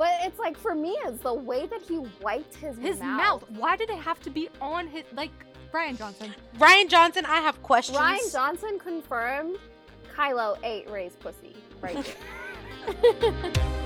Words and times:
But 0.00 0.14
it's 0.22 0.38
like 0.38 0.56
for 0.56 0.74
me, 0.74 0.96
it's 1.04 1.22
the 1.22 1.34
way 1.34 1.66
that 1.66 1.82
he 1.82 1.98
wiped 2.22 2.54
his, 2.54 2.74
His 2.78 3.00
mouth. 3.00 3.42
mouth. 3.42 3.50
Why 3.58 3.76
did 3.76 3.90
it 3.90 3.98
have 3.98 4.18
to 4.20 4.30
be 4.30 4.48
on 4.58 4.86
his 4.88 5.04
like 5.12 5.30
Brian 5.70 5.94
Johnson? 5.94 6.34
Rian 6.56 6.88
Johnson, 6.88 7.26
I 7.26 7.36
have 7.42 7.62
questions. 7.62 7.98
Rian 7.98 8.32
Johnson 8.32 8.78
confirmed 8.78 9.58
Kylo 10.16 10.56
ate 10.64 10.88
Rey's 10.88 11.16
pussy 11.16 11.54
right 11.82 12.02
there. 12.86 13.52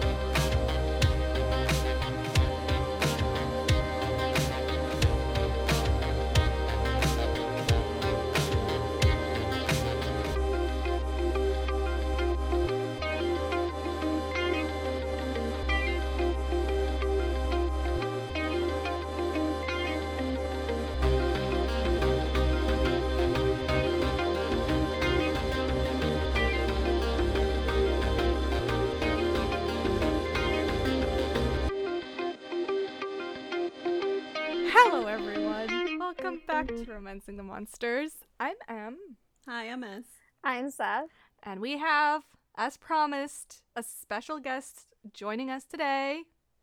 back 37.14 37.24
to 37.24 37.32
Romancing 37.32 37.36
the 37.36 37.42
Monsters. 37.42 38.12
I'm 38.40 38.56
Em. 38.68 38.98
Hi, 39.46 39.70
I'm 39.70 39.84
S. 39.84 40.04
I'm 40.42 40.70
Seth. 40.70 41.10
And 41.42 41.60
we 41.60 41.78
have, 41.78 42.22
as 42.56 42.76
promised, 42.76 43.62
a 43.76 43.82
special 43.82 44.40
guest 44.40 44.86
joining 45.12 45.50
us 45.50 45.64
today. 45.64 46.22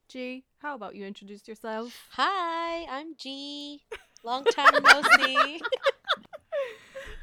G, 0.10 0.44
how 0.60 0.76
about 0.76 0.96
you 0.96 1.06
introduce 1.06 1.48
yourself? 1.48 2.08
Hi, 2.12 2.86
I'm 2.90 3.16
G. 3.18 3.84
Long 4.24 4.44
time 4.44 4.84
no 4.84 5.02
see. 5.18 5.62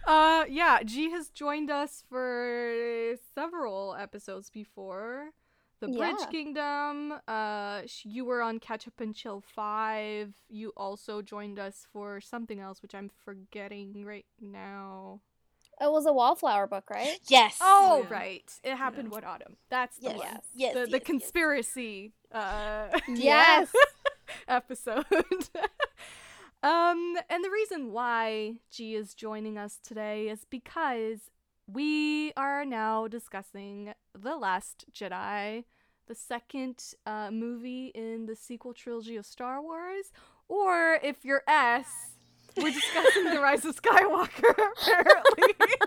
Uh, 0.07 0.45
yeah, 0.49 0.83
G 0.83 1.11
has 1.11 1.29
joined 1.29 1.71
us 1.71 2.05
for 2.09 3.15
several 3.35 3.95
episodes 3.95 4.49
before. 4.49 5.33
The 5.81 5.89
Bridge 5.89 6.17
Yeah. 6.21 6.27
Kingdom. 6.27 7.15
Uh, 7.29 7.83
you 8.05 8.25
were 8.25 8.43
on 8.43 8.59
Catch 8.59 8.89
Up 8.89 8.99
and 9.01 9.15
Chill 9.15 9.41
Five. 9.55 10.35
You 10.49 10.73
also 10.77 11.23
joined 11.23 11.59
us 11.59 11.87
for 11.93 12.21
something 12.21 12.59
else, 12.61 12.83
which 12.83 12.95
I'm 12.95 13.11
forgetting 13.25 14.05
right 14.05 14.27
now. 14.41 15.21
It 15.81 15.91
was 15.93 16.07
a 16.07 16.13
wallflower 16.13 16.67
book, 16.67 16.91
right? 16.91 17.19
Yes. 17.29 17.59
Oh, 17.61 18.05
Yeah. 18.09 18.15
right. 18.15 18.53
It 18.65 18.75
happened 18.77 19.13
one 19.13 19.23
autumn. 19.25 19.57
That's 19.71 19.97
the 19.99 20.09
Yes. 20.11 20.19
one. 20.19 20.41
Yes. 20.55 20.75
the, 20.75 20.81
yes, 20.81 20.91
the 20.91 20.97
yes. 20.99 21.03
conspiracy 21.07 22.13
uh 22.33 22.89
Yes. 23.09 23.71
episode. 24.49 25.07
um 26.63 27.17
and 27.31 27.45
the 27.45 27.51
reason 27.51 27.93
why 27.93 28.55
G 28.71 28.95
is 28.95 29.15
joining 29.15 29.57
us 29.57 29.79
today 29.83 30.29
is 30.29 30.45
because 30.51 31.31
we 31.71 32.33
are 32.37 32.65
now 32.65 33.07
discussing 33.09 33.93
The 34.19 34.37
Last 34.37 34.87
Jedi, 34.93 35.65
the 36.07 36.15
second 36.15 36.83
uh, 37.05 37.31
movie 37.31 37.89
in 37.95 38.25
the 38.27 38.35
sequel 38.35 38.73
trilogy 38.73 39.17
of 39.17 39.27
Star 39.27 39.61
Wars, 39.61 40.11
or 40.49 40.99
if 41.03 41.25
you're 41.25 41.43
S, 41.47 41.87
we're 42.57 42.73
discussing 42.73 43.25
The 43.25 43.41
Rise 43.41 43.67
of 43.67 43.77
Skywalker 43.77 44.51
apparently. 44.81 45.55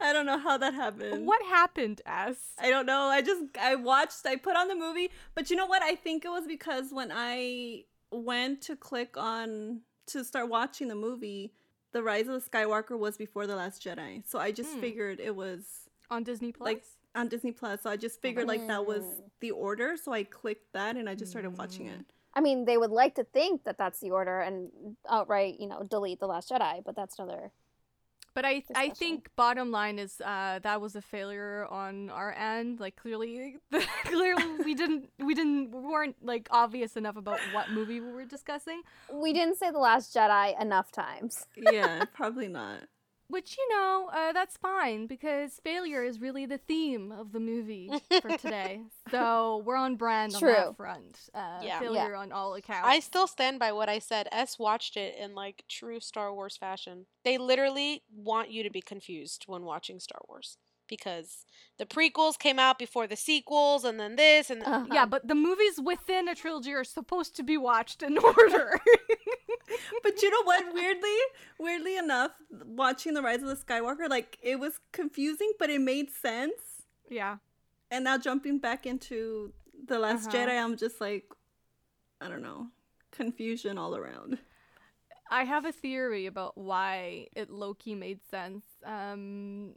I 0.00 0.14
don't 0.14 0.24
know 0.24 0.38
how 0.38 0.56
that 0.56 0.72
happened. 0.72 1.26
what 1.26 1.44
happened, 1.44 2.00
S? 2.06 2.36
I 2.58 2.70
don't 2.70 2.86
know. 2.86 3.02
I 3.02 3.20
just 3.20 3.42
I 3.60 3.74
watched. 3.74 4.24
I 4.24 4.36
put 4.36 4.56
on 4.56 4.68
the 4.68 4.74
movie, 4.74 5.10
but 5.34 5.50
you 5.50 5.56
know 5.56 5.66
what? 5.66 5.82
I 5.82 5.94
think 5.94 6.24
it 6.24 6.30
was 6.30 6.46
because 6.46 6.86
when 6.90 7.12
I 7.12 7.84
went 8.10 8.62
to 8.62 8.76
click 8.76 9.18
on 9.18 9.82
to 10.06 10.24
start 10.24 10.48
watching 10.48 10.88
the 10.88 10.94
movie, 10.94 11.52
The 11.92 12.02
Rise 12.02 12.28
of 12.28 12.42
the 12.42 12.50
Skywalker 12.50 12.98
was 12.98 13.16
before 13.16 13.46
The 13.46 13.56
Last 13.56 13.82
Jedi. 13.82 14.22
So 14.26 14.38
I 14.38 14.52
just 14.52 14.74
Hmm. 14.74 14.80
figured 14.80 15.20
it 15.20 15.34
was 15.34 15.88
on 16.10 16.22
Disney 16.24 16.52
Plus. 16.52 16.66
Like, 16.66 16.84
on 17.14 17.28
Disney 17.28 17.50
Plus. 17.52 17.82
So 17.82 17.90
I 17.90 17.96
just 17.96 18.20
figured 18.22 18.46
like 18.46 18.66
that 18.68 18.86
was 18.86 19.02
Mm. 19.02 19.30
the 19.40 19.50
order. 19.50 19.96
So 19.96 20.12
I 20.12 20.22
clicked 20.22 20.72
that 20.72 20.96
and 20.96 21.08
I 21.08 21.14
just 21.16 21.30
started 21.32 21.56
watching 21.58 21.86
it. 21.86 22.04
I 22.34 22.40
mean, 22.40 22.64
they 22.64 22.78
would 22.78 22.92
like 22.92 23.16
to 23.16 23.24
think 23.24 23.64
that 23.64 23.76
that's 23.76 23.98
the 23.98 24.12
order 24.12 24.40
and 24.40 24.70
outright, 25.08 25.58
you 25.58 25.66
know, 25.66 25.82
delete 25.82 26.20
the 26.20 26.28
Last 26.28 26.48
Jedi, 26.50 26.84
but 26.84 26.94
that's 26.94 27.18
another. 27.18 27.50
But 28.34 28.44
I 28.44 28.62
I 28.74 28.90
think 28.90 29.28
bottom 29.36 29.70
line 29.70 29.98
is 29.98 30.20
uh, 30.20 30.60
that 30.62 30.80
was 30.80 30.96
a 30.96 31.02
failure 31.02 31.66
on 31.70 32.10
our 32.10 32.32
end. 32.32 32.80
Like 32.80 32.96
clearly, 32.96 33.56
clearly 34.04 34.44
we 34.64 34.74
didn't 34.74 35.10
we 35.18 35.34
didn't 35.34 35.70
we 35.72 35.80
weren't 35.80 36.16
like 36.22 36.48
obvious 36.50 36.96
enough 36.96 37.16
about 37.16 37.40
what 37.52 37.70
movie 37.70 38.00
we 38.00 38.12
were 38.12 38.24
discussing. 38.24 38.82
We 39.12 39.32
didn't 39.32 39.56
say 39.56 39.70
the 39.70 39.78
Last 39.78 40.14
Jedi 40.14 40.60
enough 40.60 40.92
times. 40.92 41.46
Yeah, 41.56 42.04
probably 42.12 42.48
not. 42.48 42.84
Which 43.30 43.56
you 43.56 43.68
know 43.70 44.10
uh, 44.12 44.32
that's 44.32 44.56
fine 44.56 45.06
because 45.06 45.60
failure 45.62 46.02
is 46.02 46.20
really 46.20 46.46
the 46.46 46.58
theme 46.58 47.12
of 47.12 47.32
the 47.32 47.40
movie 47.40 47.90
for 48.20 48.36
today. 48.36 48.82
so 49.10 49.62
we're 49.64 49.76
on 49.76 49.96
brand 49.96 50.34
on 50.34 50.40
True. 50.40 50.52
that 50.52 50.76
front. 50.76 51.18
Uh, 51.34 51.60
Yeah. 51.62 51.78
failure 51.80 52.14
on 52.16 52.32
all 52.32 52.54
accounts. 52.54 52.88
I 52.88 53.00
still 53.00 53.26
stand 53.26 53.58
by 53.58 53.72
what 53.72 53.88
I 53.88 53.98
said. 54.00 54.28
S 54.32 54.58
watched 54.58 54.96
it 54.96 55.14
in 55.18 55.34
like 55.34 55.64
true 55.68 56.00
Star 56.00 56.34
Wars 56.34 56.56
fashion. 56.56 57.06
They 57.24 57.38
literally 57.38 58.02
want 58.14 58.50
you 58.50 58.62
to 58.64 58.70
be 58.70 58.82
confused 58.82 59.44
when 59.46 59.62
watching 59.62 60.00
Star 60.00 60.20
Wars 60.28 60.58
because 60.88 61.44
the 61.78 61.86
prequels 61.86 62.36
came 62.36 62.58
out 62.58 62.76
before 62.76 63.06
the 63.06 63.14
sequels 63.14 63.84
and 63.84 64.00
then 64.00 64.16
this 64.16 64.50
and 64.50 64.62
Uh-huh. 64.64 64.86
yeah, 64.92 65.06
but 65.06 65.28
the 65.28 65.36
movies 65.36 65.80
within 65.80 66.26
a 66.28 66.34
trilogy 66.34 66.72
are 66.72 66.82
supposed 66.82 67.36
to 67.36 67.44
be 67.44 67.56
watched 67.56 68.02
in 68.02 68.18
order. 68.38 68.80
But 70.02 70.22
you 70.22 70.30
know 70.30 70.42
what? 70.44 70.72
Weirdly, 70.74 71.16
weirdly 71.58 71.96
enough, 71.96 72.32
watching 72.64 73.14
The 73.14 73.22
Rise 73.22 73.42
of 73.42 73.48
the 73.48 73.56
Skywalker, 73.56 74.08
like 74.08 74.38
it 74.42 74.58
was 74.58 74.80
confusing, 74.92 75.52
but 75.58 75.70
it 75.70 75.80
made 75.80 76.10
sense. 76.10 76.84
yeah. 77.08 77.36
And 77.92 78.04
now 78.04 78.18
jumping 78.18 78.58
back 78.58 78.86
into 78.86 79.52
The 79.86 79.98
Last 79.98 80.28
Uh-huh. 80.28 80.36
Jedi, 80.46 80.62
I'm 80.62 80.76
just 80.76 81.00
like, 81.00 81.24
I 82.20 82.28
don't 82.28 82.42
know, 82.42 82.68
confusion 83.10 83.78
all 83.78 83.96
around. 83.96 84.38
I 85.30 85.44
have 85.44 85.64
a 85.64 85.72
theory 85.72 86.26
about 86.26 86.56
why 86.58 87.28
it 87.34 87.50
low 87.50 87.74
key 87.74 87.94
made 87.94 88.20
sense. 88.30 88.64
Um, 88.84 89.74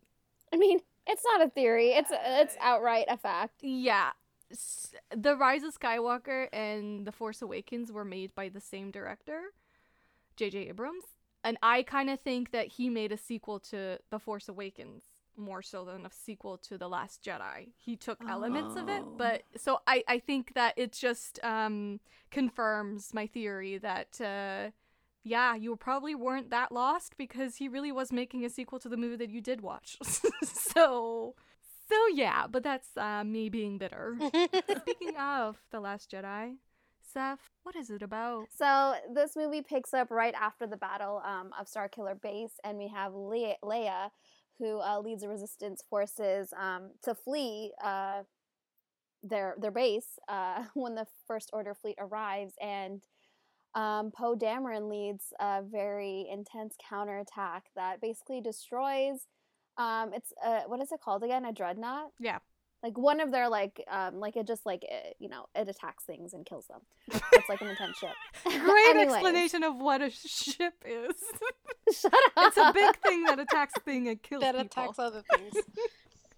I 0.54 0.58
mean, 0.58 0.80
it's 1.08 1.24
not 1.26 1.46
a 1.46 1.50
theory; 1.50 1.90
it's 1.90 2.12
it's 2.12 2.56
outright 2.62 3.06
a 3.10 3.18
fact. 3.18 3.62
yeah, 3.62 4.12
the 5.16 5.36
Rise 5.36 5.64
of 5.64 5.78
Skywalker 5.78 6.48
and 6.54 7.06
The 7.06 7.12
Force 7.12 7.42
Awakens 7.42 7.92
were 7.92 8.06
made 8.06 8.34
by 8.36 8.50
the 8.50 8.62
same 8.62 8.90
director, 8.92 9.42
J.J. 10.36 10.68
Abrams, 10.70 11.04
and 11.44 11.58
I 11.62 11.84
kind 11.84 12.10
of 12.10 12.20
think 12.20 12.52
that 12.52 12.68
he 12.68 12.90
made 12.90 13.12
a 13.12 13.18
sequel 13.18 13.60
to 13.72 14.00
The 14.10 14.20
Force 14.20 14.48
Awakens 14.50 15.04
more 15.36 15.62
so 15.64 15.84
than 15.84 16.06
a 16.06 16.12
sequel 16.12 16.58
to 16.60 16.78
The 16.78 16.88
Last 16.88 17.24
Jedi. 17.24 17.70
He 17.78 17.96
took 17.96 18.20
elements 18.30 18.76
of 18.76 18.88
it, 18.90 19.02
Oh. 19.04 19.14
but 19.18 19.44
so 19.58 19.80
I 19.88 20.04
I 20.08 20.20
think 20.20 20.54
that 20.54 20.74
it 20.78 20.92
just 20.94 21.40
um 21.44 22.00
confirms 22.32 23.14
my 23.14 23.28
theory 23.28 23.78
that. 23.80 24.20
Uh, 24.22 24.72
yeah, 25.26 25.56
you 25.56 25.74
probably 25.78 26.16
weren't 26.16 26.50
that 26.50 26.70
lost 26.74 27.16
because 27.18 27.56
he 27.56 27.70
really 27.70 27.94
was 27.94 28.12
making 28.12 28.44
a 28.44 28.50
sequel 28.50 28.78
to 28.80 28.90
the 28.90 28.98
movie 28.98 29.16
that 29.16 29.30
you 29.30 29.40
did 29.40 29.62
watch. 29.62 29.98
so, 30.44 31.34
so 31.90 32.08
yeah, 32.14 32.46
but 32.46 32.62
that's 32.62 32.90
uh, 32.98 33.24
me 33.24 33.48
being 33.48 33.78
bitter. 33.78 34.18
Speaking 34.82 35.16
of 35.18 35.62
The 35.72 35.80
Last 35.80 36.12
Jedi, 36.12 36.56
Seth, 37.14 37.40
what 37.62 37.76
is 37.76 37.90
it 37.90 38.02
about? 38.02 38.48
So 38.58 38.96
this 39.14 39.36
movie 39.36 39.62
picks 39.62 39.94
up 39.94 40.10
right 40.10 40.34
after 40.34 40.66
the 40.66 40.78
battle 40.78 41.22
um, 41.26 41.52
of 41.60 41.68
Starkiller 41.68 42.20
Base, 42.20 42.54
and 42.64 42.78
we 42.78 42.88
have 42.88 43.14
Le- 43.14 43.58
Leia, 43.64 44.10
who 44.58 44.80
uh, 44.80 45.00
leads 45.00 45.22
the 45.22 45.30
Resistance 45.30 45.84
forces 45.90 46.54
um, 46.60 46.92
to 47.04 47.14
flee 47.14 47.72
uh, 47.84 48.24
their 49.22 49.56
their 49.60 49.72
base 49.72 50.20
uh, 50.28 50.64
when 50.74 50.96
the 50.96 51.06
First 51.28 51.52
Order 51.54 51.74
fleet 51.74 51.96
arrives, 52.00 52.54
and 52.62 53.02
um, 53.76 54.12
Poe 54.12 54.36
Dameron 54.36 54.90
leads 54.90 55.34
a 55.40 55.62
very 55.64 56.28
intense 56.32 56.76
counterattack 56.90 57.66
that 57.76 58.02
basically 58.02 58.42
destroys. 58.42 59.28
Um, 59.78 60.12
it's 60.14 60.34
uh, 60.44 60.62
what 60.68 60.82
is 60.82 60.92
it 60.92 61.00
called 61.04 61.24
again? 61.24 61.46
A 61.46 61.54
dreadnought. 61.54 62.12
Yeah. 62.20 62.40
Like 62.84 62.98
one 62.98 63.22
of 63.22 63.32
their 63.32 63.48
like 63.48 63.82
um 63.90 64.20
like 64.20 64.36
it 64.36 64.46
just 64.46 64.66
like 64.66 64.84
it, 64.84 65.16
you 65.18 65.30
know 65.30 65.46
it 65.56 65.70
attacks 65.70 66.04
things 66.04 66.34
and 66.34 66.46
kills 66.46 66.68
them. 66.68 66.82
It's 67.32 67.48
like 67.50 67.62
an 67.62 67.70
intense 67.70 67.98
ship. 67.98 68.10
Great 68.44 68.90
Anyways. 68.90 69.14
explanation 69.14 69.64
of 69.64 69.78
what 69.78 70.02
a 70.02 70.10
ship 70.10 70.74
is. 70.86 71.16
Shut 71.98 72.14
up. 72.14 72.48
it's 72.48 72.58
a 72.58 72.72
big 72.74 72.96
thing 72.98 73.24
that 73.24 73.40
attacks 73.40 73.74
thing 73.86 74.10
and 74.10 74.22
kills 74.22 74.42
that 74.42 74.56
people. 74.56 74.66
attacks 74.66 75.00
other 75.00 75.24
things. 75.34 75.54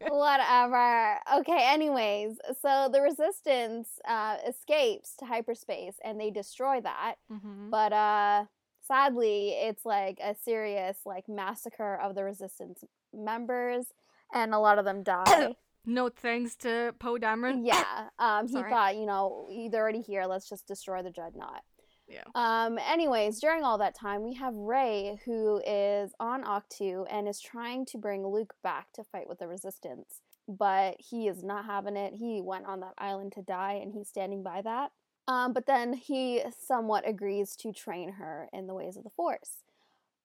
Whatever. 0.10 1.16
Okay, 1.38 1.68
anyways, 1.72 2.38
so 2.62 2.90
the 2.92 3.02
resistance 3.02 3.88
uh, 4.08 4.38
escapes 4.48 5.16
to 5.20 5.26
hyperspace 5.26 5.96
and 6.04 6.20
they 6.20 6.30
destroy 6.32 6.82
that. 6.82 7.16
Mhm. 7.32 7.70
But 7.72 7.94
uh 7.94 8.46
sadly, 8.88 9.50
it's 9.52 9.86
like 9.86 10.20
a 10.22 10.36
serious 10.36 10.98
like 11.06 11.28
massacre 11.28 11.96
of 11.96 12.14
the 12.14 12.24
resistance 12.24 12.84
members 13.14 13.88
and 14.34 14.54
a 14.54 14.60
lot 14.60 14.78
of 14.80 14.86
them 14.86 15.02
die. 15.04 15.56
No 15.86 16.10
thanks 16.10 16.56
to 16.58 16.94
Poe 17.00 17.18
Dameron. 17.18 17.62
Yeah. 17.64 18.10
Um, 18.20 18.48
he 18.48 18.54
Sorry. 18.54 18.70
thought, 18.70 18.96
you 18.96 19.06
know, 19.06 19.48
they're 19.72 19.82
already 19.82 20.02
here. 20.02 20.26
Let's 20.26 20.50
just 20.50 20.68
destroy 20.68 21.04
the 21.04 21.12
dreadnought. 21.12 21.64
Yeah. 22.08 22.24
Um, 22.36 22.78
anyways, 22.78 23.40
during 23.40 23.64
all 23.64 23.78
that 23.80 23.96
time, 23.96 24.24
we 24.24 24.36
have 24.36 24.54
Rey, 24.56 25.20
who 25.26 25.62
is 25.66 26.14
on 26.20 26.44
Ahch-To 26.44 27.06
and 27.10 27.28
is 27.28 27.40
trying 27.40 27.86
to 27.88 27.98
bring 27.98 28.26
Luke 28.28 28.54
back 28.62 28.92
to 28.94 29.04
fight 29.04 29.28
with 29.28 29.40
the 29.40 29.48
Resistance. 29.48 30.22
But 30.48 30.98
he 31.00 31.28
is 31.28 31.44
not 31.44 31.66
having 31.66 31.98
it. 31.98 32.14
He 32.14 32.42
went 32.42 32.68
on 32.68 32.80
that 32.82 32.94
island 33.00 33.32
to 33.34 33.42
die, 33.42 33.80
and 33.82 33.92
he's 33.92 34.08
standing 34.08 34.44
by 34.44 34.62
that. 34.62 34.92
Um, 35.28 35.54
but 35.54 35.66
then 35.66 35.94
he 35.94 36.44
somewhat 36.60 37.08
agrees 37.08 37.56
to 37.56 37.74
train 37.74 38.14
her 38.14 38.50
in 38.54 38.68
the 38.68 38.76
ways 38.76 38.98
of 38.98 39.04
the 39.04 39.10
Force. 39.10 39.64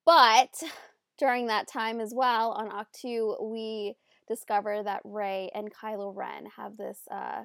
But 0.05 0.63
during 1.17 1.47
that 1.47 1.67
time 1.67 2.01
as 2.01 2.13
well, 2.15 2.51
on 2.53 2.69
Ahch-To, 2.69 3.37
we 3.43 3.97
discover 4.31 4.83
that 4.83 5.01
Rey 5.05 5.51
and 5.55 5.69
Kylo 5.75 6.15
Ren 6.15 6.47
have 6.57 6.77
this 6.77 7.01
uh, 7.11 7.43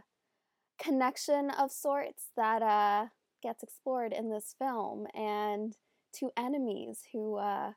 connection 0.79 1.49
of 1.49 1.71
sorts 1.71 2.27
that 2.37 2.61
uh, 2.61 3.07
gets 3.41 3.63
explored 3.63 4.13
in 4.13 4.29
this 4.29 4.53
film, 4.59 5.07
and 5.15 5.75
two 6.17 6.29
enemies 6.37 6.99
who 7.11 7.37
uh, 7.37 7.71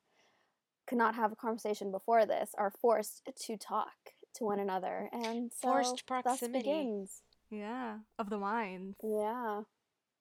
could 0.87 0.99
not 0.99 1.14
have 1.14 1.32
a 1.32 1.37
conversation 1.37 1.90
before 1.90 2.26
this 2.26 2.50
are 2.58 2.70
forced 2.70 3.22
to 3.46 3.56
talk 3.56 3.88
to 4.37 4.44
one 4.44 4.60
another, 4.60 5.08
and 5.12 5.50
so 5.58 5.69
Forced 5.70 5.90
thus 6.06 6.22
proximity. 6.22 6.58
begins. 6.58 7.22
Yeah. 7.50 7.99
Of 8.19 8.28
the 8.28 8.38
mind. 8.38 8.96
Yeah. 9.02 9.62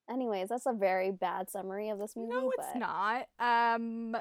Anyways, 0.09 0.47
that's 0.47 0.65
a 0.65 0.71
very 0.73 1.11
bad 1.11 1.49
summary 1.49 1.89
of 1.89 1.99
this 1.99 2.13
movie. 2.15 2.33
No, 2.33 2.49
it's 2.57 2.67
but 2.73 2.79
not. 2.79 3.25
Um 3.75 4.15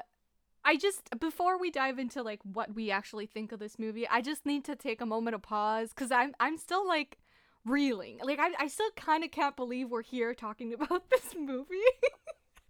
I 0.69 0.75
just 0.75 1.09
before 1.19 1.57
we 1.59 1.71
dive 1.71 1.97
into 1.97 2.21
like 2.21 2.39
what 2.43 2.75
we 2.75 2.91
actually 2.91 3.25
think 3.25 3.51
of 3.53 3.59
this 3.59 3.79
movie, 3.79 4.07
I 4.07 4.21
just 4.21 4.45
need 4.45 4.65
to 4.65 4.75
take 4.75 4.99
a 5.01 5.05
moment 5.05 5.35
of 5.35 5.41
pause 5.41 5.93
cuz 5.93 6.11
I'm 6.11 6.33
I'm 6.39 6.57
still 6.57 6.85
like 6.87 7.17
reeling. 7.65 8.19
Like 8.21 8.39
I 8.39 8.49
I 8.65 8.67
still 8.67 8.91
kind 8.95 9.23
of 9.23 9.31
can't 9.31 9.55
believe 9.55 9.89
we're 9.89 10.01
here 10.15 10.33
talking 10.33 10.73
about 10.79 11.09
this 11.09 11.33
movie. 11.35 11.91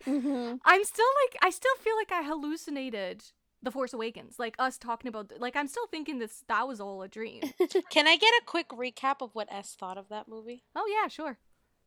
Mhm. 0.05 0.59
I'm 0.63 0.83
still 0.83 1.11
like 1.23 1.38
I 1.41 1.49
still 1.49 1.75
feel 1.79 1.95
like 1.95 2.11
I 2.11 2.23
hallucinated 2.23 3.23
The 3.63 3.71
Force 3.71 3.94
Awakens. 3.94 4.38
Like 4.38 4.55
us 4.59 4.77
talking 4.77 5.09
about 5.09 5.33
like 5.39 5.55
I'm 5.55 5.67
still 5.67 5.88
thinking 5.88 6.19
this 6.19 6.44
that 6.47 6.67
was 6.67 6.79
all 6.79 7.01
a 7.01 7.07
dream. 7.07 7.41
Can 7.95 8.07
I 8.07 8.15
get 8.15 8.33
a 8.41 8.45
quick 8.45 8.69
recap 8.69 9.21
of 9.21 9.33
what 9.33 9.47
S 9.51 9.75
thought 9.75 9.97
of 9.97 10.09
that 10.09 10.27
movie? 10.27 10.63
oh 10.75 10.88
yeah, 10.95 11.07
sure. 11.07 11.39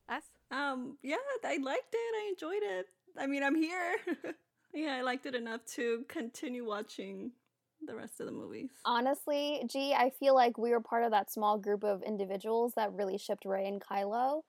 Us? 0.09 0.25
Um, 0.51 0.99
yeah, 1.03 1.17
I 1.45 1.57
liked 1.59 1.95
it. 1.95 2.15
I 2.21 2.29
enjoyed 2.31 2.65
it. 2.65 2.87
I 3.17 3.29
mean, 3.29 3.45
I'm 3.45 3.55
here. 3.55 3.97
yeah, 4.73 4.97
I 4.97 5.03
liked 5.03 5.27
it 5.27 5.35
enough 5.35 5.65
to 5.75 6.05
continue 6.09 6.67
watching 6.67 7.33
the 7.87 7.95
rest 7.95 8.21
of 8.21 8.27
the 8.27 8.33
movies. 8.33 8.71
Honestly, 8.85 9.63
G, 9.67 9.95
I 9.95 10.11
feel 10.11 10.35
like 10.35 10.59
we 10.59 10.71
were 10.71 10.81
part 10.81 11.05
of 11.05 11.11
that 11.13 11.31
small 11.31 11.59
group 11.59 11.85
of 11.85 12.03
individuals 12.03 12.75
that 12.77 12.93
really 12.93 13.19
shipped 13.19 13.45
Rey 13.45 13.67
and 13.67 13.81
Kylo 13.81 14.43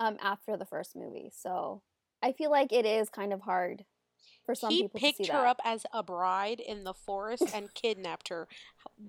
um, 0.00 0.16
after 0.22 0.56
the 0.56 0.66
first 0.66 0.94
movie. 0.96 1.30
So 1.34 1.82
I 2.22 2.32
feel 2.32 2.50
like 2.50 2.72
it 2.72 2.86
is 2.86 3.08
kind 3.08 3.32
of 3.32 3.40
hard 3.40 3.84
for 4.44 4.54
some 4.54 4.70
he 4.70 4.82
people 4.82 5.00
picked 5.00 5.18
to 5.18 5.24
see 5.24 5.32
her 5.32 5.38
that. 5.38 5.46
up 5.46 5.60
as 5.64 5.86
a 5.92 6.02
bride 6.02 6.60
in 6.60 6.84
the 6.84 6.94
forest 6.94 7.44
and 7.54 7.72
kidnapped 7.74 8.28
her. 8.28 8.46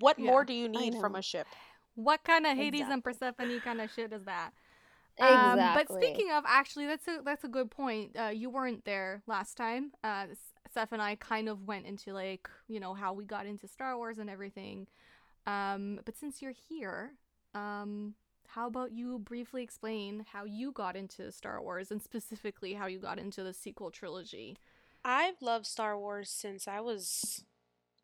What 0.00 0.18
Yeah, 0.18 0.30
more 0.30 0.44
do 0.44 0.52
you 0.52 0.68
need 0.68 0.94
from 1.00 1.14
a 1.14 1.22
ship? 1.22 1.46
What 1.94 2.24
kind 2.24 2.46
of 2.46 2.56
Hades 2.56 2.86
and 2.88 3.02
Persephone 3.02 3.60
kind 3.60 3.80
of 3.80 3.90
shit 3.90 4.12
is 4.12 4.24
that? 4.24 4.50
Exactly. 5.18 5.62
Um, 5.62 5.70
but 5.74 6.02
speaking 6.02 6.30
of, 6.30 6.44
actually, 6.46 6.86
that's 6.86 7.08
a 7.08 7.20
that's 7.24 7.44
a 7.44 7.48
good 7.48 7.70
point. 7.70 8.16
Uh, 8.18 8.28
you 8.28 8.50
weren't 8.50 8.84
there 8.84 9.22
last 9.26 9.56
time. 9.56 9.92
Uh, 10.04 10.26
S- 10.76 10.82
Seth 10.82 10.92
and 10.92 11.02
I 11.02 11.16
kind 11.16 11.48
of 11.48 11.66
went 11.66 11.86
into 11.86 12.12
like 12.12 12.48
you 12.68 12.80
know 12.80 12.94
how 12.94 13.12
we 13.12 13.24
got 13.24 13.46
into 13.46 13.68
Star 13.68 13.96
Wars 13.96 14.18
and 14.18 14.30
everything. 14.30 14.86
Um, 15.46 16.00
but 16.04 16.16
since 16.16 16.42
you're 16.42 16.54
here, 16.68 17.12
um, 17.54 18.14
how 18.48 18.66
about 18.66 18.92
you 18.92 19.18
briefly 19.18 19.62
explain 19.62 20.24
how 20.32 20.44
you 20.44 20.72
got 20.72 20.96
into 20.96 21.30
Star 21.32 21.62
Wars 21.62 21.90
and 21.90 22.02
specifically 22.10 22.74
how 22.74 22.86
you 22.86 22.98
got 22.98 23.18
into 23.18 23.42
the 23.42 23.52
sequel 23.52 23.90
trilogy? 23.90 24.56
I've 25.04 25.40
loved 25.40 25.66
Star 25.66 25.98
Wars 25.98 26.30
since 26.30 26.66
I 26.66 26.80
was 26.80 27.44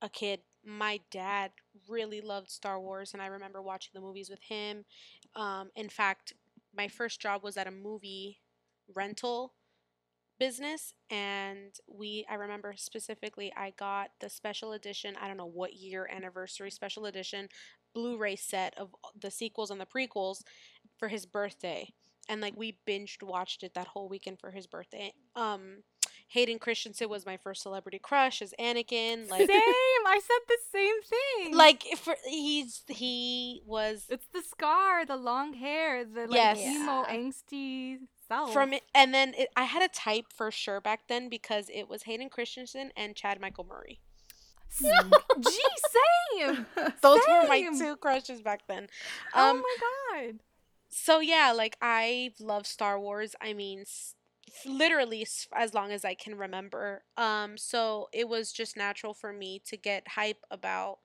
a 0.01 0.09
kid. 0.09 0.41
My 0.65 1.01
dad 1.11 1.51
really 1.89 2.21
loved 2.21 2.51
Star 2.51 2.81
Wars, 2.81 3.13
and 3.13 3.23
I 3.23 3.27
remember 3.27 3.61
watching 3.61 3.93
the 3.95 4.01
movies 4.01 4.31
with 4.31 4.41
him. 4.41 4.85
Um, 5.35 5.71
in 5.75 5.89
fact, 5.89 6.35
my 6.77 6.89
first 6.89 7.21
job 7.21 7.43
was 7.43 7.57
at 7.57 7.67
a 7.67 7.73
movie 7.73 8.39
rental 8.95 9.55
business, 10.47 10.93
and 11.09 11.73
we 11.87 12.27
I 12.29 12.35
remember 12.35 12.75
specifically 12.77 13.53
I 13.57 13.73
got 13.79 14.09
the 14.21 14.29
special 14.29 14.73
edition. 14.73 15.15
I 15.21 15.29
don't 15.29 15.37
know 15.37 15.47
what 15.47 15.75
year 15.75 16.09
anniversary 16.13 16.71
special 16.71 17.07
edition 17.07 17.49
Blu-ray 17.95 18.37
set 18.37 18.75
of 18.77 18.89
the 19.21 19.31
sequels 19.31 19.71
and 19.71 19.81
the 19.81 19.87
prequels 19.87 20.39
for 20.99 21.09
his 21.09 21.27
birthday, 21.27 21.93
and 22.29 22.41
like 22.41 22.55
we 22.57 22.79
binged 22.89 23.23
watched 23.23 23.63
it 23.63 23.75
that 23.75 23.87
whole 23.87 24.09
weekend 24.09 24.41
for 24.41 24.51
his 24.51 24.67
birthday. 24.67 25.13
Um, 25.37 25.85
Hayden 26.29 26.59
Christensen 26.59 27.09
was 27.09 27.27
my 27.27 27.37
first 27.37 27.63
celebrity 27.63 27.99
crush 27.99 28.41
as 28.43 28.55
Anakin. 28.59 29.31
Like, 29.31 29.47
Same. 29.47 30.03
I 30.15 30.21
said 30.29 30.43
the 30.49 30.59
same 30.73 31.03
thing. 31.13 31.55
like 31.57 31.83
for, 31.99 32.17
he's 32.27 32.83
he 32.89 33.63
was 33.67 34.07
it's 34.09 34.27
the 34.33 34.43
scar, 34.43 35.05
the 35.05 35.17
long 35.17 35.53
hair, 35.53 36.05
the 36.05 36.23
like 36.27 36.33
Yes. 36.33 36.59
emo 36.59 37.05
angsty 37.05 37.99
self. 38.33 38.53
from 38.53 38.73
it, 38.73 38.83
and 38.95 39.13
then 39.15 39.35
it, 39.37 39.49
I 39.57 39.65
had 39.65 39.83
a 39.83 39.89
type 39.89 40.27
for 40.35 40.51
sure 40.51 40.81
back 40.81 41.09
then 41.09 41.29
because 41.29 41.69
it 41.73 41.89
was 41.89 42.05
Hayden 42.05 42.29
Christensen 42.31 42.91
and 42.97 43.15
Chad 43.17 43.41
Michael 43.41 43.65
Murray. 43.69 44.01
Gee, 44.81 45.61
same. 46.41 46.67
Those 47.03 47.21
were 47.29 47.47
my 47.49 47.69
two 47.79 47.97
crushes 47.97 48.41
back 48.41 48.63
then. 48.69 48.89
oh 49.35 49.51
Um, 49.51 49.63
my 49.63 49.77
god. 50.23 50.39
so 50.89 51.21
yeah, 51.21 51.53
like 51.55 51.77
I 51.83 52.33
love 52.41 52.67
Star 52.67 52.99
Wars. 52.99 53.35
I 53.41 53.53
mean, 53.53 53.81
s- 53.81 54.15
literally 54.65 55.23
s- 55.23 55.47
as 55.55 55.75
long 55.75 55.93
as 55.93 56.05
I 56.05 56.15
can 56.15 56.37
remember. 56.37 57.05
Um, 57.19 57.59
so 57.59 58.09
it 58.13 58.29
was 58.29 58.51
just 58.53 58.77
natural 58.77 59.13
for 59.15 59.33
me 59.33 59.61
to 59.67 59.77
get 59.77 60.09
hype 60.09 60.43
about 60.51 60.99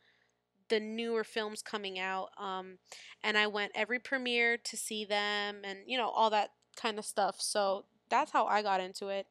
the 0.69 0.79
newer 0.79 1.23
films 1.23 1.61
coming 1.61 1.97
out. 1.99 2.29
Um, 2.37 2.77
and 3.23 3.37
I 3.37 3.47
went 3.47 3.71
every 3.75 3.99
premiere 3.99 4.57
to 4.57 4.77
see 4.77 5.05
them, 5.05 5.57
and 5.63 5.79
you 5.85 5.97
know 5.97 6.09
all 6.09 6.29
that 6.29 6.51
kind 6.77 6.97
of 6.99 7.05
stuff. 7.05 7.41
So 7.41 7.85
that's 8.09 8.31
how 8.31 8.45
I 8.45 8.61
got 8.61 8.79
into 8.79 9.07
it. 9.09 9.27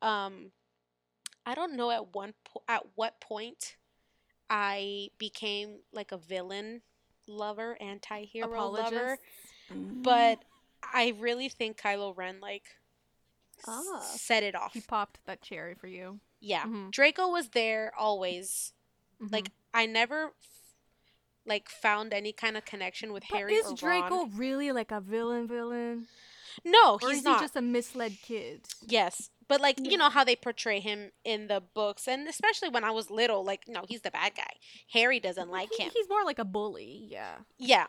Um, 0.00 0.52
I 1.44 1.54
don't 1.54 1.76
know 1.76 1.90
at 1.90 2.14
one 2.14 2.32
po- 2.44 2.62
at 2.68 2.84
what 2.94 3.20
point 3.20 3.76
I 4.48 5.10
became 5.18 5.80
like 5.92 6.12
a 6.12 6.16
villain 6.16 6.80
lover, 7.26 7.76
anti-hero 7.80 8.48
lover 8.68 9.18
Apologist. 9.18 9.22
but 10.02 10.38
I 10.82 11.14
really 11.18 11.48
think 11.48 11.78
Kylo 11.78 12.16
Ren 12.16 12.40
like 12.40 12.64
Ah. 13.66 14.00
set 14.00 14.42
it 14.42 14.54
off. 14.54 14.72
He 14.74 14.80
popped 14.80 15.18
that 15.26 15.40
cherry 15.42 15.74
for 15.74 15.86
you. 15.86 16.20
Yeah, 16.40 16.64
Mhm. 16.64 16.90
Draco 16.90 17.28
was 17.28 17.50
there 17.50 17.92
always. 17.96 18.72
Mhm. 19.20 19.32
Like 19.32 19.50
I 19.72 19.86
never 19.86 20.34
like 21.46 21.68
found 21.68 22.12
any 22.14 22.32
kind 22.32 22.56
of 22.56 22.64
connection 22.64 23.12
with 23.12 23.24
but 23.28 23.36
Harry 23.38 23.54
is 23.54 23.72
Draco 23.74 24.22
Ron. 24.24 24.36
really 24.36 24.72
like 24.72 24.90
a 24.90 25.00
villain? 25.00 25.46
Villain, 25.46 26.08
No, 26.64 26.98
or 27.02 27.08
he's 27.10 27.18
is 27.18 27.24
not. 27.24 27.38
he 27.38 27.44
just 27.44 27.56
a 27.56 27.62
misled 27.62 28.16
kid? 28.22 28.66
Yes, 28.86 29.30
but 29.48 29.60
like 29.60 29.78
Yeah. 29.80 29.90
you 29.90 29.96
know 29.96 30.10
how 30.10 30.24
they 30.24 30.36
portray 30.36 30.80
him 30.80 31.10
in 31.24 31.46
the 31.48 31.60
books, 31.60 32.06
and 32.08 32.28
especially 32.28 32.68
when 32.68 32.84
I 32.84 32.90
was 32.90 33.10
little, 33.10 33.44
like 33.44 33.64
no, 33.68 33.84
he's 33.88 34.02
the 34.02 34.10
bad 34.10 34.34
guy. 34.36 34.54
Harry 34.92 35.20
doesn't 35.20 35.50
like 35.50 35.70
He- 35.76 35.82
him. 35.84 35.90
He's 35.94 36.08
more 36.08 36.24
like 36.24 36.38
a 36.38 36.44
bully. 36.44 37.06
Yeah. 37.10 37.36
Yeah. 37.58 37.86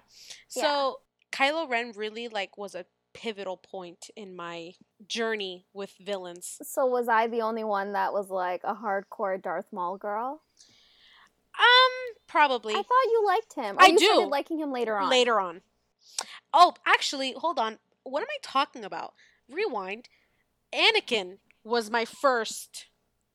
Yeah. 0.55 0.61
So 0.63 0.99
Kylo 1.31 1.69
Ren 1.69 1.91
really 1.95 2.27
like 2.27 2.57
was 2.57 2.75
a 2.75 2.85
pivotal 3.13 3.55
point 3.57 4.09
in 4.17 4.35
my 4.35 4.73
journey 5.07 5.65
with 5.73 5.93
villains. 6.01 6.57
So 6.63 6.85
was 6.85 7.07
I 7.07 7.27
the 7.27 7.41
only 7.41 7.63
one 7.63 7.93
that 7.93 8.11
was 8.11 8.29
like 8.29 8.61
a 8.65 8.75
hardcore 8.75 9.41
Darth 9.41 9.71
Maul 9.71 9.97
girl? 9.97 10.41
Um, 11.57 12.15
probably. 12.27 12.73
I 12.73 12.77
thought 12.77 13.05
you 13.11 13.23
liked 13.25 13.53
him. 13.53 13.77
Or 13.77 13.83
I 13.83 13.85
you 13.87 13.97
do. 13.97 14.05
started 14.05 14.27
liking 14.27 14.59
him 14.59 14.71
later 14.73 14.97
on. 14.97 15.09
later 15.09 15.39
on. 15.39 15.61
Oh, 16.53 16.73
actually, 16.85 17.33
hold 17.37 17.57
on. 17.59 17.77
What 18.05 18.21
am 18.21 18.27
I 18.29 18.37
talking 18.41 18.85
about? 18.85 19.13
Rewind. 19.49 20.07
Anakin 20.73 21.39
was 21.63 21.89
my 21.89 22.05
first 22.05 22.85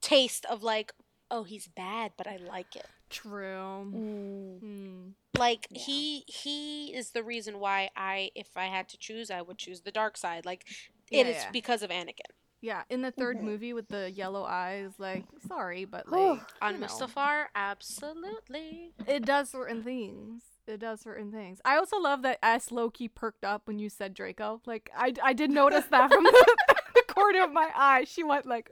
taste 0.01 0.47
of 0.47 0.63
like, 0.63 0.93
oh, 1.31 1.43
he's 1.45 1.69
bad, 1.69 2.13
but 2.17 2.27
I 2.27 2.37
like 2.37 2.77
it. 2.77 2.87
True. 3.11 3.91
Mm. 3.93 4.61
Hmm. 4.61 5.09
Like 5.37 5.67
Yeah. 5.71 5.81
he 5.83 6.25
he 6.29 6.95
is 6.95 7.11
the 7.11 7.23
reason 7.25 7.59
why 7.59 7.91
I 7.97 8.31
if 8.35 8.57
I 8.57 8.67
had 8.67 8.89
to 8.91 8.99
choose, 8.99 9.31
I 9.31 9.43
would 9.43 9.59
choose 9.59 9.81
the 9.83 9.91
dark 9.93 10.17
side. 10.17 10.47
Like 10.47 10.65
Yeah, 11.11 11.21
it 11.23 11.27
is 11.27 11.37
yeah. 11.43 11.51
because 11.51 11.83
of 11.83 11.91
Anakin. 11.91 12.31
Yeah, 12.63 12.83
in 12.91 13.01
the 13.03 13.11
3rd 13.11 13.39
Mhm. 13.39 13.43
movie 13.45 13.73
with 13.73 13.89
the 13.89 14.11
yellow 14.11 14.45
eyes, 14.45 14.93
like, 14.99 15.25
sorry, 15.49 15.87
but 15.87 16.07
like, 16.09 16.43
On 16.61 16.79
know, 16.79 16.87
Mustafar, 16.87 17.47
absolutely. 17.55 18.93
it 19.07 19.25
does 19.25 19.49
certain 19.51 19.83
things. 19.83 20.43
It 20.71 20.81
does 20.81 21.01
certain 21.01 21.31
things. 21.33 21.61
I 21.65 21.77
also 21.77 21.99
love 21.99 22.23
that 22.23 22.39
S 22.43 22.71
Loki 22.73 23.09
perked 23.09 23.45
up 23.45 23.63
when 23.67 23.79
you 23.79 23.89
said 23.91 24.15
Draco. 24.15 24.61
Like, 24.67 24.91
I, 24.97 25.13
I 25.23 25.33
did 25.33 25.51
notice 25.51 25.85
that 25.91 26.13
from 26.13 26.25
the, 26.25 26.57
the 26.95 27.03
corner 27.13 27.45
of 27.45 27.53
my 27.53 27.69
eye. 27.75 28.05
She 28.05 28.23
went 28.25 28.47
like? 28.47 28.71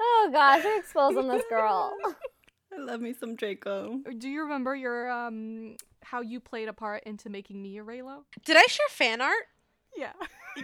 Oh 0.00 0.28
gosh, 0.32 0.64
you're 0.64 0.78
exposing 0.78 1.28
this 1.28 1.44
girl. 1.48 1.94
I 2.74 2.78
love 2.78 3.00
me 3.00 3.12
some 3.12 3.36
Draco. 3.36 4.00
Do 4.18 4.28
you 4.28 4.42
remember 4.42 4.74
your 4.74 5.10
um 5.10 5.76
how 6.02 6.20
you 6.20 6.40
played 6.40 6.68
a 6.68 6.72
part 6.72 7.02
into 7.04 7.30
making 7.30 7.62
me 7.62 7.78
a 7.78 7.84
Reylo. 7.84 8.24
Did 8.44 8.56
I 8.56 8.62
share 8.68 8.86
fan 8.90 9.20
art? 9.20 9.44
Yeah. 9.96 10.12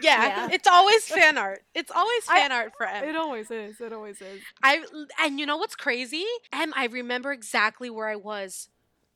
Yeah, 0.02 0.26
Yeah. 0.26 0.48
it's 0.52 0.66
always 0.66 1.04
fan 1.06 1.38
art. 1.38 1.60
It's 1.74 1.90
always 1.90 2.22
I- 2.28 2.40
fan 2.40 2.52
art 2.52 2.72
for 2.76 2.86
Em. 2.86 3.04
It 3.04 3.16
always 3.16 3.50
is. 3.50 3.80
It 3.80 3.92
always 3.92 4.20
is. 4.20 4.42
I 4.62 4.84
and 5.20 5.38
you 5.38 5.46
know 5.46 5.56
what's 5.58 5.76
crazy? 5.76 6.24
Em, 6.52 6.72
I 6.76 6.86
remember 6.86 7.30
exactly 7.32 7.88
where 7.88 8.08
I 8.08 8.16
was 8.16 8.68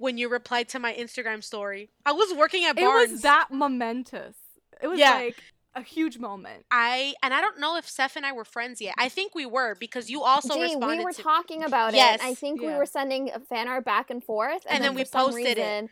when 0.03 0.19
you 0.19 0.29
replied 0.29 0.69
to 0.71 0.79
my 0.81 0.93
Instagram 0.93 1.43
story. 1.45 1.89
I 2.05 2.13
was 2.13 2.35
working 2.35 2.65
at 2.65 2.75
Barnes. 2.75 3.09
It 3.11 3.13
was 3.13 3.23
that 3.23 3.49
momentous. 3.53 4.37
It 4.83 4.89
was 4.89 4.99
Yeah. 4.99 5.13
like 5.13 5.39
a 5.77 5.83
huge 5.83 6.19
moment. 6.19 6.67
I 6.73 7.15
and 7.23 7.33
I 7.33 7.41
don't 7.41 7.61
know 7.61 7.77
if 7.77 7.89
Seth 7.89 8.17
and 8.17 8.27
I 8.27 8.33
were 8.33 8.45
friends 8.45 8.81
yet. 8.81 8.95
I 8.99 9.09
think 9.09 9.35
we 9.35 9.47
were 9.47 9.77
because 9.77 10.11
you 10.11 10.23
also 10.23 10.55
Gee, 10.55 10.63
responded 10.63 10.99
we 10.99 11.05
were 11.05 11.13
to 11.13 11.23
talking 11.23 11.63
about 11.63 11.95
Yes. 11.95 12.21
it. 12.21 12.27
I 12.27 12.35
think 12.35 12.61
we 12.61 12.67
were 12.75 12.85
sending 12.85 13.31
a 13.31 13.39
fan 13.39 13.69
art 13.69 13.85
back 13.85 14.11
and 14.11 14.23
forth, 14.23 14.67
and, 14.67 14.77
And 14.77 14.85
then 14.85 14.95
we 14.97 15.05
for 15.05 15.11
some 15.11 15.31
posted 15.31 15.57
it. 15.59 15.89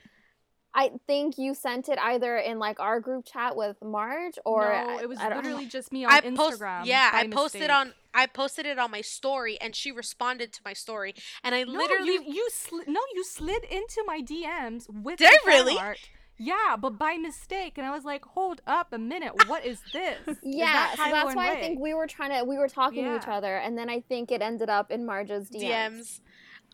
Reason, 0.76 0.94
I 0.94 0.98
think 1.06 1.38
you 1.38 1.54
sent 1.54 1.88
it 1.88 1.98
either 1.98 2.36
in 2.36 2.58
like 2.58 2.80
our 2.80 3.00
group 3.00 3.24
chat 3.24 3.56
with 3.56 3.76
Marge 3.82 4.38
or 4.44 4.68
no, 4.86 4.98
it 4.98 5.08
was 5.08 5.18
I 5.18 5.28
don't- 5.28 5.42
literally 5.44 5.66
just 5.78 5.92
me 5.92 6.04
on 6.04 6.12
I 6.12 6.20
Instagram. 6.20 6.36
post 6.36 6.86
yeah, 6.86 7.10
by 7.12 7.18
I 7.18 7.26
posted 7.28 7.60
mistake. 7.62 7.70
on 7.76 7.92
I 8.12 8.26
posted 8.26 8.66
it 8.66 8.78
on 8.78 8.90
my 8.90 9.00
story 9.02 9.60
and 9.60 9.74
she 9.74 9.92
responded 9.92 10.52
to 10.54 10.60
my 10.64 10.72
story 10.72 11.14
and 11.44 11.54
I 11.54 11.62
No, 11.64 11.72
literally 11.72 12.12
you 12.14 12.24
you 12.26 12.48
sli- 12.52 12.88
no, 12.88 13.00
you 13.14 13.24
slid 13.24 13.64
into 13.64 14.02
my 14.06 14.20
DMs 14.20 14.86
with 14.88 15.18
Did 15.18 15.28
I 15.28 15.30
the 15.32 15.38
fan 15.38 15.46
really? 15.66 15.78
art. 15.78 15.98
Yeah, 16.42 16.76
but 16.80 16.98
by 16.98 17.18
mistake, 17.18 17.76
and 17.76 17.86
I 17.86 17.90
was 17.90 18.06
like, 18.06 18.24
"Hold 18.24 18.62
up 18.66 18.94
a 18.94 18.98
minute, 18.98 19.46
what 19.46 19.62
is 19.62 19.78
this?" 19.92 20.16
Is 20.26 20.38
Yeah, 20.42 20.72
that 20.72 20.94
so 20.96 21.10
that's 21.10 21.26
and 21.28 21.36
why 21.36 21.50
I 21.52 21.60
think 21.60 21.78
we 21.80 21.92
were 21.92 22.06
trying 22.06 22.30
to 22.38 22.44
we 22.46 22.56
were 22.56 22.66
talking 22.66 23.04
to 23.04 23.14
each 23.14 23.28
other, 23.28 23.56
and 23.58 23.76
then 23.76 23.90
I 23.90 24.00
think 24.00 24.32
it 24.32 24.40
ended 24.40 24.70
up 24.70 24.90
in 24.90 25.04
Marge's 25.04 25.50
DMs. 25.50 25.60
DMs. 25.62 26.20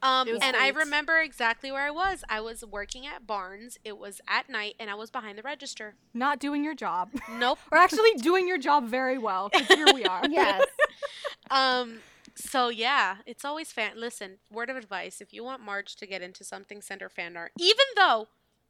Um, 0.02 0.28
It 0.28 0.32
was 0.34 0.42
and 0.42 0.56
I 0.56 0.68
remember 0.68 1.18
exactly 1.20 1.72
where 1.72 1.82
I 1.86 1.90
was. 1.90 2.22
I 2.28 2.40
was 2.40 2.64
working 2.64 3.06
at 3.06 3.26
Barnes. 3.26 3.78
It 3.84 3.96
was 3.98 4.20
at 4.28 4.48
night, 4.48 4.74
and 4.78 4.90
I 4.90 4.94
was 4.94 5.10
behind 5.10 5.38
the 5.38 5.42
register. 5.42 5.94
not 6.12 6.38
doing 6.38 6.62
your 6.62 6.74
job, 6.74 7.10
Nope. 7.30 7.58
or 7.72 7.78
actually 7.78 8.12
doing 8.14 8.46
your 8.46 8.58
job 8.58 8.84
very 8.88 9.18
well. 9.18 9.48
'cause 9.50 9.66
here 9.68 9.86
we 9.94 10.04
are. 10.04 10.22
Yes, 10.28 10.64
Um. 11.50 12.00
So 12.34 12.68
yeah, 12.68 13.16
it's 13.24 13.44
always 13.44 13.72
fan. 13.72 13.92
Listen, 13.96 14.38
word 14.50 14.68
of 14.68 14.76
advice: 14.76 15.20
if 15.22 15.32
you 15.32 15.42
want 15.42 15.62
Marge 15.62 15.96
to 15.96 16.06
get 16.06 16.20
into 16.20 16.44
something, 16.44 16.82
send 16.82 17.00
her 17.00 17.08
fan 17.08 17.36
art. 17.36 17.52
Even 17.58 17.86
though 17.96 18.28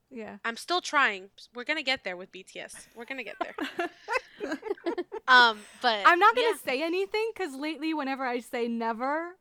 yeah. 0.09 0.37
I'm 0.45 0.56
still 0.56 0.80
trying, 0.80 1.30
we're 1.52 1.64
gonna 1.64 1.83
get 1.83 2.04
there 2.04 2.16
with 2.16 2.30
BTS. 2.30 2.87
We're 2.95 3.04
gonna 3.06 3.25
get 3.25 3.35
there. 3.40 3.56
um. 5.26 5.59
But 5.83 6.02
I'm 6.06 6.18
not 6.21 6.37
gonna 6.37 6.49
yeah. 6.49 6.56
say 6.64 6.83
anything 6.83 7.30
because 7.35 7.54
lately, 7.56 7.92
whenever 7.92 8.25
I 8.25 8.38
say 8.40 8.68
never, 8.68 9.37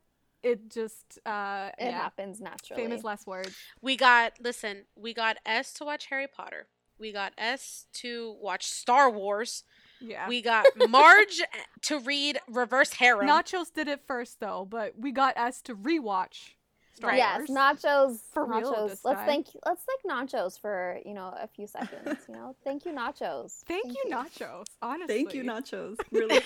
it 0.46 0.70
just 0.70 1.18
uh, 1.26 1.70
it 1.78 1.86
yeah, 1.86 1.90
happens 1.90 2.40
naturally. 2.40 2.82
famous 2.82 3.02
last 3.02 3.26
words. 3.26 3.56
We 3.80 3.96
got 3.96 4.34
listen. 4.40 4.84
We 4.94 5.12
got 5.12 5.38
S 5.44 5.72
to 5.74 5.84
watch 5.84 6.06
Harry 6.06 6.28
Potter. 6.28 6.68
We 6.98 7.12
got 7.12 7.32
S 7.36 7.86
to 7.94 8.36
watch 8.40 8.66
Star 8.66 9.10
Wars. 9.10 9.64
Yeah. 10.00 10.28
We 10.28 10.40
got 10.42 10.66
Marge 10.88 11.42
to 11.82 11.98
read 11.98 12.38
Reverse 12.48 12.94
Harem. 12.94 13.28
Nachos 13.28 13.72
did 13.74 13.88
it 13.88 14.02
first 14.06 14.40
though, 14.40 14.66
but 14.68 14.94
we 14.98 15.10
got 15.10 15.36
us 15.36 15.60
to 15.62 15.74
rewatch 15.74 16.52
Star 16.96 17.10
Right. 17.10 17.18
Yes, 17.18 17.50
nachos. 17.50 18.20
For 18.32 18.46
nachos. 18.46 18.88
this 18.88 19.04
let's 19.04 19.18
time. 19.18 19.26
thank 19.26 19.46
let's 19.66 19.82
thank 19.84 20.30
nachos 20.30 20.58
for 20.58 20.98
you 21.04 21.12
know 21.12 21.34
a 21.38 21.46
few 21.46 21.66
seconds. 21.66 22.20
You 22.26 22.34
know, 22.34 22.56
thank 22.64 22.86
you 22.86 22.92
nachos. 22.92 23.62
Thank, 23.66 23.92
you, 23.92 24.04
nachos. 24.10 24.64
Honestly, 24.80 25.14
Thank 25.14 25.34
you, 25.34 25.44
nachos. 25.44 25.96
Really 26.10 26.40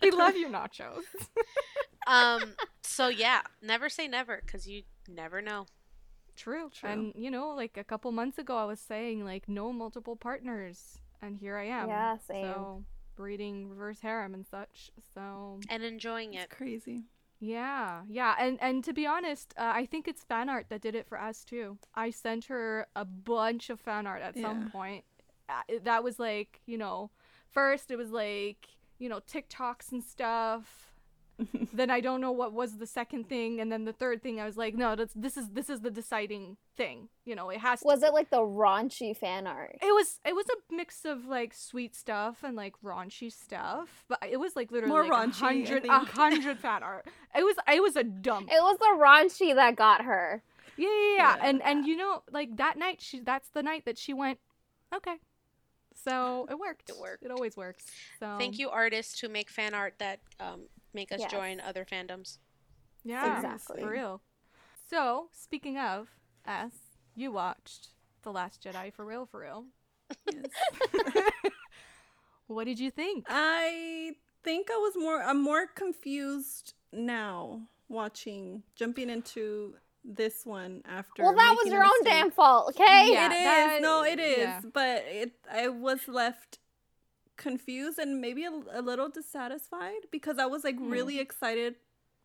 we 0.00 0.10
love 0.12 0.36
you, 0.36 0.48
nachos. 0.48 1.02
um. 2.06 2.54
So 2.82 3.08
yeah, 3.08 3.40
never 3.60 3.88
say 3.88 4.06
never 4.06 4.40
because 4.44 4.68
you 4.68 4.82
never 5.08 5.42
know. 5.42 5.66
True. 6.36 6.70
True. 6.72 6.88
And 6.90 7.12
you 7.16 7.30
know, 7.32 7.48
like 7.50 7.76
a 7.76 7.84
couple 7.84 8.12
months 8.12 8.38
ago, 8.38 8.56
I 8.56 8.64
was 8.66 8.78
saying 8.78 9.24
like 9.24 9.48
no 9.48 9.72
multiple 9.72 10.14
partners, 10.14 10.98
and 11.20 11.36
here 11.36 11.56
I 11.56 11.64
am. 11.64 11.88
Yeah, 11.88 12.16
same. 12.18 12.44
So 12.44 12.84
reading 13.16 13.68
reverse 13.68 13.98
harem 14.00 14.32
and 14.34 14.46
such. 14.46 14.92
So 15.12 15.58
and 15.68 15.82
enjoying 15.82 16.34
It's 16.34 16.44
it. 16.44 16.50
crazy. 16.50 17.06
Yeah, 17.40 18.02
yeah, 18.08 18.34
and 18.38 18.58
and 18.60 18.82
to 18.84 18.92
be 18.92 19.06
honest, 19.06 19.54
uh, 19.56 19.72
I 19.74 19.86
think 19.86 20.08
it's 20.08 20.24
fan 20.24 20.48
art 20.48 20.66
that 20.70 20.80
did 20.80 20.94
it 20.94 21.06
for 21.06 21.20
us 21.20 21.44
too. 21.44 21.78
I 21.94 22.10
sent 22.10 22.46
her 22.46 22.86
a 22.96 23.04
bunch 23.04 23.70
of 23.70 23.80
fan 23.80 24.06
art 24.06 24.22
at 24.22 24.34
Yeah. 24.34 24.38
some 24.38 24.64
point. 24.64 25.04
Uh, 25.48 25.62
that 25.84 26.02
was 26.02 26.18
like 26.18 26.60
you 26.66 26.76
know, 26.78 27.10
first 27.48 27.90
it 27.90 27.96
was 27.96 28.10
like 28.10 28.68
you 28.98 29.08
know 29.08 29.20
TikToks 29.20 29.92
and 29.92 30.02
stuff. 30.02 30.87
then 31.72 31.90
I 31.90 32.00
don't 32.00 32.20
know 32.20 32.32
what 32.32 32.52
was 32.52 32.78
the 32.78 32.86
second 32.86 33.28
thing, 33.28 33.60
and 33.60 33.70
then 33.70 33.84
the 33.84 33.92
third 33.92 34.22
thing 34.22 34.40
I 34.40 34.44
was 34.44 34.56
like, 34.56 34.74
no, 34.74 34.96
that's 34.96 35.12
this 35.14 35.36
is 35.36 35.48
this 35.50 35.70
is 35.70 35.80
the 35.80 35.90
deciding 35.90 36.56
thing. 36.76 37.08
You 37.24 37.36
know, 37.36 37.50
it 37.50 37.58
has 37.58 37.80
to 37.80 37.86
Was 37.86 38.02
it 38.02 38.12
like 38.12 38.30
the 38.30 38.38
raunchy 38.38 39.16
fan 39.16 39.46
art? 39.46 39.78
It 39.80 39.94
was 39.94 40.20
it 40.24 40.34
was 40.34 40.46
a 40.48 40.74
mix 40.74 41.04
of 41.04 41.26
like 41.26 41.54
sweet 41.54 41.94
stuff 41.94 42.38
and 42.42 42.56
like 42.56 42.74
raunchy 42.84 43.32
stuff, 43.32 44.04
but 44.08 44.18
it 44.28 44.38
was 44.38 44.56
like 44.56 44.70
literally 44.72 44.90
More 44.90 45.04
like, 45.04 45.12
raunchy, 45.12 45.42
I 45.42 45.52
a 45.52 45.64
hundred 45.64 45.84
a 45.84 45.88
think. 45.98 46.08
hundred 46.10 46.58
fan 46.58 46.82
art. 46.82 47.06
It 47.36 47.42
was 47.44 47.56
it 47.72 47.82
was 47.82 47.96
a 47.96 48.04
dump. 48.04 48.48
It 48.50 48.62
was 48.62 48.78
the 48.78 48.96
raunchy 49.00 49.54
that 49.54 49.76
got 49.76 50.02
her. 50.04 50.42
Yeah, 50.76 50.88
yeah, 50.88 51.16
yeah. 51.16 51.36
Yeah. 51.36 51.48
And 51.48 51.62
and 51.62 51.86
you 51.86 51.96
know 51.96 52.22
like 52.32 52.56
that 52.56 52.76
night 52.78 53.00
she 53.00 53.20
that's 53.20 53.48
the 53.50 53.62
night 53.62 53.84
that 53.84 53.98
she 53.98 54.12
went 54.12 54.38
okay. 54.94 55.16
So 56.04 56.46
it 56.50 56.58
worked. 56.58 56.90
It 56.90 56.96
worked. 56.98 57.24
It 57.24 57.30
always 57.30 57.56
works. 57.56 57.84
So 58.20 58.36
Thank 58.38 58.58
you, 58.58 58.70
artists 58.70 59.18
who 59.20 59.28
make 59.28 59.50
fan 59.50 59.74
art 59.74 59.94
that 59.98 60.20
um, 60.38 60.62
make 60.92 61.12
us 61.12 61.20
Yes. 61.20 61.30
join 61.30 61.60
other 61.60 61.84
fandoms. 61.84 62.38
Yeah, 63.04 63.36
Exactly. 63.36 63.80
for 63.82 63.90
real. 63.90 64.22
So 64.90 65.28
speaking 65.32 65.78
of 65.78 66.08
S, 66.46 66.72
you 67.14 67.30
watched 67.32 67.88
The 68.22 68.32
Last 68.32 68.62
Jedi 68.62 68.92
for 68.92 69.04
real, 69.04 69.26
for 69.26 69.40
real. 69.40 69.66
Yes. 70.32 70.46
what 72.46 72.64
did 72.64 72.78
you 72.78 72.90
think? 72.90 73.26
I 73.28 74.12
think 74.42 74.68
I 74.70 74.76
was 74.76 74.94
more 74.96 75.22
I'm 75.22 75.42
more 75.42 75.66
confused 75.66 76.74
now 76.92 77.62
watching 77.88 78.62
jumping 78.76 79.10
into 79.10 79.74
this 80.04 80.46
one 80.46 80.82
after 80.88 81.22
Well, 81.22 81.34
that 81.34 81.54
was 81.62 81.70
your 81.72 81.84
own 81.84 82.04
damn 82.04 82.30
fault, 82.30 82.70
okay? 82.70 83.12
Yeah, 83.12 83.26
it 83.26 83.32
is. 83.32 83.44
that- 83.44 83.78
no, 83.82 84.04
it 84.04 84.18
is. 84.18 84.38
yeah. 84.38 84.60
But 84.72 85.04
it 85.06 85.32
I 85.50 85.68
was 85.68 86.08
left 86.08 86.58
confused 87.38 87.98
and 87.98 88.20
maybe 88.20 88.44
a, 88.44 88.52
a 88.72 88.82
little 88.82 89.08
dissatisfied 89.08 90.02
because 90.10 90.38
I 90.38 90.46
was 90.46 90.62
like 90.64 90.76
Hmm. 90.78 90.90
really 90.90 91.18
excited 91.18 91.76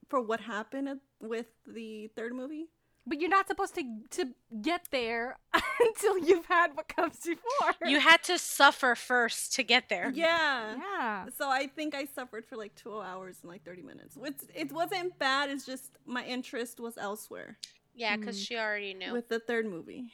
for 0.10 0.20
what 0.22 0.42
happened 0.42 1.00
with 1.22 1.48
the 1.66 2.10
third 2.16 2.34
movie. 2.34 2.66
But 3.06 3.20
you're 3.20 3.30
not 3.38 3.48
supposed 3.48 3.76
to 3.76 3.84
to 4.18 4.24
get 4.62 4.88
there 4.92 5.38
until 5.88 6.18
you've 6.20 6.46
had 6.46 6.76
what 6.78 6.88
comes 6.88 7.18
before. 7.20 7.74
You 7.94 8.00
had 8.00 8.24
to 8.32 8.38
suffer 8.38 8.96
first 8.96 9.54
to 9.56 9.64
get 9.64 9.90
there. 9.90 10.10
Yeah. 10.16 10.76
yeah. 10.78 11.26
So 11.38 11.50
I 11.50 11.68
think 11.68 11.96
I 11.96 12.06
suffered 12.06 12.46
for 12.46 12.56
like 12.56 12.76
two 12.76 13.02
hours 13.02 13.36
and 13.42 13.52
like 13.52 13.64
30 13.66 13.82
minutes. 13.82 14.16
Which 14.16 14.38
it 14.56 14.72
wasn't 14.72 15.20
bad. 15.20 15.50
It's 15.50 15.66
just 15.66 15.90
my 16.06 16.24
interest 16.26 16.80
was 16.80 16.98
elsewhere 16.98 17.58
Yeah, 17.94 18.16
because 18.18 18.38
Mm. 18.40 18.46
she 18.48 18.54
already 18.58 18.94
knew. 18.94 19.12
with 19.12 19.28
the 19.28 19.40
third 19.40 19.66
movie. 19.66 20.06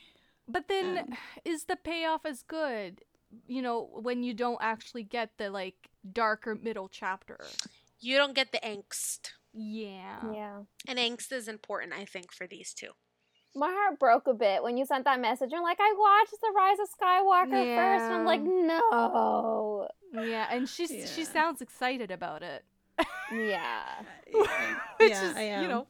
But 0.48 0.68
then 0.68 0.98
Um, 0.98 1.18
is 1.46 1.66
the 1.66 1.76
payoff 1.76 2.26
as 2.26 2.42
good? 2.42 3.04
You 3.48 3.62
know, 3.62 3.90
when 4.02 4.24
you 4.24 4.34
don't 4.34 4.60
actually 4.62 5.04
get 5.04 5.32
the 5.38 5.50
like 5.50 5.76
darker 6.12 6.56
middle 6.56 6.90
chapter. 6.90 7.40
you 8.00 8.18
don't 8.18 8.34
get 8.36 8.52
the 8.52 8.60
angst. 8.60 9.32
Yeah. 9.54 10.20
Yeah. 10.34 10.60
And 10.88 11.00
angst 11.00 11.32
is 11.32 11.48
important, 11.48 11.94
I 11.94 12.06
think, 12.06 12.32
for 12.32 12.48
these 12.48 12.74
two. 12.74 12.92
My 13.56 13.70
heart 13.70 14.00
broke 14.00 14.28
a 14.28 14.34
bit 14.34 14.62
when 14.62 14.78
you 14.78 14.86
sent 14.86 15.06
that 15.06 15.20
message. 15.20 15.50
You're 15.52 15.64
like, 15.64 15.80
I 15.82 15.94
watched 15.98 16.40
The 16.40 16.54
Rise 16.56 16.78
of 16.80 16.88
Skywalker 16.90 17.76
first. 17.76 18.04
And 18.04 18.14
I'm 18.14 18.26
like, 18.26 18.42
no. 18.42 19.88
Yeah, 20.14 20.48
and 20.52 20.70
she's 20.70 21.12
she 21.14 21.26
sounds 21.26 21.62
excited 21.62 22.12
about 22.12 22.44
it. 22.44 22.64
Yeah. 23.32 23.84
Which 24.32 25.10
yeah, 25.12 25.30
is, 25.30 25.36
I 25.36 25.42
am. 25.42 25.64
you 25.64 25.68
know. 25.70 25.88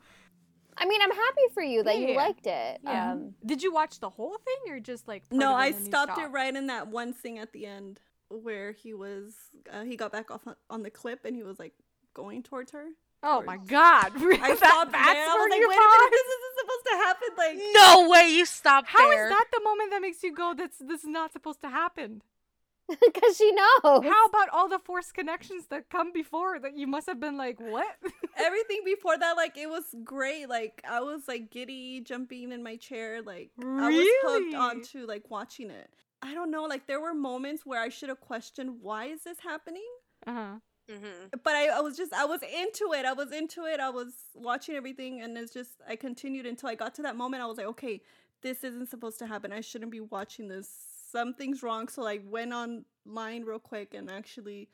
I 0.79 0.85
mean, 0.85 1.01
I'm 1.01 1.11
happy 1.11 1.41
for 1.53 1.61
you 1.61 1.83
that 1.83 1.95
Yeah, 1.99 2.07
you 2.07 2.13
yeah. 2.13 2.17
liked 2.17 2.47
it. 2.47 2.79
Yeah. 2.83 3.11
Um, 3.11 3.33
Did 3.45 3.61
you 3.61 3.73
watch 3.73 3.99
the 3.99 4.09
whole 4.09 4.37
thing 4.37 4.73
or 4.73 4.79
just 4.79 5.07
like 5.07 5.29
part 5.29 5.39
no, 5.39 5.53
of 5.53 5.59
it 5.59 5.61
I 5.61 5.65
and 5.67 5.75
then 5.75 5.81
you 5.81 5.85
stopped 5.87 6.17
it 6.19 6.27
right 6.27 6.55
in 6.55 6.67
that 6.67 6.87
one 6.87 7.13
thing 7.13 7.37
at 7.39 7.51
the 7.53 7.65
end 7.65 7.99
where 8.29 8.71
he 8.71 8.93
was 8.93 9.33
uh, 9.71 9.83
he 9.83 9.95
got 9.95 10.11
back 10.11 10.31
off 10.31 10.47
on, 10.47 10.55
on 10.69 10.83
the 10.83 10.89
clip 10.89 11.25
and 11.25 11.35
he 11.35 11.43
was 11.43 11.59
like 11.59 11.73
going 12.13 12.43
towards 12.43 12.71
her. 12.71 12.85
Oh 13.21 13.41
my 13.41 13.57
god. 13.57 14.13
Really? 14.21 14.39
I 14.41 14.49
That- 14.49 14.57
stopped 14.57 14.91
that's 14.93 15.05
there. 15.13 15.23
I 15.29 15.33
where 15.33 15.43
was 15.43 15.49
like, 15.51 15.59
you 15.59 15.69
wait 15.69 15.75
a 15.75 15.79
minute, 15.79 16.11
this 16.11 16.27
isn't 16.37 16.59
supposed 16.59 16.85
to 16.85 16.95
happen. 16.95 17.27
Like, 17.37 17.57
No 17.73 18.09
way 18.09 18.29
you 18.29 18.45
stopped 18.45 18.87
How 18.89 19.09
is 19.11 19.15
there. 19.17 19.29
that 19.29 19.45
the 19.51 19.61
moment 19.63 19.91
that 19.91 20.01
makes 20.01 20.23
you 20.23 20.33
go 20.33 20.53
that's 20.57 20.77
this 20.77 21.01
is 21.01 21.07
not 21.09 21.33
supposed 21.33 21.59
to 21.61 21.69
happen? 21.69 22.21
because 22.87 23.37
she 23.37 23.51
knows. 23.51 24.03
How 24.03 24.25
about 24.27 24.49
all 24.51 24.67
the 24.67 24.79
force 24.79 25.11
connections 25.11 25.67
that 25.69 25.89
come 25.89 26.11
before 26.11 26.59
that 26.59 26.75
you 26.75 26.87
must 26.87 27.05
have 27.07 27.19
been 27.19 27.37
like, 27.37 27.59
what? 27.59 27.95
everything 28.39 28.81
before 28.85 29.17
that, 29.17 29.35
like, 29.37 29.57
it 29.57 29.69
was 29.69 29.83
great. 30.03 30.47
Like, 30.49 30.81
I 30.89 31.01
was 31.01 31.27
like 31.27 31.51
giddy, 31.51 32.01
jumping 32.01 32.51
in 32.51 32.63
my 32.63 32.75
chair. 32.75 33.21
Like, 33.21 33.51
I 33.61 33.89
was 33.89 34.05
Really? 34.05 34.43
hooked 34.43 34.55
onto 34.55 35.05
like 35.05 35.29
watching 35.29 35.69
it. 35.69 35.89
I 36.21 36.33
don't 36.33 36.51
know. 36.51 36.63
Like, 36.65 36.87
there 36.87 36.99
were 36.99 37.13
moments 37.13 37.65
where 37.65 37.81
I 37.81 37.89
should 37.89 38.09
have 38.09 38.19
questioned 38.19 38.81
why 38.81 39.05
is 39.05 39.23
this 39.23 39.39
happening. 39.39 39.87
uh-huh. 40.27 40.55
hmm 40.89 41.27
but 41.43 41.53
I, 41.55 41.67
I 41.67 41.81
was 41.81 41.95
just 41.95 42.13
I 42.13 42.25
was 42.25 42.41
into 42.43 42.93
it. 42.93 43.05
I 43.05 43.13
was 43.13 43.31
into 43.31 43.65
it. 43.65 43.79
I 43.79 43.89
was 43.89 44.13
watching 44.33 44.75
everything, 44.75 45.21
and 45.21 45.37
it's 45.37 45.53
just 45.53 45.71
I 45.87 45.95
continued 45.95 46.45
until 46.45 46.69
I 46.69 46.75
got 46.75 46.95
to 46.95 47.01
that 47.03 47.15
moment. 47.15 47.43
I 47.43 47.45
was 47.45 47.57
like, 47.57 47.67
okay, 47.67 48.01
this 48.41 48.63
isn't 48.63 48.89
supposed 48.89 49.19
to 49.19 49.27
happen. 49.27 49.51
I 49.53 49.61
shouldn't 49.61 49.91
be 49.91 49.99
watching 50.01 50.47
this. 50.47 50.67
Something's 51.11 51.61
wrong. 51.63 51.87
So 51.87 52.05
I 52.07 52.19
went 52.23 52.53
online 52.53 53.43
real 53.45 53.59
quick 53.59 53.93
and 53.93 54.09
actually 54.09 54.69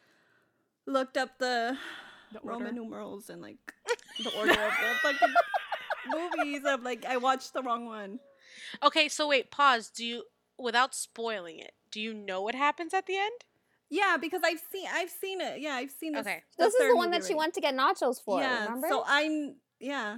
looked 0.88 1.18
up 1.18 1.38
the, 1.40 1.78
The 2.32 2.40
order. 2.40 2.58
Roman 2.60 2.76
numerals 2.76 3.30
and 3.30 3.42
like 3.42 3.58
the 4.24 4.30
order 4.38 4.52
of 4.52 4.58
the 4.58 4.96
fucking 5.02 5.34
movies. 6.08 6.62
I'm 6.66 6.84
like, 6.84 7.06
I 7.06 7.18
watched 7.18 7.54
the 7.54 7.62
wrong 7.62 7.86
one. 7.86 8.20
Okay, 8.84 9.08
so 9.10 9.28
wait, 9.28 9.52
pause. 9.52 9.90
Do 9.90 10.06
you, 10.06 10.24
without 10.58 10.96
spoiling 10.96 11.60
it, 11.60 11.74
do 11.92 12.00
you 12.02 12.14
know 12.14 12.42
what 12.42 12.56
happens 12.56 12.94
at 12.94 13.06
the 13.06 13.18
end? 13.18 13.46
Yeah, 13.90 14.18
because 14.20 14.42
I've 14.44 14.62
seen 14.72 14.88
I've 14.92 15.10
seen 15.10 15.42
it. 15.42 15.60
Yeah, 15.62 15.74
I've 15.76 15.92
seen 15.92 16.14
this. 16.14 16.22
Okay. 16.26 16.42
the 16.58 16.66
This 16.66 16.74
is 16.74 16.90
the 16.90 16.96
one 16.96 17.08
movie 17.08 17.18
that 17.20 17.26
she 17.28 17.34
already. 17.34 17.40
went 17.40 17.54
to 17.54 17.62
get 17.62 17.76
nachos 17.76 18.22
for. 18.24 18.40
yeah, 18.40 18.66
remember? 18.66 18.88
so 18.90 19.04
I'm 19.06 19.56
yeah, 19.80 20.18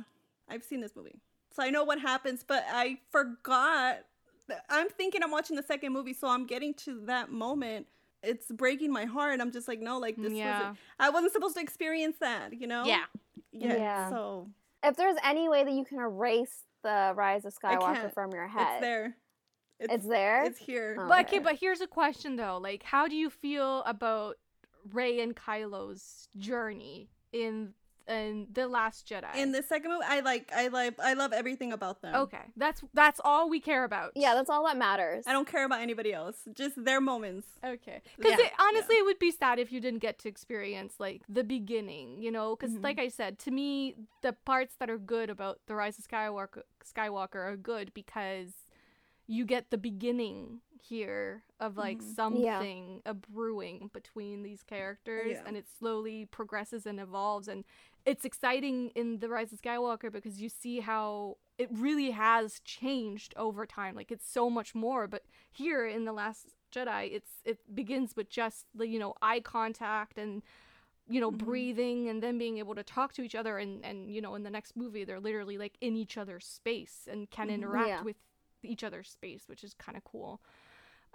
I've 0.50 0.64
seen 0.64 0.80
this 0.82 0.96
movie, 0.96 1.20
so 1.52 1.64
I 1.64 1.70
know 1.70 1.84
what 1.84 2.00
happens. 2.00 2.44
But 2.48 2.66
I 2.72 3.00
forgot. 3.12 4.00
I'm 4.70 4.88
thinking 4.88 5.22
I'm 5.24 5.32
watching 5.32 5.58
the 5.58 5.64
second 5.64 5.92
movie, 5.92 6.14
so 6.14 6.30
I'm 6.30 6.48
getting 6.48 6.74
to 6.86 7.02
that 7.08 7.30
moment. 7.32 7.88
It's 8.28 8.52
breaking 8.52 8.92
my 8.92 9.06
heart. 9.06 9.40
I'm 9.42 9.52
just 9.52 9.68
like, 9.68 9.80
no, 9.80 9.98
like 10.00 10.16
this 10.18 10.34
Yeah. 10.34 10.58
wasn't. 10.60 10.78
I 11.00 11.10
wasn't 11.10 11.34
supposed 11.34 11.56
to 11.56 11.62
experience 11.62 12.18
that, 12.20 12.54
you 12.54 12.68
know? 12.68 12.84
Yeah. 12.86 13.06
Yeah. 13.52 13.76
Yeah. 13.76 14.10
So 14.10 14.50
if 14.84 14.96
there's 14.96 15.18
any 15.24 15.50
way 15.50 15.64
that 15.64 15.72
you 15.74 15.86
can 15.86 16.00
erase 16.00 16.64
the 16.84 17.14
Rise 17.16 17.46
of 17.46 17.54
Skywalker 17.58 18.14
from 18.14 18.32
your 18.32 18.48
head, 18.48 18.68
it's 18.74 18.82
there. 18.82 19.18
It's, 19.80 19.94
It's 19.94 20.08
there? 20.08 20.44
It's 20.46 20.58
here. 20.60 20.96
Oh. 21.00 21.08
But 21.08 21.26
Okay. 21.26 21.38
okay, 21.38 21.44
but 21.44 21.56
here's 21.60 21.82
a 21.82 21.88
question 21.88 22.36
though. 22.36 22.58
Like, 22.62 22.84
how 22.84 23.08
do 23.08 23.16
you 23.16 23.30
feel 23.30 23.84
about 23.84 24.36
Rey 24.92 25.20
and 25.22 25.36
Kylo's 25.36 26.30
journey 26.38 27.10
in 27.32 27.74
in 28.08 28.48
the 28.54 28.68
Last 28.68 29.08
Jedi? 29.08 29.36
In 29.36 29.52
the 29.52 29.62
second 29.64 29.92
movie, 29.92 30.06
I 30.08 30.22
like, 30.22 30.52
I 30.56 30.68
like, 30.68 31.00
I 31.00 31.14
love 31.14 31.34
everything 31.34 31.74
about 31.74 32.02
them. 32.02 32.16
okay, 32.16 32.44
that's 32.56 32.82
that's 32.94 33.20
all 33.24 33.50
we 33.50 33.60
care 33.60 33.84
about. 33.84 34.12
yeah, 34.16 34.34
that's 34.34 34.50
all 34.50 34.66
that 34.66 34.78
matters. 34.78 35.26
I 35.28 35.34
don't 35.34 35.48
care 35.48 35.66
about 35.66 35.82
anybody 35.82 36.14
else. 36.14 36.38
Just 36.54 36.84
their 36.84 37.02
moments. 37.02 37.48
Okay. 37.64 38.02
Because 38.18 38.40
Yeah. 38.40 38.46
it, 38.46 38.52
honestly, 38.60 38.96
it 38.96 39.06
would 39.06 39.20
be 39.20 39.32
sad 39.32 39.60
if 39.60 39.72
you 39.72 39.80
didn't 39.80 40.00
get 40.00 40.20
to 40.20 40.30
experience 40.30 40.96
like 41.00 41.22
the 41.30 41.44
beginning, 41.44 42.22
you 42.22 42.32
know. 42.32 42.56
Because 42.56 42.76
Mhm. 42.76 42.84
like 42.84 43.00
I 43.00 43.08
said, 43.10 43.40
to 43.40 43.52
me, 43.52 43.96
the 44.22 44.34
parts 44.34 44.76
that 44.80 44.90
are 44.90 44.98
good 44.98 45.30
about 45.30 45.60
the 45.68 45.76
Rise 45.76 45.98
of 46.00 46.08
Skywalker 46.08 46.64
Skywalker 46.86 47.36
are 47.36 47.58
good 47.58 47.94
because 47.94 48.54
you 49.28 49.44
get 49.46 49.70
the 49.72 49.78
beginning 49.78 50.62
here 50.82 51.44
of 51.60 51.76
like 51.76 51.98
Mhm. 52.00 52.16
something 52.16 53.02
a 53.06 53.14
brewing 53.14 53.90
between 53.94 54.44
these 54.44 54.64
characters, 54.64 55.32
Yeah. 55.32 55.44
and 55.46 55.58
it 55.58 55.68
slowly 55.68 56.26
progresses 56.26 56.86
and 56.86 57.00
evolves 57.00 57.48
and. 57.50 57.66
It's 58.08 58.24
exciting 58.24 58.92
in 58.96 59.20
The 59.20 59.28
Rise 59.28 59.52
of 59.52 59.62
Skywalker 59.62 60.10
because 60.10 60.42
you 60.42 60.48
see 60.48 60.80
how 60.80 61.36
it 61.58 61.68
really 61.70 62.12
has 62.12 62.62
changed 62.62 63.34
over 63.36 63.66
time. 63.66 63.96
Like 63.96 64.12
it's 64.14 64.26
so 64.32 64.50
much 64.50 64.74
more, 64.74 65.08
but 65.08 65.24
here 65.52 65.86
in 65.86 66.06
the 66.06 66.14
last 66.14 66.48
jedi 66.70 67.10
it's 67.14 67.32
it 67.46 67.60
begins 67.74 68.14
with 68.16 68.30
just 68.30 68.66
the 68.76 68.86
you 68.88 69.00
know 69.00 69.14
eye 69.22 69.40
contact 69.40 70.18
and 70.18 70.42
you 71.08 71.20
know 71.22 71.32
Mhm. 71.32 71.38
breathing 71.38 72.10
and 72.10 72.22
then 72.22 72.38
being 72.38 72.58
able 72.58 72.76
to 72.76 72.84
talk 72.84 73.14
to 73.14 73.22
each 73.22 73.36
other 73.36 73.58
and 73.58 73.84
and 73.86 74.14
you 74.14 74.20
know 74.22 74.36
in 74.36 74.44
the 74.44 74.50
next 74.50 74.76
movie 74.76 75.06
they're 75.06 75.20
literally 75.22 75.58
like 75.58 75.78
in 75.80 75.96
each 75.96 76.18
other's 76.18 76.46
space 76.46 77.08
and 77.10 77.30
can 77.30 77.48
Mhm. 77.48 77.54
interact 77.54 77.88
Yeah. 77.88 78.02
with 78.04 78.18
each 78.64 78.84
other's 78.84 79.10
space 79.10 79.48
which 79.48 79.64
is 79.64 79.74
kind 79.76 79.98
of 79.98 80.04
cool 80.04 80.42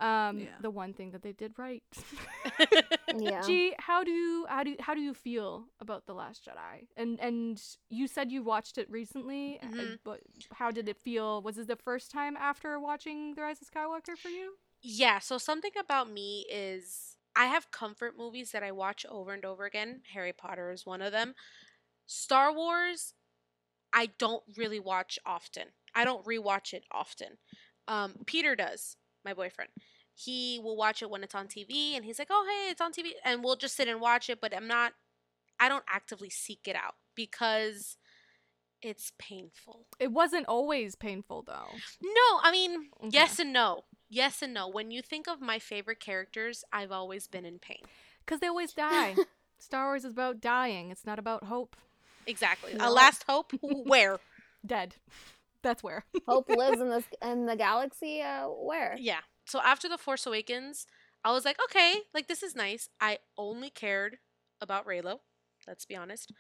um 0.03 0.39
Yeah. 0.41 0.59
the 0.61 0.71
one 0.71 0.93
thing 0.95 1.13
that 1.13 1.23
they 1.23 1.33
did 1.33 1.59
right 1.59 1.83
yeah. 3.19 3.43
Gee, 3.43 3.75
how 3.79 4.05
do 4.05 4.11
you 4.11 4.47
how 4.49 4.65
do 4.65 4.71
you, 4.71 4.77
how 4.81 4.95
do 4.95 5.01
you 5.01 5.15
feel 5.15 5.67
about 5.81 6.07
the 6.07 6.15
Last 6.15 6.47
Jedi? 6.47 6.89
And 6.97 7.21
and 7.21 7.63
you 7.91 8.09
said 8.09 8.31
you 8.33 8.43
watched 8.43 8.79
it 8.79 8.91
recently, 8.91 9.61
Mhm. 9.65 9.99
but 10.05 10.21
how 10.53 10.71
did 10.71 10.89
it 10.89 10.99
feel? 10.99 11.43
Was 11.43 11.59
it 11.59 11.69
the 11.69 11.77
first 11.77 12.11
time 12.11 12.37
after 12.37 12.79
watching 12.81 13.35
The 13.35 13.43
Rise 13.43 13.63
of 13.63 13.69
Skywalker 13.71 14.19
for 14.19 14.29
you? 14.31 14.55
Yeah, 14.83 15.19
so 15.21 15.39
something 15.39 15.73
about 15.79 16.11
me 16.11 16.47
is 16.51 17.17
I 17.37 17.47
have 17.47 17.71
comfort 17.71 18.17
movies 18.17 18.53
that 18.53 18.63
I 18.63 18.73
watch 18.73 19.07
over 19.09 19.33
and 19.33 19.45
over 19.45 19.65
again. 19.65 20.03
Harry 20.13 20.33
Potter 20.33 20.71
is 20.71 20.87
one 20.87 21.03
of 21.03 21.13
them. 21.13 21.35
Star 22.07 22.53
Wars, 22.53 23.15
I 23.93 24.07
don't 24.19 24.43
really 24.57 24.81
watch 24.81 25.19
often. 25.27 25.69
I 25.95 26.05
don't 26.05 26.25
rewatch 26.27 26.73
it 26.73 26.85
often. 26.91 27.39
Um, 27.89 28.15
Peter 28.27 28.55
does, 28.57 28.97
my 29.25 29.35
boyfriend. 29.35 29.71
He 30.15 30.61
will 30.63 30.77
watch 30.77 31.03
it 31.03 31.11
when 31.11 31.23
it's 31.25 31.35
on 31.35 31.47
TV 31.49 31.95
and 31.97 32.05
he's 32.05 32.19
like, 32.19 32.29
oh, 32.31 32.47
hey, 32.49 32.71
it's 32.71 32.81
on 32.81 32.93
TV. 32.93 33.11
And 33.25 33.43
we'll 33.43 33.57
just 33.57 33.77
sit 33.77 33.89
and 33.89 34.01
watch 34.01 34.29
it, 34.29 34.41
but 34.41 34.55
I'm 34.55 34.67
not, 34.69 34.93
I 35.59 35.69
don't 35.69 35.85
actively 35.89 36.29
seek 36.31 36.61
it 36.67 36.77
out 36.77 36.95
because 37.15 37.97
it's 38.83 39.13
painful. 39.19 39.87
It 39.99 40.13
wasn't 40.13 40.47
always 40.49 40.95
painful 40.97 41.45
though. 41.47 41.69
No, 42.03 42.41
I 42.43 42.51
mean, 42.53 42.89
Okay. 43.01 43.09
yes 43.13 43.39
and 43.39 43.53
no. 43.53 43.85
Yes 44.11 44.43
and 44.43 44.53
no. 44.53 44.69
When 44.69 44.91
you 44.91 45.01
think 45.03 45.27
of 45.29 45.41
my 45.41 45.59
favorite 45.59 46.01
characters, 46.01 46.65
I've 46.73 46.93
always 46.93 47.27
been 47.29 47.47
in 47.47 47.59
pain. 47.59 47.81
Because 48.25 48.41
they 48.41 48.49
always 48.49 48.73
die. 48.73 49.15
Star 49.59 49.87
Wars 49.87 50.05
is 50.05 50.13
about 50.13 50.41
dying. 50.41 50.91
It's 50.91 51.07
not 51.07 51.19
about 51.19 51.45
hope. 51.45 51.77
Exactly. 52.27 52.75
No. 52.75 52.89
A 52.89 52.91
last 52.91 53.25
hope? 53.29 53.53
Where? 53.63 54.19
Dead. 54.67 54.97
That's 55.63 55.83
where. 55.83 56.05
Hope 56.27 56.49
lives 56.49 56.81
in 56.81 56.89
this 56.91 57.05
in 57.23 57.47
the 57.47 57.55
galaxy. 57.57 58.21
Uh, 58.21 58.47
where? 58.49 58.97
yeah. 58.99 59.21
So 59.47 59.61
after 59.63 59.89
The 59.89 59.99
Force 59.99 60.27
Awakens, 60.27 60.87
I 61.25 61.33
was 61.33 61.45
like, 61.45 61.59
okay, 61.65 62.03
like 62.15 62.29
this 62.29 62.43
is 62.43 62.55
nice. 62.57 62.89
I 63.01 63.19
only 63.37 63.71
cared 63.71 64.19
about 64.61 64.87
Reylo. 64.87 65.21
Let's 65.67 65.85
be 65.85 65.97
honest. 65.97 66.33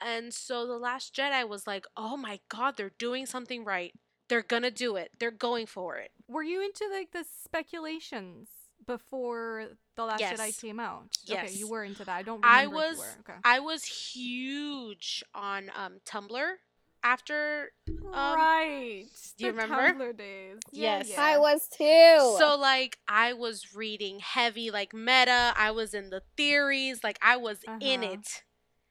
And 0.00 0.32
so 0.32 0.66
The 0.66 0.78
Last 0.78 1.14
Jedi 1.14 1.46
was 1.48 1.66
like, 1.66 1.84
oh 1.96 2.16
my 2.16 2.40
god, 2.48 2.76
they're 2.76 2.92
doing 2.98 3.26
something 3.26 3.64
right. 3.64 3.92
They're 4.28 4.42
gonna 4.42 4.70
do 4.70 4.96
it. 4.96 5.10
They're 5.18 5.30
going 5.30 5.66
for 5.66 5.96
it. 5.98 6.10
Were 6.28 6.42
you 6.42 6.62
into 6.62 6.88
like 6.90 7.12
the 7.12 7.24
speculations 7.44 8.48
before 8.86 9.68
the 9.96 10.04
Last 10.04 10.20
Yes. 10.20 10.40
Jedi 10.40 10.60
came 10.60 10.80
out? 10.80 11.04
Okay, 11.30 11.42
Yes. 11.44 11.56
you 11.56 11.68
were 11.68 11.84
into 11.84 12.04
that. 12.04 12.16
I 12.16 12.22
don't 12.22 12.40
I 12.44 12.66
was 12.66 12.96
you 12.96 12.98
were. 12.98 13.16
Okay. 13.20 13.38
I 13.44 13.60
was 13.60 13.84
huge 13.84 15.22
on 15.34 15.70
um 15.76 16.00
Tumblr 16.06 16.54
after 17.02 17.70
um, 18.14 18.36
right. 18.36 19.04
do 19.38 19.44
you 19.46 19.52
the 19.52 19.58
remember? 19.58 19.92
Tumblr 19.92 20.16
days. 20.16 20.58
Yes. 20.72 21.08
yeah. 21.10 21.20
I 21.22 21.38
was 21.38 21.68
too. 21.68 22.36
So 22.38 22.56
like 22.58 22.98
I 23.08 23.32
was 23.32 23.74
reading 23.74 24.20
heavy 24.20 24.70
like 24.70 24.92
meta. 24.94 25.52
I 25.56 25.70
was 25.70 25.94
in 25.94 26.10
the 26.10 26.22
theories. 26.36 27.02
Like 27.02 27.18
I 27.22 27.36
was 27.36 27.58
in 27.80 28.02
Uh-huh. 28.02 28.12
it. 28.14 28.42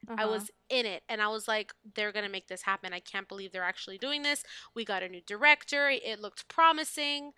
I 0.08 0.24
Uh-huh. 0.24 0.32
was 0.32 0.50
in 0.68 0.84
it 0.86 1.02
and 1.08 1.22
I 1.22 1.28
was 1.28 1.46
like 1.48 1.72
they're 1.94 2.12
going 2.12 2.24
to 2.24 2.30
make 2.30 2.48
this 2.48 2.62
happen. 2.62 2.92
I 2.92 3.00
can't 3.00 3.28
believe 3.28 3.52
they're 3.52 3.62
actually 3.64 3.98
doing 3.98 4.22
this. 4.22 4.42
We 4.74 4.84
got 4.84 5.02
a 5.02 5.08
new 5.08 5.22
director. 5.26 5.88
It 5.88 6.20
looked 6.20 6.48
promising. 6.48 7.32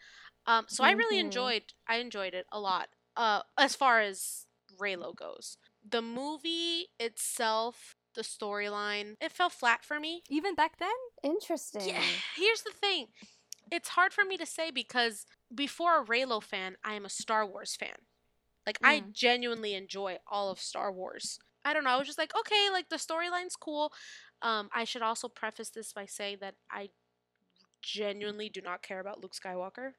Um 0.46 0.66
so 0.68 0.84
I 0.84 0.92
really 0.92 1.18
Mhm. 1.18 1.26
enjoyed 1.26 1.62
I 1.88 1.96
enjoyed 1.96 2.34
it 2.34 2.46
a 2.50 2.60
lot. 2.60 2.88
Uh 3.16 3.42
as 3.58 3.76
far 3.76 4.00
as 4.00 4.46
Reylo 4.80 5.14
goes. 5.14 5.56
The 5.88 6.02
movie 6.02 6.88
itself, 6.98 7.96
the 8.14 8.22
storyline, 8.22 9.14
it 9.20 9.32
fell 9.32 9.50
flat 9.50 9.84
for 9.84 9.98
me. 10.00 10.22
even 10.28 10.54
back 10.54 10.78
then. 10.78 10.88
Interesting. 11.22 11.88
Yeah, 11.88 12.02
here's 12.36 12.62
the 12.62 12.72
thing. 12.72 13.08
It's 13.70 13.90
hard 13.90 14.12
for 14.12 14.24
me 14.24 14.36
to 14.36 14.46
say 14.46 14.70
because 14.70 15.26
before 15.54 16.00
a 16.00 16.04
Reylo 16.04 16.42
fan, 16.42 16.76
I 16.84 16.94
am 16.94 17.04
a 17.04 17.08
Star 17.10 17.46
Wars 17.46 17.76
fan. 17.76 17.96
Like 18.66 18.78
I 18.82 19.00
Mm. 19.00 19.12
genuinely 19.12 19.74
enjoy 19.74 20.18
all 20.26 20.50
of 20.50 20.58
Star 20.60 20.90
Wars. 20.92 21.38
I 21.64 21.72
don't 21.72 21.84
know. 21.84 21.90
I 21.90 21.96
was 21.96 22.06
just 22.06 22.18
like, 22.18 22.34
okay, 22.38 22.68
like 22.70 22.88
the 22.90 22.96
storyline's 22.96 23.56
cool. 23.56 23.92
Um, 24.42 24.68
I 24.72 24.84
should 24.84 25.02
also 25.02 25.28
preface 25.28 25.70
this 25.70 25.92
by 25.92 26.04
saying 26.06 26.38
that 26.40 26.54
I 26.70 26.90
genuinely 27.82 28.48
do 28.48 28.60
not 28.60 28.82
care 28.82 29.00
about 29.00 29.22
Luke 29.22 29.34
Skywalker 29.34 29.92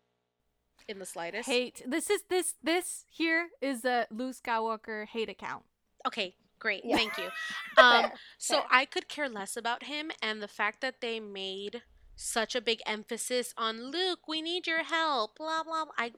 in 0.88 1.00
the 1.00 1.06
slightest. 1.06 1.48
Hate. 1.50 1.82
This 1.86 2.10
is 2.10 2.22
this 2.30 2.54
this 2.64 3.06
here 3.10 3.50
is 3.62 3.84
a 3.86 4.08
Luke 4.12 4.36
Skywalker 4.36 5.08
hate 5.08 5.30
account. 5.30 5.64
Okay, 6.08 6.36
great. 6.66 6.84
Yeah. 6.84 6.98
Thank 6.98 7.18
you. 7.18 7.30
Um, 7.78 8.06
so 8.38 8.56
fair. 8.62 8.64
I 8.72 8.86
could 8.86 9.08
care 9.10 9.28
less 9.30 9.58
about 9.58 9.84
him, 9.84 10.10
and 10.22 10.42
the 10.42 10.48
fact 10.48 10.80
that 10.82 11.02
they 11.02 11.20
made 11.20 11.82
such 12.16 12.56
a 12.56 12.62
big 12.62 12.80
emphasis 12.86 13.54
on 13.58 13.92
Luke, 13.92 14.28
we 14.28 14.42
need 14.42 14.66
your 14.66 14.84
help, 14.84 15.38
blah 15.38 15.62
blah. 15.64 15.84
blah 15.86 15.94
I 15.98 16.12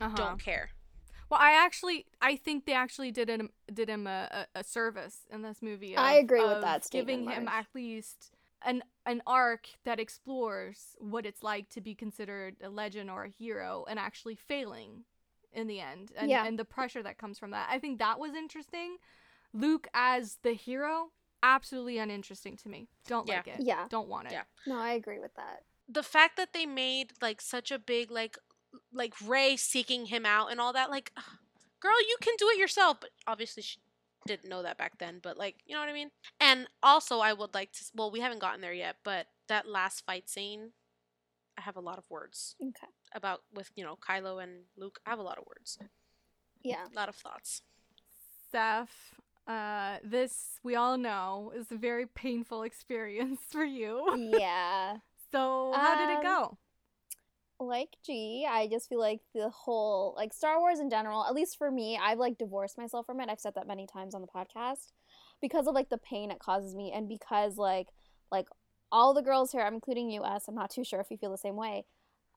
Uh-huh. 0.00 0.14
don't 0.16 0.40
care. 0.42 0.70
Well, 1.30 1.40
I 1.40 1.52
actually 1.64 2.04
I 2.20 2.36
think 2.36 2.66
they 2.66 2.74
actually 2.74 3.10
did 3.10 3.28
him 3.30 3.48
did 3.72 3.88
him 3.88 4.06
a, 4.06 4.46
a, 4.54 4.60
a 4.60 4.64
service 4.64 5.20
in 5.30 5.40
this 5.42 5.62
movie. 5.62 5.96
I 5.96 6.14
of- 6.14 6.24
agree 6.24 6.44
with 6.44 6.60
that 6.60 6.86
Giving 6.90 7.28
him 7.30 7.48
at 7.48 7.66
least 7.74 8.32
an 8.64 8.82
an 9.06 9.22
arc 9.26 9.68
that 9.84 9.98
explores 9.98 10.94
what 10.98 11.24
it's 11.26 11.42
like 11.42 11.68
to 11.70 11.80
be 11.80 11.94
considered 11.94 12.56
a 12.62 12.68
legend 12.68 13.08
or 13.10 13.24
a 13.24 13.28
hero 13.30 13.84
and 13.88 13.98
actually 13.98 14.36
failing 14.36 15.04
in 15.54 15.66
the 15.66 15.80
end 15.80 16.12
and, 16.16 16.30
Yeah. 16.30 16.46
and 16.46 16.58
the 16.58 16.64
pressure 16.64 17.02
that 17.02 17.16
comes 17.18 17.38
from 17.38 17.50
that. 17.52 17.68
I 17.70 17.78
think 17.78 17.98
that 17.98 18.18
was 18.18 18.34
interesting. 18.34 18.98
Luke 19.52 19.88
as 19.94 20.38
the 20.42 20.52
hero, 20.54 21.10
absolutely 21.42 21.98
uninteresting 21.98 22.56
to 22.58 22.68
me. 22.68 22.88
Don't 23.06 23.26
Yeah. 23.28 23.36
like 23.36 23.48
it. 23.48 23.60
Yeah. 23.60 23.86
Don't 23.88 24.08
want 24.08 24.28
it. 24.28 24.32
Yeah. 24.32 24.44
No, 24.66 24.78
I 24.78 24.92
agree 24.92 25.18
with 25.18 25.34
that. 25.34 25.64
The 25.88 26.02
fact 26.02 26.36
that 26.36 26.52
they 26.52 26.66
made 26.66 27.12
like 27.20 27.40
such 27.40 27.70
a 27.70 27.78
big 27.78 28.10
like 28.10 28.38
like 28.92 29.14
Rey 29.20 29.56
seeking 29.56 30.06
him 30.06 30.24
out 30.24 30.50
and 30.50 30.58
all 30.58 30.72
that, 30.72 30.88
like, 30.88 31.12
ugh, 31.16 31.38
girl, 31.80 32.00
you 32.08 32.16
can 32.22 32.34
do 32.38 32.48
it 32.48 32.58
yourself. 32.58 32.98
But 33.00 33.10
obviously 33.26 33.62
she 33.62 33.80
didn't 34.26 34.48
know 34.48 34.62
that 34.62 34.78
back 34.78 34.96
then. 34.98 35.18
But 35.22 35.36
like, 35.36 35.56
you 35.66 35.74
know 35.74 35.80
what 35.80 35.90
I 35.90 35.92
mean? 35.92 36.10
And 36.40 36.68
also, 36.82 37.18
I 37.20 37.32
would 37.34 37.52
like 37.52 37.72
to. 37.72 37.84
Well, 37.94 38.10
we 38.10 38.20
haven't 38.20 38.38
gotten 38.38 38.60
there 38.62 38.72
yet, 38.72 38.96
but 39.04 39.26
that 39.48 39.66
last 39.68 40.06
fight 40.06 40.30
scene. 40.30 40.72
I 41.58 41.60
have 41.62 41.76
a 41.76 41.80
lot 41.80 41.98
of 41.98 42.08
words 42.08 42.56
Okay. 42.62 42.86
about 43.12 43.42
with 43.52 43.70
you 43.76 43.84
know 43.84 43.96
Kylo 43.96 44.42
and 44.42 44.64
Luke. 44.74 45.00
I 45.04 45.10
have 45.10 45.18
a 45.18 45.22
lot 45.22 45.36
of 45.36 45.44
words, 45.46 45.76
Yeah. 46.62 46.86
a 46.90 46.94
lot 46.96 47.10
of 47.10 47.14
thoughts. 47.16 47.60
Seth, 48.50 49.14
uh, 49.46 49.98
this 50.04 50.58
we 50.62 50.74
all 50.76 50.96
know 50.98 51.52
is 51.56 51.70
a 51.72 51.76
very 51.76 52.06
painful 52.06 52.62
experience 52.62 53.40
for 53.50 53.64
you. 53.64 54.06
yeah. 54.10 54.96
So 55.32 55.78
how 55.80 55.94
did 55.94 56.10
it 56.10 56.20
Um, 56.20 56.22
go? 56.22 56.58
like 57.60 57.90
G, 58.04 58.46
I 58.48 58.66
just 58.66 58.88
feel 58.88 58.98
like 58.98 59.20
the 59.34 59.48
whole 59.50 60.14
like 60.16 60.32
Star 60.32 60.58
Wars 60.58 60.80
in 60.80 60.90
general, 60.90 61.24
at 61.24 61.34
least 61.34 61.56
for 61.56 61.70
me, 61.70 61.98
I've 62.02 62.18
like 62.18 62.38
divorced 62.38 62.76
myself 62.76 63.06
from 63.06 63.20
it. 63.20 63.28
I've 63.28 63.40
said 63.40 63.54
that 63.54 63.68
many 63.68 63.86
times 63.86 64.14
on 64.14 64.20
the 64.20 64.26
podcast 64.26 64.92
because 65.40 65.66
of 65.66 65.74
like 65.74 65.88
the 65.88 65.98
pain 65.98 66.30
it 66.30 66.38
causes 66.40 66.74
me 66.74 66.92
and 66.92 67.08
because 67.08 67.56
like 67.56 67.88
like 68.30 68.48
all 68.90 69.14
the 69.14 69.22
girls 69.22 69.52
here, 69.52 69.62
I'm 69.62 69.74
including 69.74 70.10
you, 70.10 70.22
I'm 70.22 70.54
not 70.54 70.70
too 70.70 70.84
sure 70.84 71.00
if 71.00 71.10
you 71.10 71.16
feel 71.16 71.30
the 71.30 71.38
same 71.38 71.56
way, 71.56 71.84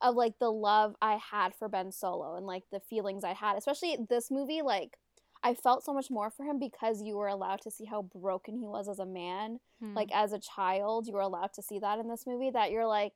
of 0.02 0.16
like 0.16 0.40
the 0.40 0.52
love 0.52 0.96
I 1.02 1.18
had 1.32 1.54
for 1.56 1.68
Ben 1.68 1.92
Solo 1.92 2.36
and 2.36 2.46
like 2.46 2.64
the 2.72 2.80
feelings 2.80 3.24
I 3.24 3.34
had, 3.34 3.58
especially 3.58 3.98
this 4.10 4.30
movie, 4.32 4.62
like 4.62 4.98
I 5.46 5.54
felt 5.54 5.86
so 5.86 5.94
much 5.94 6.10
more 6.10 6.32
for 6.32 6.44
him 6.44 6.58
because 6.60 7.04
you 7.04 7.18
were 7.18 7.28
allowed 7.28 7.62
to 7.62 7.72
see 7.72 7.86
how 7.86 8.02
broken 8.02 8.58
he 8.58 8.68
was 8.68 8.90
as 8.90 9.00
a 9.00 9.06
man. 9.06 9.60
Hmm. 9.80 9.94
like 9.94 10.10
as 10.14 10.32
a 10.32 10.40
child 10.40 11.06
you 11.06 11.14
were 11.14 11.20
allowed 11.20 11.52
to 11.54 11.62
see 11.62 11.80
that 11.80 12.00
in 12.00 12.08
this 12.08 12.26
movie 12.26 12.50
that 12.50 12.72
you're 12.72 12.88
like 12.88 13.12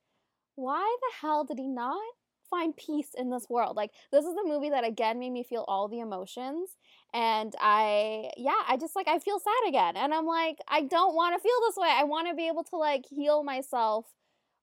why 0.55 0.97
the 1.01 1.15
hell 1.21 1.45
did 1.45 1.57
he 1.57 1.67
not 1.67 2.01
find 2.49 2.75
peace 2.75 3.11
in 3.17 3.29
this 3.29 3.47
world? 3.49 3.77
Like 3.77 3.91
this 4.11 4.25
is 4.25 4.35
a 4.35 4.47
movie 4.47 4.69
that 4.71 4.83
again 4.83 5.19
made 5.19 5.31
me 5.31 5.43
feel 5.43 5.63
all 5.67 5.87
the 5.87 5.99
emotions. 5.99 6.69
And 7.13 7.55
i 7.59 8.29
yeah 8.37 8.61
i 8.67 8.77
just 8.77 8.95
like 8.95 9.07
i 9.07 9.19
feel 9.19 9.39
sad 9.39 9.69
again. 9.69 9.95
And 9.95 10.13
i'm 10.13 10.25
like 10.25 10.57
i 10.67 10.81
don't 10.81 11.15
want 11.15 11.35
to 11.35 11.41
feel 11.41 11.59
this 11.67 11.77
way. 11.77 11.89
I 11.91 12.03
want 12.03 12.27
to 12.27 12.35
be 12.35 12.47
able 12.47 12.63
to 12.65 12.77
like 12.77 13.05
heal 13.09 13.43
myself 13.43 14.05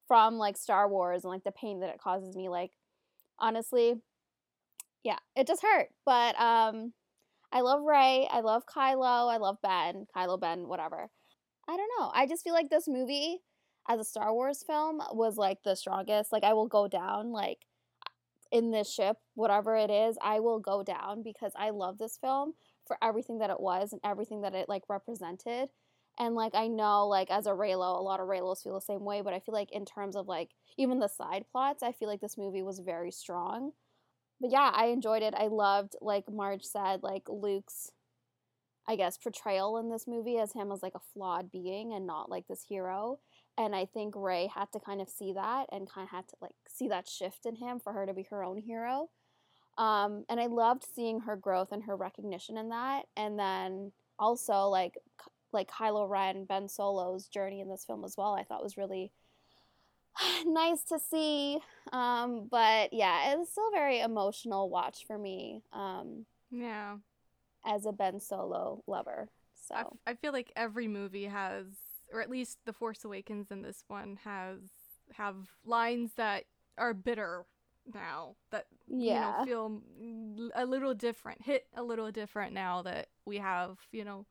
from 0.07 0.37
like 0.37 0.57
star 0.57 0.89
wars 0.89 1.25
and 1.25 1.33
like 1.33 1.45
the 1.45 1.53
pain 1.53 1.81
that 1.81 1.91
it 1.91 1.99
causes 1.99 2.37
me. 2.37 2.49
Like 2.49 2.73
honestly 3.39 3.95
yeah 5.03 5.19
it 5.35 5.47
just 5.47 5.63
hurt. 5.63 5.89
But 6.05 6.39
um 6.39 6.93
i 7.57 7.61
love 7.61 7.83
rey 7.83 8.29
i 8.31 8.41
love 8.41 8.63
kylo 8.67 9.33
i 9.35 9.39
love 9.39 9.57
ben 9.63 10.07
kylo 10.15 10.39
ben 10.39 10.69
whatever 10.69 11.11
I 11.69 11.77
don't 11.77 11.91
know. 11.99 12.11
I 12.15 12.27
just 12.27 12.45
feel 12.45 12.55
like 12.55 12.71
this 12.71 12.87
movie 12.89 13.39
as 13.89 14.01
a 14.01 14.05
Star 14.05 14.33
Wars 14.33 14.63
film 14.67 15.01
was 15.13 15.37
like 15.37 15.63
the 15.65 15.75
strongest. 15.75 16.33
Like 16.33 16.45
I 16.45 16.53
will 16.53 16.69
go 16.69 16.89
down 16.89 17.33
like 17.33 17.59
in 18.53 18.71
this 18.71 18.93
ship, 18.93 19.17
whatever 19.35 19.77
it 19.77 19.91
is, 19.91 20.17
I 20.23 20.41
will 20.41 20.61
go 20.61 20.83
down 20.83 21.23
because 21.23 21.53
I 21.57 21.71
love 21.71 21.99
this 21.99 22.19
film 22.21 22.55
for 22.87 22.97
everything 23.03 23.39
that 23.39 23.51
it 23.51 23.61
was 23.61 23.93
and 23.93 24.01
everything 24.05 24.43
that 24.43 24.55
it 24.55 24.69
like 24.69 24.83
represented. 24.89 25.71
And 26.19 26.35
like 26.35 26.55
I 26.55 26.69
know 26.69 27.09
like 27.09 27.31
as 27.31 27.47
a 27.47 27.51
Reylo, 27.51 27.99
a 27.99 28.03
lot 28.03 28.21
of 28.21 28.29
Reylos 28.29 28.63
feel 28.63 28.75
the 28.75 28.81
same 28.81 29.05
way, 29.05 29.21
but 29.23 29.35
I 29.35 29.41
feel 29.41 29.55
like 29.55 29.73
in 29.73 29.85
terms 29.85 30.15
of 30.15 30.29
like 30.29 30.51
even 30.79 31.01
the 31.01 31.09
side 31.09 31.47
plots, 31.51 31.83
I 31.83 31.93
feel 31.93 32.09
like 32.09 32.21
this 32.21 32.39
movie 32.39 32.63
was 32.63 32.79
very 32.79 33.11
strong. 33.11 33.73
But 34.41 34.51
yeah, 34.51 34.71
I 34.75 34.87
enjoyed 34.87 35.23
it. 35.23 35.35
I 35.37 35.47
loved 35.47 35.97
like 36.01 36.25
Marge 36.31 36.65
said 36.65 37.03
like 37.03 37.25
Luke's 37.29 37.91
I 38.89 38.97
guess, 38.97 39.19
portrayal 39.19 39.79
in 39.79 39.91
this 39.91 40.07
movie 40.07 40.39
as 40.39 40.53
him 40.53 40.71
as 40.71 40.83
like 40.83 40.95
a 40.95 41.01
flawed 41.13 41.51
being 41.51 41.93
and 41.93 42.07
not 42.07 42.31
like 42.31 42.47
this 42.47 42.65
hero. 42.69 43.19
And 43.59 43.75
I 43.75 43.87
think 43.87 44.15
Rey 44.15 44.49
had 44.55 44.71
to 44.73 44.81
kind 44.81 45.01
of 45.01 45.09
see 45.09 45.33
that 45.33 45.67
and 45.73 45.91
kind 45.91 46.05
of 46.05 46.11
had 46.11 46.29
to 46.29 46.37
like 46.41 46.55
see 46.69 46.89
that 46.89 47.09
shift 47.09 47.47
in 47.47 47.57
him 47.57 47.81
for 47.81 47.93
her 47.93 48.07
to 48.07 48.15
be 48.15 48.27
her 48.31 48.45
own 48.45 48.59
hero. 48.59 49.09
Um, 49.77 50.25
and 50.29 50.39
I 50.39 50.47
loved 50.47 50.85
seeing 50.95 51.21
her 51.21 51.37
growth 51.37 51.73
and 51.73 51.83
her 51.85 51.97
recognition 51.97 52.57
in 52.57 52.69
that. 52.69 53.07
And 53.17 53.39
then 53.39 53.93
also 54.19 54.69
like 54.69 54.95
like 55.53 55.71
Kylo 55.71 56.09
Ren, 56.09 56.45
Ben 56.45 56.69
Solo's 56.69 57.29
journey 57.29 57.61
in 57.61 57.69
this 57.69 57.85
film 57.85 58.05
as 58.05 58.15
well. 58.17 58.35
I 58.35 58.45
thought 58.45 58.63
was 58.63 58.77
really 58.77 59.11
nice 60.47 60.83
to 60.85 60.99
see. 60.99 61.59
Um, 61.93 62.49
but 62.51 62.93
yeah, 62.93 63.33
it 63.33 63.39
was 63.39 63.51
still 63.51 63.69
a 63.69 63.73
very 63.73 64.01
emotional 64.01 64.69
watch 64.71 65.05
for 65.07 65.19
me. 65.19 65.63
Um, 65.73 66.27
yeah. 66.51 66.97
as 67.65 67.87
a 67.87 67.93
Ben 67.93 68.21
Solo 68.21 68.83
lover. 68.87 69.29
So 69.69 69.75
I, 69.75 69.81
f- 69.81 69.87
I 70.07 70.15
feel 70.15 70.33
like 70.33 70.53
every 70.57 70.87
movie 70.89 71.25
has, 71.25 71.67
or 72.13 72.21
at 72.21 72.31
least 72.31 72.59
The 72.65 72.73
Force 72.73 73.05
Awakens 73.05 73.51
and 73.51 73.65
this 73.65 73.85
one 73.89 74.19
has 74.25 74.59
have 75.15 75.37
lines 75.65 76.13
that 76.17 76.45
are 76.79 76.93
bitter 76.95 77.45
now 77.95 78.35
that 78.51 78.67
yeah, 78.89 79.45
you 79.45 79.51
know 79.55 79.83
feel 80.41 80.51
a 80.55 80.67
little 80.67 80.95
different, 80.95 81.43
hit 81.43 81.67
a 81.77 81.83
little 81.83 82.11
different 82.11 82.53
now 82.53 82.83
that 82.83 83.09
we 83.25 83.39
have 83.39 83.79
you 83.93 84.05
know 84.05 84.27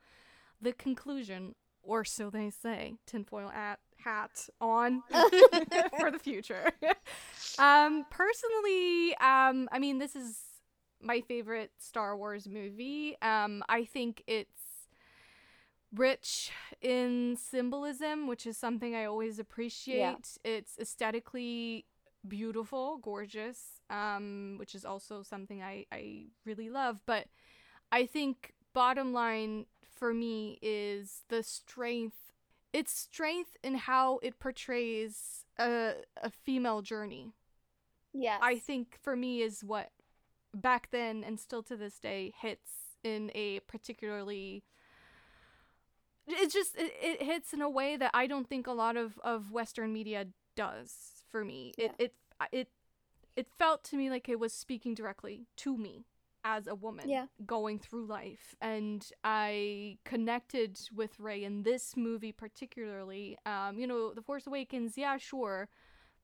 the 0.61 0.73
conclusion, 0.73 1.55
or 1.83 2.03
so 2.05 2.29
they 2.29 2.49
say, 2.49 2.95
tinfoil 3.05 3.49
at 3.49 3.79
hat 4.05 4.47
on 4.61 5.03
for 5.99 6.11
the 6.11 6.19
future. 6.19 6.71
um, 7.59 8.05
personally, 8.09 9.15
um, 9.17 9.67
I 9.71 9.79
mean, 9.79 9.97
this 9.97 10.15
is 10.15 10.37
my 11.01 11.21
favorite 11.21 11.71
Star 11.77 12.15
Wars 12.15 12.47
movie. 12.47 13.17
Um, 13.21 13.63
I 13.67 13.83
think 13.83 14.23
it's 14.27 14.87
rich 15.93 16.51
in 16.81 17.37
symbolism, 17.37 18.27
which 18.27 18.45
is 18.45 18.57
something 18.57 18.95
I 18.95 19.05
always 19.05 19.39
appreciate. 19.39 20.37
It's 20.43 20.77
aesthetically 20.79 21.85
beautiful, 22.27 22.97
gorgeous, 22.97 23.81
um, 23.89 24.55
which 24.57 24.75
is 24.75 24.85
also 24.85 25.23
something 25.23 25.61
I, 25.61 25.85
I 25.91 26.25
really 26.45 26.69
love. 26.69 26.99
But 27.05 27.27
I 27.91 28.05
think 28.05 28.53
bottom 28.73 29.13
line 29.13 29.65
for 29.95 30.13
me 30.13 30.59
is 30.61 31.21
the 31.29 31.43
strength. 31.43 32.17
Its 32.75 32.91
strength 32.91 33.55
in 33.63 33.75
how 33.75 34.19
it 34.21 34.37
portrays 34.39 35.45
a, 35.57 35.93
a 36.21 36.29
female 36.29 36.81
journey. 36.81 37.31
yes, 38.13 38.39
I 38.41 38.57
think 38.59 38.97
for 39.01 39.15
me 39.15 39.41
is 39.41 39.63
what 39.63 39.91
back 40.53 40.89
then 40.91 41.23
and 41.23 41.39
still 41.39 41.63
to 41.63 41.75
this 41.75 41.99
day 41.99 42.33
hits 42.41 42.97
in 43.03 43.31
a 43.35 43.59
particularly 43.61 44.63
it 46.27 46.51
just 46.51 46.75
it, 46.75 46.93
it 47.01 47.21
hits 47.23 47.53
in 47.53 47.61
a 47.61 47.69
way 47.69 47.97
that 47.97 48.11
I 48.13 48.27
don't 48.27 48.47
think 48.47 48.67
a 48.67 48.71
lot 48.71 48.97
of 48.97 49.19
of 49.23 49.51
western 49.51 49.93
media 49.93 50.27
does 50.55 51.23
for 51.29 51.43
me. 51.43 51.73
It 51.77 51.93
it 51.99 52.13
it 52.51 52.69
it 53.35 53.47
felt 53.59 53.83
to 53.85 53.97
me 53.97 54.09
like 54.09 54.29
it 54.29 54.39
was 54.39 54.53
speaking 54.53 54.93
directly 54.95 55.47
to 55.57 55.77
me 55.77 56.05
as 56.45 56.67
a 56.67 56.75
woman 56.75 57.09
Yeah. 57.09 57.27
going 57.45 57.79
through 57.79 58.05
life 58.05 58.55
and 58.61 59.05
I 59.23 59.97
connected 60.05 60.79
with 60.95 61.19
Rey 61.19 61.43
in 61.43 61.63
this 61.63 61.97
movie 61.97 62.31
particularly. 62.31 63.37
Um 63.45 63.79
you 63.79 63.87
know, 63.87 64.13
The 64.13 64.21
Force 64.21 64.47
Awakens, 64.47 64.97
yeah, 64.97 65.17
sure 65.17 65.67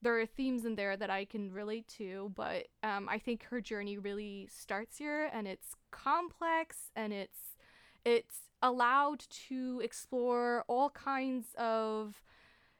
there 0.03 0.19
are 0.19 0.25
themes 0.25 0.65
in 0.65 0.75
there 0.75 0.97
that 0.97 1.11
I 1.11 1.25
can 1.25 1.51
relate 1.51 1.87
to, 1.99 2.31
but 2.35 2.67
um, 2.83 3.07
I 3.09 3.19
think 3.19 3.43
her 3.51 3.61
journey 3.61 3.97
really 3.99 4.47
starts 4.51 4.97
here, 4.97 5.29
and 5.33 5.47
it's 5.47 5.75
complex, 5.91 6.91
and 6.95 7.13
it's 7.13 7.55
it's 8.03 8.37
allowed 8.63 9.19
to 9.49 9.79
explore 9.83 10.63
all 10.67 10.89
kinds 10.89 11.47
of, 11.57 12.23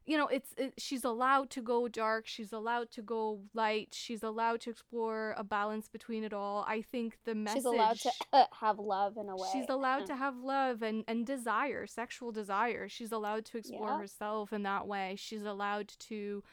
you 0.06 0.18
know, 0.18 0.28
it's 0.28 0.54
it, 0.58 0.74
she's 0.78 1.04
allowed 1.04 1.50
to 1.52 1.62
go 1.62 1.88
dark, 1.88 2.28
she's 2.28 2.52
allowed 2.52 2.92
to 2.92 3.02
go 3.02 3.42
light, 3.54 3.90
she's 3.92 4.24
allowed 4.24 4.62
to 4.62 4.70
explore 4.72 5.36
a 5.38 5.44
balance 5.44 5.88
between 5.88 6.24
it 6.24 6.34
all. 6.34 6.66
I 6.68 6.82
think 6.82 7.18
the 7.26 7.36
message 7.36 7.60
she's 7.60 7.66
allowed 7.66 8.00
to 8.00 8.12
uh, 8.34 8.46
have 8.60 8.80
love 8.80 9.18
in 9.18 9.30
a 9.30 9.36
way. 9.36 9.48
She's 9.54 9.70
allowed 9.70 10.06
to 10.08 10.16
have 10.16 10.36
love 10.38 10.82
and, 10.82 11.04
and 11.08 11.26
desire, 11.26 11.86
sexual 11.88 12.32
desire. 12.32 12.90
She's 12.90 13.12
allowed 13.12 13.46
to 13.46 13.58
explore 13.58 13.90
Yeah. 13.90 13.98
herself 14.00 14.52
in 14.54 14.64
that 14.64 14.88
way. 14.88 15.16
She's 15.18 15.44
allowed 15.44 15.90
to 16.10 16.44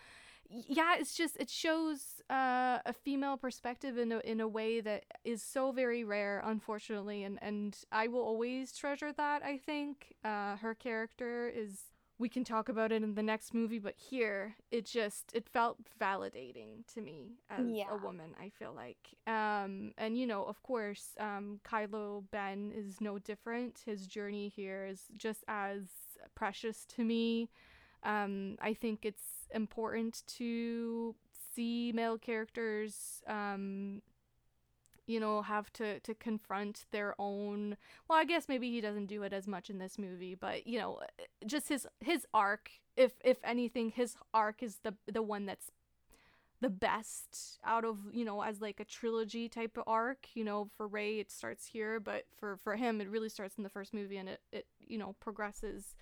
yeah, 0.50 0.94
it's 0.98 1.14
just 1.14 1.36
it 1.36 1.50
shows 1.50 2.22
uh, 2.30 2.78
a 2.86 2.92
female 2.94 3.36
perspective 3.36 3.98
in 3.98 4.12
a 4.12 4.18
in 4.20 4.40
a 4.40 4.48
way 4.48 4.80
that 4.80 5.04
is 5.24 5.42
so 5.42 5.72
very 5.72 6.04
rare, 6.04 6.42
unfortunately, 6.44 7.22
and 7.22 7.38
and 7.42 7.76
I 7.92 8.08
will 8.08 8.22
always 8.22 8.72
treasure 8.72 9.12
that. 9.12 9.42
I 9.42 9.58
think 9.58 10.14
uh, 10.24 10.56
her 10.56 10.74
character 10.74 11.48
is. 11.54 11.80
We 12.18 12.28
can 12.28 12.44
talk 12.44 12.68
about 12.68 12.92
it 12.92 13.02
in 13.02 13.14
the 13.14 13.22
next 13.22 13.54
movie, 13.54 13.78
but 13.78 13.94
here 13.96 14.56
it 14.70 14.84
just 14.86 15.32
it 15.34 15.48
felt 15.48 15.78
validating 16.00 16.86
to 16.94 17.00
me 17.00 17.38
as 17.48 17.74
Yeah. 17.76 17.86
a 17.88 17.96
woman. 17.96 18.34
I 18.40 18.50
feel 18.50 18.72
like, 18.74 18.98
um, 19.26 19.92
and 19.96 20.18
you 20.18 20.26
know, 20.26 20.44
of 20.44 20.62
course, 20.62 21.10
um, 21.20 21.60
Kylo 21.64 22.24
Ben 22.30 22.72
is 22.74 23.00
no 23.00 23.18
different. 23.18 23.80
His 23.86 24.06
journey 24.06 24.48
here 24.48 24.86
is 24.86 25.02
just 25.16 25.44
as 25.48 25.82
precious 26.34 26.84
to 26.96 27.04
me. 27.04 27.50
Um, 28.02 28.56
I 28.60 28.74
think 28.74 29.04
it's 29.04 29.48
important 29.54 30.22
to 30.38 31.14
see 31.54 31.92
male 31.94 32.18
characters, 32.18 33.22
um, 33.26 34.02
you 35.08 35.20
know, 35.20 35.42
have 35.42 35.72
to 35.74 36.00
to 36.00 36.14
confront 36.14 36.84
their 36.90 37.14
own. 37.18 37.76
Well, 38.08 38.18
I 38.18 38.24
guess 38.24 38.48
maybe 38.48 38.70
he 38.70 38.80
doesn't 38.80 39.06
do 39.06 39.22
it 39.22 39.32
as 39.32 39.46
much 39.46 39.70
in 39.70 39.78
this 39.78 39.98
movie, 39.98 40.34
but 40.34 40.66
you 40.66 40.78
know, 40.78 41.00
just 41.46 41.68
his 41.68 41.86
his 42.00 42.26
arc. 42.34 42.70
If 42.96 43.12
if 43.24 43.38
anything, 43.44 43.90
his 43.90 44.16
arc 44.34 44.62
is 44.62 44.78
the 44.82 44.94
the 45.10 45.22
one 45.22 45.46
that's 45.46 45.70
the 46.60 46.68
best 46.68 47.58
out 47.64 47.84
of 47.84 47.98
you 48.12 48.24
know 48.24 48.42
as 48.42 48.60
like 48.60 48.80
a 48.80 48.84
trilogy 48.84 49.48
type 49.48 49.76
of 49.76 49.84
arc 49.86 50.26
you 50.34 50.42
know 50.42 50.68
for 50.76 50.88
rey 50.88 51.20
it 51.20 51.30
starts 51.30 51.66
here 51.66 52.00
but 52.00 52.24
for 52.36 52.56
for 52.56 52.74
him 52.74 53.00
it 53.00 53.08
really 53.08 53.28
starts 53.28 53.56
in 53.58 53.62
the 53.62 53.70
first 53.70 53.94
movie 53.94 54.16
and 54.16 54.28
it, 54.28 54.40
it 54.50 54.66
you 54.80 54.98
know 54.98 55.14
progresses 55.20 55.94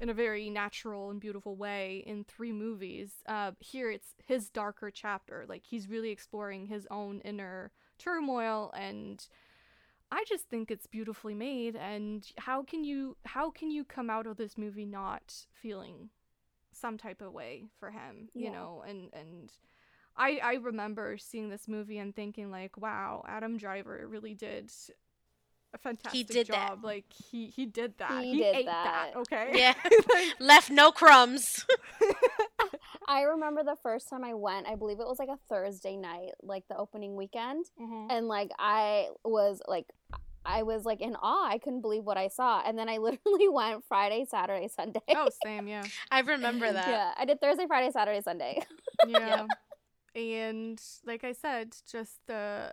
in 0.00 0.08
a 0.08 0.14
very 0.14 0.50
natural 0.50 1.10
and 1.10 1.20
beautiful 1.20 1.56
way 1.56 2.02
in 2.06 2.24
three 2.24 2.52
movies. 2.52 3.12
Uh, 3.26 3.52
here 3.60 3.90
it's 3.90 4.08
his 4.26 4.50
darker 4.50 4.90
chapter. 4.90 5.44
Like 5.48 5.62
he's 5.64 5.88
really 5.88 6.10
exploring 6.10 6.66
his 6.66 6.86
own 6.90 7.20
inner 7.20 7.72
turmoil 7.98 8.72
and 8.76 9.26
I 10.10 10.24
just 10.28 10.44
think 10.48 10.70
it's 10.70 10.86
beautifully 10.86 11.34
made 11.34 11.74
and 11.76 12.26
how 12.38 12.62
can 12.62 12.84
you 12.84 13.16
how 13.24 13.50
can 13.50 13.70
you 13.70 13.84
come 13.84 14.08
out 14.08 14.26
of 14.26 14.36
this 14.36 14.56
movie 14.56 14.86
not 14.86 15.34
feeling 15.60 16.10
some 16.72 16.98
type 16.98 17.20
of 17.20 17.32
way 17.32 17.64
for 17.80 17.90
him, 17.90 18.28
you 18.34 18.50
know? 18.50 18.84
And 18.86 19.10
and 19.12 19.52
I 20.16 20.38
I 20.42 20.54
remember 20.54 21.16
seeing 21.18 21.48
this 21.48 21.66
movie 21.66 21.98
and 21.98 22.14
thinking 22.14 22.50
like, 22.50 22.76
wow, 22.76 23.24
Adam 23.26 23.56
Driver 23.56 24.06
really 24.08 24.34
did 24.34 24.70
a 25.74 25.78
fantastic 25.78 26.12
he 26.12 26.24
did 26.24 26.46
that. 26.48 26.68
job. 26.68 26.84
Like 26.84 27.06
he 27.12 27.48
he 27.48 27.66
did 27.66 27.98
that. 27.98 28.22
He 28.22 28.36
did 28.36 28.56
ate 28.56 28.66
that. 28.66 29.10
that. 29.12 29.18
okay? 29.20 29.50
Yeah. 29.54 29.74
Like, 30.14 30.34
Left 30.38 30.70
no 30.70 30.92
crumbs. 30.92 31.66
I 33.06 33.22
remember 33.22 33.62
the 33.62 33.76
first 33.82 34.08
time 34.08 34.24
I 34.24 34.34
went, 34.34 34.66
I 34.66 34.74
believe 34.74 34.98
it 35.00 35.06
was 35.06 35.18
like 35.18 35.28
a 35.28 35.38
Thursday 35.48 35.96
night, 35.96 36.32
like 36.42 36.64
the 36.68 36.76
opening 36.76 37.16
weekend. 37.16 37.66
mhm. 37.80 38.06
And 38.10 38.26
like 38.28 38.50
I 38.58 39.08
was 39.24 39.60
like 39.68 39.86
I 40.44 40.62
was 40.62 40.84
like 40.84 41.00
in 41.00 41.16
awe. 41.16 41.48
I 41.48 41.58
couldn't 41.58 41.80
believe 41.80 42.04
what 42.04 42.16
I 42.16 42.28
saw. 42.28 42.62
And 42.64 42.78
then 42.78 42.88
I 42.88 42.98
literally 43.08 43.48
went 43.48 43.84
Friday, 43.88 44.24
Saturday, 44.28 44.68
Sunday. 44.68 45.00
Oh, 45.14 45.28
same, 45.44 45.66
yeah. 45.68 45.84
I 46.10 46.20
remember 46.20 46.72
that. 46.78 46.88
Yeah, 46.88 47.12
I 47.18 47.24
did 47.24 47.40
Thursday, 47.40 47.66
Friday, 47.66 47.90
Saturday, 47.90 48.20
Sunday. 48.22 48.62
yeah. 49.06 49.46
And 50.14 50.80
like 51.04 51.24
I 51.24 51.32
said, 51.32 51.76
just 51.90 52.20
the 52.26 52.72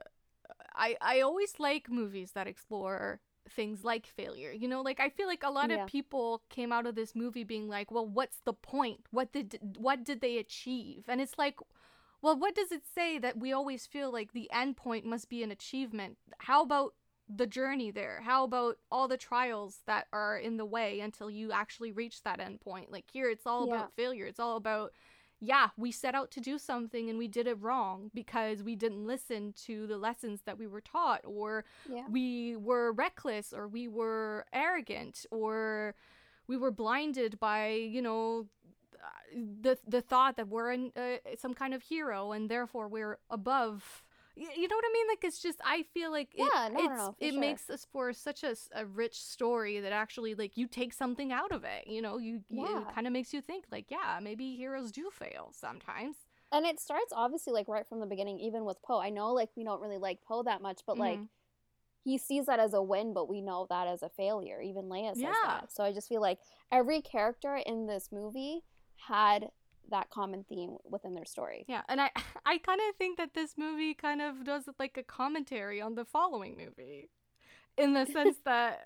I 0.75 0.95
I 1.01 1.21
always 1.21 1.53
like 1.59 1.89
movies 1.89 2.31
that 2.33 2.47
explore 2.47 3.19
things 3.49 3.83
like 3.83 4.05
failure. 4.07 4.51
You 4.51 4.67
know, 4.67 4.81
like 4.81 4.99
I 4.99 5.09
feel 5.09 5.27
like 5.27 5.43
a 5.43 5.49
lot 5.49 5.69
Yeah. 5.69 5.83
of 5.83 5.87
people 5.87 6.41
came 6.49 6.71
out 6.71 6.85
of 6.85 6.95
this 6.95 7.15
movie 7.15 7.43
being 7.43 7.67
like, 7.67 7.91
"Well, 7.91 8.07
what's 8.07 8.39
the 8.45 8.53
point? 8.53 9.05
What 9.11 9.31
did 9.31 9.59
what 9.77 10.03
did 10.03 10.21
they 10.21 10.37
achieve?" 10.37 11.05
And 11.07 11.21
it's 11.21 11.37
like, 11.37 11.57
well, 12.21 12.37
what 12.37 12.55
does 12.55 12.71
it 12.71 12.83
say 12.85 13.19
that 13.19 13.37
we 13.37 13.51
always 13.51 13.85
feel 13.85 14.11
like 14.11 14.31
the 14.31 14.49
end 14.51 14.77
point 14.77 15.05
must 15.05 15.29
be 15.29 15.43
an 15.43 15.51
achievement? 15.51 16.17
How 16.39 16.61
about 16.63 16.93
the 17.27 17.47
journey 17.47 17.91
there? 17.91 18.21
How 18.23 18.43
about 18.45 18.77
all 18.91 19.07
the 19.07 19.17
trials 19.17 19.79
that 19.87 20.07
are 20.13 20.37
in 20.37 20.57
the 20.57 20.65
way 20.65 20.99
until 21.01 21.29
you 21.29 21.51
actually 21.51 21.91
reach 21.91 22.23
that 22.23 22.39
end 22.39 22.61
point? 22.61 22.91
Like 22.91 23.05
here 23.11 23.29
it's 23.29 23.45
all 23.45 23.63
Yeah. 23.65 23.75
about 23.75 23.93
failure. 23.95 24.25
It's 24.25 24.39
all 24.39 24.55
about 24.55 24.93
yeah, 25.45 25.69
we 25.77 25.91
set 25.91 26.15
out 26.15 26.31
to 26.31 26.39
do 26.39 26.57
something 26.57 27.09
and 27.09 27.17
we 27.17 27.27
did 27.27 27.47
it 27.47 27.57
wrong 27.61 28.09
because 28.13 28.63
we 28.63 28.75
didn't 28.75 29.05
listen 29.05 29.53
to 29.65 29.85
the 29.87 29.97
lessons 29.97 30.41
that 30.45 30.57
we 30.57 30.67
were 30.67 30.81
taught, 30.81 31.21
or 31.25 31.65
Yeah. 31.89 32.05
we 32.09 32.55
were 32.55 32.91
reckless, 32.93 33.51
or 33.53 33.67
we 33.67 33.87
were 33.87 34.45
arrogant, 34.53 35.25
or 35.31 35.95
we 36.47 36.55
were 36.57 36.71
blinded 36.71 37.39
by, 37.39 37.67
you 37.95 38.01
know, 38.01 38.47
the 39.63 39.77
the 39.87 40.01
thought 40.01 40.35
that 40.37 40.47
we're 40.47 40.71
in, 40.71 40.91
uh, 40.95 41.17
some 41.37 41.53
kind 41.53 41.73
of 41.73 41.81
hero 41.83 42.31
and 42.31 42.49
therefore 42.49 42.87
we're 42.87 43.17
above. 43.29 44.03
You 44.35 44.67
know 44.67 44.75
what 44.75 44.85
I 44.85 44.93
mean? 44.93 45.07
Like 45.09 45.23
it's 45.23 45.39
just 45.41 45.59
I 45.63 45.83
feel 45.93 46.11
like 46.11 46.29
it, 46.33 46.51
Yeah, 46.53 46.67
no, 46.69 46.79
no, 46.79 46.85
it's, 46.85 46.99
no, 47.03 47.15
it 47.19 47.31
sure. 47.31 47.39
makes 47.39 47.69
us 47.69 47.85
for 47.91 48.13
such 48.13 48.43
a 48.43 48.85
rich 48.85 49.21
story 49.21 49.79
that 49.79 49.91
actually 49.91 50.33
like 50.33 50.57
you 50.57 50.67
take 50.67 50.93
something 50.93 51.31
out 51.31 51.51
of 51.51 51.63
it. 51.63 51.87
You 51.87 52.01
know, 52.01 52.17
you, 52.17 52.41
you 52.49 52.65
Yeah. 52.65 52.79
it 52.81 52.95
kind 52.95 53.05
of 53.05 53.13
makes 53.13 53.33
you 53.33 53.41
think 53.41 53.65
like 53.71 53.91
yeah 53.91 54.19
maybe 54.21 54.55
heroes 54.55 54.91
do 54.91 55.09
fail 55.11 55.51
sometimes. 55.53 56.15
And 56.51 56.65
it 56.65 56.79
starts 56.79 57.13
obviously 57.15 57.53
like 57.53 57.67
right 57.67 57.87
from 57.87 57.99
the 57.99 58.05
beginning, 58.05 58.39
even 58.39 58.65
with 58.65 58.81
Poe. 58.83 58.99
I 58.99 59.09
know 59.09 59.33
like 59.33 59.49
we 59.55 59.63
don't 59.63 59.81
really 59.81 59.97
like 59.97 60.19
Poe 60.27 60.43
that 60.43 60.61
much, 60.61 60.81
but 60.85 60.97
like 60.97 61.19
Mhm. 61.19 61.27
he 62.03 62.17
sees 62.17 62.47
that 62.47 62.59
as 62.59 62.73
a 62.73 62.81
win, 62.81 63.13
but 63.13 63.29
we 63.29 63.41
know 63.41 63.65
that 63.69 63.87
as 63.87 64.01
a 64.03 64.09
failure. 64.09 64.61
Even 64.61 64.85
Leia 64.85 65.11
says 65.13 65.21
Yeah. 65.21 65.31
that. 65.43 65.71
So 65.71 65.83
I 65.83 65.93
just 65.93 66.09
feel 66.09 66.21
like 66.21 66.39
every 66.71 67.01
character 67.01 67.55
in 67.55 67.85
this 67.87 68.09
movie 68.11 68.63
had 69.07 69.49
that 69.93 70.09
common 70.09 70.43
theme 70.43 70.77
within 70.89 71.13
their 71.13 71.25
story. 71.25 71.65
Yeah, 71.69 71.81
and 71.87 72.01
I 72.01 72.09
I 72.45 72.57
kind 72.57 72.81
of 72.89 72.95
think 72.97 73.17
that 73.17 73.33
this 73.33 73.53
movie 73.57 73.93
kind 73.93 74.21
of 74.21 74.43
does 74.43 74.63
like 74.77 74.97
a 74.97 75.03
commentary 75.03 75.81
on 75.81 75.95
the 75.95 76.03
following 76.03 76.57
movie, 76.57 77.09
in 77.77 77.93
the 77.93 78.05
sense 78.05 78.37
that 78.45 78.81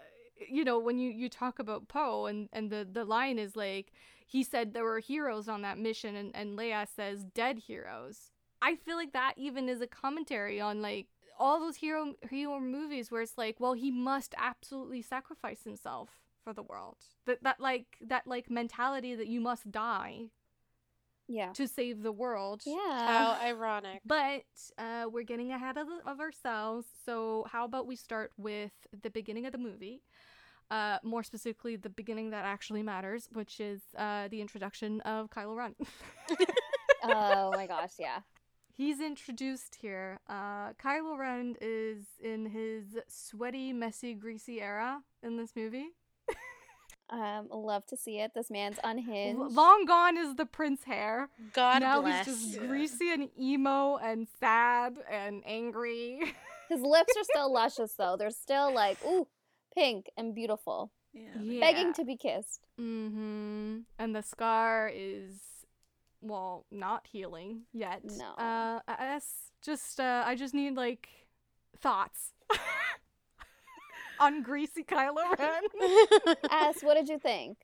you 0.48 0.64
know 0.64 0.78
when 0.78 1.00
you 1.00 1.10
you 1.10 1.30
talk 1.30 1.60
about 1.60 1.88
Poe 1.88 2.28
and 2.28 2.50
and 2.54 2.70
the 2.70 2.88
the 2.90 3.06
line 3.06 3.40
is 3.40 3.56
like 3.56 3.92
he 4.28 4.44
said 4.44 4.74
there 4.74 4.84
were 4.84 5.00
heroes 5.00 5.48
on 5.48 5.62
that 5.64 5.80
mission 5.80 6.16
and 6.16 6.36
and 6.36 6.58
Leia 6.58 6.86
says 6.88 7.24
dead 7.24 7.58
heroes. 7.58 8.32
I 8.62 8.76
feel 8.76 8.96
like 8.96 9.14
that 9.14 9.34
even 9.38 9.70
is 9.70 9.82
a 9.82 9.88
commentary 9.88 10.60
on 10.60 10.82
like 10.82 11.08
all 11.40 11.60
those 11.60 11.78
hero 11.78 12.14
hero 12.30 12.60
movies 12.60 13.12
where 13.12 13.22
it's 13.22 13.38
like 13.38 13.60
well 13.60 13.74
he 13.74 13.92
must 13.92 14.36
absolutely 14.38 15.02
sacrifice 15.02 15.64
himself 15.64 16.10
for 16.44 16.54
the 16.54 16.64
world. 16.64 16.98
That 17.26 17.44
that 17.44 17.60
like 17.60 17.98
that 18.02 18.28
like 18.28 18.50
mentality 18.50 19.16
that 19.16 19.28
you 19.28 19.40
must 19.40 19.72
die 19.72 20.32
Yeah. 21.28 21.52
to 21.54 21.68
save 21.68 22.04
the 22.04 22.12
world. 22.12 22.62
Yeah. 22.66 22.76
How 23.08 23.38
ironic. 23.44 24.02
But 24.06 24.44
uh, 24.78 25.06
we're 25.12 25.24
getting 25.24 25.52
ahead 25.52 25.78
of, 25.78 25.88
of 26.06 26.20
ourselves. 26.20 26.88
So, 27.06 27.46
how 27.52 27.66
about 27.66 27.86
we 27.88 27.96
start 27.96 28.32
with 28.38 28.72
the 29.04 29.10
beginning 29.10 29.46
of 29.46 29.52
the 29.52 29.58
movie? 29.58 30.02
Uh, 30.70 30.98
more 31.04 31.24
specifically, 31.24 31.76
the 31.78 31.90
beginning 31.90 32.32
that 32.32 32.44
actually 32.44 32.84
matters, 32.84 33.30
which 33.32 33.60
is 33.60 33.82
uh, 33.98 34.28
the 34.28 34.42
introduction 34.42 35.00
of 35.02 35.30
Kylo 35.30 35.56
Ren. 35.56 35.76
oh 37.04 37.52
my 37.56 37.68
gosh, 37.68 37.94
yeah. 38.00 38.20
He's 38.74 39.00
introduced 39.00 39.76
here. 39.82 40.20
Uh, 40.30 40.74
Kylo 40.74 41.18
Ren 41.18 41.56
is 41.62 42.04
in 42.22 42.46
his 42.48 42.98
sweaty, 43.08 43.74
messy, 43.74 44.14
greasy 44.14 44.62
era 44.62 45.02
in 45.24 45.38
this 45.38 45.56
movie. 45.56 45.88
Um, 47.10 47.48
love 47.52 47.86
to 47.88 47.96
see 47.98 48.20
it. 48.20 48.32
This 48.36 48.50
man's 48.52 48.78
unhinged. 48.84 49.40
L- 49.40 49.50
long 49.52 49.86
gone 49.86 50.18
is 50.18 50.36
the 50.36 50.46
prince 50.46 50.84
hair. 50.84 51.30
God 51.54 51.80
now 51.82 52.02
bless. 52.02 52.26
he's 52.26 52.48
just 52.56 52.60
greasy 52.68 53.12
and 53.14 53.30
emo 53.40 53.96
and 53.98 54.28
sad 54.40 54.98
and 55.10 55.42
angry. 55.46 56.20
His 56.70 56.82
lips 56.82 57.14
are 57.16 57.24
still 57.24 57.54
luscious 57.54 57.94
though. 57.98 58.18
They're 58.20 58.30
still 58.30 58.74
like 58.74 58.98
ooh, 59.06 59.28
pink 59.74 60.08
and 60.18 60.36
beautiful, 60.36 60.92
Yeah. 61.14 61.60
begging 61.62 61.94
to 61.94 62.04
be 62.04 62.18
kissed. 62.18 62.68
Mm-hmm. 62.80 63.78
And 63.98 64.14
the 64.16 64.22
scar 64.22 64.92
is, 64.94 65.40
well, 66.22 66.66
not 66.72 67.08
healing 67.10 67.62
yet. 67.72 68.02
No. 68.04 68.32
Uh, 68.38 68.80
I 68.86 68.96
guess 69.00 69.52
just, 69.64 70.02
uh, 70.02 70.24
I 70.26 70.36
just 70.36 70.54
need 70.54 70.76
like 70.76 71.08
thoughts 71.80 72.34
on 74.20 74.44
greasy 74.44 74.84
Kylo 74.84 75.38
Ren. 75.38 76.36
As 76.52 76.82
what 76.82 76.96
did 76.96 77.10
you 77.10 77.20
think 77.20 77.58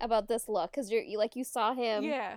about 0.00 0.28
this 0.28 0.48
look? 0.48 0.72
Because 0.72 0.90
you're 0.90 1.02
you, 1.02 1.18
like 1.18 1.36
you 1.36 1.44
saw 1.44 1.74
him. 1.74 2.04
yeah. 2.04 2.36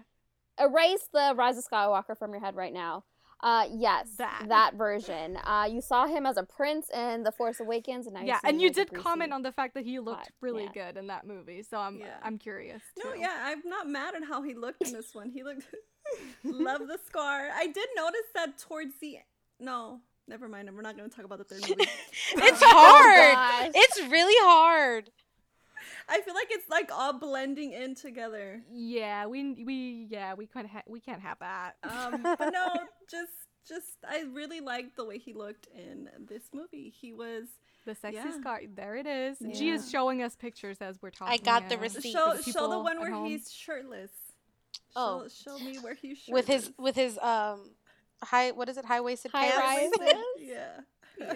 Erase 0.60 1.10
the 1.12 1.34
Rise 1.36 1.58
of 1.58 1.66
Skywalker 1.66 2.18
from 2.18 2.32
your 2.32 2.40
head 2.40 2.56
right 2.56 2.72
now. 2.72 3.04
Uh, 3.42 3.68
yes, 3.72 4.08
That. 4.18 4.46
that, 4.48 4.74
version. 4.76 5.38
Uh, 5.46 5.68
you 5.70 5.82
saw 5.82 6.08
him 6.08 6.26
as 6.26 6.38
a 6.38 6.44
prince 6.44 6.90
in 6.90 7.24
The 7.24 7.32
Force 7.32 7.60
Awakens, 7.60 8.08
and 8.08 8.16
now 8.16 8.22
Yeah, 8.24 8.40
and 8.44 8.62
you 8.62 8.72
did 8.72 8.94
comment 8.94 9.34
on 9.34 9.44
the 9.44 9.52
fact 9.52 9.74
that 9.74 9.84
he 9.84 10.00
looked 10.00 10.18
hot, 10.18 10.32
really 10.42 10.64
yeah. 10.74 10.92
good 10.92 10.98
in 10.98 11.08
that 11.08 11.28
movie, 11.28 11.62
so 11.62 11.78
I'm 11.78 12.00
Yeah. 12.00 12.16
I'm 12.24 12.38
curious. 12.38 12.82
No, 13.04 13.14
yeah, 13.14 13.36
I'm 13.44 13.62
not 13.66 13.88
mad 13.88 14.16
at 14.16 14.24
how 14.24 14.42
he 14.42 14.54
looked 14.54 14.82
in 14.82 14.94
this 14.94 15.14
one. 15.14 15.30
He 15.30 15.44
looked 15.44 15.68
love 16.44 16.88
the 16.88 16.98
scar. 17.06 17.50
I 17.54 17.68
did 17.68 17.90
notice 17.96 18.28
that 18.34 18.58
towards 18.58 18.94
the 19.00 19.18
no, 19.60 20.02
never 20.28 20.48
mind. 20.48 20.70
We're 20.74 20.82
not 20.82 20.98
going 20.98 21.10
to 21.10 21.16
talk 21.16 21.26
about 21.26 21.38
the 21.40 21.44
third 21.44 21.62
movie. 21.62 21.84
it's 22.34 22.62
Oh, 22.64 22.68
hard. 22.70 23.34
gosh. 23.34 23.72
it's 23.76 24.12
really 24.12 24.36
hard. 24.40 25.10
I 26.08 26.22
feel 26.22 26.34
like 26.34 26.48
it's 26.50 26.70
like 26.70 26.92
all 26.92 27.14
blending 27.14 27.74
in 27.74 27.96
together. 27.96 28.62
Yeah, 28.72 29.26
we 29.28 29.64
we 29.66 30.08
yeah 30.10 30.34
we 30.34 30.48
can't 30.48 30.68
ha- 30.68 30.84
we 30.88 31.00
can't 31.00 31.22
have 31.22 31.38
that. 31.40 31.74
Um, 31.84 32.22
but 32.24 32.52
no, 32.52 32.68
just 33.10 33.32
just 33.68 33.98
I 34.08 34.24
really 34.32 34.62
liked 34.62 34.96
the 34.96 35.06
way 35.06 35.18
he 35.18 35.34
looked 35.34 35.68
in 35.76 36.10
this 36.28 36.44
movie. 36.54 36.94
He 36.96 37.12
was 37.12 37.46
the 37.86 37.94
sexiest 37.94 38.14
yeah. 38.14 38.40
scar. 38.40 38.62
There 38.76 38.96
it 38.96 39.06
is. 39.08 39.38
She 39.54 39.70
is 39.70 39.90
showing 39.90 40.22
us 40.24 40.36
pictures 40.36 40.78
as 40.80 41.02
we're 41.02 41.12
talking. 41.12 41.34
I 41.34 41.38
got 41.38 41.70
the 41.70 41.78
receipt. 41.78 42.12
show 42.12 42.34
the 42.36 42.52
show 42.52 42.70
the 42.70 42.80
one 42.80 43.00
where 43.00 43.12
home. 43.12 43.26
he's 43.28 43.52
shirtless. 43.52 44.12
Oh. 44.96 45.24
show, 45.28 45.58
show 45.58 45.60
me 45.64 45.78
where 45.80 45.96
he's 45.96 46.20
shirtless. 46.20 46.34
With 46.34 46.48
his 46.48 46.72
with 46.78 46.96
his 46.96 47.18
um 47.20 47.72
high 48.24 48.52
what 48.52 48.70
is 48.70 48.78
it 48.78 48.86
high 48.86 49.02
waisted 49.02 49.32
High 49.32 49.50
pants. 49.52 49.98
rises? 50.00 50.20
yeah. 50.40 50.80
Yeah. 51.20 51.34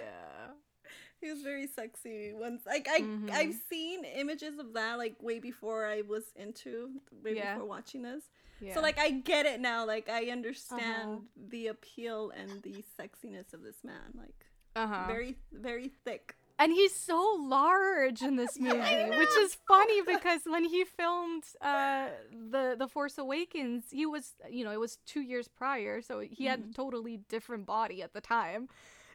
He 1.22 1.28
was 1.30 1.42
very 1.42 1.66
sexy 1.66 2.32
once. 2.32 2.62
Like 2.64 2.88
I, 2.88 3.00
Mhm. 3.00 3.30
I've 3.30 3.54
seen 3.68 4.04
images 4.06 4.58
of 4.58 4.72
that 4.72 4.96
like 4.96 5.16
way 5.22 5.38
before 5.38 5.84
I 5.84 6.00
was 6.00 6.32
into 6.34 6.92
way 7.22 7.36
Yeah. 7.36 7.52
before 7.54 7.68
watching 7.68 8.00
this. 8.00 8.24
yeah. 8.58 8.72
So 8.72 8.80
like 8.80 8.98
I 8.98 9.10
get 9.10 9.44
it 9.44 9.60
now. 9.60 9.86
Like 9.86 10.08
I 10.08 10.30
understand 10.30 11.10
Uh-huh. 11.10 11.18
the 11.48 11.66
appeal 11.66 12.30
and 12.30 12.62
the 12.62 12.82
sexiness 12.98 13.52
of 13.52 13.60
this 13.62 13.84
man. 13.84 14.12
Like 14.14 14.46
uh-huh. 14.76 15.04
very, 15.08 15.36
very 15.52 15.88
thick. 16.06 16.36
And 16.60 16.70
he's 16.72 16.94
so 16.94 17.18
large 17.40 18.20
in 18.22 18.36
this 18.36 18.60
movie, 18.68 18.76
which 19.18 19.34
is 19.38 19.56
funny 19.66 20.02
because 20.02 20.42
when 20.44 20.64
he 20.64 20.84
filmed 20.84 21.44
uh, 21.62 22.08
the 22.50 22.76
the 22.78 22.86
Force 22.86 23.16
Awakens, 23.18 23.84
he 23.90 24.04
was 24.06 24.34
you 24.48 24.62
know 24.64 24.70
it 24.70 24.78
was 24.78 24.98
two 25.06 25.22
years 25.22 25.48
prior, 25.48 26.02
so 26.02 26.20
he 26.20 26.44
had 26.44 26.60
a 26.70 26.74
totally 26.74 27.16
different 27.28 27.64
body 27.66 28.02
at 28.02 28.12
the 28.12 28.20
time. 28.20 28.68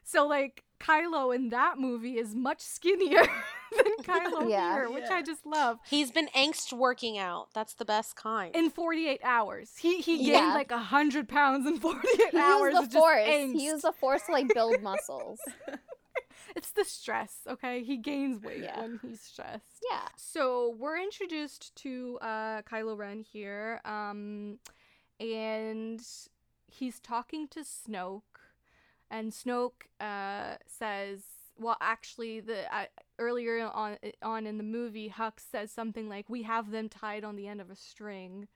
So 0.07 0.27
like 0.27 0.63
Kylo 0.79 1.33
in 1.35 1.49
that 1.49 1.79
movie 1.79 2.17
is 2.17 2.35
much 2.35 2.61
skinnier 2.61 3.23
than 3.75 3.93
Kylo 4.03 4.49
Yeah. 4.49 4.73
here, 4.73 4.89
which 4.91 5.05
Yeah. 5.09 5.15
I 5.15 5.21
just 5.23 5.45
love. 5.45 5.79
He's 5.89 6.11
been 6.11 6.27
angst 6.35 6.73
working 6.73 7.17
out. 7.17 7.47
That's 7.55 7.73
the 7.75 7.85
best 7.85 8.15
kind. 8.15 8.55
In 8.55 8.69
48 8.71 9.21
hours, 9.23 9.71
he 9.77 10.01
he 10.01 10.17
gained 10.17 10.27
Yeah. 10.27 10.53
like 10.53 10.71
a 10.71 10.77
hundred 10.79 11.27
pounds 11.29 11.65
in 11.67 11.79
48 11.79 12.31
He 12.31 12.37
hours. 12.37 12.73
used 12.75 12.91
the 12.91 12.99
force. 12.99 13.27
angst. 13.27 13.53
He 13.53 13.65
used 13.65 13.83
the 13.83 13.93
force 13.93 14.21
to 14.27 14.31
like 14.31 14.47
build 14.53 14.81
muscles. 14.91 15.39
It's 16.55 16.71
the 16.71 16.85
stress, 16.85 17.39
okay? 17.47 17.83
He 17.83 17.97
gains 17.97 18.41
weight 18.41 18.63
Yeah. 18.63 18.79
when 18.81 18.99
he's 19.01 19.21
stressed. 19.21 19.83
Yeah. 19.91 20.07
So 20.15 20.75
we're 20.79 20.97
introduced 20.99 21.75
to 21.77 22.17
uh, 22.21 22.61
Kylo 22.61 22.97
Ren 22.97 23.21
here, 23.21 23.81
um, 23.83 24.59
and 25.19 26.01
he's 26.67 26.99
talking 26.99 27.47
to 27.49 27.59
Snoke, 27.61 28.21
and 29.11 29.31
Snoke 29.31 29.87
uh, 29.99 30.55
says, 30.65 31.23
"Well, 31.57 31.77
actually, 31.81 32.39
the 32.39 32.73
uh, 32.73 32.85
earlier 33.19 33.67
on 33.67 33.97
on 34.21 34.47
in 34.47 34.57
the 34.57 34.63
movie, 34.63 35.09
Hux 35.09 35.39
says 35.51 35.71
something 35.71 36.07
like, 36.09 36.29
"We 36.29 36.43
have 36.43 36.71
them 36.71 36.89
tied 36.89 37.23
on 37.23 37.35
the 37.35 37.47
end 37.47 37.61
of 37.61 37.69
a 37.69 37.75
string." 37.75 38.47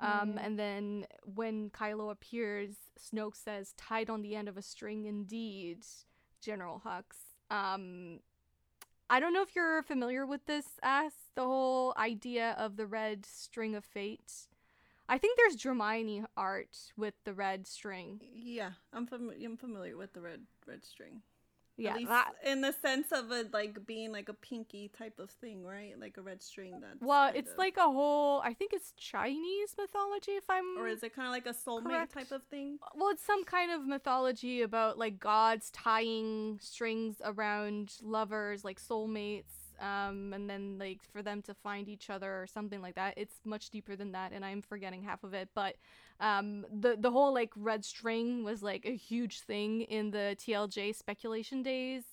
Um, 0.00 0.34
Mhm. 0.36 0.44
and 0.44 0.58
then 0.58 1.06
when 1.24 1.70
Kylo 1.70 2.10
appears, 2.10 2.76
Snoke 2.98 3.36
says, 3.36 3.72
"Tied 3.76 4.08
on 4.10 4.22
the 4.22 4.36
end 4.36 4.48
of 4.48 4.56
a 4.56 4.62
string, 4.62 5.04
indeed, 5.06 5.84
General 6.42 6.82
Hux." 6.84 7.04
Um, 7.50 8.20
I 9.08 9.20
don't 9.20 9.32
know 9.32 9.42
if 9.42 9.54
you're 9.54 9.82
familiar 9.82 10.26
with 10.26 10.46
this, 10.46 10.66
as 10.82 11.12
the 11.34 11.44
whole 11.44 11.94
idea 11.96 12.54
of 12.58 12.76
the 12.76 12.86
red 12.86 13.24
string 13.24 13.74
of 13.74 13.84
fate. 13.84 14.48
I 15.08 15.18
think 15.18 15.36
there's 15.36 15.56
Dramione 15.56 16.24
art 16.36 16.92
with 16.96 17.14
the 17.24 17.34
red 17.34 17.66
string. 17.66 18.20
Yeah, 18.34 18.72
I'm 18.92 19.06
fam- 19.06 19.32
I'm 19.44 19.56
familiar 19.56 19.96
with 19.96 20.12
the 20.14 20.20
red 20.20 20.42
red 20.66 20.84
string. 20.84 21.22
Yeah, 21.82 21.98
that. 22.08 22.32
in 22.44 22.60
the 22.60 22.72
sense 22.72 23.12
of 23.12 23.30
it 23.32 23.52
like 23.52 23.84
being 23.86 24.12
like 24.12 24.28
a 24.28 24.34
pinky 24.34 24.88
type 24.96 25.18
of 25.18 25.30
thing, 25.30 25.64
right? 25.64 25.98
Like 25.98 26.16
a 26.16 26.22
red 26.22 26.42
string. 26.42 26.72
that 26.80 27.00
Well, 27.00 27.32
it's 27.34 27.52
of- 27.52 27.58
like 27.58 27.76
a 27.76 27.82
whole. 27.90 28.40
I 28.40 28.54
think 28.54 28.72
it's 28.72 28.92
Chinese 28.96 29.74
mythology, 29.78 30.32
if 30.32 30.44
I'm. 30.48 30.78
or 30.78 30.88
is 30.88 31.02
it 31.02 31.14
kind 31.14 31.26
of 31.26 31.32
like 31.32 31.46
a 31.46 31.54
soulmate 31.54 31.84
correct? 31.84 32.12
type 32.14 32.32
of 32.32 32.42
thing? 32.44 32.78
well, 32.94 33.10
it's 33.10 33.24
some 33.24 33.44
kind 33.44 33.70
of 33.72 33.86
mythology 33.86 34.62
about 34.62 34.98
like 34.98 35.18
gods 35.18 35.70
tying 35.70 36.58
strings 36.60 37.16
around 37.24 37.94
lovers, 38.02 38.64
like 38.64 38.80
soulmates, 38.80 39.61
um, 39.80 40.32
and 40.32 40.48
then 40.48 40.78
like 40.78 41.00
for 41.12 41.22
them 41.22 41.42
to 41.42 41.54
find 41.54 41.88
each 41.88 42.10
other 42.10 42.30
or 42.42 42.46
something 42.46 42.80
like 42.80 42.94
that. 42.94 43.14
It's 43.16 43.36
much 43.44 43.70
deeper 43.70 43.96
than 43.96 44.12
that, 44.12 44.32
and 44.32 44.44
I'm 44.44 44.62
forgetting 44.62 45.02
half 45.02 45.24
of 45.24 45.34
it. 45.34 45.48
But 45.54 45.76
um, 46.20 46.66
the 46.72 46.96
the 46.98 47.10
whole 47.10 47.32
like 47.32 47.50
red 47.56 47.84
string 47.84 48.44
was 48.44 48.62
like 48.62 48.84
a 48.86 48.96
huge 48.96 49.40
thing 49.40 49.82
in 49.82 50.10
the 50.10 50.36
TLJ 50.38 50.94
speculation 50.94 51.62
days. 51.62 52.04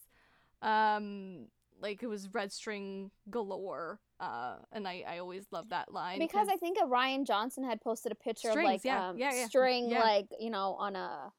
Um, 0.62 1.48
like 1.82 2.04
it 2.04 2.08
was 2.08 2.34
red 2.34 2.52
string 2.52 3.12
galore. 3.30 4.00
Uh, 4.19 4.56
and 4.74 4.88
I 4.88 5.04
I 5.08 5.19
always 5.19 5.45
love 5.52 5.69
that 5.69 5.93
line 5.93 6.19
because 6.19 6.50
I 6.50 6.58
think 6.58 6.78
Rian 6.80 7.26
Johnson 7.26 7.63
had 7.63 7.80
posted 7.80 8.12
a 8.12 8.15
picture 8.15 8.50
Strings, 8.50 8.67
of 8.67 8.74
like 8.74 8.86
yeah, 8.86 9.10
um, 9.10 9.17
yeah, 9.17 9.34
yeah, 9.34 9.48
string 9.48 9.89
yeah. 9.89 10.02
like 10.02 10.28
you 10.39 10.50
know 10.50 10.76
on 10.78 10.95
a 10.95 11.32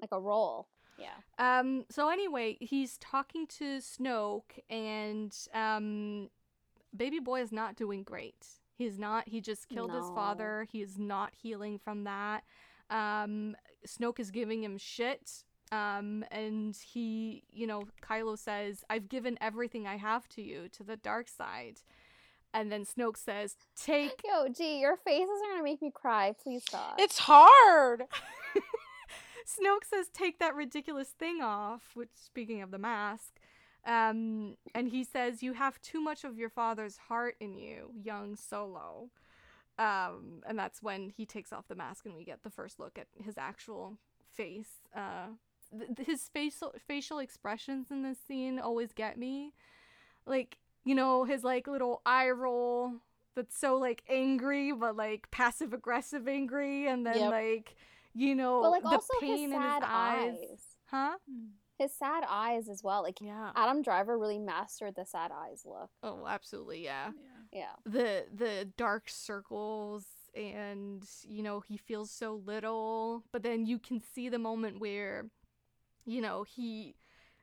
like 0.00 0.10
a 0.12 0.20
roll. 0.20 0.68
Yeah. 0.98 1.08
Um. 1.38 1.84
So 1.90 2.08
anyway, 2.08 2.56
he's 2.60 2.98
talking 2.98 3.46
to 3.58 3.78
Snoke, 3.78 4.60
and 4.70 5.34
um, 5.54 6.28
baby 6.96 7.18
boy 7.18 7.40
is 7.42 7.52
not 7.52 7.76
doing 7.76 8.02
great. 8.02 8.46
He's 8.74 8.98
not. 8.98 9.28
He 9.28 9.40
just 9.40 9.68
killed 9.68 9.92
his 9.92 10.08
father. 10.14 10.66
He 10.70 10.82
is 10.82 10.98
not 10.98 11.32
healing 11.40 11.78
from 11.78 12.04
that. 12.04 12.42
Um, 12.90 13.56
Snoke 13.86 14.20
is 14.20 14.30
giving 14.30 14.62
him 14.62 14.78
shit. 14.78 15.44
Um, 15.70 16.22
and 16.30 16.76
he, 16.76 17.44
you 17.50 17.66
know, 17.66 17.84
Kylo 18.02 18.38
says, 18.38 18.84
"I've 18.90 19.08
given 19.08 19.38
everything 19.40 19.86
I 19.86 19.96
have 19.96 20.28
to 20.30 20.42
you, 20.42 20.68
to 20.70 20.82
the 20.84 20.96
dark 20.96 21.28
side." 21.28 21.80
And 22.52 22.70
then 22.70 22.84
Snoke 22.84 23.16
says, 23.16 23.56
"Take 23.74 24.20
Yo, 24.22 24.48
gee, 24.48 24.80
your 24.80 24.96
faces 24.98 25.30
are 25.30 25.52
gonna 25.52 25.62
make 25.62 25.80
me 25.80 25.90
cry. 25.90 26.34
Please 26.42 26.62
stop. 26.62 26.96
it's 26.98 27.18
hard. 27.20 28.04
Snoke 29.46 29.84
says, 29.84 30.08
"Take 30.08 30.38
that 30.38 30.54
ridiculous 30.54 31.10
thing 31.10 31.40
off." 31.42 31.90
Which, 31.94 32.10
speaking 32.14 32.62
of 32.62 32.70
the 32.70 32.78
mask, 32.78 33.38
um, 33.84 34.56
and 34.74 34.88
he 34.88 35.04
says, 35.04 35.42
"You 35.42 35.54
have 35.54 35.80
too 35.82 36.00
much 36.00 36.24
of 36.24 36.38
your 36.38 36.50
father's 36.50 36.96
heart 36.96 37.36
in 37.40 37.56
you, 37.56 37.92
young 37.94 38.36
Solo." 38.36 39.10
Um, 39.78 40.42
and 40.46 40.58
that's 40.58 40.82
when 40.82 41.10
he 41.10 41.24
takes 41.26 41.52
off 41.52 41.66
the 41.68 41.74
mask, 41.74 42.04
and 42.06 42.14
we 42.14 42.24
get 42.24 42.42
the 42.42 42.50
first 42.50 42.78
look 42.78 42.98
at 42.98 43.08
his 43.24 43.38
actual 43.38 43.96
face. 44.32 44.82
Uh, 44.94 45.28
th- 45.76 46.06
his 46.06 46.28
facial 46.28 46.74
facial 46.86 47.18
expressions 47.18 47.90
in 47.90 48.02
this 48.02 48.18
scene 48.18 48.58
always 48.58 48.92
get 48.92 49.18
me, 49.18 49.52
like 50.26 50.58
you 50.84 50.94
know 50.94 51.24
his 51.24 51.42
like 51.44 51.66
little 51.66 52.02
eye 52.04 52.30
roll 52.30 52.94
that's 53.34 53.56
so 53.58 53.76
like 53.78 54.02
angry, 54.08 54.72
but 54.72 54.96
like 54.96 55.30
passive 55.30 55.72
aggressive 55.72 56.28
angry, 56.28 56.86
and 56.86 57.06
then 57.06 57.16
Yep. 57.20 57.30
like 57.30 57.76
you 58.14 58.34
know 58.34 58.60
but 58.62 58.70
like 58.70 58.82
the 58.82 58.88
also 58.88 59.14
pain 59.20 59.30
his 59.30 59.40
in 59.40 59.50
his 59.50 59.60
sad 59.62 59.82
eyes. 59.84 60.34
eyes. 60.50 60.60
Huh? 60.90 61.16
His 61.78 61.94
sad 61.94 62.24
eyes 62.28 62.68
as 62.68 62.82
well. 62.84 63.02
Like 63.02 63.20
Yeah. 63.20 63.50
Adam 63.56 63.82
Driver 63.82 64.18
really 64.18 64.38
mastered 64.38 64.94
the 64.94 65.04
sad 65.06 65.30
eyes 65.32 65.62
look. 65.64 65.90
Oh, 66.02 66.26
absolutely, 66.26 66.84
yeah. 66.84 67.10
Yeah. 67.52 67.60
Yeah. 67.60 67.92
The 67.92 68.26
the 68.34 68.68
dark 68.76 69.08
circles 69.08 70.06
and 70.34 71.04
you 71.26 71.42
know, 71.42 71.60
he 71.60 71.76
feels 71.76 72.10
so 72.10 72.34
little, 72.46 73.24
but 73.32 73.42
then 73.42 73.66
you 73.66 73.78
can 73.78 74.00
see 74.00 74.28
the 74.28 74.38
moment 74.38 74.80
where 74.80 75.26
you 76.04 76.20
know, 76.20 76.42
he 76.44 76.94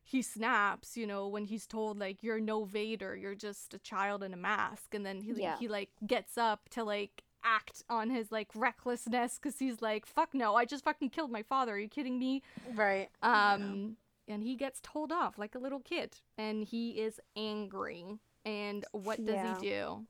he 0.03 0.21
snaps, 0.21 0.97
you 0.97 1.05
know, 1.05 1.27
when 1.27 1.45
he's 1.45 1.67
told 1.67 1.99
like 1.99 2.23
you're 2.23 2.39
no 2.39 2.63
Vader, 2.65 3.15
you're 3.15 3.35
just 3.35 3.73
a 3.73 3.79
child 3.79 4.23
in 4.23 4.33
a 4.33 4.37
mask 4.37 4.93
and 4.93 5.05
then 5.05 5.21
he 5.21 5.33
Yeah. 5.35 5.57
he 5.57 5.67
like 5.67 5.89
gets 6.05 6.37
up 6.37 6.69
to 6.69 6.83
like 6.83 7.23
act 7.43 7.83
on 7.89 8.09
his 8.09 8.31
like 8.31 8.49
recklessness 8.55 9.37
cuz 9.37 9.59
he's 9.59 9.81
like 9.81 10.05
fuck 10.05 10.33
no, 10.33 10.55
I 10.55 10.65
just 10.65 10.83
fucking 10.83 11.09
killed 11.09 11.31
my 11.31 11.43
father. 11.43 11.73
Are 11.75 11.79
you 11.79 11.87
kidding 11.89 12.19
me? 12.19 12.41
Right. 12.73 13.09
Um, 13.23 13.97
and 14.27 14.43
he 14.43 14.55
gets 14.55 14.79
told 14.81 15.11
off 15.11 15.37
like 15.37 15.55
a 15.55 15.59
little 15.59 15.79
kid, 15.79 16.17
and 16.37 16.63
he 16.63 16.99
is 17.01 17.19
angry. 17.35 18.19
And 18.45 18.85
what 18.91 19.17
does 19.25 19.35
Yeah. 19.35 19.59
he 19.59 19.69
do 19.69 20.05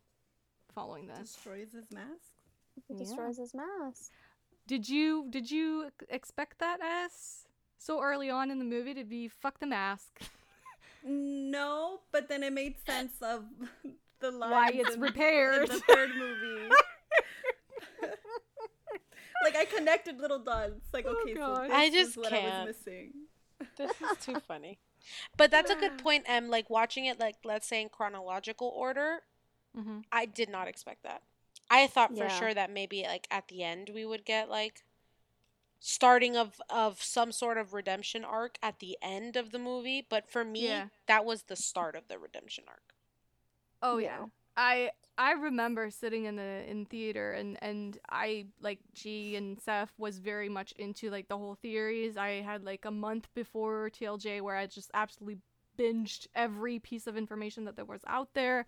following 0.75 1.07
this? 1.07 1.19
Destroys 1.33 1.71
his 1.71 1.89
mask. 1.91 2.35
He 2.87 2.93
Yeah. 2.93 2.99
destroys 2.99 3.37
his 3.37 3.53
mask. 3.53 4.11
Did 4.67 4.87
you 4.89 5.27
did 5.29 5.49
you 5.49 5.91
expect 6.09 6.59
that 6.59 6.81
s 6.81 7.47
so 7.77 8.01
early 8.01 8.29
on 8.29 8.51
in 8.51 8.59
the 8.59 8.65
movie 8.65 8.93
to 8.93 9.03
be 9.03 9.27
fuck 9.27 9.59
the 9.59 9.65
mask? 9.67 10.19
No, 11.03 12.01
but 12.11 12.27
then 12.27 12.43
it 12.43 12.51
made 12.51 12.75
sense 12.85 13.21
of 13.21 13.45
the 14.19 14.31
lines 14.31 14.51
Why 14.51 14.69
it's 14.73 14.95
in, 14.95 15.01
repaired? 15.01 15.69
in 15.69 15.75
the 15.75 15.79
third 15.81 16.09
movie. 16.17 16.69
like 19.41 19.55
I 19.55 19.65
connected 19.65 20.19
little 20.19 20.39
dots. 20.39 20.89
Like 20.93 21.05
Oh, 21.07 21.21
okay, 21.23 21.35
so 21.35 21.67
this 21.67 21.71
I 21.71 21.83
is 21.85 21.91
just 21.91 22.17
what 22.17 22.33
I 22.33 22.39
can't. 22.39 22.67
was 22.67 22.75
missing. 22.85 23.13
This 23.77 23.91
is 24.01 24.17
too 24.25 24.39
funny. 24.47 24.79
But 25.37 25.51
that's 25.51 25.71
a 25.71 25.75
good 25.75 25.97
point, 25.97 26.25
Em. 26.27 26.49
Like 26.49 26.69
watching 26.69 27.05
it, 27.05 27.19
like 27.19 27.37
let's 27.43 27.67
say 27.67 27.81
in 27.81 27.89
chronological 27.89 28.67
order, 28.75 29.19
mm-hmm. 29.77 29.99
I 30.11 30.25
did 30.25 30.49
not 30.49 30.67
expect 30.67 31.03
that. 31.03 31.23
I 31.69 31.87
thought 31.87 32.17
for 32.17 32.25
Yeah. 32.25 32.39
sure 32.39 32.53
that 32.53 32.71
maybe 32.71 33.03
like 33.03 33.27
at 33.31 33.47
the 33.47 33.63
end 33.63 33.91
we 33.93 34.05
would 34.05 34.25
get 34.25 34.49
like 34.49 34.83
starting 35.79 36.35
of 36.37 36.61
of 36.69 37.01
some 37.01 37.31
sort 37.31 37.57
of 37.57 37.73
redemption 37.73 38.23
arc 38.25 38.57
at 38.61 38.79
the 38.79 38.97
end 39.01 39.35
of 39.35 39.51
the 39.51 39.59
movie, 39.59 40.05
but 40.07 40.29
for 40.29 40.43
me 40.43 40.67
Yeah. 40.67 40.87
that 41.07 41.25
was 41.25 41.43
the 41.43 41.55
start 41.55 41.95
of 41.95 42.07
the 42.07 42.17
redemption 42.19 42.65
arc. 42.67 42.93
Oh 43.81 43.97
Yeah. 43.97 44.19
yeah. 44.21 44.25
I 44.57 44.91
I 45.19 45.33
remember 45.33 45.89
sitting 45.91 46.23
in 46.25 46.37
the 46.37 46.63
in 46.65 46.85
theater 46.85 47.33
and 47.33 47.61
and 47.61 47.97
I 48.09 48.45
like 48.61 48.79
G 48.93 49.35
and 49.35 49.59
Seth 49.59 49.91
was 49.97 50.17
very 50.17 50.47
much 50.47 50.71
into 50.77 51.11
like 51.11 51.27
the 51.27 51.37
whole 51.37 51.55
theories. 51.55 52.15
I 52.15 52.41
had 52.41 52.63
like 52.63 52.85
a 52.85 52.91
month 52.91 53.27
before 53.35 53.89
TLJ 53.89 54.39
where 54.39 54.55
I 54.55 54.65
just 54.65 54.89
absolutely 54.93 55.39
binged 55.77 56.27
every 56.35 56.79
piece 56.79 57.05
of 57.05 57.17
information 57.17 57.65
that 57.65 57.75
there 57.75 57.83
was 57.83 57.99
out 58.07 58.29
there. 58.33 58.65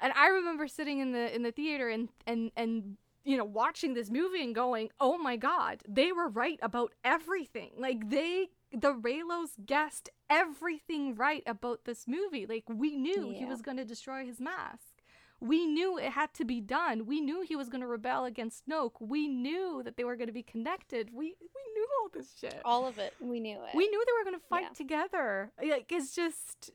And 0.00 0.12
I 0.14 0.26
remember 0.26 0.66
sitting 0.66 0.98
in 0.98 1.12
the 1.12 1.32
in 1.32 1.44
the 1.44 1.52
theater 1.52 1.88
and 1.88 2.08
and 2.26 2.50
and 2.56 2.96
you 3.24 3.36
know 3.36 3.44
watching 3.44 3.94
this 3.94 4.10
movie 4.10 4.42
and 4.42 4.56
going, 4.56 4.90
"Oh 4.98 5.16
my 5.18 5.36
god, 5.36 5.84
they 5.88 6.10
were 6.10 6.28
right 6.28 6.58
about 6.62 6.94
everything." 7.04 7.70
Like 7.78 8.10
they 8.10 8.48
the 8.72 8.92
Reylos 8.92 9.50
guessed 9.64 10.10
everything 10.28 11.14
right 11.14 11.44
about 11.46 11.84
this 11.84 12.08
movie. 12.08 12.44
Like 12.44 12.64
we 12.68 12.96
knew 12.96 13.30
he 13.38 13.44
was 13.44 13.62
going 13.62 13.76
to 13.76 13.84
destroy 13.84 14.26
his 14.26 14.40
mask. 14.40 14.95
We 15.40 15.66
knew 15.66 15.98
it 15.98 16.10
had 16.12 16.32
to 16.34 16.44
be 16.44 16.60
done. 16.60 17.06
We 17.06 17.20
knew 17.20 17.42
he 17.42 17.56
was 17.56 17.68
going 17.68 17.82
to 17.82 17.86
rebel 17.86 18.24
against 18.24 18.66
Snoke. 18.66 18.92
We 19.00 19.28
knew 19.28 19.82
that 19.84 19.96
they 19.96 20.04
were 20.04 20.16
going 20.16 20.28
to 20.28 20.32
be 20.32 20.42
connected. 20.42 21.10
We 21.12 21.36
we 21.40 21.62
knew 21.74 21.86
all 22.00 22.08
this 22.12 22.34
shit. 22.40 22.60
All 22.64 22.86
of 22.86 22.98
it. 22.98 23.14
We 23.20 23.40
knew 23.40 23.58
it. 23.62 23.74
We 23.74 23.86
knew 23.88 24.04
they 24.06 24.12
were 24.12 24.24
going 24.30 24.40
to 24.40 24.46
fight 24.48 24.62
Yeah. 24.62 24.68
together. 24.76 25.52
Like 25.62 25.92
it's 25.92 26.14
just 26.14 26.70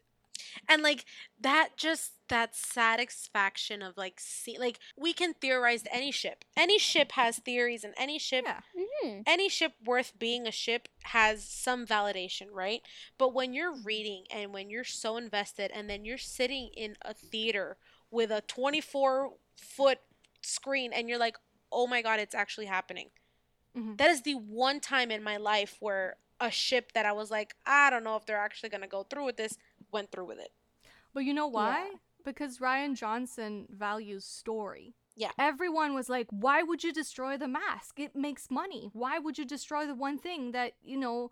and 0.68 0.82
like 0.84 1.05
that 1.39 1.70
just 1.78 2.12
that 2.28 2.55
satisfaction 2.55 3.82
of 3.82 3.95
like 3.97 4.16
see 4.20 4.57
like 4.59 4.80
we 4.97 5.14
can 5.14 5.34
theorize 5.34 5.84
any 5.91 6.12
ship 6.12 6.43
any 6.57 6.78
ship 6.78 7.14
has 7.14 7.38
theories 7.39 7.84
and 7.84 7.93
any 7.97 8.20
ship 8.20 8.43
Yeah. 8.45 8.59
Mhm. 9.03 9.24
any 9.26 9.49
ship 9.49 9.74
worth 9.84 10.18
being 10.20 10.47
a 10.47 10.51
ship 10.51 10.88
has 11.03 11.43
some 11.43 11.86
validation, 11.86 12.47
right? 12.51 12.82
But 13.18 13.34
when 13.34 13.53
you're 13.53 13.74
reading 13.74 14.26
and 14.30 14.53
when 14.53 14.70
you're 14.70 14.84
so 14.84 15.18
invested 15.18 15.72
and 15.74 15.89
then 15.89 16.05
you're 16.05 16.18
sitting 16.18 16.70
in 16.76 16.95
a 17.01 17.14
theater 17.14 17.78
with 18.12 18.32
a 18.32 18.41
24 18.41 19.32
foot 19.57 19.99
screen 20.41 20.91
and 20.93 21.09
you're 21.09 21.18
like, 21.18 21.38
oh 21.72 21.88
my 21.88 22.01
God, 22.01 22.20
it's 22.20 22.36
actually 22.36 22.66
happening. 22.66 23.09
Mhm. 23.76 23.97
That 23.97 24.09
is 24.12 24.22
the 24.24 24.36
one 24.36 24.80
time 24.80 25.12
in 25.12 25.24
my 25.24 25.38
life 25.38 25.78
where 25.80 26.18
a 26.39 26.51
ship 26.51 26.91
that 26.93 27.05
I 27.05 27.12
was 27.14 27.32
like, 27.32 27.55
I 27.66 27.89
don't 27.89 28.03
know 28.03 28.16
if 28.16 28.26
they're 28.26 28.38
actually 28.38 28.70
going 28.70 28.82
to 28.82 28.88
go 28.88 29.03
through 29.03 29.26
with 29.26 29.38
this, 29.38 29.57
went 29.91 30.12
through 30.12 30.26
with 30.26 30.39
it. 30.39 30.51
But 31.14 31.22
you 31.22 31.34
know 31.34 31.47
why? 31.47 31.93
Because 32.26 32.57
Rian 32.57 32.95
Johnson 32.95 33.68
values 33.70 34.26
story. 34.26 34.95
Yeah. 35.16 35.32
Everyone 35.38 35.93
was 35.93 36.09
like, 36.09 36.28
why 36.32 36.64
would 36.64 36.84
you 36.84 36.93
destroy 36.93 37.38
the 37.38 37.47
mask? 37.47 37.99
It 37.99 38.16
makes 38.16 38.49
money. 38.49 38.89
Why 38.93 39.20
would 39.20 39.38
you 39.38 39.45
destroy 39.45 39.86
the 39.86 39.95
one 39.95 40.18
thing 40.18 40.51
that, 40.53 40.74
you 40.82 40.97
know, 40.97 41.32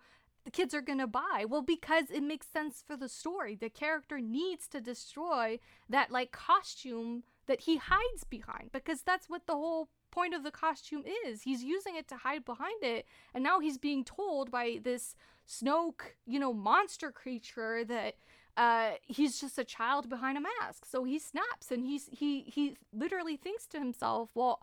the 0.50 0.56
kids 0.56 0.74
are 0.74 0.82
going 0.82 1.00
to 1.00 1.08
buy? 1.08 1.46
Well, 1.48 1.62
because 1.62 2.10
it 2.10 2.24
makes 2.24 2.48
sense 2.48 2.84
for 2.86 2.98
the 2.98 3.08
story. 3.08 3.56
The 3.56 3.70
character 3.70 4.20
needs 4.20 4.68
to 4.70 4.82
destroy 4.82 5.60
that, 5.88 6.10
like, 6.10 6.32
costume 6.32 7.24
that 7.46 7.62
he 7.62 7.78
hides 7.78 8.24
behind 8.28 8.72
because 8.72 9.04
that's 9.04 9.30
what 9.30 9.46
the 9.46 9.54
whole 9.54 9.90
point 10.10 10.34
of 10.34 10.44
the 10.44 10.50
costume 10.50 11.04
is. 11.28 11.44
He's 11.44 11.64
using 11.64 11.96
it 11.96 12.08
to 12.08 12.16
hide 12.16 12.46
behind 12.46 12.84
it. 12.84 13.06
And 13.36 13.44
now 13.44 13.60
he's 13.60 13.78
being 13.78 14.04
told 14.04 14.50
by 14.50 14.80
this 14.84 15.16
Snoke, 15.48 16.16
you 16.26 16.40
know, 16.40 16.52
monster 16.52 17.12
creature 17.12 17.86
that 17.86 18.16
uh, 18.58 18.94
he's 19.04 19.40
just 19.40 19.60
a 19.60 19.64
child 19.64 20.10
behind 20.10 20.36
a 20.36 20.42
mask. 20.42 20.86
So 20.86 21.04
he 21.04 21.20
snaps 21.20 21.70
and 21.70 21.86
he's 21.86 22.10
he 22.12 22.42
he 22.42 22.76
literally 22.92 23.38
thinks 23.38 23.68
to 23.68 23.78
himself, 23.78 24.32
well, 24.34 24.62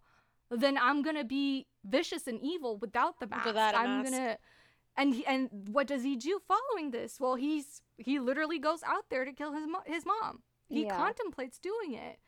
then 0.51 0.77
I'm 0.79 1.03
gonna 1.03 1.25
be 1.25 1.67
vicious 1.85 2.27
and 2.27 2.41
evil 2.41 2.77
without 2.77 3.21
the 3.21 3.29
mask. 3.29 3.47
Without 3.47 3.77
I'm 3.77 4.03
mask. 4.03 4.13
gonna 4.13 4.37
and 4.97 5.15
he, 5.15 5.27
and 5.27 5.49
what 5.73 5.87
does 5.87 6.03
he 6.03 6.17
do 6.17 6.41
following 6.47 6.91
this? 6.91 7.19
Well, 7.21 7.35
he's 7.37 7.83
he 7.99 8.19
literally 8.19 8.59
goes 8.59 8.83
out 8.85 9.05
there 9.11 9.25
to 9.25 9.33
kill 9.33 9.53
his 9.53 9.67
mo- 9.67 9.83
his 9.87 10.05
mom. 10.07 10.43
He 10.69 10.85
Yeah. 10.85 10.97
contemplates 10.97 11.59
doing 11.59 11.95
it. 11.95 12.19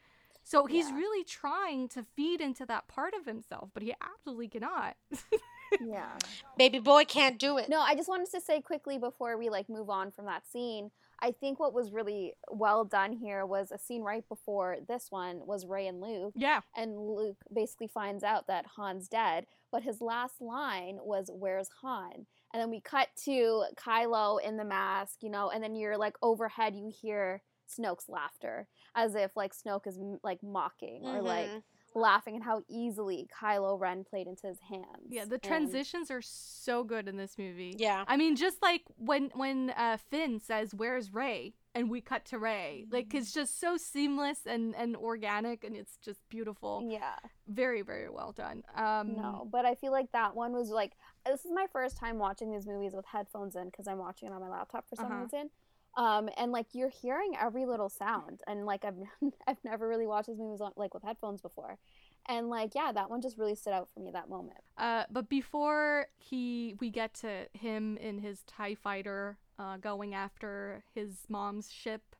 So 0.44 0.64
he's 0.66 0.88
Yeah. 0.88 0.96
really 0.96 1.24
trying 1.24 1.88
to 1.90 2.04
feed 2.16 2.40
into 2.40 2.64
that 2.66 2.88
part 2.88 3.12
of 3.14 3.26
himself, 3.26 3.70
but 3.74 3.82
he 3.82 3.94
absolutely 4.00 4.48
cannot. 4.48 4.96
Yeah. 5.82 6.16
Baby 6.56 6.78
boy 6.78 7.04
can't 7.04 7.38
do 7.38 7.58
it. 7.58 7.68
No, 7.68 7.80
I 7.80 7.94
just 7.94 8.08
wanted 8.08 8.30
to 8.30 8.40
say 8.40 8.62
quickly 8.62 8.96
before 8.96 9.36
we 9.36 9.50
like 9.50 9.68
move 9.68 9.90
on 9.90 10.10
from 10.10 10.24
that 10.24 10.46
scene. 10.46 10.90
I 11.20 11.30
think 11.30 11.60
what 11.60 11.74
was 11.74 11.92
really 11.92 12.32
well 12.50 12.86
done 12.86 13.12
here 13.12 13.44
was 13.44 13.70
a 13.70 13.76
scene 13.76 14.00
right 14.00 14.26
before 14.30 14.78
this 14.88 15.08
one 15.10 15.44
was 15.46 15.66
Rey 15.66 15.86
and 15.86 16.00
Luke, 16.00 16.32
yeah. 16.36 16.62
and 16.74 16.98
Luke 16.98 17.36
basically 17.52 17.88
finds 17.88 18.24
out 18.24 18.46
that 18.46 18.64
Han's 18.78 19.08
dead, 19.08 19.46
but 19.70 19.82
his 19.82 20.00
last 20.00 20.40
line 20.40 21.00
was 21.02 21.28
"Where's 21.30 21.68
Han?" 21.82 22.24
And 22.52 22.60
then 22.62 22.70
we 22.70 22.80
cut 22.80 23.08
to 23.24 23.64
Kylo 23.76 24.40
in 24.42 24.56
the 24.56 24.64
mask, 24.64 25.22
you 25.22 25.30
know, 25.30 25.50
and 25.50 25.62
then 25.62 25.76
you're 25.76 25.98
like 25.98 26.16
overhead, 26.22 26.74
you 26.74 26.88
hear 26.88 27.42
Snoke's 27.68 28.08
laughter, 28.08 28.66
as 28.94 29.14
if 29.14 29.36
like 29.36 29.52
Snoke 29.54 29.86
is 29.86 29.98
like 30.22 30.42
mocking 30.42 31.04
or 31.04 31.20
like 31.20 31.50
Mhm. 31.50 31.62
Laughing 31.94 32.36
at 32.36 32.42
how 32.42 32.62
easily 32.68 33.26
Kylo 33.32 33.78
Ren 33.80 34.04
played 34.04 34.26
into 34.26 34.46
his 34.46 34.58
hands. 34.60 35.08
Yeah, 35.08 35.24
the 35.24 35.34
And- 35.34 35.42
transitions 35.42 36.10
are 36.10 36.22
so 36.22 36.84
good 36.84 37.08
in 37.08 37.16
this 37.16 37.38
movie. 37.38 37.74
Yeah. 37.78 38.04
I 38.06 38.16
mean, 38.16 38.36
just 38.36 38.60
like 38.62 38.82
when 38.96 39.30
when 39.34 39.70
uh, 39.70 39.96
Finn 40.10 40.38
says, 40.40 40.74
"Where's 40.74 41.12
Rey?" 41.12 41.54
and 41.74 41.90
we 41.90 42.00
cut 42.00 42.24
to 42.26 42.38
Rey, 42.38 42.86
like 42.90 43.14
it's 43.14 43.32
just 43.32 43.58
so 43.60 43.76
seamless 43.76 44.46
and 44.46 44.74
and 44.76 44.96
organic, 44.96 45.64
and 45.64 45.74
it's 45.76 45.96
just 45.96 46.20
beautiful. 46.28 46.82
Yeah. 46.88 47.16
Very 47.46 47.82
very 47.82 48.08
well 48.10 48.32
done. 48.32 48.62
Um, 48.74 49.14
No, 49.16 49.48
but 49.50 49.64
I 49.64 49.74
feel 49.74 49.92
like 49.92 50.12
that 50.12 50.34
one 50.36 50.52
was 50.52 50.70
like 50.70 50.92
this 51.24 51.44
is 51.44 51.52
my 51.52 51.66
first 51.72 51.96
time 51.96 52.18
watching 52.18 52.50
these 52.50 52.66
movies 52.66 52.94
with 52.94 53.06
headphones 53.06 53.56
in 53.56 53.66
because 53.66 53.86
I'm 53.88 53.98
watching 53.98 54.28
it 54.28 54.32
on 54.32 54.40
my 54.40 54.48
laptop 54.48 54.88
for 54.88 54.96
some 54.96 55.06
Uh-huh. 55.06 55.22
reason. 55.22 55.50
Um, 55.96 56.28
and 56.36 56.52
like 56.52 56.66
you're 56.72 56.90
hearing 56.90 57.32
every 57.40 57.66
little 57.66 57.88
sound, 57.88 58.40
and 58.46 58.64
like 58.64 58.84
I've 58.84 58.94
I've 59.46 59.62
never 59.64 59.88
really 59.88 60.06
watched 60.06 60.28
these 60.28 60.38
movies 60.38 60.60
like 60.76 60.94
with 60.94 61.02
headphones 61.02 61.40
before, 61.40 61.78
and 62.28 62.48
like 62.48 62.74
yeah, 62.74 62.92
that 62.92 63.10
one 63.10 63.20
just 63.20 63.38
really 63.38 63.54
stood 63.54 63.72
out 63.72 63.88
for 63.92 64.00
me 64.00 64.10
that 64.12 64.28
moment. 64.28 64.60
Uh, 64.76 65.04
but 65.10 65.28
before 65.28 66.06
he 66.16 66.76
we 66.80 66.90
get 66.90 67.14
to 67.14 67.46
him 67.52 67.96
in 67.96 68.18
his 68.18 68.42
Tie 68.46 68.74
Fighter, 68.76 69.38
uh, 69.58 69.76
going 69.78 70.14
after 70.14 70.84
his 70.94 71.24
mom's 71.28 71.72
ship, 71.72 72.14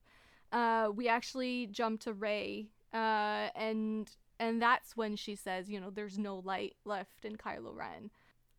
uh, 0.51 0.91
we 0.95 1.09
actually 1.09 1.67
jump 1.67 2.01
to 2.01 2.13
Rey, 2.13 2.71
uh, 2.93 3.49
and 3.55 4.11
and 4.41 4.63
that's 4.63 4.97
when 4.97 5.17
she 5.17 5.35
says, 5.35 5.69
you 5.69 5.81
know, 5.81 5.91
there's 5.91 6.19
no 6.19 6.39
light 6.39 6.77
left 6.85 7.25
in 7.25 7.37
Kylo 7.37 7.75
Ren. 7.75 8.11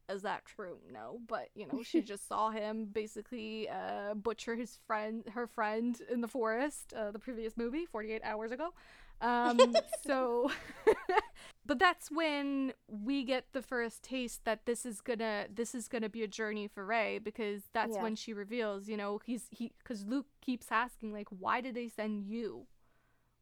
Is 0.09 0.23
that 0.23 0.45
true? 0.45 0.77
No, 0.91 1.19
but 1.27 1.49
you 1.55 1.67
know, 1.67 1.81
she 1.83 2.01
just 2.03 2.27
saw 2.27 2.49
him 2.49 2.85
basically 2.85 3.69
uh, 3.69 4.13
butcher 4.15 4.55
his 4.55 4.79
friend, 4.87 5.23
her 5.33 5.47
friend 5.47 6.01
in 6.11 6.21
the 6.21 6.27
forest, 6.27 6.93
uh, 6.97 7.11
the 7.11 7.19
previous 7.19 7.57
movie, 7.57 7.85
48 7.85 8.21
hours 8.23 8.51
ago. 8.51 8.73
Um, 9.21 9.79
so, 10.05 10.51
but 11.65 11.79
that's 11.79 12.09
when 12.11 12.73
we 12.87 13.23
get 13.23 13.45
the 13.53 13.61
first 13.61 14.03
taste 14.03 14.45
that 14.45 14.65
this 14.65 14.85
is 14.85 15.01
gonna 15.01 15.45
this 15.53 15.75
is 15.75 15.87
gonna 15.87 16.09
be 16.09 16.23
a 16.23 16.27
journey 16.27 16.67
for 16.67 16.85
Rey 16.85 17.19
because 17.19 17.63
that's 17.73 17.99
Yeah. 17.99 17.99
when 17.99 18.15
she 18.15 18.33
reveals, 18.33 18.87
you 18.87 18.97
know, 18.97 19.19
he's 19.25 19.47
he 19.51 19.71
because 19.79 20.05
Luke 20.05 20.27
keeps 20.41 20.67
asking 20.71 21.13
like, 21.13 21.27
why 21.29 21.61
did 21.61 21.75
they 21.75 21.87
send 21.87 22.23
you? 22.23 22.65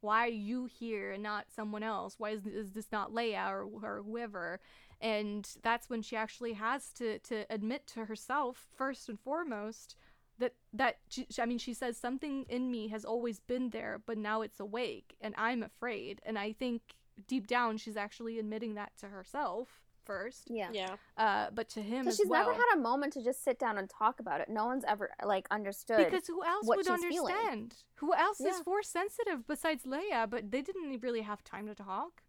Why 0.01 0.25
are 0.25 0.29
you 0.29 0.65
here 0.65 1.11
and 1.11 1.23
not 1.23 1.47
someone 1.53 1.83
else? 1.83 2.15
Why 2.17 2.31
is, 2.31 2.45
is 2.45 2.71
this 2.71 2.87
not 2.91 3.11
Leia 3.11 3.49
or, 3.49 3.63
or 3.81 4.03
whoever? 4.03 4.59
And 5.01 5.47
that's 5.61 5.89
when 5.89 6.01
she 6.01 6.15
actually 6.15 6.53
has 6.53 6.89
to 6.93 7.19
to 7.19 7.45
admit 7.49 7.85
to 7.87 8.05
herself 8.05 8.67
first 8.75 9.09
and 9.09 9.19
foremost 9.19 9.95
that 10.39 10.53
that 10.73 10.97
she, 11.09 11.27
I 11.39 11.45
mean 11.45 11.57
she 11.59 11.73
says 11.73 11.97
something 11.97 12.45
in 12.49 12.69
me 12.71 12.87
has 12.89 13.05
always 13.05 13.39
been 13.39 13.69
there, 13.71 14.01
but 14.05 14.17
now 14.17 14.41
it's 14.41 14.59
awake 14.59 15.15
and 15.21 15.33
I'm 15.37 15.61
afraid. 15.63 16.21
And 16.25 16.37
I 16.37 16.53
think 16.53 16.81
deep 17.27 17.47
down 17.47 17.77
she's 17.77 17.97
actually 17.97 18.37
admitting 18.39 18.75
that 18.75 18.91
to 18.99 19.07
herself 19.07 19.81
first, 20.05 20.43
Yeah. 20.49 20.69
Yeah. 20.71 20.95
uh, 21.17 21.47
but 21.53 21.67
to 21.69 21.81
him 21.81 22.03
Because 22.05 22.13
as 22.13 22.17
she's 22.17 22.27
well. 22.29 22.45
never 22.47 22.53
had 22.53 22.75
a 22.75 22.79
moment 22.79 23.11
to 23.13 23.23
just 23.23 23.43
sit 23.43 23.59
down 23.59 23.77
and 23.77 23.89
talk 23.89 24.19
about 24.21 24.39
it. 24.39 24.47
No 24.47 24.65
one's 24.65 24.85
ever 24.87 25.09
like 25.25 25.47
understood. 25.51 26.05
because 26.05 26.27
who 26.27 26.43
else 26.45 26.65
would 26.65 26.85
she's 26.85 26.87
feeling. 27.03 27.33
understand? 27.35 27.75
Who 27.95 28.13
else 28.15 28.39
is 28.39 28.45
Yeah. 28.57 28.63
force 28.63 28.87
sensitive 28.89 29.45
besides 29.47 29.83
Leia? 29.83 30.29
But 30.29 30.49
they 30.51 30.61
didn't 30.61 31.01
really 31.01 31.21
have 31.21 31.43
time 31.43 31.67
to 31.67 31.75
talk. 31.75 32.23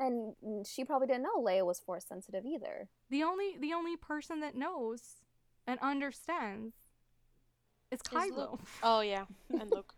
And 0.00 0.66
she 0.66 0.84
probably 0.84 1.06
didn't 1.06 1.22
know 1.22 1.40
Leia 1.40 1.64
was 1.64 1.78
force 1.78 2.06
sensitive 2.06 2.44
either. 2.46 2.88
The 3.10 3.22
only 3.22 3.56
the 3.60 3.74
only 3.74 3.96
person 3.96 4.40
that 4.40 4.56
knows 4.56 5.20
and 5.66 5.78
understands 5.80 6.74
is 7.90 8.00
Kylo. 8.00 8.52
Luke. 8.52 8.60
Oh 8.82 9.00
yeah. 9.00 9.26
And 9.50 9.70
Luke. 9.70 9.94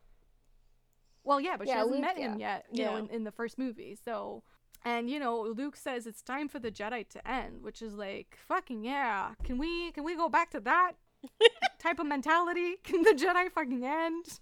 Well, 1.24 1.40
yeah, 1.40 1.57
but 1.57 1.68
she 1.68 1.72
hasn't 1.72 1.92
Luke, 1.92 2.00
met 2.00 2.18
him 2.18 2.40
yet, 2.40 2.66
you 2.72 2.84
know, 2.84 2.96
in, 2.96 3.09
in 3.11 3.22
the 3.22 3.30
first 3.30 3.57
movie. 3.57 3.96
So, 4.05 4.42
and 4.84 5.09
you 5.09 5.20
know, 5.20 5.42
Luke 5.42 5.76
says 5.76 6.05
it's 6.09 6.20
time 6.20 6.48
for 6.48 6.59
the 6.59 6.72
Jedi 6.72 7.09
to 7.11 7.28
end, 7.28 7.62
which 7.62 7.80
is 7.80 7.94
like, 7.94 8.36
fucking 8.48 8.84
yeah. 8.84 9.30
Can 9.44 9.57
we 9.57 9.92
can 9.92 10.03
we 10.03 10.16
go 10.16 10.28
back 10.28 10.50
to 10.50 10.61
that 10.61 10.94
type 11.78 12.00
of 12.00 12.07
mentality? 12.07 12.74
Can 12.82 13.03
the 13.03 13.12
Jedi 13.12 13.53
fucking 13.53 13.84
end? 13.84 14.40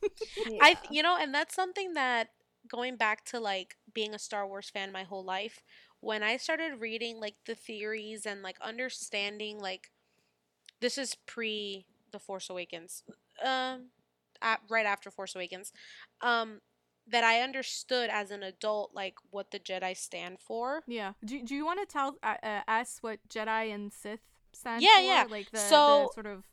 I 0.62 0.78
you 0.90 1.02
know, 1.02 1.18
and 1.20 1.34
that's 1.34 1.54
something 1.54 1.92
that 1.92 2.30
going 2.66 2.96
back 2.96 3.24
to 3.26 3.40
like 3.40 3.76
being 3.94 4.14
a 4.14 4.18
Star 4.18 4.46
Wars 4.46 4.70
fan 4.70 4.92
my 4.92 5.02
whole 5.04 5.24
life, 5.24 5.62
when 6.00 6.22
I 6.22 6.36
started 6.36 6.80
reading 6.80 7.20
like 7.20 7.36
the 7.46 7.54
theories 7.54 8.26
and 8.26 8.42
like 8.42 8.56
understanding 8.60 9.58
like 9.58 9.90
this 10.80 10.96
is 10.98 11.14
pre 11.26 11.86
The 12.12 12.18
Force 12.18 12.48
Awakens. 12.50 13.02
Um 13.44 13.86
at, 14.42 14.60
right 14.70 14.86
after 14.86 15.10
Force 15.10 15.34
Awakens. 15.34 15.72
Um 16.20 16.60
that 17.06 17.24
I 17.24 17.40
understood 17.40 18.08
as 18.10 18.30
an 18.30 18.42
adult 18.42 18.92
like 18.94 19.14
what 19.30 19.50
the 19.50 19.58
Jedi 19.58 19.96
stand 19.96 20.38
for. 20.40 20.82
yeah. 20.86 21.12
Do, 21.24 21.42
do 21.42 21.54
you 21.56 21.64
want 21.66 21.80
to 21.80 21.92
tell 21.92 22.16
uh, 22.22 22.36
uh, 22.42 22.60
us 22.68 22.98
what 23.00 23.18
Jedi 23.28 23.74
and 23.74 23.92
Sith 23.92 24.20
stand 24.52 24.82
Yeah, 24.82 24.96
for? 24.96 25.02
yeah. 25.02 25.24
Like 25.28 25.50
the, 25.50 25.58
So- 25.58 26.08
the 26.08 26.14
sort 26.22 26.26
of 26.26 26.44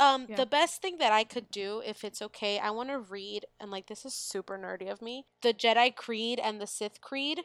Um, 0.00 0.26
Yeah. 0.28 0.36
the 0.36 0.46
best 0.46 0.80
thing 0.80 0.98
that 0.98 1.12
I 1.12 1.24
could 1.24 1.50
do, 1.50 1.82
if 1.84 2.04
it's 2.04 2.22
okay, 2.22 2.58
I 2.58 2.70
want 2.70 2.88
to 2.90 2.98
read, 2.98 3.46
and 3.58 3.70
like 3.70 3.86
this 3.86 4.04
is 4.04 4.14
super 4.14 4.56
nerdy 4.56 4.90
of 4.90 5.02
me, 5.02 5.26
the 5.42 5.52
Jedi 5.52 5.94
Creed 5.94 6.38
and 6.38 6.60
the 6.60 6.66
Sith 6.66 7.00
Creed. 7.00 7.40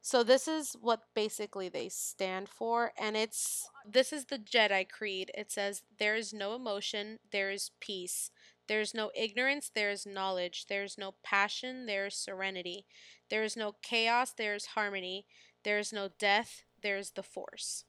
So 0.00 0.22
this 0.22 0.46
is 0.46 0.74
what 0.80 1.02
basically 1.14 1.68
they 1.68 1.88
stand 1.88 2.48
for, 2.48 2.92
and 2.98 3.16
it's 3.16 3.68
this 3.84 4.12
is 4.12 4.26
the 4.26 4.38
Jedi 4.38 4.88
Creed. 4.88 5.30
It 5.34 5.50
says 5.50 5.82
there 5.98 6.14
is 6.14 6.32
no 6.32 6.54
emotion, 6.54 7.18
there 7.30 7.50
is 7.50 7.70
peace. 7.80 8.30
There 8.68 8.80
is 8.82 8.92
no 8.94 9.10
ignorance, 9.14 9.70
there 9.74 9.90
is 9.90 10.04
knowledge. 10.06 10.66
There 10.68 10.84
is 10.84 10.98
no 10.98 11.14
passion, 11.24 11.86
there 11.86 12.06
is 12.06 12.14
serenity. 12.14 12.84
There 13.30 13.42
is 13.42 13.56
no 13.56 13.76
chaos, 13.82 14.32
there 14.32 14.54
is 14.54 14.66
harmony. 14.66 15.26
There 15.64 15.78
is 15.78 15.90
no 15.92 16.10
death, 16.18 16.62
there 16.82 16.98
is 16.98 17.12
the 17.12 17.22
Force. 17.22 17.84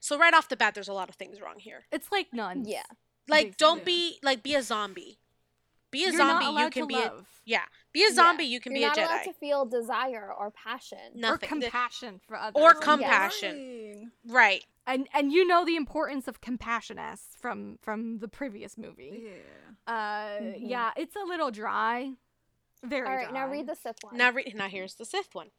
So 0.00 0.18
right 0.18 0.34
off 0.34 0.48
the 0.48 0.56
bat, 0.56 0.74
there's 0.74 0.88
a 0.88 0.92
lot 0.92 1.08
of 1.08 1.14
things 1.16 1.40
wrong 1.40 1.58
here 1.58 1.84
it's 1.92 2.10
like 2.12 2.32
nuns. 2.32 2.68
Yeah. 2.68 2.82
like 3.28 3.56
don't 3.56 3.84
be 3.84 4.18
like 4.22 4.42
be 4.42 4.54
a 4.54 4.62
zombie 4.62 5.18
be 5.90 6.04
a 6.04 6.08
You're 6.12 6.18
zombie, 6.18 6.44
not 6.44 6.62
you 6.64 6.70
can 6.70 6.82
to 6.82 6.86
be 6.86 6.94
love. 6.94 7.18
a 7.20 7.24
yeah, 7.46 7.62
be 7.92 8.04
a 8.04 8.12
zombie, 8.12 8.44
you 8.44 8.60
can 8.60 8.72
be. 8.72 8.78
You're 8.80 8.94
be 8.94 9.00
a 9.00 9.02
not 9.02 9.10
allowed 9.10 9.24
to 9.24 9.32
feel 9.32 9.64
desire 9.64 10.32
or 10.32 10.52
passion. 10.52 10.98
Nothing. 11.16 11.34
or 11.34 11.38
compassion 11.38 12.20
for 12.28 12.36
others. 12.36 12.62
Or 12.62 12.74
compassion. 12.74 13.56
boring. 13.56 14.10
right. 14.28 14.64
and 14.86 15.08
and 15.12 15.32
you 15.32 15.44
know 15.44 15.64
the 15.64 15.74
importance 15.74 16.28
of 16.28 16.40
compassion 16.40 16.96
compassioness 16.96 17.20
from 17.40 17.78
from 17.82 18.18
the 18.20 18.28
previous 18.28 18.78
movie. 18.78 19.24
Yeah. 19.24 19.92
Uh, 19.92 20.40
Mhm. 20.40 20.56
yeah, 20.60 20.90
it's 20.96 21.16
a 21.16 21.24
little 21.26 21.50
dry. 21.50 22.12
Very 22.84 23.08
All 23.08 23.16
right, 23.16 23.28
dry. 23.28 23.40
now 23.40 23.50
read 23.50 23.66
the 23.66 23.74
Sith 23.74 23.96
one. 24.02 24.16
Now, 24.16 24.30
read. 24.30 24.54
now 24.54 24.68
here's 24.68 24.94
the 24.94 25.04
Sith 25.04 25.34
one. 25.34 25.50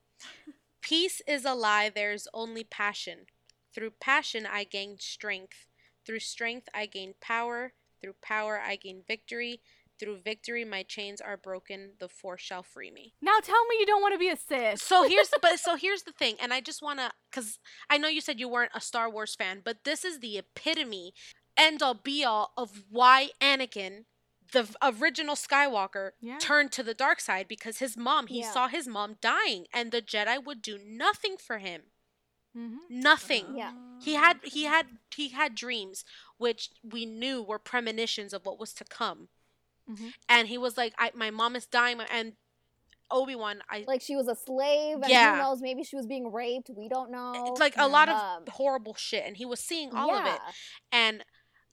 Peace 0.80 1.22
is 1.28 1.44
a 1.46 1.54
lie. 1.54 1.90
There's 1.94 2.28
only 2.34 2.64
passion. 2.64 3.26
Through 3.74 3.92
passion, 4.00 4.46
I 4.46 4.64
gain 4.64 4.98
strength. 5.00 5.68
Through 6.06 6.20
strength, 6.20 6.68
I 6.74 6.86
gain 6.86 7.14
power. 7.22 7.74
Through 8.02 8.16
power, 8.22 8.60
I 8.60 8.76
gain 8.76 9.04
victory. 9.08 9.62
Through 10.00 10.22
victory, 10.22 10.66
my 10.66 10.82
chains 10.84 11.22
are 11.22 11.38
broken. 11.38 11.92
The 12.00 12.10
Force 12.10 12.42
shall 12.42 12.64
free 12.64 12.90
me. 12.90 13.14
Now 13.22 13.38
tell 13.42 13.66
me 13.68 13.76
you 13.80 13.86
don't 13.86 14.02
want 14.02 14.16
to 14.16 14.20
be 14.20 14.30
a 14.30 14.36
Sith. 14.36 14.82
So 14.82 15.08
here's, 15.08 15.30
but 15.42 15.60
so 15.60 15.76
here's 15.76 16.04
the 16.04 16.12
thing, 16.12 16.36
and 16.42 16.52
I 16.52 16.60
just 16.60 16.82
wanna, 16.82 17.12
cause 17.32 17.60
I 17.90 17.98
know 18.00 18.08
you 18.08 18.20
said 18.22 18.40
you 18.40 18.50
weren't 18.50 18.72
a 18.74 18.82
Star 18.82 19.10
Wars 19.10 19.36
fan, 19.36 19.62
but 19.64 19.84
this 19.84 20.04
is 20.04 20.20
the 20.20 20.40
epitome, 20.40 21.14
end 21.56 21.84
all, 21.84 21.94
be 21.94 22.24
all 22.24 22.52
of 22.58 22.84
why 22.90 23.30
Anakin, 23.40 24.06
the 24.52 24.68
original 24.82 25.36
Skywalker, 25.36 26.12
Yeah. 26.20 26.40
turned 26.40 26.72
to 26.74 26.84
the 26.84 26.96
dark 26.96 27.20
side 27.22 27.48
because 27.48 27.78
his 27.78 27.96
mom, 27.96 28.26
he 28.26 28.40
Yeah. 28.40 28.52
saw 28.52 28.68
his 28.68 28.88
mom 28.88 29.18
dying, 29.22 29.68
and 29.72 29.92
the 29.92 30.02
Jedi 30.02 30.44
would 30.44 30.64
do 30.64 30.80
nothing 30.80 31.38
for 31.38 31.60
him. 31.60 31.92
Hmm 32.54 32.78
Nothing. 32.90 33.56
Yeah. 33.56 33.72
He 34.02 34.14
had 34.16 34.38
he 34.44 34.64
had 34.64 34.86
he 35.16 35.30
had 35.30 35.56
dreams 35.56 36.04
which 36.38 36.70
we 36.84 37.06
knew 37.06 37.42
were 37.44 37.60
premonitions 37.60 38.34
of 38.34 38.46
what 38.46 38.60
was 38.60 38.74
to 38.74 38.84
come. 38.84 39.30
Mhm. 39.90 40.14
And 40.28 40.48
he 40.48 40.58
was 40.58 40.78
like, 40.78 40.94
I, 40.98 41.12
my 41.14 41.30
mom 41.32 41.56
is 41.56 41.66
dying, 41.66 42.00
and 42.12 42.34
Obi 43.10 43.36
Wan, 43.36 43.62
I 43.70 43.84
like 43.88 44.02
she 44.02 44.16
was 44.16 44.28
a 44.28 44.36
slave, 44.36 44.96
and 44.98 45.10
Yeah. 45.10 45.34
who 45.34 45.38
knows? 45.44 45.62
Maybe 45.62 45.84
she 45.84 45.96
was 45.96 46.08
being 46.08 46.32
raped. 46.32 46.70
We 46.76 46.88
don't 46.90 47.12
know. 47.12 47.46
it's 47.48 47.60
like 47.60 47.76
a 47.78 47.88
lot 47.88 48.10
of 48.10 48.16
Um, 48.16 48.44
horrible 48.50 48.96
shit, 48.96 49.26
and 49.26 49.38
he 49.38 49.46
was 49.46 49.60
seeing 49.60 49.94
all 49.94 50.16
of 50.16 50.26
it. 50.26 50.40
And 50.92 51.26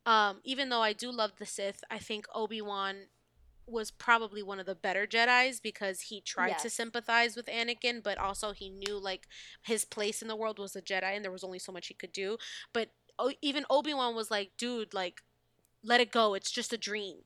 um, 0.07 0.41
even 0.45 0.68
though 0.68 0.83
I 0.83 0.93
do 0.93 1.11
love 1.12 1.33
the 1.39 1.47
Sith, 1.47 1.83
I 1.91 1.99
think 1.99 2.26
Obi 2.35 2.61
Wan 2.62 3.09
was 3.71 3.91
probably 3.91 4.43
one 4.43 4.59
of 4.61 4.66
the 4.66 4.75
better 4.75 5.07
Jedi's 5.07 5.61
because 5.61 6.03
he 6.03 6.21
tried 6.21 6.59
to 6.59 6.71
sympathize 6.71 7.37
with 7.37 7.47
Anakin, 7.47 8.03
but 8.03 8.19
also 8.19 8.53
he 8.53 8.69
knew 8.71 8.99
like 8.99 9.27
his 9.62 9.85
place 9.85 10.23
in 10.23 10.29
the 10.29 10.37
world 10.37 10.59
was 10.59 10.75
a 10.77 10.83
Jedi, 10.83 11.14
and 11.14 11.25
there 11.25 11.33
was 11.33 11.45
only 11.45 11.59
so 11.59 11.73
much 11.73 11.89
he 11.89 11.95
could 11.95 12.12
do. 12.12 12.39
But 12.73 12.91
even 13.43 13.64
Obi 13.69 13.93
Wan 13.95 14.14
was 14.14 14.31
like, 14.31 14.53
"Dude, 14.57 14.95
like, 14.95 15.23
let 15.83 16.01
it 16.01 16.12
go. 16.12 16.35
It's 16.35 16.51
just 16.51 16.73
a 16.73 16.79
dream," 16.79 17.25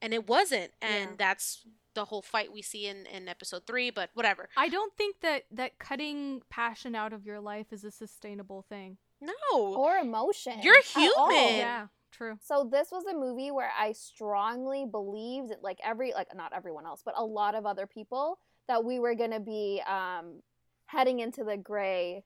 and 0.00 0.14
it 0.14 0.26
wasn't. 0.28 0.72
And 0.80 1.10
Yeah. 1.10 1.16
that's 1.18 1.66
the 1.94 2.06
whole 2.06 2.22
fight 2.22 2.52
we 2.52 2.62
see 2.62 2.86
in 2.86 3.06
in 3.06 3.28
Episode 3.28 3.66
three. 3.66 3.90
But 3.90 4.10
whatever. 4.14 4.48
I 4.56 4.68
don't 4.68 4.96
think 4.96 5.20
that 5.20 5.44
that 5.50 5.78
cutting 5.78 6.42
passion 6.50 6.94
out 6.94 7.12
of 7.12 7.24
your 7.26 7.40
life 7.40 7.72
is 7.72 7.84
a 7.84 7.90
sustainable 7.90 8.62
thing. 8.68 8.98
No, 9.20 9.32
or 9.52 9.96
emotion. 9.96 10.60
You're 10.62 10.82
human. 10.82 11.56
Yeah, 11.56 11.86
true. 12.14 12.38
So 12.40 12.68
this 12.70 12.88
was 12.90 13.04
a 13.06 13.14
movie 13.14 13.50
where 13.50 13.70
I 13.78 13.92
strongly 13.92 14.86
believed, 14.90 15.52
like 15.62 15.78
every 15.84 16.12
like 16.12 16.28
not 16.34 16.52
everyone 16.54 16.86
else, 16.86 17.02
but 17.04 17.14
a 17.16 17.24
lot 17.24 17.54
of 17.54 17.66
other 17.66 17.86
people, 17.86 18.38
that 18.68 18.84
we 18.84 18.98
were 18.98 19.14
gonna 19.14 19.40
be 19.40 19.82
um, 19.86 20.40
heading 20.86 21.20
into 21.20 21.44
the 21.44 21.56
gray, 21.56 22.24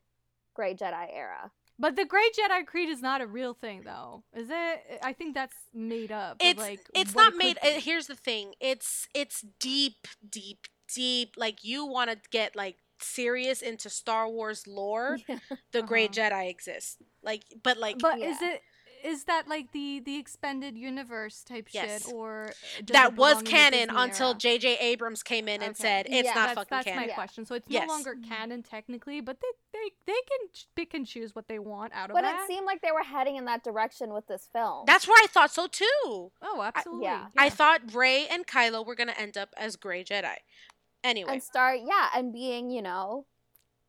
gray 0.55 0.75
Jedi 0.75 1.09
era. 1.13 1.51
But 1.81 1.95
the 1.95 2.05
Gray 2.05 2.29
Jedi 2.37 2.67
Creed 2.67 2.89
is 2.89 3.01
not 3.01 3.21
a 3.21 3.27
real 3.27 3.55
thing, 3.55 3.83
though, 3.85 4.25
is 4.35 4.49
it? 4.51 5.01
I 5.01 5.13
think 5.13 5.35
that's 5.35 5.55
made 5.73 6.11
up. 6.11 6.37
it's 6.41 6.59
like 6.59 6.81
it's 6.93 7.15
not 7.15 7.35
it 7.35 7.39
made 7.39 7.61
could 7.61 7.77
uh, 7.77 7.81
here's 7.81 8.09
the 8.09 8.17
thing 8.17 8.55
it's 8.61 9.07
it's 9.15 9.45
deep 9.61 10.09
deep 10.29 10.67
deep 10.93 11.35
like 11.37 11.63
you 11.63 11.87
want 11.87 12.11
to 12.11 12.19
get 12.31 12.57
like 12.57 12.79
serious 13.01 13.63
into 13.63 13.89
star 13.89 14.29
wars 14.29 14.67
lore 14.67 15.19
the 15.73 15.83
gray 15.83 16.09
jedi 16.09 16.51
exists 16.51 16.97
like 17.23 17.45
but 17.63 17.79
like 17.79 17.99
But 18.01 18.19
is 18.19 18.43
it 18.43 18.61
is 19.05 19.25
that 19.25 19.49
like 19.49 19.73
the 19.73 20.01
the 20.01 20.17
expanded 20.17 20.77
universe 20.77 21.43
type 21.45 21.69
Yes. 21.73 22.05
shit, 22.05 22.13
or 22.15 22.51
that 22.89 23.15
was 23.17 23.35
belong 23.35 23.39
in 23.39 23.45
the 23.45 23.51
canon 23.51 23.91
until 23.97 24.29
era? 24.31 24.35
jj 24.39 24.77
abrams 24.81 25.23
came 25.23 25.49
in 25.49 25.63
and 25.63 25.77
said 25.77 26.07
it's 26.09 26.27
Yeah, 26.27 26.35
not 26.35 26.47
that's, 26.47 26.55
fucking 26.55 26.69
that's 26.71 26.85
canon 26.85 27.01
my 27.03 27.07
Yeah. 27.09 27.15
question. 27.15 27.45
So 27.47 27.55
it's 27.55 27.67
Yes. 27.69 27.87
no 27.87 27.93
longer 27.95 28.17
canon 28.29 28.63
technically, 28.63 29.21
but 29.21 29.39
they 29.41 29.49
they 29.73 29.91
they 30.07 30.21
can 30.29 30.49
pick 30.75 30.95
and 30.95 31.07
choose 31.07 31.35
what 31.35 31.49
they 31.49 31.59
want 31.59 31.93
out 31.93 32.11
of 32.11 32.15
But 32.15 32.23
that. 32.23 32.41
it 32.43 32.47
seemed 32.47 32.67
like 32.67 32.81
they 32.83 32.93
were 32.93 33.03
heading 33.05 33.37
in 33.37 33.45
that 33.47 33.63
direction 33.65 34.13
with 34.13 34.27
this 34.27 34.49
film. 34.53 34.85
that's 34.87 35.07
where 35.07 35.23
i 35.23 35.27
thought 35.27 35.51
so 35.53 35.67
too 35.67 36.33
oh, 36.43 36.63
absolutely. 36.65 37.05
yeah. 37.05 37.27
i 37.37 37.49
thought 37.49 37.81
rey 37.95 38.27
and 38.29 38.47
kylo 38.47 38.85
were 38.85 38.95
gonna 38.95 39.15
end 39.19 39.37
up 39.37 39.51
as 39.57 39.77
gray 39.77 40.03
jedi 40.03 40.37
anyway 41.05 41.35
and 41.35 41.43
start 41.43 41.79
yeah, 41.85 42.09
and 42.15 42.33
being 42.33 42.71
you 42.71 42.83
know 42.83 43.27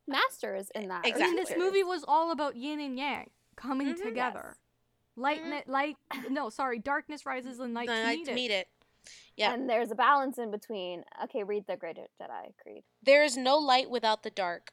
masters 0.08 0.70
in 0.76 0.88
that. 0.90 1.06
or 1.06 1.10
I 1.10 1.18
mean, 1.18 1.36
this 1.36 1.54
movie 1.58 1.84
was 1.84 2.04
all 2.08 2.32
about 2.32 2.56
yin 2.56 2.80
and 2.80 2.98
yang 2.98 3.30
coming 3.56 3.94
Mhm. 3.94 4.02
together. 4.04 4.58
Light, 5.20 5.42
Mhm. 5.44 5.68
light. 5.68 5.96
No, 6.30 6.50
sorry. 6.50 6.80
Darkness 6.80 7.26
rises 7.26 7.60
and 7.60 7.74
light 7.74 7.88
the 7.88 7.94
to 7.96 8.04
night 8.04 8.18
meet 8.20 8.26
to 8.26 8.32
it. 8.32 8.36
meet 8.36 8.52
it 8.52 8.68
yeah 9.36 9.54
and 9.54 9.68
there's 9.70 9.90
a 9.92 9.96
balance 9.96 10.38
in 10.38 10.52
between. 10.52 11.04
Okay, 11.24 11.44
read 11.44 11.66
the 11.68 11.76
Gray 11.78 11.94
Jedi 11.94 12.54
Creed. 12.62 12.84
There 13.02 13.24
is 13.24 13.38
no 13.38 13.58
light 13.58 13.90
without 13.90 14.24
the 14.24 14.30
dark. 14.30 14.72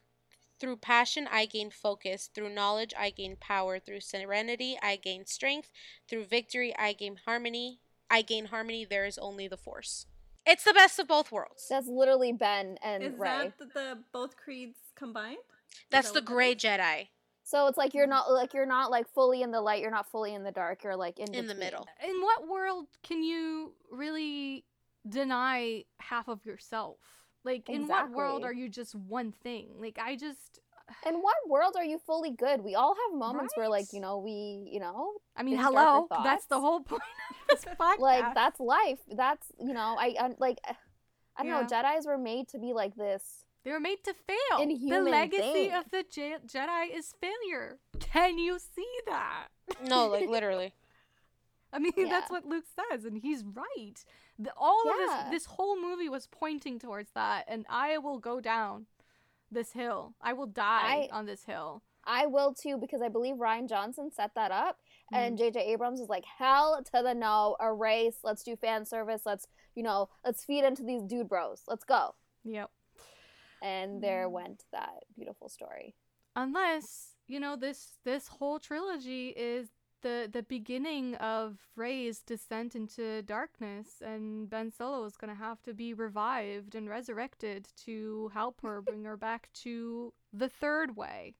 Through 0.59 0.77
passion, 0.77 1.27
I 1.31 1.45
gain 1.45 1.69
focus. 1.71 2.29
Through 2.33 2.49
knowledge, 2.49 2.93
I 2.97 3.09
gain 3.11 3.35
power. 3.39 3.79
Through 3.79 4.01
serenity, 4.01 4.77
I 4.81 4.95
gain 4.97 5.25
strength. 5.25 5.69
Through 6.07 6.25
victory, 6.25 6.75
I 6.77 6.93
gain 6.93 7.19
harmony. 7.25 7.79
I 8.09 8.21
gain 8.21 8.45
harmony. 8.45 8.83
There 8.85 9.05
is 9.05 9.17
only 9.17 9.47
the 9.47 9.57
force. 9.57 10.05
It's 10.45 10.63
the 10.63 10.73
best 10.73 10.97
of 10.99 11.07
both 11.07 11.31
worlds. 11.31 11.67
That's 11.69 11.87
literally 11.87 12.31
Ben 12.33 12.77
and 12.83 13.03
Is 13.03 13.13
Rey. 13.17 13.53
that 13.57 13.57
the, 13.59 13.65
the 13.65 14.03
both 14.11 14.35
creeds 14.37 14.77
combined? 14.95 15.37
That's 15.89 16.07
that 16.11 16.13
the 16.13 16.21
what 16.21 16.25
gray? 16.25 16.55
Jedi 16.55 17.07
So 17.47 17.67
it's 17.67 17.77
like 17.77 17.93
you're 17.93 18.07
mm. 18.07 18.09
not 18.09 18.29
like 18.29 18.53
you're 18.53 18.65
not 18.65 18.91
like 18.91 19.07
fully 19.13 19.41
in 19.41 19.51
the 19.51 19.61
light, 19.61 19.81
you're 19.81 19.89
not 19.89 20.11
fully 20.11 20.33
in 20.33 20.43
the 20.43 20.51
dark, 20.51 20.83
you're 20.83 20.97
like 20.97 21.17
in 21.17 21.33
in 21.33 21.47
the 21.47 21.55
middle. 21.55 21.87
In 22.05 22.21
what 22.21 22.45
world 22.45 22.87
can 23.03 23.23
you 23.23 23.71
really 23.89 24.65
deny 25.07 25.85
half 25.99 26.27
of 26.27 26.45
yourself? 26.45 26.97
Like, 27.45 27.69
in 27.69 27.87
what 27.87 28.11
world 28.11 28.43
are 28.43 28.51
you 28.51 28.67
just 28.67 28.93
one 28.93 29.31
thing? 29.31 29.69
Like, 29.79 29.97
I 29.97 30.17
just. 30.17 30.59
In 31.05 31.15
what 31.15 31.35
world 31.47 31.75
are 31.77 31.83
you 31.85 31.99
fully 32.05 32.31
good? 32.31 32.61
We 32.61 32.75
all 32.75 32.95
have 32.95 33.17
moments 33.17 33.53
where 33.55 33.69
like, 33.69 33.93
you 33.93 34.01
know, 34.01 34.19
we, 34.19 34.69
you 34.69 34.79
know, 34.81 35.13
I 35.35 35.43
mean, 35.43 35.57
hello. 35.57 36.07
That's 36.23 36.45
the 36.47 36.59
whole 36.59 36.81
point 36.81 37.01
of 37.51 37.57
this 37.61 37.65
podcast. 37.79 37.99
like 37.99 38.33
that's 38.33 38.59
life. 38.59 38.99
That's, 39.09 39.47
you 39.57 39.73
know, 39.73 39.95
I, 39.97 40.15
I 40.19 40.29
like 40.37 40.59
I 41.37 41.43
don't 41.43 41.51
know, 41.51 41.63
Jedi's 41.63 42.05
were 42.05 42.17
made 42.17 42.49
to 42.49 42.59
be 42.59 42.73
like 42.73 42.95
this. 42.95 43.45
They 43.67 43.73
were 43.73 43.81
made 43.81 44.01
to 44.05 44.13
fail. 44.13 44.65
the 44.65 45.01
legacy 45.01 45.41
thing. 45.41 45.73
of 45.73 45.91
the 45.91 46.05
Je- 46.09 46.37
Jedi 46.47 46.85
is 46.97 47.13
failure. 47.19 47.79
Can 47.99 48.37
you 48.37 48.59
see 48.59 48.87
that? 49.07 49.47
No, 49.85 50.07
like 50.07 50.29
literally. 50.29 50.73
I 51.73 51.79
mean, 51.79 52.07
that's 52.07 52.31
what 52.31 52.45
Luke 52.45 52.63
says, 52.89 53.03
and 53.03 53.17
he's 53.17 53.43
right. 53.43 54.05
The, 54.39 54.51
all 54.55 54.89
of 54.89 54.95
this, 54.95 55.31
this 55.31 55.45
whole 55.47 55.77
movie 55.77 56.07
was 56.07 56.27
pointing 56.27 56.79
towards 56.79 57.11
that, 57.13 57.43
and 57.49 57.65
I 57.69 57.97
will 57.97 58.19
go 58.19 58.39
down 58.39 58.85
this 59.51 59.73
hill. 59.73 60.15
I 60.21 60.31
will 60.31 60.47
die 60.47 61.09
I- 61.11 61.15
on 61.15 61.25
this 61.25 61.43
hill. 61.43 61.83
I 62.05 62.25
will 62.25 62.53
too 62.53 62.77
because 62.77 63.01
I 63.01 63.09
believe 63.09 63.35
Rian 63.35 63.67
Johnson 63.67 64.11
set 64.15 64.33
that 64.35 64.49
up 64.51 64.79
Mm. 65.13 65.17
and 65.17 65.37
JJ 65.37 65.57
Abrams 65.57 65.99
was 65.99 66.07
like 66.07 66.23
hell 66.37 66.81
to 66.93 67.01
the 67.03 67.13
no, 67.13 67.57
erase, 67.61 68.19
let's 68.23 68.43
do 68.43 68.55
fan 68.55 68.85
service, 68.85 69.23
let's, 69.25 69.45
you 69.75 69.83
know, 69.83 70.07
let's 70.23 70.45
feed 70.45 70.63
into 70.63 70.83
these 70.83 71.03
dude 71.03 71.27
bros. 71.27 71.63
Let's 71.67 71.83
go. 71.83 72.15
Yep. 72.45 72.69
And 73.61 74.01
there 74.03 74.27
Mm. 74.27 74.31
went 74.31 74.63
that 74.71 75.03
beautiful 75.15 75.49
story. 75.49 75.95
Unless 76.35 77.15
you 77.27 77.39
know 77.39 77.55
this 77.55 77.97
this 78.03 78.27
whole 78.27 78.59
trilogy 78.59 79.29
is 79.29 79.69
the 80.01 80.29
the 80.31 80.43
beginning 80.43 81.15
of 81.15 81.57
Rey's 81.75 82.19
descent 82.21 82.75
into 82.75 83.23
darkness, 83.23 83.99
and 84.01 84.47
Ben 84.49 84.71
Solo 84.71 85.03
is 85.05 85.17
gonna 85.17 85.33
have 85.35 85.61
to 85.63 85.73
be 85.73 85.93
revived 85.95 86.75
and 86.75 86.87
resurrected 86.87 87.67
to 87.85 88.29
help 88.33 88.61
her 88.61 88.81
bring 88.81 89.03
her 89.05 89.17
back 89.17 89.49
to 89.63 90.13
the 90.31 90.47
third 90.49 90.95
way, 90.95 91.35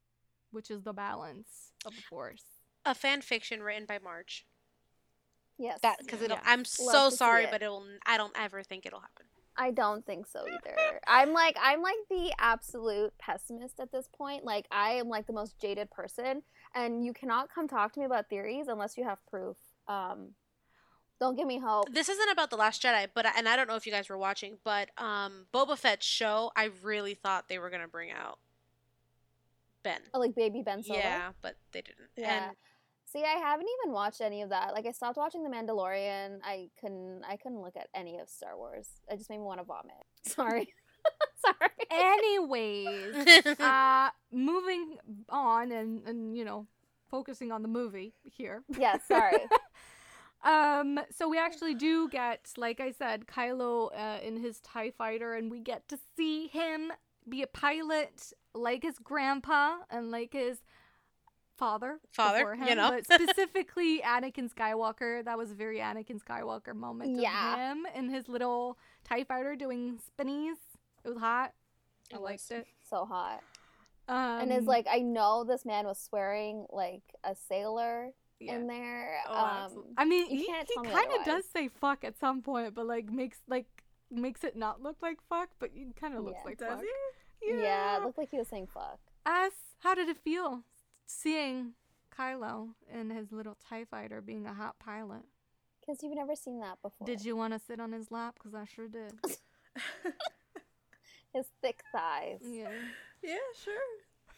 which 0.52 0.72
is 0.72 0.82
the 0.82 0.94
balance 0.94 1.74
of 1.86 1.96
the 1.96 2.02
Force. 2.02 2.44
A 2.86 2.96
fan 2.96 3.22
fiction 3.22 3.62
written 3.62 3.86
by 3.86 4.00
Marge. 4.00 4.48
Yes. 5.60 5.80
That 5.82 6.00
because 6.00 6.22
it'll. 6.22 6.38
Yeah. 6.38 6.44
I'm 6.46 6.60
Love 6.60 6.68
so 6.68 7.10
sorry, 7.12 7.44
it. 7.46 7.52
but 7.52 7.62
it'll. 7.62 7.86
I 8.06 8.18
don't 8.18 8.34
ever 8.36 8.64
think 8.64 8.86
it'll 8.88 9.02
happen. 9.02 9.26
I 9.58 9.72
don't 9.72 10.06
think 10.06 10.28
so 10.28 10.46
either. 10.48 11.00
I'm 11.08 11.34
like 11.34 11.58
I'm 11.62 11.82
like 11.82 11.96
the 12.10 12.32
absolute 12.40 13.14
pessimist 13.18 13.80
at 13.80 13.92
this 13.92 14.08
point. 14.08 14.44
Like 14.46 14.68
I 14.72 14.92
am 14.94 15.10
like 15.10 15.28
the 15.28 15.34
most 15.34 15.60
jaded 15.60 15.90
person 15.90 16.44
and 16.76 17.04
you 17.04 17.14
cannot 17.14 17.54
come 17.54 17.68
talk 17.68 17.94
to 17.94 18.00
me 18.00 18.06
about 18.06 18.30
theories 18.30 18.68
unless 18.68 18.98
you 18.98 19.04
have 19.04 19.18
proof. 19.26 19.58
Um 19.88 20.30
don't 21.20 21.36
give 21.36 21.48
me 21.48 21.60
hope. 21.60 21.92
This 21.92 22.10
isn't 22.10 22.30
about 22.30 22.52
the 22.52 22.58
Last 22.58 22.82
Jedi, 22.84 23.08
but 23.14 23.26
and 23.36 23.50
I 23.50 23.56
don't 23.56 23.68
know 23.68 23.76
if 23.76 23.86
you 23.86 23.92
guys 23.92 24.08
were 24.10 24.18
watching, 24.18 24.58
but 24.64 24.90
um, 25.00 25.48
Boba 25.52 25.76
Fett's 25.76 26.06
show. 26.06 26.52
I 26.56 26.70
really 26.84 27.16
thought 27.16 27.50
they 27.50 27.58
were 27.58 27.72
gonna 27.72 27.88
bring 27.88 28.12
out 28.12 28.38
Ben. 29.82 30.02
Oh, 30.14 30.20
like 30.20 30.36
baby 30.36 30.62
Ben 30.62 30.84
Solo. 30.84 31.00
Yeah, 31.00 31.32
but 31.42 31.56
they 31.72 31.82
didn't. 31.82 32.10
Yeah. 32.16 32.50
And 32.50 32.56
See, 33.12 33.24
I 33.24 33.40
haven't 33.40 33.68
even 33.82 33.94
watched 33.94 34.20
any 34.20 34.42
of 34.42 34.50
that. 34.50 34.74
Like, 34.74 34.86
I 34.86 34.92
stopped 34.92 35.16
watching 35.18 35.42
The 35.42 35.50
Mandalorian. 35.50 36.40
I 36.44 36.70
couldn't. 36.80 37.24
I 37.28 37.38
couldn't 37.38 37.62
look 37.62 37.78
at 37.78 37.88
any 37.96 38.20
of 38.20 38.30
Star 38.30 38.58
Wars. 38.58 38.90
It 39.10 39.18
just 39.18 39.30
made 39.30 39.38
me 39.38 39.44
want 39.46 39.62
to 39.62 39.64
vomit. 39.64 39.96
Sorry. 40.26 40.74
Sorry. 41.46 41.70
Anyways, 41.90 43.46
uh, 43.60 44.10
moving 44.32 44.98
on 45.30 45.72
and 45.72 46.06
and 46.06 46.38
you 46.38 46.44
know, 46.44 46.68
focusing 47.10 47.52
on 47.52 47.62
the 47.62 47.70
movie 47.70 48.14
here. 48.24 48.64
yeah. 48.78 48.98
Sorry. 49.08 49.38
Um, 50.44 51.00
so 51.10 51.28
we 51.28 51.40
actually 51.40 51.74
do 51.74 52.08
get, 52.10 52.52
like 52.58 52.80
I 52.80 52.92
said, 52.92 53.26
Kylo 53.26 53.90
uh, 53.98 54.20
in 54.24 54.38
his 54.38 54.60
TIE 54.60 54.92
fighter, 54.92 55.34
and 55.34 55.50
we 55.50 55.60
get 55.60 55.88
to 55.90 55.98
see 56.16 56.48
him 56.48 56.92
be 57.28 57.42
a 57.42 57.48
pilot 57.48 58.32
like 58.54 58.84
his 58.84 58.98
grandpa 59.00 59.78
and 59.90 60.12
like 60.12 60.34
his 60.34 60.60
father. 61.58 62.00
Father, 62.12 62.40
before 62.52 62.68
you 62.68 62.76
know. 62.76 62.90
But 62.92 63.06
specifically 63.22 64.02
Anakin 64.02 64.50
Skywalker. 64.54 65.24
That 65.26 65.38
was 65.38 65.52
a 65.52 65.56
very 65.56 65.80
Anakin 65.80 66.20
Skywalker 66.24 66.76
moment 66.76 67.20
Yeah. 67.20 67.54
of 67.54 67.60
him 67.60 67.86
and 67.96 68.12
his 68.12 68.28
little 68.28 68.78
TIE 69.04 69.24
fighter 69.24 69.56
doing 69.56 70.00
spinnies. 70.06 70.58
It 71.04 71.10
was 71.10 71.18
hot. 71.18 71.54
I 72.14 72.16
It 72.18 72.22
liked 72.22 72.52
it. 72.52 72.68
so 72.90 73.06
hot. 73.06 73.42
Um, 74.10 74.42
and 74.42 74.52
it's 74.54 74.68
like 74.68 74.88
I 74.90 75.00
know 75.00 75.44
this 75.44 75.66
man 75.66 75.86
was 75.86 76.00
swearing 76.00 76.66
like 76.72 77.02
a 77.26 77.36
sailor 77.50 78.12
yeah. 78.40 78.56
in 78.56 78.68
there. 78.68 79.18
Oh, 79.28 79.68
um. 79.76 79.84
I 79.98 80.06
mean, 80.06 80.30
you 80.32 80.38
he, 80.38 80.46
he 80.46 80.82
me 80.82 80.90
kind 80.90 81.12
of 81.20 81.26
does 81.26 81.44
say 81.54 81.68
fuck 81.68 82.04
at 82.06 82.18
some 82.18 82.42
point, 82.42 82.74
but 82.74 82.86
like 82.86 83.12
makes 83.12 83.40
like 83.50 83.66
makes 84.10 84.46
it 84.46 84.56
not 84.56 84.82
look 84.82 84.96
like 85.02 85.18
fuck, 85.28 85.50
but 85.60 85.72
it 85.76 85.96
kind 86.00 86.16
of 86.16 86.24
looks 86.24 86.38
Yeah. 86.42 86.46
like 86.50 86.58
Does 86.58 86.70
fuck. 86.70 86.82
he? 87.42 87.62
yeah. 87.62 87.98
it 87.98 88.04
looked 88.06 88.18
like 88.18 88.30
he 88.32 88.38
was 88.38 88.48
saying 88.48 88.68
fuck. 88.74 89.00
Us, 89.26 89.52
how 89.80 89.94
did 89.94 90.08
it 90.08 90.18
feel 90.18 90.62
seeing 91.08 91.74
Kylo 92.18 92.70
and 92.92 93.12
his 93.12 93.32
little 93.32 93.56
Tie 93.68 93.86
Fighter 93.86 94.22
being 94.22 94.46
a 94.46 94.54
hot 94.54 94.78
pilot? 94.80 95.24
Because 95.80 96.04
you've 96.04 96.16
never 96.16 96.36
seen 96.36 96.60
that 96.60 96.82
before. 96.82 97.06
Did 97.06 97.24
you 97.26 97.36
want 97.36 97.54
to 97.54 97.60
sit 97.60 97.80
on 97.80 97.92
his 97.94 98.12
lap? 98.12 98.36
Because 98.36 98.54
I 98.54 98.66
sure 98.66 98.88
did. 98.88 99.14
His 101.34 101.46
thick 101.62 101.82
thighs. 101.92 102.40
yeah. 102.44 102.70
Yeah, 103.24 103.36
sure. 103.64 103.76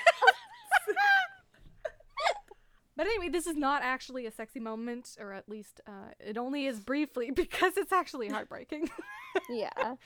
But 2.97 3.07
anyway, 3.07 3.29
this 3.29 3.47
is 3.47 3.57
not 3.57 3.83
actually 3.83 4.27
a 4.27 4.31
sexy 4.31 4.61
moment, 4.61 5.17
or 5.19 5.33
at 5.33 5.49
least 5.49 5.81
uh, 5.87 6.13
it 6.21 6.39
only 6.39 6.67
is 6.67 6.79
briefly 6.79 7.31
because 7.35 7.77
it's 7.77 7.93
actually 7.93 8.29
heartbreaking. 8.29 8.89
Yeah. 9.51 9.97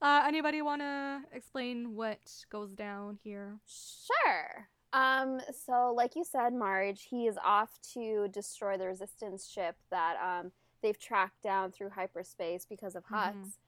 uh, 0.00 0.22
anybody 0.24 0.62
want 0.62 0.80
to 0.80 1.22
explain 1.32 1.96
what 1.96 2.20
goes 2.50 2.72
down 2.72 3.18
here? 3.24 3.58
Sure. 3.66 4.68
Um, 4.92 5.40
so 5.66 5.92
like 5.94 6.16
you 6.16 6.24
said, 6.24 6.54
Marge, 6.54 7.02
he 7.10 7.26
is 7.26 7.36
off 7.44 7.78
to 7.94 8.28
destroy 8.28 8.76
the 8.78 8.86
resistance 8.86 9.48
ship 9.48 9.76
that 9.90 10.16
um 10.22 10.52
they've 10.82 10.98
tracked 10.98 11.42
down 11.42 11.72
through 11.72 11.90
hyperspace 11.90 12.66
because 12.68 12.94
of 12.94 13.04
Mhm. 13.06 13.34
Hux. 13.34 13.58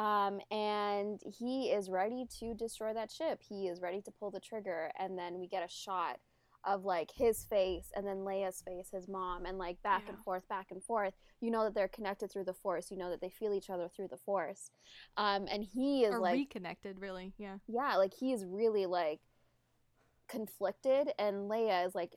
Um, 0.00 0.40
and 0.52 1.20
he 1.38 1.70
is 1.72 1.90
ready 1.90 2.26
to 2.38 2.54
destroy 2.54 2.94
that 2.94 3.10
ship. 3.10 3.42
He 3.42 3.66
is 3.66 3.80
ready 3.80 4.00
to 4.02 4.12
pull 4.12 4.30
the 4.30 4.38
trigger, 4.40 4.92
and 4.96 5.18
then 5.18 5.38
we 5.40 5.48
get 5.48 5.64
a 5.64 5.68
shot 5.68 6.20
of 6.64 6.84
like 6.84 7.10
his 7.12 7.44
face 7.44 7.90
and 7.96 8.06
then 8.06 8.18
Leia's 8.24 8.62
face, 8.62 8.90
his 8.90 9.08
mom, 9.08 9.46
and 9.46 9.58
like 9.58 9.80
back 9.82 10.08
and 10.08 10.18
forth, 10.24 10.46
back 10.48 10.70
and 10.70 10.82
forth. 10.82 11.14
You 11.40 11.50
know 11.50 11.64
that 11.64 11.74
they're 11.74 11.88
connected 11.88 12.30
through 12.30 12.44
the 12.44 12.52
force. 12.54 12.90
You 12.90 12.96
know 12.96 13.10
that 13.10 13.20
they 13.20 13.30
feel 13.30 13.54
each 13.54 13.70
other 13.70 13.88
through 13.88 14.08
the 14.08 14.16
force. 14.16 14.70
Um, 15.16 15.46
and 15.50 15.64
he 15.64 16.04
is 16.04 16.14
or 16.14 16.18
like 16.20 16.34
reconnected, 16.34 17.00
really? 17.00 17.32
Yeah. 17.38 17.58
yeah, 17.66 17.96
like 17.96 18.12
he 18.14 18.32
is 18.32 18.44
really 18.44 18.86
like 18.86 19.20
conflicted, 20.28 21.10
and 21.18 21.50
Leia 21.50 21.86
is 21.86 21.94
like 21.94 22.12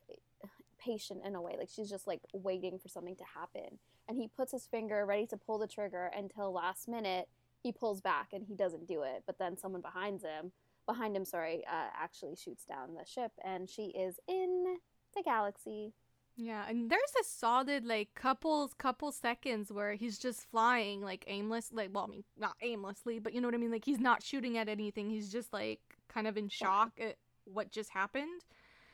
patient 0.84 1.22
in 1.26 1.36
a 1.36 1.42
way. 1.42 1.56
Like 1.58 1.70
she's 1.74 1.90
just 1.90 2.08
like 2.08 2.22
waiting 2.34 2.80
for 2.80 2.90
something 2.90 3.16
to 3.16 3.24
happen. 3.36 3.80
And 4.08 4.18
he 4.18 4.28
puts 4.28 4.52
his 4.52 4.66
finger 4.66 5.06
ready 5.06 5.26
to 5.28 5.38
pull 5.38 5.58
the 5.58 5.68
trigger 5.68 6.12
until 6.16 6.52
last 6.52 6.88
minute 6.88 7.30
he 7.64 7.72
pulls 7.72 8.02
back 8.02 8.30
and 8.34 8.44
he 8.46 8.56
doesn't 8.56 8.88
do 8.88 9.04
it. 9.04 9.24
But 9.26 9.38
then 9.38 9.58
someone 9.58 9.82
behind 9.82 10.22
him, 10.22 10.52
behind 10.86 11.16
him, 11.16 11.26
sorry, 11.26 11.64
uh, 11.68 11.90
actually 11.96 12.36
shoots 12.36 12.66
down 12.66 12.96
the 12.96 13.06
ship, 13.06 13.32
and 13.44 13.70
she 13.70 13.88
is 13.88 14.20
in 14.28 14.78
the 15.16 15.24
galaxy. 15.24 15.94
Yeah, 16.38 16.66
and 16.68 16.90
there's 16.90 17.14
a 17.20 17.24
solid 17.24 17.86
like 17.86 18.10
couple 18.16 18.72
couple 18.78 19.12
seconds 19.12 19.72
where 19.72 19.94
he's 19.94 20.18
just 20.18 20.50
flying 20.50 21.02
like 21.02 21.26
aimless, 21.28 21.72
like 21.72 21.90
well, 21.94 22.06
I 22.06 22.12
mean 22.12 22.24
not 22.38 22.56
aimlessly, 22.62 23.20
but 23.20 23.34
you 23.34 23.42
know 23.42 23.48
what 23.48 23.56
I 23.56 23.58
mean. 23.58 23.72
Like 23.72 23.86
he's 23.86 24.00
not 24.00 24.24
shooting 24.24 24.58
at 24.58 24.70
anything. 24.70 25.10
He's 25.10 25.32
just 25.32 25.54
like 25.54 25.82
kind 26.08 26.28
of 26.28 26.38
in 26.38 26.50
shock 26.50 26.94
at 27.00 27.18
what 27.54 27.72
just 27.72 27.92
happened, 27.92 28.42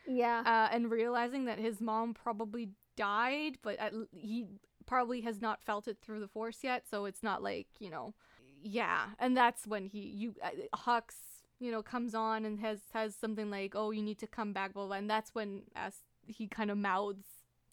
Yeah. 0.08 0.42
uh, 0.46 0.74
and 0.74 0.90
realizing 0.92 1.46
that 1.46 1.60
his 1.60 1.80
mom 1.82 2.14
probably 2.14 2.70
died, 2.96 3.58
but 3.62 3.78
at, 3.80 3.94
he 4.12 4.46
probably 4.86 5.22
has 5.22 5.42
not 5.42 5.62
felt 5.64 5.88
it 5.88 5.98
through 6.02 6.20
the 6.20 6.28
force 6.28 6.60
yet. 6.64 6.84
So 6.90 7.06
it's 7.06 7.24
not 7.24 7.44
like 7.44 7.68
you 7.80 7.90
know, 7.90 8.14
yeah. 8.62 9.08
And 9.20 9.36
that's 9.38 9.68
when 9.68 9.86
he 9.86 10.00
you 10.00 10.36
uh, 10.44 10.78
Hux 10.78 11.16
you 11.60 11.72
know 11.72 11.82
comes 11.82 12.14
on 12.16 12.46
and 12.46 12.60
has 12.60 12.80
has 12.94 13.16
something 13.16 13.50
like 13.50 13.74
oh 13.76 13.92
you 13.92 14.02
need 14.02 14.20
to 14.20 14.28
come 14.28 14.54
back, 14.54 14.74
blah, 14.74 14.86
blah, 14.88 14.96
and 14.98 15.10
that's 15.10 15.34
when 15.36 15.64
as 15.76 15.96
he 16.28 16.48
kind 16.48 16.70
of 16.72 16.78
mouths 16.78 17.26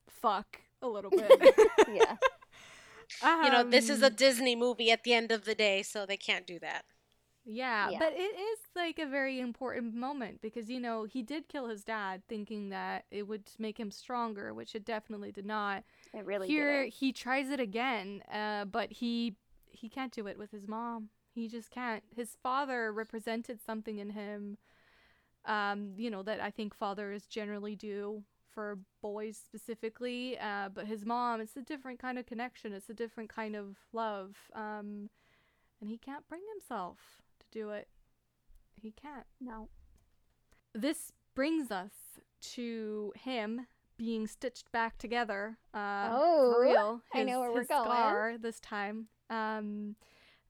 fuck 0.09 0.61
a 0.83 0.89
little 0.89 1.11
bit. 1.11 1.31
yeah. 1.89 2.17
you 3.23 3.51
know, 3.51 3.63
this 3.63 3.89
is 3.91 4.03
a 4.03 4.07
Um, 4.07 4.15
Disney 4.15 4.57
movie 4.57 4.91
at 4.91 5.05
the 5.05 5.13
end 5.15 5.31
of 5.33 5.45
the 5.45 5.55
day, 5.55 5.83
so 5.83 6.07
they 6.07 6.17
can't 6.17 6.47
do 6.47 6.59
that. 6.61 6.85
Yeah, 7.47 7.91
Yeah. 7.91 7.99
but 7.99 8.15
it 8.15 8.39
is 8.39 8.59
like 8.75 8.99
a 8.99 9.07
very 9.07 9.39
important 9.39 9.95
moment 9.95 10.41
because 10.41 10.71
you 10.71 10.81
know 10.81 11.05
he 11.05 11.23
did 11.23 11.49
kill 11.49 11.69
his 11.69 11.85
dad, 11.85 12.23
thinking 12.29 12.71
that 12.71 13.05
it 13.11 13.25
would 13.29 13.45
make 13.59 13.79
him 13.79 13.91
stronger, 13.91 14.55
which 14.55 14.75
it 14.75 14.85
definitely 14.85 15.31
did 15.33 15.45
not. 15.47 15.85
It 16.15 16.25
really 16.25 16.47
Here 16.49 16.85
did. 16.85 16.95
he 16.95 17.13
tries 17.13 17.51
it 17.51 17.61
again, 17.61 18.23
uh, 18.33 18.65
but 18.65 18.93
he 18.93 19.37
he 19.71 19.89
can't 19.89 20.13
do 20.13 20.27
it 20.27 20.39
with 20.39 20.51
his 20.53 20.67
mom. 20.67 21.11
He 21.35 21.49
just 21.49 21.71
can't. 21.71 22.03
His 22.15 22.37
father 22.43 22.93
represented 22.93 23.61
something 23.61 23.99
in 23.99 24.11
him, 24.11 24.57
um, 25.45 25.93
you 25.97 26.11
know 26.11 26.23
that 26.23 26.41
I 26.41 26.51
think 26.51 26.75
fathers 26.75 27.27
generally 27.27 27.77
do 27.77 28.23
for 28.55 28.79
boys 29.03 29.37
specifically. 29.37 30.39
Uh, 30.39 30.69
but 30.73 30.87
his 30.87 31.05
mom, 31.05 31.41
it's 31.41 31.57
a 31.57 31.63
different 31.63 31.99
kind 31.99 32.19
of 32.19 32.27
connection. 32.27 32.73
It's 32.73 32.89
a 32.89 32.95
different 32.95 33.29
kind 33.29 33.57
of 33.57 33.77
love. 33.93 34.37
Um, 34.55 35.11
and 35.81 35.91
he 35.91 35.99
can't 35.99 36.27
bring 36.29 36.43
himself 36.55 36.99
do 37.55 37.71
it. 37.71 37.89
He 38.81 38.91
can't. 38.91 39.25
No. 39.41 39.69
This 40.75 41.13
brings 41.35 41.71
us 41.71 41.93
to 42.55 43.13
him 43.17 43.67
being 43.97 44.27
stitched 44.27 44.71
back 44.73 44.99
together. 44.99 45.57
Uh, 45.73 46.09
Oh, 46.13 46.53
for 46.55 46.63
real. 46.63 47.01
I 47.15 47.23
know 47.23 47.41
where 47.41 47.53
we're 47.53 47.61
his 47.61 47.69
going. 47.69 47.85
Scar 47.85 48.35
this 48.39 48.61
time. 48.61 49.07
Um, 49.31 49.95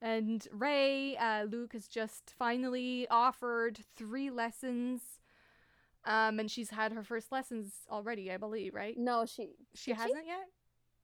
and 0.01 0.47
Ray, 0.51 1.17
uh, 1.17 1.45
Luke 1.45 1.75
has 1.75 1.87
just 1.87 2.35
finally 2.39 3.07
offered 3.11 3.79
three 3.97 4.31
lessons. 4.31 5.03
Um, 6.07 6.39
and 6.41 6.51
she's 6.51 6.71
had 6.71 6.93
her 6.93 7.03
first 7.03 7.33
lessons 7.33 7.73
already, 7.91 8.31
I 8.33 8.37
believe, 8.37 8.75
right? 8.75 8.97
No, 8.99 9.25
she. 9.27 9.55
She 9.75 9.91
she? 9.91 9.93
hasn't 9.93 10.27
yet? 10.27 10.49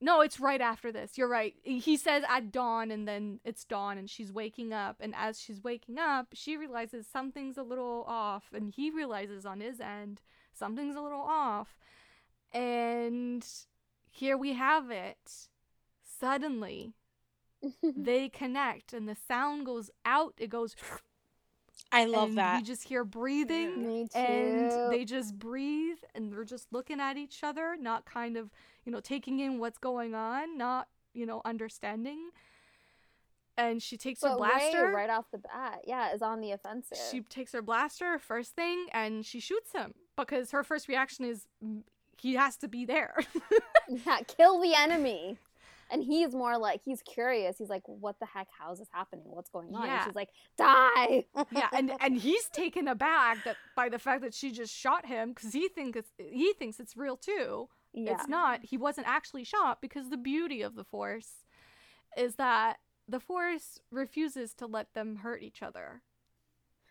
No, 0.03 0.23
it's 0.23 0.41
right 0.41 0.61
after 0.61 0.91
this. 0.91 1.19
You're 1.19 1.29
right. 1.29 1.55
He 1.63 1.97
says 1.97 2.25
at 2.27 2.51
dawn, 2.51 2.91
and 2.91 3.07
then 3.07 3.41
it's 3.45 3.65
dawn, 3.65 3.99
and 3.99 4.09
she's 4.09 4.33
waking 4.33 4.73
up. 4.73 4.97
And 5.01 5.15
as 5.15 5.39
she's 5.39 5.63
waking 5.63 5.99
up, 5.99 6.29
she 6.33 6.57
realizes 6.57 7.07
something's 7.07 7.59
a 7.59 7.63
little 7.63 8.05
off, 8.09 8.45
and 8.55 8.71
he 8.75 8.91
realizes 8.91 9.45
on 9.45 9.61
his 9.61 9.79
end 9.79 10.23
something's 10.55 10.97
a 10.97 11.03
little 11.03 11.21
off. 11.21 11.77
And 12.53 13.47
here 14.11 14.39
we 14.39 14.55
have 14.55 14.91
it. 14.91 15.49
Suddenly, 16.03 16.95
they 17.83 18.31
connect, 18.31 18.95
and 18.95 19.07
the 19.07 19.17
sound 19.29 19.67
goes 19.67 19.91
out. 20.05 20.35
It 20.39 20.49
goes. 20.49 20.75
I 21.93 22.05
love 22.05 22.31
and 22.31 22.39
that. 22.39 22.59
You 22.61 22.65
just 22.65 22.85
hear 22.85 23.05
breathing 23.05 23.87
Me 23.87 24.09
too. 24.09 24.19
and 24.19 24.73
they 24.91 25.05
just 25.05 25.39
breathe 25.39 25.99
and 26.15 26.33
they're 26.33 26.45
just 26.45 26.73
looking 26.73 27.01
at 27.01 27.17
each 27.17 27.43
other 27.43 27.77
not 27.79 28.05
kind 28.05 28.37
of 28.37 28.51
you 28.85 28.93
know 28.93 29.01
taking 29.01 29.41
in 29.41 29.59
what's 29.59 29.79
going 29.79 30.15
on 30.15 30.57
not 30.57 30.89
you 31.15 31.27
know 31.27 31.43
understanding 31.45 32.31
and 33.57 33.83
she 33.83 33.97
takes 33.97 34.23
her 34.23 34.37
blaster 34.37 34.87
Rey, 34.87 34.93
right 34.93 35.11
off 35.11 35.27
the 35.31 35.39
bat, 35.39 35.81
yeah, 35.87 36.15
is 36.15 36.23
on 36.23 36.41
the 36.41 36.53
offensive. 36.53 36.99
she 37.11 37.21
takes 37.21 37.53
her 37.53 37.61
blaster 37.61 38.19
first 38.19 38.55
thing 38.55 38.87
and 38.93 39.27
she 39.27 39.39
shoots 39.39 39.73
him 39.73 39.93
because 40.17 40.51
her 40.53 40.63
first 40.63 40.89
reaction 40.89 41.25
is 41.25 41.47
"Mm, 41.65 41.83
he 42.17 42.35
has 42.35 42.57
to 42.59 42.69
be 42.69 42.85
there 42.85 43.17
yeah, 43.89 44.19
kill 44.27 44.61
the 44.61 44.75
enemy. 44.75 45.37
And 45.91 46.03
he's 46.03 46.35
more 46.35 46.57
like 46.59 46.83
he's 46.85 47.03
curious. 47.03 47.57
He's 47.59 47.69
like, 47.69 47.83
"What 47.87 48.19
the 48.21 48.27
heck? 48.27 48.49
How 48.57 48.73
is 48.73 48.79
this 48.79 48.89
happening? 48.93 49.25
What's 49.27 49.51
going 49.51 49.75
on?" 49.75 49.87
Yeah. 49.87 49.97
And 49.97 50.05
she's 50.05 50.15
like, 50.15 50.31
"Die!" 50.57 51.25
yeah 51.51 51.69
and 51.73 51.93
and 52.01 52.17
he's 52.17 52.49
taken 52.49 52.89
aback 52.89 53.45
that 53.45 53.57
by 53.77 53.89
the 53.89 53.99
fact 53.99 54.23
that 54.23 54.35
she 54.35 54.53
just 54.53 54.75
shot 54.75 55.07
him 55.07 55.33
because 55.33 55.53
he 55.53 55.69
thinks 55.69 55.99
it's 55.99 56.11
he 56.17 56.53
thinks 56.53 56.79
it's 56.79 56.97
real 56.97 57.17
too 57.17 57.69
yeah. 57.93 58.15
It's 58.15 58.29
not. 58.29 58.61
He 58.63 58.77
wasn't 58.77 59.09
actually 59.09 59.45
shot 59.45 59.81
because 59.81 60.11
the 60.11 60.17
beauty 60.17 60.63
of 60.63 60.75
the 60.75 60.85
Force 60.85 61.45
is 62.17 62.37
that 62.37 62.79
the 63.09 63.21
Force 63.21 63.81
refuses 63.91 64.55
to 64.55 64.67
let 64.67 64.95
them 64.95 65.17
hurt 65.17 65.43
each 65.43 65.63
other. 65.63 66.03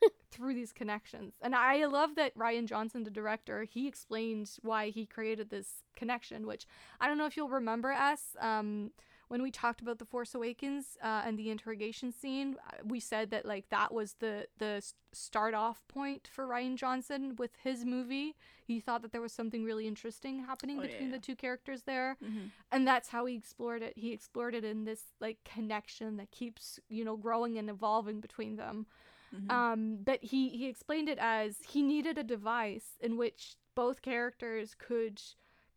through 0.31 0.53
these 0.53 0.71
connections. 0.71 1.33
And 1.41 1.55
I 1.55 1.85
love 1.85 2.15
that 2.15 2.35
Rian 2.37 2.65
Johnson, 2.65 3.03
the 3.03 3.09
director, 3.09 3.63
he 3.63 3.87
explained 3.87 4.49
why 4.61 4.89
he 4.89 5.05
created 5.05 5.49
this 5.49 5.83
connection, 5.95 6.45
which 6.47 6.65
I 7.01 7.07
don't 7.07 7.17
know 7.17 7.25
if 7.25 7.35
you'll 7.35 7.49
remember 7.49 7.91
us. 7.91 8.35
Um, 8.39 8.91
when 9.27 9.43
we 9.43 9.51
talked 9.51 9.79
about 9.81 9.99
the 9.99 10.05
Force 10.05 10.33
Awakens 10.33 10.97
uh, 11.03 11.21
and 11.23 11.37
the 11.37 11.51
interrogation 11.51 12.11
scene, 12.11 12.55
uh, 12.67 12.77
we 12.83 12.99
said 12.99 13.29
that 13.29 13.45
like 13.45 13.69
that 13.69 13.93
was 13.93 14.13
the 14.19 14.47
the 14.57 14.83
start 15.11 15.53
off 15.53 15.81
point 15.87 16.27
for 16.31 16.47
Rian 16.47 16.75
Johnson 16.77 17.35
with 17.37 17.51
his 17.63 17.85
movie. 17.85 18.35
He 18.65 18.79
thought 18.79 19.03
that 19.03 19.11
there 19.11 19.21
was 19.21 19.31
something 19.31 19.63
really 19.63 19.87
interesting 19.87 20.45
happening 20.45 20.79
Oh, 20.79 20.81
between 20.81 21.09
yeah. 21.09 21.17
the 21.17 21.21
two 21.21 21.35
characters 21.35 21.83
there, 21.83 22.17
Mm-hmm. 22.23 22.47
and 22.71 22.87
that's 22.87 23.09
how 23.09 23.25
he 23.25 23.35
explored 23.35 23.83
it. 23.83 23.93
He 23.95 24.13
explored 24.13 24.55
it 24.55 24.63
in 24.63 24.85
this 24.85 25.01
like 25.19 25.37
connection 25.45 26.17
that 26.17 26.31
keeps 26.31 26.79
you 26.89 27.05
know 27.05 27.15
growing 27.15 27.59
and 27.59 27.69
evolving 27.69 28.21
between 28.21 28.55
them. 28.55 28.87
Mm-hmm. 29.35 29.51
Um, 29.51 29.97
but 30.03 30.23
he 30.23 30.49
he 30.49 30.67
explained 30.67 31.09
it 31.09 31.17
as 31.19 31.57
he 31.67 31.81
needed 31.81 32.17
a 32.17 32.23
device 32.23 32.97
in 32.99 33.17
which 33.17 33.55
both 33.75 34.01
characters 34.01 34.75
could 34.77 35.21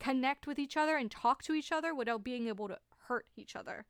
connect 0.00 0.46
with 0.46 0.59
each 0.59 0.76
other 0.76 0.96
and 0.96 1.11
talk 1.11 1.42
to 1.42 1.55
each 1.55 1.70
other 1.70 1.94
without 1.94 2.24
being 2.24 2.48
able 2.48 2.68
to 2.68 2.78
hurt 3.07 3.26
each 3.36 3.55
other 3.55 3.84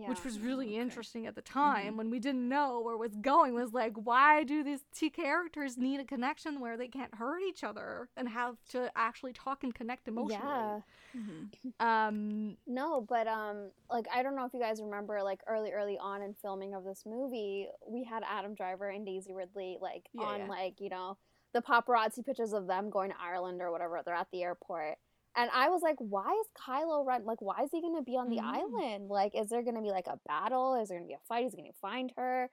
Yeah. 0.00 0.08
which 0.08 0.24
was 0.24 0.38
really 0.38 0.66
okay. 0.66 0.76
interesting 0.76 1.26
at 1.26 1.34
the 1.34 1.42
time 1.42 1.96
when 1.96 2.10
we 2.10 2.18
didn't 2.18 2.48
know 2.48 2.80
where 2.80 2.94
it 2.94 2.98
was 2.98 3.16
going 3.16 3.54
was 3.54 3.72
like 3.72 3.92
why 3.94 4.42
do 4.44 4.62
these 4.64 4.80
two 4.92 5.10
characters 5.10 5.76
need 5.76 6.00
a 6.00 6.04
connection 6.04 6.60
where 6.60 6.76
they 6.76 6.88
can't 6.88 7.14
hurt 7.14 7.40
each 7.42 7.62
other 7.64 8.08
and 8.16 8.28
have 8.28 8.56
to 8.70 8.90
actually 8.96 9.32
talk 9.32 9.62
and 9.64 9.74
connect 9.74 10.08
emotionally 10.08 10.42
Yeah. 10.42 10.80
Mm-hmm. 11.16 11.86
um 11.86 12.56
No, 12.66 13.00
but 13.08 13.26
um, 13.28 13.70
like 13.90 14.06
I 14.12 14.22
don't 14.22 14.34
know 14.36 14.44
if 14.46 14.52
you 14.52 14.60
guys 14.60 14.80
remember, 14.82 15.22
like 15.22 15.40
early, 15.46 15.70
early 15.72 15.96
on 15.98 16.22
in 16.22 16.34
filming 16.34 16.74
of 16.74 16.84
this 16.84 17.04
movie, 17.06 17.68
we 17.88 18.02
had 18.04 18.22
Adam 18.28 18.54
Driver 18.54 18.88
and 18.88 19.06
Daisy 19.06 19.32
Ridley 19.32 19.78
like 19.80 20.08
Yeah, 20.12 20.24
on 20.24 20.40
yeah. 20.40 20.48
like 20.48 20.80
you 20.80 20.88
know 20.88 21.16
the 21.52 21.62
paparazzi 21.62 22.24
pictures 22.26 22.52
of 22.52 22.66
them 22.66 22.90
going 22.90 23.10
to 23.10 23.16
Ireland 23.20 23.62
or 23.62 23.70
whatever. 23.70 24.02
They're 24.04 24.14
at 24.14 24.26
the 24.32 24.42
airport, 24.42 24.96
and 25.36 25.50
I 25.52 25.68
was 25.68 25.82
like, 25.82 25.96
why 25.98 26.30
is 26.40 26.46
Kylo 26.56 27.04
Ren 27.06 27.24
like? 27.24 27.40
Why 27.40 27.62
is 27.64 27.70
he 27.72 27.80
gonna 27.80 28.02
be 28.02 28.16
on 28.16 28.28
the 28.30 28.38
Mm. 28.38 28.54
island? 28.60 29.08
Like, 29.08 29.34
is 29.34 29.48
there 29.50 29.62
gonna 29.62 29.82
be 29.82 29.90
like 29.90 30.06
a 30.06 30.18
battle? 30.26 30.74
Is 30.74 30.88
there 30.88 30.98
gonna 30.98 31.08
be 31.08 31.14
a 31.14 31.18
fight? 31.28 31.46
Is 31.46 31.52
he 31.52 31.58
gonna 31.62 31.72
find 31.80 32.12
her? 32.16 32.50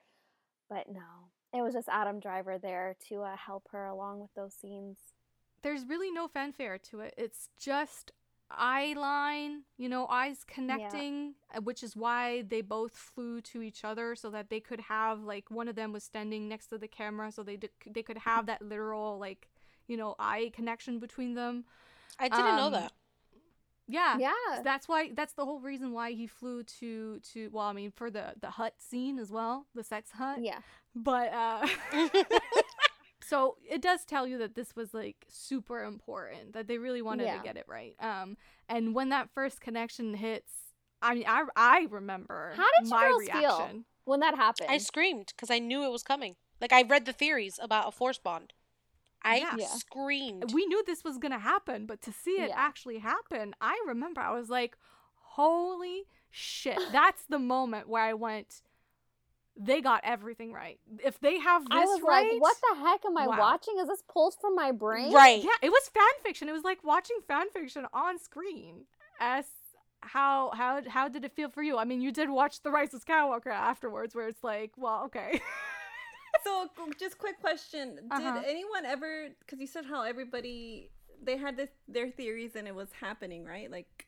But 0.68 0.88
no, 0.88 1.30
it 1.52 1.62
was 1.62 1.74
just 1.74 1.88
Adam 1.88 2.18
Driver 2.20 2.58
there 2.58 2.96
to 3.08 3.22
uh, 3.22 3.36
help 3.36 3.68
her 3.72 3.86
along 3.86 4.20
with 4.20 4.32
those 4.34 4.54
scenes. 4.54 4.98
there's 5.62 5.86
really 5.86 6.10
no 6.10 6.26
fanfare 6.26 6.76
to 6.76 6.98
it 7.00 7.14
it's 7.16 7.48
just 7.56 8.10
eye 8.50 8.94
line 8.98 9.62
you 9.78 9.88
know 9.88 10.06
eyes 10.08 10.44
connecting 10.44 11.34
uh, 11.56 11.60
which 11.60 11.82
is 11.84 11.94
why 11.96 12.42
they 12.48 12.60
both 12.60 12.96
flew 12.96 13.40
to 13.40 13.62
each 13.62 13.84
other 13.84 14.14
so 14.16 14.28
that 14.28 14.50
they 14.50 14.58
could 14.60 14.80
have 14.80 15.22
like 15.22 15.50
one 15.50 15.68
of 15.68 15.76
them 15.76 15.92
was 15.92 16.02
standing 16.02 16.48
next 16.48 16.66
to 16.66 16.76
the 16.78 16.88
camera 16.88 17.30
so 17.30 17.42
they 17.44 17.56
d- 17.56 17.68
they 17.88 18.02
could 18.02 18.18
have 18.18 18.46
that 18.46 18.60
literal 18.60 19.18
like 19.18 19.48
you 19.86 19.96
know 19.96 20.14
eye 20.18 20.50
connection 20.52 20.98
between 20.98 21.34
them 21.34 21.64
I 22.18 22.28
didn't 22.28 22.56
know 22.56 22.66
Um, 22.66 22.72
that. 22.72 22.92
yeah 23.88 24.18
Yeah, 24.18 24.62
that's 24.62 24.88
why 24.88 25.10
that's 25.14 25.34
the 25.34 25.44
whole 25.44 25.60
reason 25.60 25.92
why 25.92 26.12
he 26.12 26.26
flew 26.26 26.62
to 26.80 27.18
to 27.32 27.48
well 27.52 27.66
i 27.66 27.72
mean 27.72 27.90
for 27.90 28.10
the 28.10 28.34
the 28.40 28.50
hut 28.50 28.74
scene 28.78 29.18
as 29.18 29.30
well 29.30 29.66
the 29.74 29.82
sex 29.84 30.10
hut 30.12 30.38
yeah, 30.40 30.60
but 30.94 31.32
uh 31.32 31.66
so 33.22 33.56
it 33.68 33.80
does 33.82 34.04
tell 34.04 34.26
you 34.26 34.38
that 34.38 34.54
this 34.54 34.74
was 34.76 34.92
like 34.94 35.26
super 35.28 35.84
important 35.84 36.52
that 36.54 36.68
they 36.68 36.78
really 36.78 37.02
wanted 37.02 37.24
Yeah. 37.24 37.38
to 37.38 37.44
get 37.44 37.56
it 37.56 37.64
right 37.68 37.94
um 38.00 38.36
and 38.68 38.94
when 38.94 39.08
that 39.10 39.28
first 39.34 39.60
connection 39.60 40.14
hits 40.14 40.52
i 41.02 41.14
mean 41.14 41.24
i 41.26 41.44
i 41.56 41.86
remember 41.90 42.52
How 42.56 42.62
did 42.78 42.86
you 42.86 42.90
my 42.90 43.10
girls 43.10 43.28
feel? 43.28 43.80
when 44.04 44.20
that 44.20 44.34
happened. 44.36 44.68
I 44.70 44.78
screamed 44.78 45.32
because 45.34 45.50
I 45.50 45.60
knew 45.60 45.84
it 45.84 45.92
was 45.92 46.02
coming. 46.02 46.34
Like 46.60 46.72
I 46.72 46.82
read 46.82 47.04
the 47.06 47.12
theories 47.12 47.58
about 47.62 47.86
a 47.88 47.92
force 47.92 48.18
bond. 48.18 48.52
I 49.24 49.36
Yeah. 49.38 49.56
Yeah. 49.58 49.66
screamed. 49.66 50.52
we 50.52 50.66
knew 50.66 50.82
this 50.84 51.04
was 51.04 51.18
gonna 51.18 51.38
happen 51.38 51.86
but 51.86 52.00
to 52.02 52.12
see 52.12 52.32
it 52.42 52.48
Yeah. 52.50 52.54
actually 52.56 52.98
happen 52.98 53.54
i 53.60 53.80
remember 53.86 54.20
i 54.20 54.32
was 54.32 54.48
like 54.50 54.76
holy 55.16 56.04
shit 56.30 56.78
that's 56.92 57.24
the 57.28 57.38
moment 57.38 57.88
where 57.88 58.02
i 58.02 58.12
went 58.14 58.62
they 59.56 59.80
got 59.82 60.00
everything 60.04 60.52
right 60.52 60.78
if 61.04 61.20
they 61.20 61.38
have 61.38 61.62
this 61.64 61.72
I 61.72 61.84
was 61.84 62.00
right 62.02 62.30
like, 62.32 62.40
what 62.40 62.56
the 62.70 62.80
heck 62.80 63.04
am 63.04 63.18
I 63.18 63.26
Wow. 63.28 63.38
watching? 63.38 63.74
Is 63.78 63.86
this 63.86 64.02
pulled 64.10 64.34
from 64.40 64.54
my 64.54 64.72
brain? 64.72 65.12
right. 65.12 65.42
Yeah, 65.44 65.50
it 65.60 65.68
was 65.70 65.88
fan 65.90 66.02
fiction. 66.22 66.48
It 66.48 66.52
was 66.52 66.64
like 66.64 66.82
watching 66.82 67.18
fan 67.28 67.50
fiction 67.50 67.86
on 67.92 68.18
screen. 68.18 68.86
As 69.20 69.44
how 70.00 70.50
how 70.54 70.80
how 70.88 71.06
did 71.08 71.24
it 71.26 71.32
feel 71.36 71.50
for 71.50 71.62
you? 71.62 71.76
I 71.76 71.84
mean, 71.84 72.00
you 72.00 72.10
did 72.12 72.30
watch 72.30 72.62
The 72.62 72.70
Rise 72.70 72.94
of 72.94 73.04
Skywalker 73.04 73.48
afterwards, 73.52 74.14
where 74.14 74.26
it's 74.26 74.42
like, 74.42 74.72
well, 74.78 75.02
okay. 75.06 75.40
So, 76.44 76.68
just 76.98 77.18
quick 77.18 77.40
question: 77.40 77.98
Uh-huh. 78.10 78.40
Did 78.40 78.44
anyone 78.48 78.84
ever? 78.84 79.28
Because 79.40 79.60
you 79.60 79.66
said 79.66 79.84
how 79.84 80.02
everybody 80.02 80.90
they 81.22 81.36
had 81.36 81.56
this, 81.56 81.70
their 81.88 82.10
theories 82.10 82.56
and 82.56 82.66
it 82.66 82.74
was 82.74 82.88
happening, 83.00 83.44
right? 83.44 83.70
Like, 83.70 84.06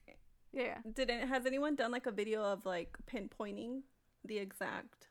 yeah. 0.53 0.79
did 0.95 1.11
it, 1.11 1.29
has 1.29 1.47
anyone 1.47 1.77
done 1.77 1.93
like 1.93 2.07
a 2.07 2.11
video 2.11 2.43
of 2.43 2.67
like 2.67 2.97
pinpointing 3.07 3.83
the 4.25 4.39
exact 4.39 5.09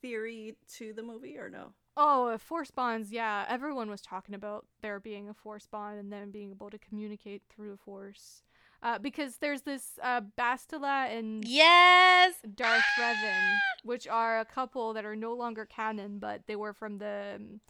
theory 0.00 0.56
to 0.74 0.92
the 0.92 1.02
movie 1.02 1.38
or 1.38 1.48
no? 1.48 1.72
Oh, 1.96 2.28
uh, 2.28 2.38
force 2.38 2.70
bonds. 2.70 3.12
Yeah, 3.12 3.44
everyone 3.48 3.90
was 3.90 4.00
talking 4.00 4.34
about 4.34 4.66
there 4.80 4.98
being 4.98 5.28
a 5.28 5.34
force 5.34 5.66
bond 5.66 5.98
and 5.98 6.12
then 6.12 6.30
being 6.30 6.50
able 6.50 6.70
to 6.70 6.78
communicate 6.78 7.42
through 7.50 7.70
the 7.70 7.76
force. 7.76 8.42
Uh, 8.82 8.98
because 8.98 9.36
there's 9.36 9.62
this 9.62 9.98
uh, 10.02 10.20
Bastila 10.36 11.16
and 11.16 11.44
Yes. 11.46 12.34
Darth 12.54 12.82
Revan, 12.98 13.56
which 13.84 14.08
are 14.08 14.40
a 14.40 14.44
couple 14.44 14.92
that 14.94 15.04
are 15.04 15.14
no 15.14 15.34
longer 15.34 15.64
canon, 15.66 16.18
but 16.18 16.42
they 16.48 16.56
were 16.56 16.72
from 16.74 16.98
the 16.98 17.34
um, 17.36 17.60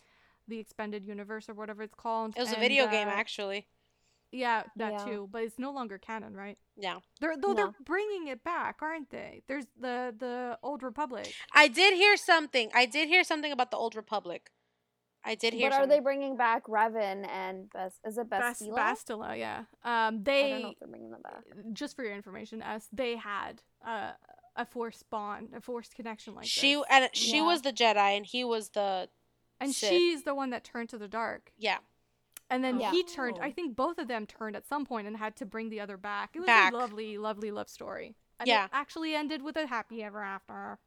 the 0.49 0.59
expanded 0.59 1.05
universe 1.07 1.49
or 1.49 1.55
whatever 1.55 1.83
it's 1.83 1.95
called. 1.95 2.35
It 2.37 2.41
was 2.41 2.51
a 2.51 2.55
And, 2.55 2.63
video 2.63 2.87
game 2.89 3.09
uh, 3.09 3.13
actually. 3.13 3.69
Yeah, 4.33 4.63
that 4.77 4.93
Yeah. 4.93 5.05
too, 5.05 5.29
but 5.31 5.43
it's 5.43 5.59
no 5.59 5.71
longer 5.71 5.99
canon, 5.99 6.35
right? 6.35 6.57
Yeah. 6.77 7.01
They're 7.21 7.37
though 7.37 7.49
No. 7.49 7.55
they're 7.55 7.75
bringing 7.85 8.29
it 8.29 8.43
back, 8.43 8.79
aren't 8.81 9.11
they? 9.11 9.43
There's 9.47 9.67
the 9.79 10.15
the 10.19 10.59
old 10.63 10.83
Republic. 10.83 11.33
I 11.55 11.69
did 11.69 11.93
hear 11.95 12.17
something. 12.17 12.71
I 12.75 12.87
did 12.87 13.09
hear 13.09 13.23
something 13.23 13.53
about 13.53 13.71
the 13.71 13.77
old 13.77 13.95
republic. 13.95 14.51
I 15.25 15.35
did 15.37 15.55
hear 15.55 15.70
But 15.70 15.81
are 15.81 15.87
they 15.87 16.01
bringing 16.01 16.37
back 16.37 16.66
Revan 16.66 17.27
and 17.29 17.70
Bas- 17.70 18.01
is 18.05 18.18
it 18.18 18.29
Bas- 18.29 18.61
Bastila? 18.61 18.77
Bastila, 18.77 19.39
yeah. 19.39 19.59
Um, 19.59 19.64
I 19.85 20.11
don't 20.11 20.14
know 20.14 20.23
they 20.25 20.53
if 20.73 20.79
they're 20.81 20.89
bringing 20.89 21.11
them 21.11 21.23
back. 21.23 21.45
just 21.73 21.95
for 21.95 22.05
your 22.05 22.14
information, 22.14 22.61
us 22.62 22.89
they 22.93 23.16
had 23.16 23.62
uh, 23.87 24.12
a 24.57 24.66
forced 24.66 25.09
bond, 25.11 25.51
a 25.57 25.61
forced 25.61 25.95
connection 25.95 26.35
like 26.35 26.45
she 26.47 26.75
this. 26.75 26.85
and 26.91 27.09
she 27.12 27.37
Yeah. 27.37 27.47
was 27.47 27.62
the 27.62 27.73
Jedi 27.73 28.16
and 28.16 28.27
he 28.27 28.43
was 28.45 28.70
the 28.70 29.09
and 29.61 29.73
Sith. 29.73 29.91
she's 29.91 30.25
the 30.25 30.35
one 30.35 30.51
that 30.51 30.64
turned 30.64 30.89
to 30.89 30.99
the 30.99 31.09
dark. 31.09 31.53
yeah. 31.57 31.79
And 32.51 32.62
then 32.62 32.81
Yeah. 32.81 32.91
he 32.91 33.03
turned. 33.03 33.39
I 33.41 33.49
Oh. 33.49 33.53
think 33.53 33.77
both 33.77 33.97
of 33.97 34.09
them 34.09 34.27
turned 34.27 34.57
at 34.57 34.66
some 34.66 34.85
point 34.85 35.07
and 35.07 35.16
had 35.16 35.37
to 35.37 35.47
bring 35.47 35.70
the 35.70 35.81
other 35.81 35.97
back. 35.97 36.37
It 36.37 36.41
was 36.41 36.47
Back. 36.47 36.75
a 36.75 36.77
lovely, 36.77 37.16
lovely 37.16 37.51
love 37.51 37.70
story. 37.70 38.14
And 38.39 38.47
Yeah. 38.47 38.64
it 38.66 38.70
actually 38.75 39.14
ended 39.14 39.41
with 39.41 39.57
a 39.57 39.66
happy 39.68 40.03
ever 40.03 40.23
after. 40.23 40.79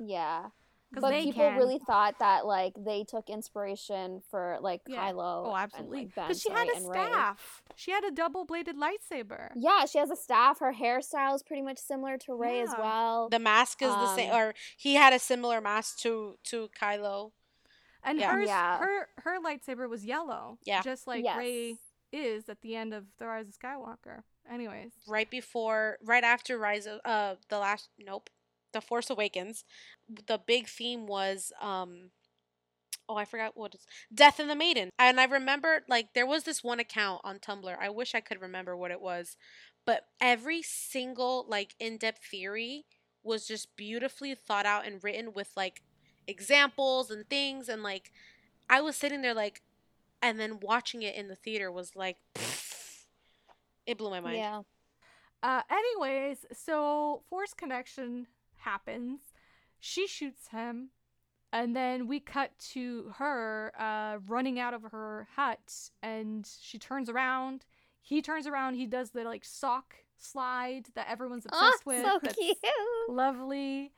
Yeah. 0.00 0.46
'Cause 0.94 1.02
But 1.02 1.10
they 1.10 1.24
people 1.24 1.42
can. 1.50 1.58
really 1.58 1.78
thought 1.86 2.18
that 2.18 2.46
like 2.46 2.72
they 2.78 3.04
took 3.04 3.28
inspiration 3.28 4.22
for 4.30 4.56
like 4.62 4.80
Yeah. 4.86 5.12
Kylo. 5.12 5.46
Oh, 5.46 5.52
and, 5.52 5.56
absolutely. 5.64 5.98
like, 6.06 6.14
Ben, 6.14 6.24
Because 6.28 6.40
she 6.40 6.50
had 6.50 6.66
sorry, 6.66 6.68
a 6.70 6.76
and 6.76 6.88
Rey. 6.88 6.96
staff. 7.12 7.62
She 7.76 7.90
had 7.90 8.04
a 8.04 8.10
double-bladed 8.10 8.74
lightsaber. 8.76 9.50
Yeah, 9.54 9.84
she 9.84 9.98
has 9.98 10.10
a 10.10 10.16
staff. 10.16 10.60
Her 10.60 10.72
hairstyle 10.72 11.34
is 11.34 11.42
pretty 11.42 11.60
much 11.62 11.78
similar 11.78 12.16
to 12.18 12.34
Rey 12.34 12.60
as 12.60 12.70
well. 12.78 13.28
The 13.28 13.38
mask 13.38 13.82
is 13.82 13.90
the 13.90 14.14
same 14.14 14.30
Um, 14.30 14.36
or 14.40 14.54
he 14.78 14.94
had 14.94 15.12
a 15.12 15.18
similar 15.18 15.60
mask 15.60 15.98
to 15.98 16.38
to 16.44 16.68
Kylo. 16.70 17.32
And 18.02 18.18
Yeah. 18.18 18.32
hers, 18.32 18.46
Yeah. 18.48 18.78
her 18.78 19.08
her 19.24 19.40
lightsaber 19.40 19.88
was 19.90 20.06
yellow. 20.06 20.58
Yeah. 20.62 20.80
Just 20.80 21.06
like 21.06 21.22
Yes. 21.22 21.36
Rey 21.36 21.78
is 22.12 22.48
at 22.48 22.62
the 22.62 22.74
end 22.76 22.94
of 22.94 23.04
The 23.18 23.26
Rise 23.26 23.48
of 23.48 23.54
Skywalker. 23.58 24.22
Anyways. 24.48 24.92
Right 25.06 25.28
before 25.28 25.98
right 26.02 26.24
after 26.24 26.56
Rise 26.56 26.86
of 26.86 27.00
uh 27.04 27.34
the 27.50 27.58
last 27.58 27.90
nope. 27.98 28.30
The 28.72 28.80
Force 28.80 29.10
Awakens. 29.10 29.64
The 30.26 30.38
big 30.38 30.68
theme 30.68 31.06
was 31.06 31.52
um 31.60 32.10
Oh, 33.10 33.16
I 33.16 33.24
forgot 33.24 33.56
what 33.56 33.74
it's 33.74 33.86
Death 34.12 34.38
in 34.38 34.48
the 34.48 34.54
Maiden. 34.54 34.90
And 34.98 35.18
I 35.18 35.24
remember 35.24 35.82
like 35.88 36.12
there 36.14 36.26
was 36.26 36.44
this 36.44 36.62
one 36.62 36.78
account 36.78 37.22
on 37.24 37.38
Tumblr. 37.38 37.76
I 37.80 37.88
wish 37.88 38.14
I 38.14 38.20
could 38.20 38.40
remember 38.40 38.76
what 38.76 38.90
it 38.90 39.00
was. 39.00 39.36
But 39.86 40.04
every 40.20 40.60
single 40.62 41.46
like 41.48 41.74
in-depth 41.80 42.24
theory 42.24 42.84
was 43.22 43.46
just 43.46 43.74
beautifully 43.76 44.34
thought 44.34 44.66
out 44.66 44.86
and 44.86 45.02
written 45.02 45.32
with 45.32 45.50
like 45.56 45.82
examples 46.26 47.10
and 47.10 47.28
things 47.28 47.68
and 47.68 47.82
like 47.82 48.12
I 48.68 48.82
was 48.82 48.96
sitting 48.96 49.22
there 49.22 49.32
like 49.32 49.62
and 50.20 50.38
then 50.38 50.60
watching 50.60 51.02
it 51.02 51.14
in 51.14 51.28
the 51.28 51.36
theater 51.36 51.72
was 51.72 51.96
like 51.96 52.18
it 53.86 53.96
blew 53.96 54.10
my 54.10 54.20
mind. 54.20 54.36
Yeah. 54.36 54.62
Uh, 55.42 55.62
anyways, 55.70 56.44
so 56.52 57.22
Force 57.30 57.54
Connection 57.54 58.26
happens. 58.68 59.20
She 59.80 60.06
shoots 60.06 60.48
him. 60.48 60.90
And 61.50 61.74
then 61.74 62.06
we 62.06 62.20
cut 62.20 62.50
to 62.72 63.12
her 63.16 63.72
uh, 63.78 64.18
running 64.26 64.58
out 64.60 64.74
of 64.74 64.82
her 64.82 65.28
hut. 65.36 65.90
And 66.02 66.46
she 66.60 66.78
turns 66.78 67.08
around. 67.08 67.64
He 68.02 68.20
turns 68.20 68.46
around. 68.46 68.74
He 68.74 68.86
does 68.86 69.10
the 69.10 69.24
like 69.24 69.44
sock 69.44 69.94
slide 70.18 70.86
that 70.94 71.06
everyone's 71.08 71.46
Oh, 71.50 71.56
obsessed 71.66 71.86
with. 71.86 72.04
so 72.04 72.18
That's 72.22 72.34
cute. 72.36 72.56
Lovely. 73.08 73.92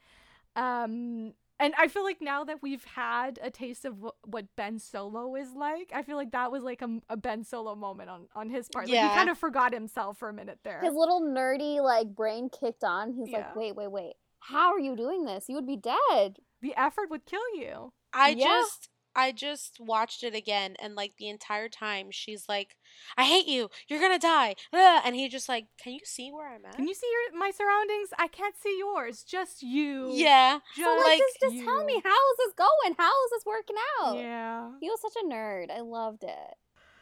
Um, 0.56 1.32
and 1.58 1.74
I 1.78 1.88
feel 1.88 2.04
like 2.04 2.22
now 2.22 2.44
that 2.44 2.62
we've 2.62 2.84
had 2.84 3.38
a 3.42 3.50
taste 3.50 3.84
of 3.84 3.96
wh- 4.00 4.26
what 4.28 4.46
Ben 4.56 4.78
Solo 4.78 5.34
is 5.36 5.52
like, 5.54 5.92
I 5.94 6.02
feel 6.02 6.16
like 6.16 6.30
that 6.32 6.50
was 6.50 6.62
like 6.62 6.82
a, 6.82 6.88
a 7.08 7.16
Ben 7.16 7.44
Solo 7.44 7.74
moment 7.74 8.08
on 8.10 8.28
on 8.34 8.48
his 8.48 8.68
part. 8.68 8.86
Like 8.86 8.94
Yeah. 8.94 9.08
he 9.10 9.14
kind 9.14 9.28
of 9.28 9.36
forgot 9.38 9.72
himself 9.74 10.18
for 10.18 10.28
a 10.28 10.32
minute 10.32 10.58
there. 10.64 10.80
His 10.80 10.94
little 10.94 11.20
nerdy 11.20 11.82
like 11.82 12.14
brain 12.14 12.48
kicked 12.48 12.82
on. 12.84 13.12
He's 13.12 13.28
Yeah. 13.28 13.38
like, 13.38 13.56
wait, 13.56 13.76
wait, 13.76 13.90
wait. 13.90 14.14
How 14.40 14.72
are 14.72 14.78
you 14.80 14.96
doing 14.96 15.24
this? 15.24 15.44
You 15.48 15.54
would 15.56 15.66
be 15.66 15.76
dead. 15.76 16.38
the 16.62 16.74
effort 16.76 17.08
would 17.08 17.24
kill 17.24 17.54
you. 17.54 17.92
I 18.12 18.30
Yeah. 18.30 18.44
just 18.46 18.90
I 19.14 19.32
just 19.32 19.78
watched 19.80 20.22
it 20.22 20.34
again 20.36 20.76
and 20.78 20.94
like 20.94 21.16
the 21.16 21.28
entire 21.28 21.68
time 21.68 22.10
she's 22.12 22.48
like, 22.48 22.76
I 23.16 23.24
hate 23.24 23.46
you, 23.46 23.68
you're 23.88 23.98
gonna 24.00 24.18
die. 24.20 24.54
Ugh," 24.72 25.02
And 25.04 25.16
he 25.16 25.28
just 25.28 25.48
like, 25.48 25.66
Can 25.82 25.94
you 25.94 26.00
see 26.04 26.30
where 26.30 26.48
I'm 26.48 26.64
at? 26.66 26.76
Can 26.76 26.86
you 26.86 26.94
see 26.94 27.08
your 27.10 27.38
my 27.38 27.50
surroundings? 27.50 28.10
I 28.18 28.28
can't 28.28 28.54
see 28.56 28.76
yours. 28.78 29.24
Just 29.24 29.62
you. 29.62 30.10
Yeah. 30.12 30.60
Just, 30.76 30.86
So 30.86 30.94
like, 30.96 31.04
like 31.06 31.18
just, 31.18 31.40
just 31.40 31.64
tell 31.64 31.82
me 31.84 32.00
how 32.04 32.10
is 32.32 32.36
this 32.38 32.52
going? 32.54 32.94
How 32.98 33.24
is 33.24 33.30
this 33.30 33.46
working 33.46 33.76
out? 34.02 34.16
Yeah. 34.18 34.70
He 34.80 34.90
was 34.90 35.00
such 35.00 35.16
a 35.22 35.26
nerd. 35.26 35.70
I 35.70 35.80
loved 35.80 36.22
it. 36.24 36.54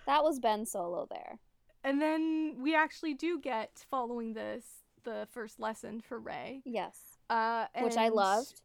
That 0.07 0.23
was 0.25 0.39
Ben 0.39 0.65
Solo 0.67 1.07
there. 1.11 1.41
And 1.85 2.01
then 2.01 2.57
we 2.61 2.75
actually 2.77 3.15
do 3.15 3.39
get 3.41 3.85
following 3.91 4.35
this 4.35 4.65
the 5.05 5.27
first 5.31 5.59
lesson 5.61 6.01
for 6.01 6.19
Rey. 6.19 6.63
Yes. 6.65 7.08
Uh, 7.31 7.67
Which 7.81 7.97
I 7.97 8.09
loved. 8.09 8.61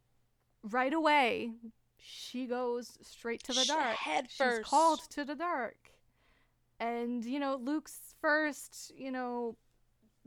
Right 0.64 0.94
away, 0.94 1.52
she 1.98 2.46
goes 2.46 2.98
straight 3.02 3.44
to 3.44 3.54
the 3.54 3.64
Sh- 3.64 3.68
dark. 3.68 3.96
head 3.96 4.26
She's 4.30 4.38
first. 4.38 4.70
called 4.70 5.02
to 5.12 5.26
the 5.26 5.36
dark. 5.36 5.76
And, 6.80 7.24
you 7.26 7.40
know, 7.40 7.56
Luke's 7.56 8.16
first, 8.22 8.92
you 8.98 9.12
know, 9.12 9.56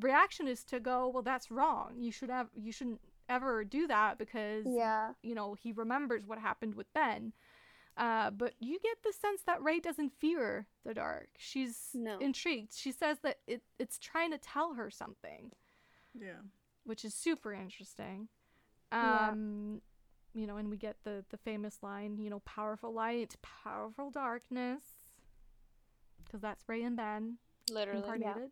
reaction 0.00 0.46
is 0.46 0.64
to 0.64 0.80
go, 0.80 1.08
well, 1.08 1.22
that's 1.22 1.50
wrong. 1.50 1.94
You 1.98 2.12
should 2.12 2.30
have, 2.30 2.48
you 2.54 2.72
shouldn't 2.72 3.00
ever 3.28 3.64
do 3.64 3.86
that 3.86 4.18
because, 4.18 4.64
Yeah. 4.66 5.12
you 5.22 5.34
know, 5.34 5.54
he 5.54 5.72
remembers 5.72 6.26
what 6.26 6.38
happened 6.38 6.74
with 6.74 6.92
Ben. 6.94 7.32
Uh, 7.96 8.30
but 8.30 8.52
you 8.60 8.78
get 8.82 9.02
the 9.02 9.12
sense 9.12 9.40
that 9.46 9.62
Rey 9.62 9.80
doesn't 9.80 10.12
fear 10.18 10.66
the 10.84 10.92
dark. 10.92 11.28
She's 11.38 11.88
No. 11.94 12.18
intrigued. 12.18 12.74
She 12.74 12.92
says 12.92 13.18
that 13.22 13.38
it, 13.46 13.62
it's 13.78 13.98
trying 13.98 14.30
to 14.32 14.38
tell 14.38 14.74
her 14.74 14.90
something, 14.90 15.50
Yeah. 16.14 16.40
Which 16.86 17.04
is 17.04 17.14
super 17.14 17.52
interesting. 17.52 18.28
Yeah. 18.92 19.28
Um, 19.30 19.82
you 20.34 20.46
know, 20.46 20.56
and 20.56 20.70
we 20.70 20.76
get 20.76 20.96
the 21.04 21.24
the 21.30 21.36
famous 21.36 21.78
line, 21.82 22.18
you 22.18 22.30
know, 22.30 22.40
powerful 22.40 22.92
light, 22.92 23.36
powerful 23.42 24.10
darkness, 24.10 24.82
because 26.24 26.40
that's 26.40 26.64
Rey 26.68 26.82
and 26.82 26.96
Ben 26.96 27.38
literally. 27.70 28.00
incarnated. 28.00 28.50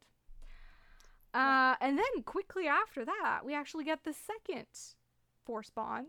Uh, 1.33 1.75
and 1.81 1.99
then 1.99 2.23
quickly 2.25 2.69
after 2.69 3.05
that, 3.05 3.41
we 3.45 3.55
actually 3.55 3.85
get 3.85 4.05
the 4.05 4.15
second 4.15 4.67
force 5.45 5.71
bond. 5.71 6.07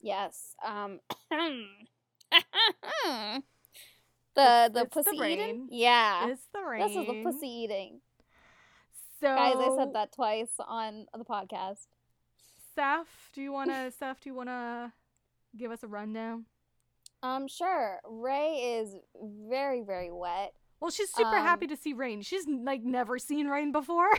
Yes. 0.00 0.54
Um 0.64 1.00
the 1.30 1.66
the 4.34 4.82
it's 4.82 4.94
pussy 4.94 5.20
rain. 5.20 5.38
eating? 5.38 5.68
Yeah. 5.70 6.28
It's 6.28 6.46
the 6.52 6.62
rain. 6.62 6.86
This 6.86 6.96
is 6.96 7.06
the 7.06 7.22
pussy 7.22 7.48
eating. 7.48 8.00
So, 9.20 9.34
Guys, 9.34 9.54
I 9.58 9.74
said 9.76 9.94
that 9.94 10.12
twice 10.12 10.50
on 10.58 11.06
the 11.16 11.24
podcast. 11.24 11.86
Seth, 12.74 13.30
do 13.32 13.40
you 13.42 13.52
wanna? 13.52 13.90
Seth, 13.98 14.20
do 14.22 14.28
you 14.30 14.34
wanna 14.34 14.92
give 15.56 15.70
us 15.70 15.82
a 15.82 15.86
rundown? 15.88 16.44
Um, 17.22 17.48
sure. 17.48 17.98
Rey 18.08 18.78
is 18.80 18.94
very, 19.48 19.80
very 19.82 20.12
wet. 20.12 20.52
Well, 20.80 20.90
she's 20.90 21.10
super 21.10 21.38
happy 21.38 21.64
Um, 21.64 21.70
to 21.70 21.76
see 21.76 21.94
rain. 21.94 22.20
She's 22.20 22.46
like 22.46 22.82
never 22.82 23.18
seen 23.18 23.48
rain 23.48 23.72
before. 23.72 24.08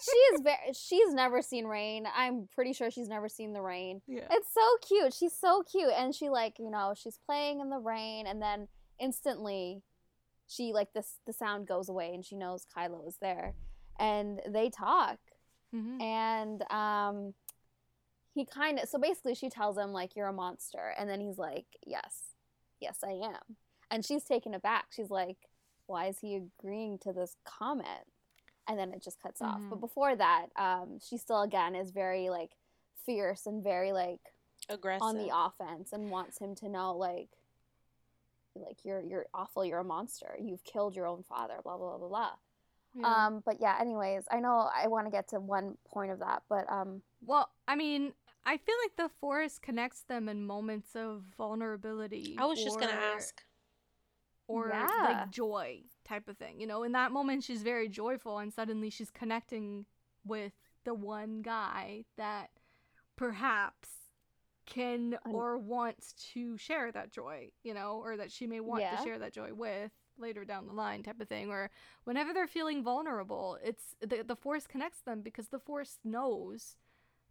She 0.00 0.16
is 0.34 0.40
very 0.42 0.72
she's 0.74 1.12
never 1.12 1.42
seen 1.42 1.64
rain. 1.66 2.06
I'm 2.16 2.48
pretty 2.54 2.72
sure 2.72 2.88
she's 2.88 3.08
never 3.08 3.28
seen 3.28 3.52
the 3.52 3.60
rain. 3.62 4.00
yeah. 4.06 4.28
It's 4.30 4.46
so 4.54 4.60
cute. 4.86 5.12
She's 5.12 5.36
so 5.36 5.64
cute. 5.64 5.90
And 5.98 6.14
she 6.14 6.28
like, 6.28 6.60
you 6.60 6.70
know, 6.70 6.94
she's 6.96 7.18
playing 7.26 7.58
in 7.58 7.68
the 7.68 7.78
rain 7.80 8.28
and 8.28 8.40
then 8.40 8.68
instantly 9.00 9.82
she 10.46 10.72
like 10.72 10.92
this 10.92 11.18
the 11.26 11.32
sound 11.32 11.66
goes 11.66 11.88
away 11.88 12.14
and 12.14 12.24
she 12.24 12.36
knows 12.36 12.64
Kylo 12.76 13.06
is 13.08 13.16
there. 13.20 13.54
And 14.02 14.40
they 14.48 14.68
talk. 14.70 15.18
hmm 15.72 16.00
And 16.00 16.70
um 16.70 17.34
he 18.34 18.44
kind 18.46 18.78
of 18.78 18.88
so 18.88 18.98
basically 18.98 19.34
she 19.34 19.48
tells 19.50 19.76
him 19.76 19.92
like 19.92 20.16
you're 20.16 20.28
a 20.28 20.32
monster 20.32 20.94
and 20.98 21.08
then 21.08 21.20
he's 21.20 21.38
like, 21.38 21.66
"Yes. 21.86 22.34
Yes, 22.80 22.98
I 23.04 23.12
am." 23.12 23.56
And 23.90 24.04
she's 24.04 24.24
taken 24.24 24.54
aback. 24.54 24.86
She's 24.90 25.10
like, 25.10 25.36
"Why 25.86 26.06
is 26.06 26.18
he 26.18 26.36
agreeing 26.36 26.98
to 27.00 27.12
this 27.12 27.36
comment?" 27.44 28.06
And 28.66 28.78
then 28.78 28.92
it 28.92 29.02
just 29.02 29.20
cuts 29.20 29.42
off. 29.42 29.60
Mhm. 29.60 29.70
But 29.70 29.80
before 29.80 30.16
that, 30.16 30.46
um 30.56 30.98
she 31.00 31.16
still 31.18 31.42
again 31.42 31.74
is 31.74 31.90
very 31.90 32.28
like 32.30 32.56
fierce 33.06 33.46
and 33.46 33.62
very 33.62 33.92
like 33.92 34.20
Aggressive. 34.68 35.02
on 35.02 35.16
the 35.16 35.30
offense 35.34 35.92
and 35.92 36.10
wants 36.10 36.38
him 36.38 36.54
to 36.56 36.68
know 36.68 36.96
like 36.96 37.30
like 38.54 38.84
you're 38.84 39.00
you're 39.02 39.26
awful 39.34 39.64
you're 39.64 39.78
a 39.78 39.84
monster 39.84 40.36
you've 40.38 40.62
killed 40.62 40.94
your 40.94 41.06
own 41.06 41.22
father 41.22 41.54
blah 41.64 41.76
blah 41.76 41.96
blah 41.98 42.08
blah 42.08 42.30
Yeah. 42.94 43.26
um 43.26 43.42
but 43.44 43.56
yeah 43.60 43.76
anyways 43.80 44.24
i 44.30 44.38
know 44.40 44.68
i 44.76 44.86
want 44.86 45.06
to 45.06 45.10
get 45.10 45.28
to 45.28 45.40
one 45.40 45.76
point 45.88 46.10
of 46.10 46.18
that 46.20 46.42
but 46.48 46.70
um 46.70 47.02
well, 47.24 47.50
I 47.68 47.76
mean, 47.76 48.14
I 48.44 48.56
feel 48.56 48.74
like 48.84 48.96
the 48.96 49.08
forest 49.20 49.62
connects 49.62 50.02
them 50.02 50.28
in 50.28 50.44
moments 50.44 50.96
of 50.96 51.22
vulnerability. 51.38 52.34
I 52.36 52.46
was 52.46 52.62
just 52.62 52.80
gonna 52.80 52.92
ask. 52.92 53.40
or 54.48 54.68
Yeah. 54.68 54.88
like 55.04 55.30
joy 55.30 55.82
type 56.04 56.26
of 56.28 56.36
thing. 56.36 56.60
You 56.60 56.66
know, 56.66 56.82
in 56.82 56.92
that 56.92 57.12
moment 57.12 57.44
she's 57.44 57.62
very 57.62 57.88
joyful 57.88 58.38
and 58.38 58.52
suddenly 58.52 58.90
she's 58.90 59.10
connecting 59.10 59.86
with 60.26 60.52
the 60.84 60.94
one 60.94 61.42
guy 61.42 62.04
that 62.16 62.50
perhaps 63.16 63.88
can 64.66 65.16
or 65.30 65.58
wants 65.58 66.12
to 66.32 66.56
share 66.58 66.90
that 66.92 67.12
joy, 67.12 67.50
you 67.62 67.72
know, 67.74 68.00
or 68.04 68.16
that 68.16 68.32
she 68.32 68.46
may 68.46 68.60
want 68.60 68.80
Yeah. 68.82 68.96
to 68.96 69.02
share 69.04 69.18
that 69.20 69.32
joy 69.32 69.52
with 69.54 69.92
later 70.22 70.44
down 70.44 70.66
the 70.66 70.74
line 70.74 71.02
type 71.02 71.20
of 71.20 71.28
thing 71.28 71.50
or 71.50 71.70
whenever 72.04 72.32
they're 72.34 72.48
feeling 72.48 72.82
vulnerable 72.84 73.58
it's 73.64 73.96
the, 74.00 74.24
the 74.26 74.36
force 74.36 74.66
connects 74.66 75.02
them 75.02 75.22
because 75.22 75.48
the 75.48 75.60
force 75.60 75.98
knows 76.04 76.76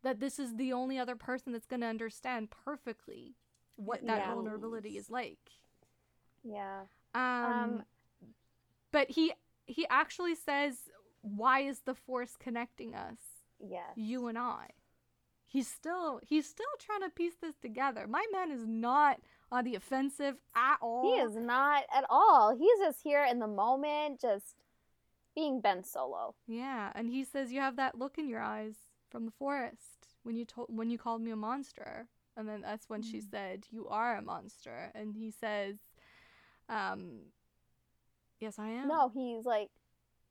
that 0.04 0.20
this 0.20 0.40
is 0.40 0.56
the 0.58 0.74
only 0.74 1.00
other 1.00 1.16
person 1.16 1.54
that's 1.54 1.68
going 1.68 1.82
to 1.82 1.88
understand 1.88 2.50
perfectly 2.52 3.36
what 3.78 4.06
that 4.08 4.24
Yeah. 4.24 4.26
vulnerability 4.26 4.98
is 4.98 5.10
like 5.10 5.40
yeah 6.44 6.86
um, 7.16 7.24
Um, 7.44 7.86
but 8.92 9.12
he 9.12 9.34
he 9.66 9.86
actually 9.90 10.36
says, 10.36 10.90
"Why 11.22 11.62
is 11.62 11.82
the 11.82 11.96
force 11.96 12.36
connecting 12.38 12.96
us, 12.96 13.18
yes 13.60 13.96
you 13.96 14.28
and 14.28 14.38
I?" 14.38 14.70
He's 15.48 15.68
still 15.70 16.20
he's 16.24 16.48
still 16.48 16.66
trying 16.80 17.02
to 17.02 17.10
piece 17.10 17.36
this 17.42 17.58
together. 17.58 18.08
My 18.08 18.26
man 18.32 18.52
is 18.52 18.66
not 18.68 19.20
on 19.52 19.64
the 19.66 19.76
offensive 19.76 20.36
at 20.56 20.78
all. 20.82 21.04
he 21.04 21.22
is 21.22 21.36
not 21.36 21.84
at 21.96 22.06
all 22.10 22.56
he's 22.58 22.80
just 22.80 23.02
here 23.04 23.26
in 23.30 23.40
the 23.40 23.48
moment 23.48 24.20
just 24.22 24.56
being 25.36 25.62
ben 25.62 25.84
solo 25.84 26.36
Yeah, 26.48 26.92
and 26.96 27.10
he 27.10 27.24
says 27.24 27.52
you 27.52 27.60
have 27.62 27.76
that 27.78 27.98
look 27.98 28.18
in 28.18 28.28
your 28.28 28.42
eyes 28.42 28.76
from 29.10 29.26
the 29.26 29.32
forest 29.32 30.08
when 30.24 30.36
you 30.36 30.46
told 30.46 30.68
when 30.70 30.90
you 30.90 30.98
called 30.98 31.22
me 31.22 31.32
a 31.32 31.36
monster, 31.36 32.08
and 32.38 32.48
then 32.48 32.62
that's 32.62 32.88
when 32.90 33.02
she 33.02 33.18
Mm. 33.18 33.30
said 33.32 33.66
you 33.72 33.88
are 33.88 34.16
a 34.18 34.22
monster, 34.22 34.92
and 34.94 35.16
he 35.16 35.32
says, 35.32 35.78
um, 36.70 37.32
yes, 38.40 38.58
I 38.60 38.70
am. 38.70 38.88
no 38.88 39.10
he's 39.10 39.46
like 39.46 39.70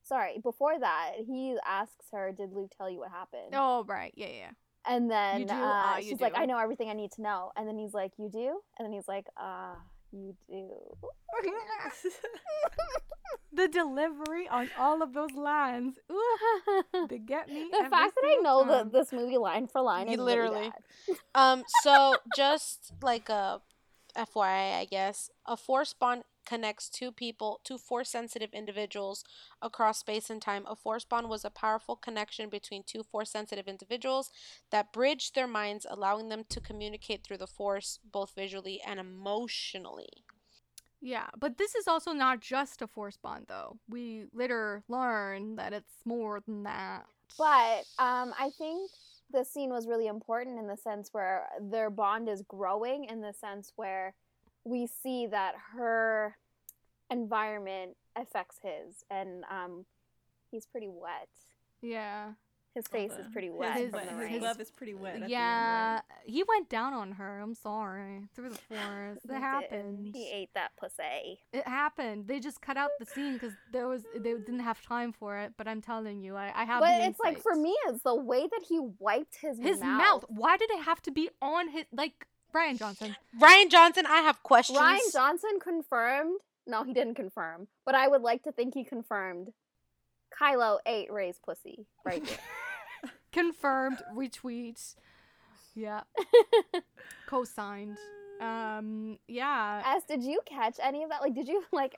sorry 0.03 0.39
before 0.43 0.79
that 0.79 1.13
he 1.27 1.57
asks 1.67 2.07
her 2.13 2.33
did 2.33 2.53
luke 2.53 2.73
tell 2.77 2.89
you 2.89 2.99
what 3.01 3.11
happened 3.11 3.53
Oh 3.53 3.85
right, 3.87 4.13
yeah, 4.17 4.29
yeah. 4.29 4.51
And 4.87 5.11
then 5.11 5.41
You 5.41 5.47
do? 5.47 5.55
uh, 5.55 5.59
Ah, 5.63 5.97
you 5.99 6.11
she's 6.11 6.21
like 6.21 6.33
i 6.37 6.47
know 6.47 6.59
everything 6.59 6.89
i 6.89 6.95
need 6.95 7.13
to 7.13 7.23
know 7.23 7.53
and 7.57 7.67
then 7.69 7.77
he's 7.79 7.93
like 7.95 8.13
you 8.19 8.29
do 8.31 8.61
and 8.79 8.87
then 8.87 8.93
he's 8.93 9.07
like 9.09 9.27
ah 9.37 9.77
you 10.13 10.35
do 10.49 10.69
the 13.53 13.69
delivery 13.69 14.49
on 14.49 14.69
all 14.79 15.03
of 15.03 15.13
those 15.13 15.33
lines. 15.33 15.95
Ooh, 16.11 17.07
they 17.09 17.19
get 17.19 17.49
me. 17.49 17.69
the 17.73 17.89
fact 17.91 18.15
that 18.15 18.25
I 18.25 18.39
know 18.43 18.61
time. 18.65 18.69
that 18.69 18.93
this 18.93 19.13
movie 19.13 19.39
line 19.39 19.67
for 19.67 19.81
line 19.83 20.07
You 20.09 20.15
is 20.15 20.21
literally- 20.21 20.57
really 20.61 20.73
bad. 21.09 21.17
Um, 21.35 21.65
so 21.83 22.17
just 22.37 22.93
like 23.03 23.29
a 23.29 23.61
FYI, 24.17 24.81
I 24.81 24.87
guess, 24.91 25.31
a 25.47 25.57
force 25.57 25.93
bond 25.95 26.23
connects 26.47 26.89
two 26.89 27.13
people, 27.13 27.61
two 27.65 27.79
force 27.79 28.11
sensitive 28.11 28.51
individuals 28.53 29.25
across 29.63 29.99
space 29.99 30.31
and 30.31 30.41
time. 30.43 30.65
A 30.69 30.77
force 30.77 31.05
bond 31.05 31.29
was 31.29 31.45
a 31.45 31.51
powerful 31.51 31.97
connection 31.97 32.49
between 32.49 32.83
two 32.85 33.03
force 33.03 33.31
sensitive 33.31 33.69
individuals 33.69 34.31
that 34.71 34.93
bridged 34.93 35.35
their 35.35 35.47
minds, 35.47 35.87
allowing 35.89 36.29
them 36.29 36.45
to 36.49 36.61
communicate 36.61 37.25
through 37.25 37.39
the 37.39 37.47
force 37.47 37.99
both 38.11 38.33
visually 38.35 38.81
and 38.87 39.01
emotionally. 39.01 40.25
Yeah, 41.01 41.29
but 41.39 41.57
this 41.57 41.75
is 41.75 41.89
also 41.89 42.13
not 42.13 42.41
just 42.41 42.83
a 42.83 42.87
force 42.87 43.17
bond, 43.17 43.47
though. 43.49 43.79
We 43.89 44.27
later 44.35 44.83
learn 44.89 45.57
that 45.57 45.73
it's 45.73 45.95
more 46.05 46.41
than 46.47 46.65
that. 46.65 47.07
But 47.39 47.85
um, 47.99 48.35
I 48.39 48.51
think 48.59 48.91
the 49.33 49.45
scene 49.45 49.71
was 49.71 49.87
really 49.87 50.09
important 50.09 50.59
in 50.59 50.67
the 50.67 50.77
sense 50.77 51.09
where 51.13 51.47
their 51.61 51.89
bond 51.89 52.29
is 52.29 52.43
growing, 52.43 53.05
in 53.05 53.21
the 53.21 53.33
sense 53.33 53.73
where 53.77 54.15
we 54.65 54.87
see 54.87 55.27
that 55.27 55.55
her 55.77 56.37
environment 57.11 57.97
affects 58.17 58.59
his, 58.63 59.05
and 59.11 59.45
um, 59.51 59.85
he's 60.51 60.67
pretty 60.67 60.89
wet. 60.89 61.29
yeah, 61.83 62.33
His 62.75 62.87
face 62.87 63.13
is 63.13 63.27
pretty 63.33 63.51
wet 63.51 63.77
his- 63.77 63.91
from 63.91 64.01
the 64.01 64.07
his 64.11 64.19
rain. 64.19 64.29
His 64.29 64.41
glove 64.41 64.61
is 64.61 64.71
pretty 64.71 64.95
wet. 64.95 65.15
at 65.15 65.19
the 65.21 65.23
end, 65.25 65.31
yeah, 65.31 66.01
he 66.25 66.45
went 66.47 66.69
down 66.69 66.93
on 66.95 67.13
her. 67.13 67.41
I'm 67.41 67.55
sorry. 67.55 68.29
Through 68.35 68.51
the 68.51 68.59
forest. 68.59 69.23
He 69.29 69.35
It 69.35 69.41
happened. 69.41 70.11
He 70.15 70.31
ate 70.31 70.51
that 70.55 70.71
pussy. 70.79 71.41
It 71.53 71.67
happened. 71.67 72.29
They 72.29 72.39
just 72.39 72.61
cut 72.61 72.77
out 72.77 72.91
the 73.01 73.07
scene 73.07 73.35
because 73.35 73.55
there 73.73 73.89
was 73.89 74.03
they 74.15 74.35
didn't 74.35 74.61
have 74.61 74.81
time 74.83 75.13
for 75.13 75.39
it. 75.39 75.55
But 75.57 75.67
I'm 75.67 75.81
telling 75.83 76.21
you, 76.21 76.37
I, 76.37 76.53
I 76.55 76.65
have. 76.65 76.81
But 76.81 77.01
it's 77.01 77.19
like 77.19 77.41
for 77.41 77.55
me, 77.57 77.75
it's 77.89 78.03
the 78.03 78.15
way 78.15 78.43
that 78.47 78.63
he 78.69 78.79
wiped 78.99 79.37
his, 79.37 79.59
his 79.59 79.81
mouth. 79.81 80.25
Why 80.29 80.57
did 80.57 80.71
it 80.71 80.83
have 80.83 81.03
to 81.03 81.11
be 81.11 81.29
on 81.43 81.69
his 81.71 81.85
like 81.93 82.27
Brian 82.53 82.77
Johnson? 82.77 83.17
Rian 83.41 83.71
Johnson, 83.71 84.05
I 84.07 84.23
have 84.23 84.43
questions. 84.43 84.79
Rian 84.79 85.13
Johnson 85.13 85.59
confirmed. 85.63 86.41
No, 86.67 86.85
he 86.85 86.93
didn't 86.93 87.15
confirm. 87.15 87.69
But 87.85 87.95
I 87.95 88.09
would 88.09 88.23
like 88.23 88.43
to 88.45 88.53
think 88.53 88.75
he 88.75 88.85
confirmed. 88.85 89.53
Kylo 90.39 90.79
ate 90.87 91.13
Rey's 91.13 91.39
pussy 91.45 91.87
right 92.05 92.25
there. 92.25 92.39
Confirmed. 93.33 94.03
Retweet. 94.15 94.95
Yeah. 95.75 96.03
Co-signed. 97.27 97.97
Um. 98.41 99.19
Yeah. 99.29 99.83
S, 99.97 100.03
did 100.09 100.23
you 100.23 100.41
catch 100.47 100.79
any 100.83 101.03
of 101.03 101.11
that? 101.11 101.21
Like, 101.21 101.35
did 101.35 101.47
you 101.49 101.63
like? 101.73 101.95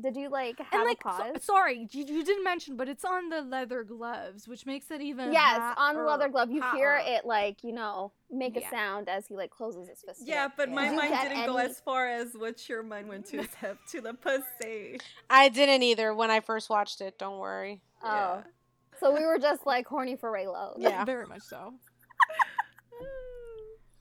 Did 0.00 0.16
you 0.16 0.28
like 0.28 0.58
have 0.58 0.66
and 0.72 0.84
like, 0.84 1.02
a 1.04 1.38
so- 1.40 1.40
sorry, 1.40 1.88
you, 1.90 2.04
you 2.04 2.24
didn't 2.24 2.44
mention, 2.44 2.76
but 2.76 2.88
it's 2.88 3.04
on 3.04 3.28
the 3.30 3.42
leather 3.42 3.82
gloves, 3.82 4.46
which 4.46 4.64
makes 4.66 4.90
it 4.90 5.00
even. 5.00 5.32
yes, 5.32 5.58
hot- 5.58 5.74
on 5.78 5.96
the 5.96 6.02
leather 6.04 6.26
er, 6.26 6.28
glove, 6.28 6.50
you 6.50 6.62
hear 6.74 6.96
hotter. 6.98 7.10
it 7.16 7.24
like 7.24 7.64
you 7.64 7.72
know 7.72 8.12
make 8.30 8.56
a 8.56 8.60
Yeah. 8.60 8.70
sound 8.70 9.08
as 9.08 9.26
he 9.26 9.34
like 9.34 9.50
closes 9.50 9.88
his 9.88 10.02
fist. 10.06 10.22
Yeah, 10.24 10.48
but 10.56 10.68
my 10.70 10.90
mind 10.90 11.14
didn't 11.22 11.46
go 11.46 11.56
as 11.56 11.80
far 11.80 12.08
as 12.08 12.34
what 12.34 12.68
your 12.68 12.82
mind 12.82 13.08
went 13.08 13.26
to, 13.26 13.42
Zep, 13.60 13.78
to 13.90 14.00
the 14.00 14.14
pussy. 14.14 14.98
I 15.30 15.48
didn't 15.48 15.82
either 15.82 16.14
when 16.14 16.30
I 16.30 16.40
first 16.40 16.70
watched 16.70 17.00
it. 17.00 17.18
Don't 17.18 17.38
worry. 17.38 17.80
Oh, 18.02 18.06
Yeah. 18.06 18.42
so 19.00 19.12
we 19.14 19.24
were 19.24 19.38
just 19.38 19.66
like 19.66 19.86
horny 19.86 20.14
for 20.16 20.30
Reylo. 20.30 20.74
Yeah. 20.78 21.04
very 21.06 21.26
much 21.26 21.42
so. 21.42 21.74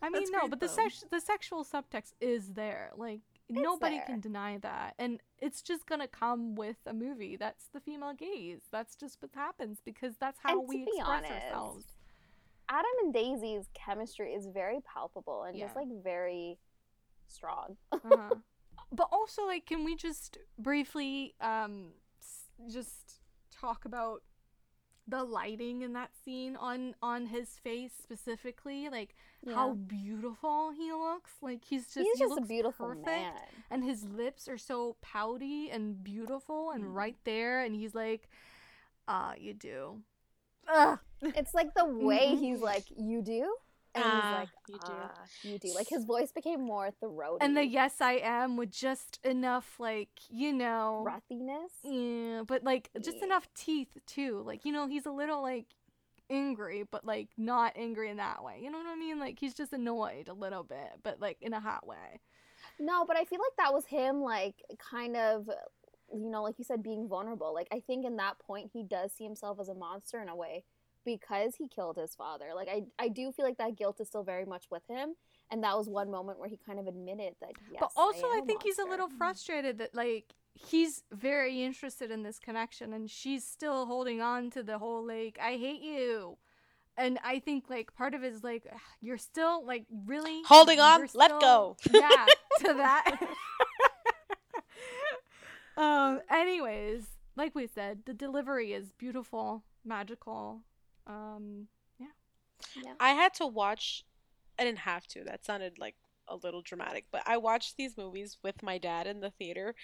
I 0.01 0.09
mean, 0.09 0.21
That's 0.21 0.31
no, 0.31 0.39
great, 0.41 0.49
but 0.51 0.59
the 0.59 0.67
sex- 0.69 1.03
the 1.09 1.19
sexual 1.19 1.63
subtext 1.65 2.13
is 2.21 2.53
there. 2.53 2.91
Like 2.95 3.21
nobody 3.49 3.95
there. 3.95 4.05
can 4.05 4.19
deny 4.19 4.57
that, 4.59 4.95
and 4.99 5.19
it's 5.39 5.61
just 5.61 5.85
gonna 5.87 6.07
come 6.07 6.55
with 6.55 6.77
a 6.85 6.93
movie. 6.93 7.35
That's 7.37 7.67
the 7.73 7.79
female 7.79 8.13
gaze. 8.13 8.61
That's 8.71 8.95
just 8.95 9.21
what 9.21 9.31
happens 9.35 9.79
because 9.83 10.15
that's 10.19 10.39
how 10.41 10.59
And 10.59 10.67
we 10.67 10.83
express 10.83 11.07
honest, 11.07 11.31
ourselves. 11.31 11.85
Adam 12.69 12.91
and 13.03 13.13
Daisy's 13.13 13.67
chemistry 13.73 14.33
is 14.33 14.47
very 14.47 14.79
palpable 14.81 15.43
and 15.43 15.57
just 15.57 15.75
like 15.75 15.87
very 16.03 16.57
strong. 17.27 17.77
uh-huh. 17.91 18.35
But 18.91 19.09
also, 19.11 19.45
like, 19.45 19.65
can 19.65 19.83
we 19.83 19.95
just 19.95 20.37
briefly 20.57 21.35
um 21.41 21.93
s- 22.21 22.49
just 22.71 23.21
talk 23.51 23.85
about 23.85 24.21
the 25.07 25.23
lighting 25.23 25.81
in 25.83 25.93
that 25.93 26.11
scene 26.25 26.55
on 26.57 26.93
on 27.01 27.27
his 27.27 27.49
face 27.63 27.93
specifically, 28.01 28.89
like 28.89 29.15
how 29.53 29.73
beautiful 29.73 30.71
he 30.71 30.91
looks. 30.91 31.31
Like 31.41 31.63
he's 31.63 31.85
just 31.85 31.97
He's 31.99 32.17
he 32.17 32.23
just 32.25 32.31
a 32.31 32.35
looks 32.35 32.47
beautiful 32.47 32.87
perfect. 32.87 33.05
man. 33.05 33.33
and 33.71 33.83
his 33.83 34.03
lips 34.03 34.47
are 34.47 34.57
so 34.57 34.97
pouty 35.01 35.69
and 35.71 36.03
beautiful 36.03 36.71
and 36.71 36.83
Mm. 36.83 36.93
right 36.95 37.17
there 37.23 37.63
and 37.63 37.73
he's 37.75 37.95
like 37.95 38.27
ah 39.07 39.33
you 39.37 39.53
do 39.53 40.01
Ugh. 40.67 40.99
It's 41.21 41.53
like 41.53 41.73
the 41.73 41.85
way 41.85 42.35
he's 42.35 42.59
like, 42.59 42.83
"You 42.95 43.21
do," 43.21 43.55
and 43.97 44.05
Ah, 44.05 44.21
he's 44.21 44.31
like, 44.31 44.49
"You 44.67 44.79
do." 44.85 44.93
"Ah, 44.93 45.25
you 45.43 45.59
do." 45.59 45.73
Like 45.73 45.89
his 45.89 46.05
voice 46.05 46.31
became 46.31 46.61
more 46.61 46.91
throaty. 46.99 47.45
and 47.45 47.55
the 47.57 47.65
yes 47.65 48.01
i 48.01 48.13
am 48.13 48.57
with 48.57 48.71
just 48.71 49.19
enough 49.23 49.79
like 49.79 50.09
you 50.29 50.51
know 50.53 51.03
breathiness. 51.05 51.71
yeah 51.83 52.41
but 52.45 52.63
like 52.63 52.89
just 53.01 53.17
Yeah. 53.17 53.25
enough 53.25 53.47
teeth 53.53 53.97
too 54.05 54.41
like 54.45 54.65
you 54.65 54.71
know 54.71 54.87
he's 54.87 55.05
a 55.05 55.11
little 55.11 55.41
like 55.41 55.65
angry 56.29 56.83
but 56.89 57.05
like 57.05 57.29
not 57.37 57.71
angry 57.75 58.09
in 58.09 58.17
that 58.17 58.43
way 58.43 58.59
you 58.61 58.69
know 58.69 58.77
what 58.77 58.87
i 58.87 58.95
mean 58.95 59.19
like 59.19 59.39
he's 59.39 59.53
just 59.53 59.71
annoyed 59.71 60.27
a 60.27 60.33
little 60.33 60.63
bit 60.63 60.91
but 61.03 61.19
like 61.21 61.37
in 61.41 61.53
a 61.53 61.59
hot 61.59 61.85
way 61.87 62.19
No, 62.79 63.05
but 63.05 63.17
I 63.17 63.23
feel 63.25 63.39
like 63.39 63.55
that 63.57 63.73
was 63.73 63.85
him, 63.85 64.21
like 64.21 64.55
kind 64.91 65.15
of, 65.15 65.49
you 66.13 66.29
know, 66.29 66.43
like 66.43 66.55
you 66.59 66.63
said, 66.63 66.83
being 66.83 67.07
vulnerable. 67.07 67.53
Like 67.53 67.67
I 67.71 67.79
think 67.79 68.05
in 68.05 68.17
that 68.17 68.39
point 68.39 68.69
he 68.73 68.83
does 68.83 69.11
see 69.13 69.23
himself 69.23 69.59
as 69.59 69.69
a 69.69 69.73
monster 69.73 70.21
in 70.21 70.29
a 70.29 70.35
way 70.35 70.63
because 71.07 71.55
he 71.55 71.69
killed 71.69 71.95
his 71.95 72.13
father. 72.13 72.47
Like 72.53 72.67
I, 72.67 72.83
I 72.99 73.07
do 73.07 73.31
feel 73.31 73.45
like 73.45 73.57
that 73.57 73.77
guilt 73.77 73.99
is 74.01 74.09
still 74.09 74.23
very 74.23 74.45
much 74.45 74.65
with 74.69 74.83
him, 74.87 75.15
and 75.49 75.63
that 75.63 75.75
was 75.75 75.87
one 75.87 76.11
moment 76.11 76.37
where 76.37 76.49
he 76.49 76.59
kind 76.63 76.79
of 76.79 76.85
admitted 76.85 77.33
that. 77.39 77.53
Yes, 77.71 77.79
but 77.79 77.91
also 77.95 78.27
I, 78.27 78.35
am 78.37 78.43
a 78.43 78.45
think 78.45 78.61
he's 78.61 78.77
a 78.77 78.83
little 78.83 79.07
frustrated 79.07 79.77
that 79.77 79.95
like 79.95 80.35
he's 80.53 81.03
very 81.11 81.63
interested 81.63 82.11
in 82.11 82.23
this 82.23 82.39
connection 82.39 82.91
and 82.91 83.09
she's 83.09 83.45
still 83.45 83.85
holding 83.85 84.21
on 84.21 84.49
to 84.49 84.63
the 84.63 84.77
whole 84.77 85.05
like 85.07 85.39
I 85.41 85.51
hate 85.51 85.81
you. 85.81 86.37
And 86.99 87.19
I 87.23 87.39
think 87.39 87.65
like 87.69 87.95
part 87.95 88.13
of 88.13 88.23
it 88.23 88.33
is 88.33 88.43
like 88.43 88.65
you're 89.01 89.17
still 89.17 89.65
like 89.65 89.85
really 90.05 90.41
Holding 90.45 90.79
on, 90.79 90.99
you're 90.99 91.09
let 91.13 91.31
go. 91.39 91.77
Yeah, 91.93 92.25
to 92.59 92.73
that. 92.73 93.19
um 95.77 96.19
anyways, 96.29 97.05
like 97.37 97.55
we 97.55 97.67
said, 97.67 97.99
the 98.05 98.13
delivery 98.13 98.73
is 98.73 98.91
beautiful, 98.91 99.63
magical. 99.85 100.63
Um 101.07 101.67
yeah. 101.99 102.07
yeah. 102.83 102.93
I 102.99 103.11
had 103.11 103.33
to 103.35 103.47
watch. 103.47 104.03
I 104.59 104.63
didn't 104.63 104.79
have 104.79 105.07
to. 105.07 105.23
That 105.23 105.45
sounded 105.45 105.77
like 105.79 105.95
a 106.27 106.35
little 106.35 106.61
dramatic, 106.61 107.05
but 107.11 107.23
I 107.25 107.37
watched 107.37 107.77
these 107.77 107.97
movies 107.97 108.37
with 108.43 108.61
my 108.63 108.77
dad 108.77 109.07
in 109.07 109.21
the 109.21 109.31
theater, 109.31 109.75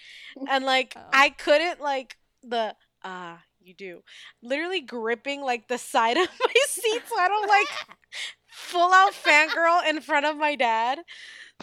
and 0.48 0.64
like 0.74 0.94
Oh. 0.96 1.00
I 1.12 1.30
couldn't 1.30 1.80
like 1.80 2.16
the 2.42 2.76
ah 3.04 3.42
you 3.60 3.74
do 3.74 4.02
literally 4.42 4.80
gripping 4.80 5.40
like 5.40 5.68
the 5.68 5.78
side 5.78 6.16
of 6.24 6.28
my 6.28 6.52
seat 6.68 7.02
so 7.08 7.18
I 7.18 7.28
don't 7.28 7.48
like 7.48 7.68
full 8.48 8.92
out 8.92 9.12
fangirl 9.14 9.88
in 9.88 10.00
front 10.00 10.26
of 10.26 10.36
my 10.36 10.54
dad. 10.56 10.98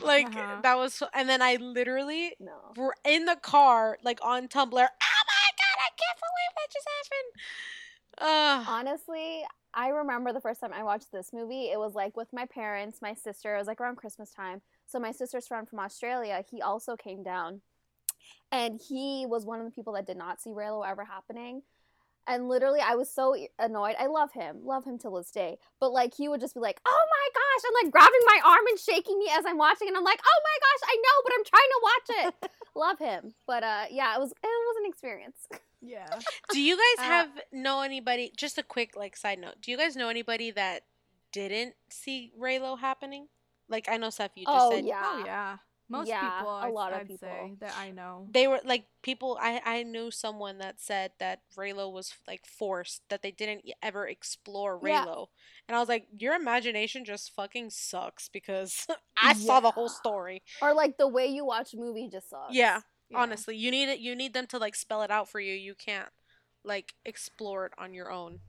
Like 0.02 0.28
Uh-huh. 0.28 0.62
that 0.64 0.78
was, 0.78 1.04
and 1.14 1.30
then 1.30 1.42
I 1.42 1.58
literally 1.58 2.36
No. 2.40 2.74
were 2.76 2.96
in 3.06 3.26
the 3.26 3.36
car 3.38 3.98
like 4.04 4.20
on 4.24 4.48
Tumblr. 4.48 4.74
Oh 4.74 5.24
my 5.28 5.50
god! 5.62 5.78
I 5.80 5.90
can't 6.02 6.20
believe 6.20 6.54
that 6.58 6.74
just 6.74 6.88
happened. 6.98 7.32
Uh, 8.22 8.64
Honestly, 8.68 9.44
I 9.74 9.90
remember 9.90 10.32
the 10.32 10.42
first 10.42 10.60
time 10.62 10.74
I 10.74 10.84
watched 10.84 11.12
this 11.12 11.32
movie. 11.34 11.72
It 11.72 11.80
was 11.80 11.96
like 11.96 12.16
with 12.16 12.28
my 12.32 12.46
parents, 12.46 13.00
my 13.02 13.14
sister. 13.14 13.56
It 13.56 13.58
was 13.58 13.68
like 13.68 13.82
around 13.82 13.96
Christmas 13.98 14.32
time. 14.32 14.62
So 14.86 15.00
my 15.00 15.12
sister's 15.12 15.48
friend 15.48 15.68
from 15.68 15.80
Australia, 15.80 16.44
he 16.50 16.62
also 16.62 16.96
came 16.96 17.24
down, 17.24 17.62
and 18.52 18.80
he 18.88 19.26
was 19.28 19.46
one 19.46 19.60
of 19.60 19.66
the 19.66 19.72
people 19.72 19.94
that 19.94 20.06
did 20.06 20.18
not 20.18 20.42
see 20.42 20.52
Reylo 20.52 20.88
ever 20.88 21.06
happening. 21.06 21.64
And 22.28 22.48
literally, 22.48 22.80
I 22.80 22.96
was 22.96 23.10
so 23.12 23.36
annoyed. 23.58 23.96
I 24.00 24.06
love 24.06 24.34
him, 24.34 24.60
love 24.64 24.86
him 24.86 25.00
till 25.00 25.16
this 25.16 25.32
day. 25.32 25.58
But 25.80 25.92
like, 25.92 26.14
he 26.16 26.30
would 26.30 26.42
just 26.42 26.54
be 26.54 26.60
like, 26.60 26.80
"Oh 26.86 27.06
my 27.12 27.28
gosh!" 27.34 27.64
and 27.66 27.76
like 27.84 27.92
grabbing 27.92 28.26
my 28.28 28.40
arm 28.46 28.68
and 28.70 28.80
shaking 28.80 29.18
me 29.18 29.28
as 29.34 29.46
I'm 29.48 29.58
watching, 29.58 29.88
and 29.88 29.98
I'm 29.98 30.04
like, 30.04 30.22
"Oh 30.24 30.42
my 30.44 30.58
gosh, 30.62 30.90
I 30.94 30.96
know, 30.98 31.18
but 31.24 31.34
I'm 31.36 31.46
trying 31.46 31.72
to 31.72 31.82
watch 31.84 32.44
it." 32.46 32.52
love 32.76 33.00
him, 33.00 33.34
but 33.48 33.64
uh, 33.64 33.86
yeah, 33.90 34.16
it 34.16 34.20
was 34.20 34.32
it 34.32 34.38
was 34.44 34.78
an 34.84 34.90
experience. 34.90 35.48
yeah. 35.82 36.20
Do 36.52 36.62
you 36.62 36.76
guys 36.78 37.06
Uh, 37.06 37.10
have 37.10 37.30
know 37.52 37.82
anybody? 37.82 38.32
Just 38.38 38.58
a 38.58 38.64
quick 38.64 38.96
like 38.96 39.16
side 39.18 39.40
note. 39.40 39.56
Do 39.62 39.72
you 39.72 39.78
guys 39.78 39.96
know 39.96 40.10
anybody 40.10 40.52
that 40.52 40.84
didn't 41.32 41.76
see 41.90 42.32
Reylo 42.40 42.80
happening? 42.80 43.28
Like 43.68 43.88
I 43.90 43.98
know 43.98 44.10
Seth, 44.10 44.32
you 44.36 44.46
just 44.46 44.58
Oh, 44.60 44.72
said 44.72 44.86
yeah. 44.86 45.02
Oh 45.04 45.24
yeah. 45.26 45.58
Most 45.90 46.08
Yeah, 46.08 46.22
people, 46.38 46.52
a 46.56 46.60
I'd- 46.62 46.72
lot 46.74 46.94
of 46.94 47.00
I'd 47.02 47.08
people. 47.10 47.28
say 47.28 47.54
that 47.60 47.76
I 47.78 47.92
know. 47.92 48.26
they 48.32 48.48
were 48.48 48.62
like 48.64 48.86
people. 49.02 49.38
I 49.42 49.62
I 49.66 49.84
knew 49.84 50.10
someone 50.10 50.58
that 50.60 50.80
said 50.80 51.12
that 51.20 51.42
Reylo 51.58 51.92
was 51.92 52.14
like 52.26 52.46
forced 52.46 53.02
that 53.10 53.22
they 53.22 53.32
didn't 53.32 53.66
ever 53.84 54.08
explore 54.08 54.80
Yeah. 54.82 55.04
Reylo, 55.06 55.28
and 55.68 55.76
I 55.76 55.80
was 55.82 55.90
like, 55.90 56.08
your 56.18 56.34
imagination 56.34 57.04
just 57.04 57.36
fucking 57.36 57.72
sucks 57.72 58.30
because 58.30 58.88
I 59.22 59.34
saw 59.34 59.60
the 59.60 59.72
whole 59.72 59.90
story. 59.90 60.44
or 60.62 60.74
like 60.74 60.98
the 60.98 61.10
way 61.10 61.28
you 61.28 61.44
watch 61.44 61.74
a 61.74 61.78
movie 61.78 62.08
just 62.10 62.30
sucks. 62.30 62.54
Yeah, 62.54 62.82
Yeah. 63.12 63.20
honestly, 63.20 63.56
you 63.56 63.72
need 63.72 63.90
it. 63.90 64.00
You 64.00 64.16
need 64.16 64.34
them 64.34 64.48
to 64.48 64.58
like 64.58 64.76
spell 64.76 65.02
it 65.02 65.12
out 65.12 65.30
for 65.30 65.40
you. 65.40 65.54
You 65.54 65.76
can't 65.76 66.10
like 66.64 66.94
explore 67.06 67.66
it 67.68 67.74
on 67.78 67.94
your 67.94 68.12
own. 68.12 68.40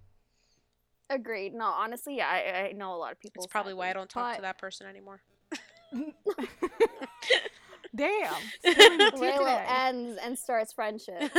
Agreed. 1.10 1.52
No, 1.54 1.66
honestly, 1.66 2.16
yeah, 2.16 2.28
I, 2.28 2.68
I 2.68 2.72
know 2.72 2.94
a 2.94 2.96
lot 2.96 3.12
of 3.12 3.20
people. 3.20 3.44
It's 3.44 3.52
probably 3.52 3.74
why 3.74 3.90
I 3.90 3.92
don't 3.92 4.08
talk 4.08 4.36
to 4.36 4.42
that 4.42 4.58
person 4.58 4.86
anymore. 4.86 5.20
Damn. 7.94 8.34
spilling 8.66 8.98
the 8.98 9.10
tea 9.10 9.18
Reylo 9.18 9.62
ends 9.68 10.18
and 10.22 10.38
starts 10.38 10.72
friendship. 10.72 11.30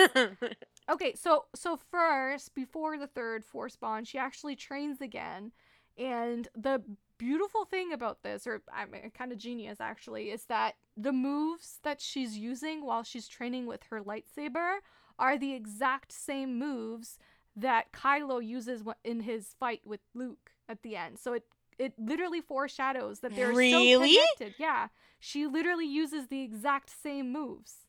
Okay, 0.91 1.15
so 1.15 1.45
so 1.55 1.79
first, 1.91 2.53
before 2.53 2.97
the 2.97 3.07
third 3.07 3.45
force 3.45 3.75
bond, 3.75 4.07
she 4.07 4.17
actually 4.17 4.55
trains 4.55 4.99
again, 5.01 5.51
and 5.97 6.47
the 6.55 6.83
beautiful 7.17 7.65
thing 7.65 7.93
about 7.93 8.23
this, 8.23 8.45
or 8.47 8.61
I 8.73 8.85
mean, 8.85 9.11
kind 9.17 9.31
of 9.31 9.37
genius 9.37 9.79
actually, 9.79 10.31
is 10.31 10.45
that 10.45 10.75
the 10.97 11.11
moves 11.11 11.79
that 11.83 12.01
she's 12.01 12.37
using 12.37 12.85
while 12.85 13.03
she's 13.03 13.27
training 13.27 13.65
with 13.65 13.83
her 13.89 14.01
lightsaber 14.01 14.77
are 15.19 15.37
the 15.37 15.53
exact 15.53 16.11
same 16.11 16.57
moves 16.57 17.17
that 17.55 17.91
Kylo 17.91 18.45
uses 18.45 18.81
in 19.03 19.21
his 19.21 19.55
fight 19.59 19.81
with 19.85 19.99
Luke 20.13 20.51
at 20.67 20.81
the 20.81 20.95
end. 20.95 21.19
So 21.19 21.33
it 21.33 21.43
it 21.79 21.93
literally 21.97 22.41
foreshadows 22.41 23.19
that 23.21 23.35
they're 23.35 23.49
Really? 23.49 24.13
so 24.13 24.37
connected. 24.37 24.55
Yeah, 24.59 24.87
she 25.19 25.47
literally 25.47 25.87
uses 25.87 26.27
the 26.27 26.41
exact 26.41 26.89
same 26.89 27.31
moves. 27.31 27.82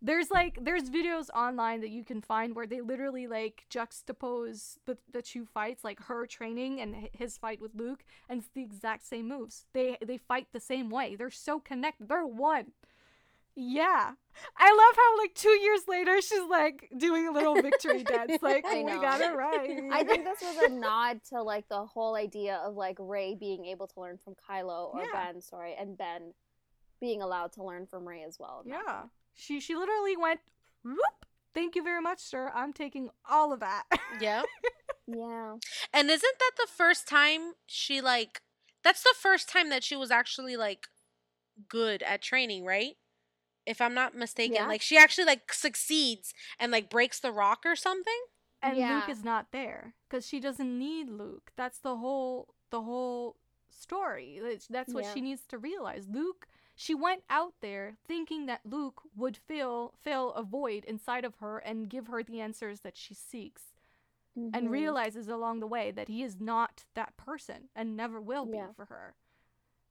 There's 0.00 0.30
like 0.30 0.58
there's 0.62 0.90
videos 0.90 1.28
online 1.34 1.80
that 1.80 1.90
you 1.90 2.04
can 2.04 2.20
find 2.22 2.54
where 2.54 2.66
they 2.68 2.80
literally 2.80 3.26
like 3.26 3.64
juxtapose 3.70 4.78
the 4.86 4.96
the 5.12 5.22
two 5.22 5.44
fights, 5.44 5.82
like 5.82 6.00
her 6.04 6.24
training 6.26 6.80
and 6.80 7.08
his 7.12 7.36
fight 7.36 7.60
with 7.60 7.74
Luke, 7.74 8.04
and 8.28 8.38
it's 8.38 8.48
the 8.54 8.62
exact 8.62 9.06
same 9.06 9.26
moves. 9.28 9.66
They 9.72 9.96
they 10.04 10.16
fight 10.16 10.48
the 10.52 10.60
same 10.60 10.88
way. 10.88 11.16
They're 11.16 11.30
so 11.30 11.58
connected. 11.58 12.08
They're 12.08 12.24
one. 12.26 12.72
Yeah. 13.60 14.12
I 14.56 14.70
love 14.70 14.96
how 14.96 15.18
like 15.18 15.34
2 15.34 15.48
years 15.48 15.80
later 15.88 16.20
she's 16.20 16.48
like 16.48 16.88
doing 16.96 17.26
a 17.26 17.32
little 17.32 17.56
victory 17.60 18.04
dance 18.04 18.40
like 18.40 18.64
I 18.64 18.76
oh, 18.76 18.84
we 18.84 18.92
know. 18.92 19.00
got 19.00 19.20
it 19.20 19.34
right. 19.34 19.80
I 19.90 20.04
think 20.04 20.24
this 20.24 20.40
was 20.42 20.58
a 20.58 20.68
nod 20.72 21.24
to 21.30 21.42
like 21.42 21.68
the 21.68 21.84
whole 21.84 22.14
idea 22.14 22.60
of 22.64 22.76
like 22.76 22.96
Rey 23.00 23.34
being 23.34 23.66
able 23.66 23.88
to 23.88 24.00
learn 24.00 24.16
from 24.16 24.36
Kylo 24.48 24.94
or 24.94 25.00
Yeah. 25.00 25.32
Ben, 25.32 25.40
sorry, 25.40 25.74
and 25.74 25.98
Ben 25.98 26.34
being 27.00 27.20
allowed 27.20 27.52
to 27.54 27.64
learn 27.64 27.86
from 27.86 28.06
Rey 28.06 28.22
as 28.22 28.38
well. 28.38 28.62
that 28.64 28.70
Yeah. 28.86 29.02
She 29.40 29.60
she 29.60 29.74
literally 29.74 30.16
went 30.16 30.40
whoop. 30.84 31.24
Thank 31.54 31.74
you 31.76 31.82
very 31.82 32.00
much, 32.02 32.18
sir. 32.20 32.50
I'm 32.54 32.72
taking 32.72 33.10
all 33.28 33.52
of 33.52 33.60
that. 33.60 33.84
Yeah. 34.20 34.42
Yeah. 35.06 35.54
And 35.92 36.10
isn't 36.10 36.38
that 36.38 36.52
the 36.58 36.66
first 36.76 37.06
time 37.08 37.52
she 37.66 38.00
like 38.00 38.42
that's 38.82 39.02
the 39.02 39.14
first 39.18 39.48
time 39.48 39.70
that 39.70 39.82
she 39.84 39.96
was 39.96 40.10
actually 40.10 40.56
like 40.56 40.86
good 41.68 42.02
at 42.02 42.20
training, 42.22 42.64
right? 42.64 42.96
If 43.64 43.80
I'm 43.80 43.94
not 43.94 44.14
mistaken. 44.16 44.54
Yeah. 44.56 44.66
Like 44.66 44.82
she 44.82 44.98
actually 44.98 45.24
like 45.26 45.52
succeeds 45.52 46.34
and 46.58 46.72
like 46.72 46.90
breaks 46.90 47.20
the 47.20 47.32
rock 47.32 47.60
or 47.64 47.76
something. 47.76 48.20
and 48.62 48.76
Luke 48.76 49.08
is 49.08 49.22
not 49.24 49.46
there 49.52 49.94
because 50.08 50.26
she 50.26 50.40
doesn't 50.40 50.78
need 50.78 51.08
Luke. 51.08 51.52
That's 51.56 51.78
the 51.78 51.96
whole 51.96 52.54
the 52.70 52.82
whole 52.82 53.36
story. 53.70 54.38
That's- 54.42 54.66
That's 54.68 54.92
what 54.92 55.04
Yeah. 55.04 55.14
she 55.14 55.20
needs 55.20 55.42
to 55.48 55.58
realize. 55.58 56.06
Luke, 56.10 56.46
she 56.80 56.94
went 56.94 57.24
out 57.28 57.54
there 57.60 57.96
thinking 58.06 58.46
that 58.46 58.64
Luke 58.64 59.02
would 59.16 59.36
fill 59.36 59.92
fill 60.00 60.32
a 60.34 60.44
void 60.44 60.84
inside 60.84 61.24
of 61.24 61.34
her 61.36 61.58
and 61.58 61.90
give 61.90 62.06
her 62.06 62.22
the 62.22 62.40
answers 62.40 62.80
that 62.80 62.96
she 62.96 63.14
seeks, 63.14 63.74
and 64.36 64.68
Mhm. 64.68 64.70
realizes 64.70 65.26
along 65.28 65.58
the 65.58 65.66
way 65.66 65.90
that 65.90 66.06
he 66.06 66.22
is 66.22 66.38
not 66.40 66.84
that 66.94 67.16
person 67.16 67.68
and 67.74 67.96
never 67.96 68.20
will 68.20 68.46
be 68.46 68.56
Yeah. 68.58 68.72
for 68.72 68.84
her. 68.84 69.16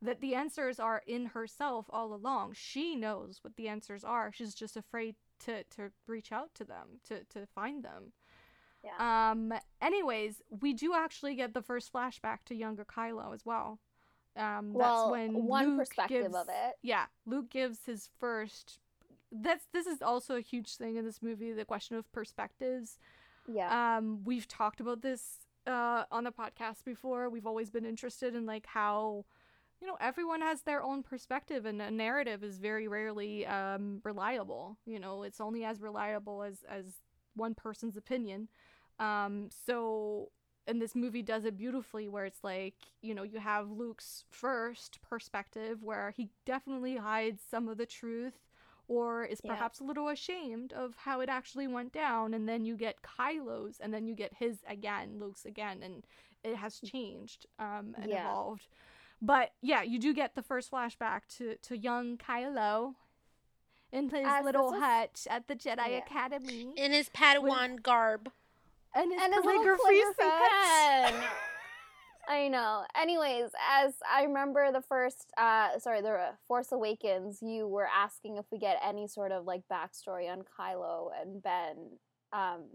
That 0.02 0.22
the 0.22 0.34
answers 0.34 0.80
are 0.80 1.04
in 1.06 1.26
herself 1.28 1.88
all 1.90 2.14
along. 2.14 2.54
She 2.54 2.96
knows 2.96 3.44
what 3.44 3.58
the 3.58 3.68
answers 3.68 4.06
are. 4.06 4.32
She's 4.32 4.56
just 4.56 4.78
afraid 4.78 5.18
to 5.40 5.66
to 5.66 5.92
reach 6.06 6.32
out 6.32 6.56
to 6.56 6.64
them 6.64 7.02
to 7.04 7.26
to 7.26 7.46
find 7.48 7.84
them. 7.84 8.14
Yeah. 8.82 8.96
Um. 9.32 9.52
Anyways, 9.82 10.42
we 10.50 10.74
do 10.74 10.94
actually 10.94 11.36
get 11.36 11.54
the 11.54 11.62
first 11.62 11.92
flashback 11.92 12.46
to 12.46 12.56
younger 12.56 12.86
Kylo 12.86 13.34
as 13.34 13.46
well. 13.46 13.80
Um. 14.38 14.74
well, 14.74 15.10
that's 15.10 15.12
when 15.12 15.46
one 15.46 15.70
Luke 15.70 15.80
perspective 15.80 16.24
gives, 16.24 16.36
of 16.36 16.48
it. 16.50 16.76
Yeah, 16.82 17.06
Luke 17.26 17.50
gives 17.50 17.80
his 17.86 18.10
first. 18.20 18.80
That's 19.32 19.66
this 19.74 19.88
is 19.88 20.02
also 20.02 20.36
a 20.36 20.42
huge 20.42 20.76
thing 20.76 20.96
in 20.96 21.06
this 21.06 21.22
movie. 21.22 21.52
The 21.52 21.66
question 21.66 21.98
of 21.98 22.12
perspectives. 22.12 22.98
Yeah. 23.48 23.98
Um. 23.98 24.24
We've 24.24 24.48
talked 24.48 24.80
about 24.80 25.02
this 25.02 25.48
uh 25.66 26.04
on 26.12 26.24
the 26.24 26.32
podcast 26.32 26.84
before. 26.86 27.30
We've 27.30 27.48
always 27.48 27.70
been 27.70 27.86
interested 27.86 28.36
in 28.36 28.46
like 28.46 28.66
how. 28.68 29.26
You 29.80 29.86
know, 29.86 29.98
everyone 30.02 30.42
has 30.42 30.64
their 30.64 30.82
own 30.82 31.04
perspective, 31.04 31.68
and 31.68 31.80
a 31.80 31.92
narrative 31.92 32.44
is 32.44 32.58
very 32.58 32.88
rarely 32.88 33.46
um, 33.46 34.02
reliable. 34.04 34.80
You 34.88 35.00
know, 35.00 35.22
it's 35.22 35.40
only 35.40 35.64
as 35.66 35.82
reliable 35.82 36.42
as 36.42 36.66
as 36.68 36.86
one 37.36 37.54
person's 37.54 37.96
opinion. 37.96 38.50
Um, 39.00 39.50
so, 39.66 40.30
and 40.68 40.82
this 40.82 40.96
movie 40.96 41.22
does 41.22 41.46
it 41.46 41.58
beautifully, 41.58 42.08
where 42.08 42.26
it's 42.26 42.44
like, 42.44 42.76
you 43.02 43.16
know, 43.16 43.24
you 43.24 43.40
have 43.40 43.70
Luke's 43.72 44.26
first 44.30 45.00
perspective, 45.02 45.82
where 45.82 46.12
he 46.16 46.30
definitely 46.46 46.98
hides 46.98 47.42
some 47.50 47.68
of 47.68 47.78
the 47.78 47.86
truth, 47.86 48.34
or 48.88 49.24
is 49.26 49.42
Yeah. 49.44 49.52
perhaps 49.54 49.80
a 49.80 49.84
little 49.84 50.10
ashamed 50.10 50.74
of 50.74 50.96
how 50.98 51.20
it 51.22 51.30
actually 51.30 51.68
went 51.68 51.92
down, 51.94 52.34
and 52.34 52.48
then 52.48 52.66
you 52.66 52.76
get 52.76 53.02
Kylo's, 53.02 53.80
and 53.80 53.94
then 53.94 54.08
you 54.08 54.14
get 54.16 54.34
his 54.36 54.60
again, 54.68 55.18
Luke's 55.20 55.46
again, 55.46 55.82
and 55.84 56.06
it 56.44 56.56
has 56.58 56.80
changed 56.80 57.46
um, 57.60 57.96
and 57.98 58.10
Yeah. 58.10 58.22
evolved. 58.30 58.68
But 59.22 59.54
yeah, 59.62 59.82
you 59.82 59.98
do 60.00 60.14
get 60.14 60.36
the 60.36 60.44
first 60.44 60.70
flashback 60.72 61.22
to 61.38 61.56
to 61.56 61.78
young 61.78 62.18
Kylo 62.18 62.96
in 63.92 64.10
his 64.10 64.26
As 64.28 64.44
little 64.46 64.72
this 64.72 64.80
was- 64.80 64.84
hut 64.84 65.28
at 65.30 65.48
the 65.48 65.56
Jedi 65.56 65.90
Yeah. 65.90 65.98
Academy, 65.98 66.74
In 66.78 66.92
his 66.92 67.10
Padawan 67.10 67.82
garb. 67.82 68.32
And 68.96 69.12
his 69.12 69.22
and 69.22 69.34
his 69.34 69.46
little 69.46 69.64
calligraphy 69.64 70.02
calligraphy 70.02 70.14
set. 70.20 71.14
pen. 71.14 71.24
I 72.30 72.50
know. 72.50 72.84
Anyways, 73.00 73.52
as 73.72 73.94
I 74.10 74.24
remember 74.24 74.72
the 74.74 74.82
first, 74.82 75.32
uh, 75.38 75.80
sorry, 75.80 76.02
the 76.02 76.12
uh, 76.12 76.32
Force 76.46 76.74
Awakens, 76.74 77.40
you 77.42 77.68
were 77.68 77.88
asking 77.88 78.36
if 78.36 78.46
we 78.52 78.60
get 78.60 78.78
any 78.86 79.08
sort 79.08 79.32
of 79.32 79.46
like 79.46 79.62
backstory 79.72 80.30
on 80.30 80.42
Kylo 80.42 81.10
and 81.22 81.42
Ben. 81.42 81.98
Um, 82.34 82.66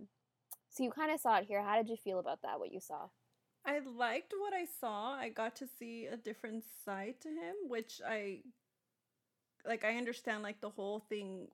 so 0.71 0.83
you 0.83 0.91
kind 0.91 1.13
of 1.13 1.21
saw 1.21 1.37
it 1.37 1.45
here. 1.45 1.63
How 1.63 1.77
did 1.77 1.91
you 1.91 1.97
feel 1.97 2.19
about 2.19 2.41
that? 2.43 2.59
What 2.59 2.73
you 2.73 2.81
saw? 2.81 3.09
I 3.67 3.81
liked 3.81 4.33
what 4.39 4.55
I 4.55 4.65
saw. 4.81 5.13
I 5.13 5.29
got 5.29 5.55
to 5.57 5.67
see 5.79 6.07
a 6.07 6.17
different 6.17 6.65
side 6.85 7.17
to 7.21 7.29
him, 7.29 7.55
which 7.69 8.01
I 8.07 8.41
like. 9.67 9.85
I 9.85 9.97
understand 9.97 10.43
like 10.43 10.63
the 10.63 10.71
whole 10.71 11.01
thing 11.01 11.49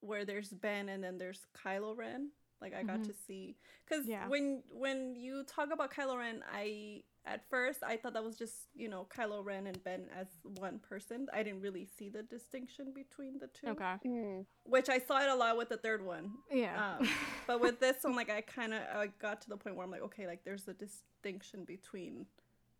where 0.00 0.24
there's 0.26 0.50
Ben 0.50 0.90
and 0.90 1.02
then 1.02 1.16
there's 1.16 1.46
Kylo 1.56 1.96
Ren. 1.96 2.30
Like 2.60 2.74
I 2.74 2.82
got 2.82 3.00
Mhm. 3.00 3.06
to 3.06 3.12
see 3.12 3.56
because 3.84 4.06
Yeah. 4.06 4.28
when 4.28 4.62
when 4.70 5.14
you 5.14 5.44
talk 5.44 5.70
about 5.72 5.90
Kylo 5.92 6.16
Ren, 6.18 6.42
I 6.50 7.04
at 7.24 7.48
first 7.50 7.82
I 7.82 7.96
thought 7.96 8.14
that 8.14 8.24
was 8.24 8.36
just 8.38 8.68
you 8.74 8.88
know 8.88 9.04
Kylo 9.10 9.44
Ren 9.44 9.66
and 9.66 9.82
Ben 9.84 10.08
as 10.14 10.28
one 10.42 10.78
person. 10.78 11.28
I 11.32 11.42
didn't 11.42 11.60
really 11.60 11.84
see 11.84 12.08
the 12.08 12.22
distinction 12.22 12.92
between 12.92 13.38
the 13.38 13.48
two. 13.48 13.68
Okay. 13.68 13.96
Mm, 14.04 14.46
Which 14.64 14.88
I 14.88 14.98
saw 14.98 15.20
it 15.20 15.28
a 15.28 15.34
lot 15.34 15.56
with 15.56 15.68
the 15.68 15.76
third 15.76 16.02
one. 16.04 16.38
Yeah. 16.50 16.96
Um, 16.98 17.08
but 17.46 17.60
with 17.60 17.78
this 17.80 18.02
one, 18.04 18.16
like 18.16 18.30
I 18.30 18.40
kind 18.40 18.72
of 18.72 18.82
I 18.82 19.08
got 19.18 19.40
to 19.42 19.48
the 19.48 19.56
point 19.56 19.76
where 19.76 19.84
I'm 19.84 19.90
like, 19.90 20.02
okay, 20.02 20.26
like 20.26 20.44
there's 20.44 20.66
a 20.68 20.74
distinction 20.74 21.64
between 21.64 22.26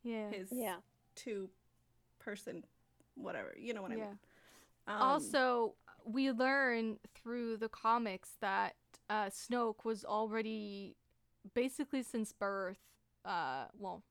yeah. 0.02 0.30
his 0.30 0.48
yeah. 0.52 0.76
two 1.16 1.50
person, 2.18 2.64
whatever. 3.14 3.54
You 3.58 3.74
know 3.74 3.82
what 3.82 3.92
I 3.92 3.96
Yeah. 3.96 4.04
mean? 4.06 4.18
Um, 4.88 5.02
also, 5.02 5.74
we 6.04 6.30
learn 6.30 6.98
through 7.14 7.56
the 7.56 7.68
comics 7.68 8.36
that 8.40 8.76
uh, 9.08 9.26
Snoke 9.26 9.84
was 9.84 10.04
already 10.04 10.96
basically 11.54 12.02
since 12.02 12.32
birth. 12.32 12.78
Uh, 13.24 13.66
well, 13.78 14.02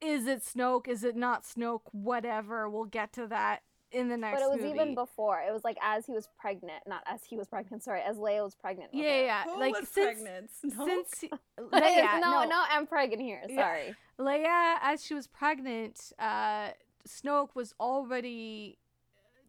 is 0.00 0.26
it 0.26 0.42
Snoke? 0.42 0.88
Is 0.88 1.04
it 1.04 1.16
not 1.16 1.44
Snoke? 1.44 1.82
Whatever. 1.92 2.68
We'll 2.68 2.84
get 2.84 3.12
to 3.14 3.26
that 3.28 3.62
in 3.90 4.08
the 4.08 4.16
next 4.16 4.40
But 4.40 4.46
it 4.46 4.50
was 4.50 4.60
movie. 4.60 4.74
even 4.74 4.94
before. 4.94 5.40
It 5.40 5.52
was 5.52 5.64
like 5.64 5.76
as 5.82 6.04
he 6.06 6.12
was 6.12 6.28
pregnant, 6.38 6.82
not 6.86 7.02
as 7.06 7.20
he 7.24 7.36
was 7.36 7.48
pregnant. 7.48 7.82
Sorry, 7.84 8.00
as 8.02 8.16
Leia 8.16 8.42
was 8.42 8.54
pregnant. 8.54 8.92
with 8.92 9.02
yeah, 9.02 9.20
yeah. 9.22 9.44
who 9.44 9.58
like 9.58 9.78
was 9.78 9.88
since 9.88 10.20
pregnant? 10.20 10.50
Snoke? 10.64 10.86
since 10.86 11.08
he- 11.20 11.30
no, 11.58 11.68
Leia, 11.80 12.20
no, 12.20 12.44
no, 12.44 12.64
I'm 12.68 12.86
pregnant 12.86 13.22
here. 13.22 13.42
Yeah. 13.48 13.56
Sorry. 13.56 13.94
Leia, 14.18 14.76
as 14.82 15.04
she 15.04 15.14
was 15.14 15.26
pregnant, 15.26 16.12
uh, 16.18 16.70
Snoke 17.08 17.54
was 17.54 17.74
already 17.80 18.78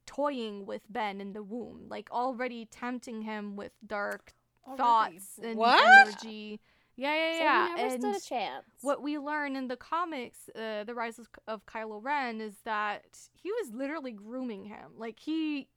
toying 0.05 0.65
with 0.65 0.81
Ben 0.89 1.19
in 1.19 1.33
the 1.33 1.43
womb, 1.43 1.85
like 1.89 2.09
already 2.11 2.65
tempting 2.65 3.23
him 3.23 3.55
with 3.55 3.71
dark 3.85 4.33
Already? 4.65 4.77
thoughts 4.81 5.39
and 5.41 5.57
What? 5.57 6.07
energy. 6.07 6.59
Yeah, 6.97 7.13
yeah, 7.13 7.31
So 7.37 7.43
yeah. 7.43 7.67
he 7.67 7.73
never 7.75 7.93
and 7.93 8.01
stood 8.01 8.15
a 8.15 8.19
chance. 8.21 8.65
what 8.81 9.01
we 9.01 9.17
learn 9.17 9.55
in 9.57 9.67
the 9.67 9.75
comics, 9.75 10.49
uh, 10.55 10.85
the 10.85 10.93
Rise 10.95 11.19
of, 11.19 11.27
of 11.47 11.65
Kylo 11.65 12.01
Ren, 12.01 12.39
is 12.39 12.55
that 12.63 13.19
he 13.33 13.51
was 13.51 13.71
literally 13.73 14.13
grooming 14.13 14.65
him. 14.65 14.91
Like 14.97 15.19
he 15.19 15.67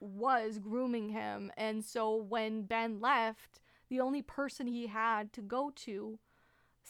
was 0.00 0.58
grooming 0.58 1.10
him, 1.10 1.52
and 1.56 1.84
so 1.84 2.14
when 2.16 2.62
Ben 2.62 3.00
left, 3.00 3.60
the 3.88 4.00
only 4.00 4.22
person 4.22 4.66
he 4.66 4.86
had 4.88 5.32
to 5.34 5.40
go 5.42 5.70
to 5.76 6.18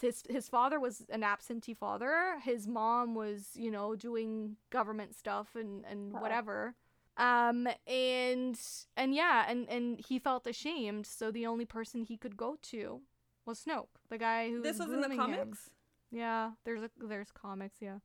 his 0.01 0.23
his 0.31 0.49
father 0.49 0.81
was 0.81 1.05
an 1.11 1.23
absentee 1.23 1.75
father. 1.75 2.39
His 2.43 2.67
mom 2.67 3.15
was, 3.15 3.51
you 3.55 3.71
know, 3.71 3.95
doing 3.97 4.57
government 4.71 5.15
stuff 5.15 5.49
and 5.55 5.85
and 5.85 6.15
Oh. 6.17 6.21
whatever. 6.21 6.75
Um 7.17 7.69
and 7.87 8.59
and 8.97 9.15
yeah, 9.15 9.45
and 9.49 9.69
and 9.69 10.01
he 10.01 10.19
felt 10.19 10.47
ashamed, 10.47 11.07
so 11.07 11.31
the 11.31 11.47
only 11.47 11.65
person 11.67 12.03
he 12.03 12.17
could 12.17 12.37
go 12.37 12.57
to 12.63 13.01
was 13.45 13.65
Snoke, 13.65 13.89
the 14.09 14.19
guy 14.19 14.51
who 14.51 14.63
This 14.63 14.79
was 14.79 14.87
was 14.87 14.93
in 14.93 15.01
the 15.01 15.09
grooming 15.09 15.29
him. 15.29 15.49
comics. 15.49 15.71
Yeah, 16.11 16.53
there's 16.65 16.83
a 16.83 16.91
there's 16.99 17.31
comics, 17.33 17.77
yeah, 17.81 17.99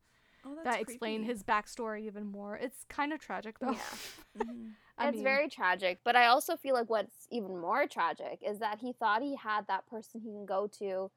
Oh, 0.46 0.54
that's 0.56 0.66
that 0.66 0.82
explain 0.82 1.22
creepy. 1.22 1.32
his 1.32 1.44
backstory 1.44 2.02
even 2.02 2.26
more. 2.26 2.56
It's 2.58 2.86
kind 2.90 3.14
of 3.14 3.20
tragic 3.20 3.60
though. 3.60 3.72
Yeah. 3.74 3.80
Mhm. 4.38 4.74
It's 5.00 5.12
mean, 5.12 5.24
very 5.24 5.50
tragic, 5.50 6.00
but 6.04 6.16
I 6.16 6.28
also 6.28 6.56
feel 6.58 6.74
like 6.74 6.90
what's 6.90 7.28
even 7.32 7.58
more 7.60 7.88
tragic 7.88 8.40
is 8.42 8.60
that 8.60 8.80
he 8.80 8.94
thought 8.94 9.22
he 9.22 9.36
had 9.36 9.68
that 9.68 9.88
person 9.88 10.22
he 10.22 10.30
can 10.32 10.46
go 10.46 10.68
to, 10.80 11.12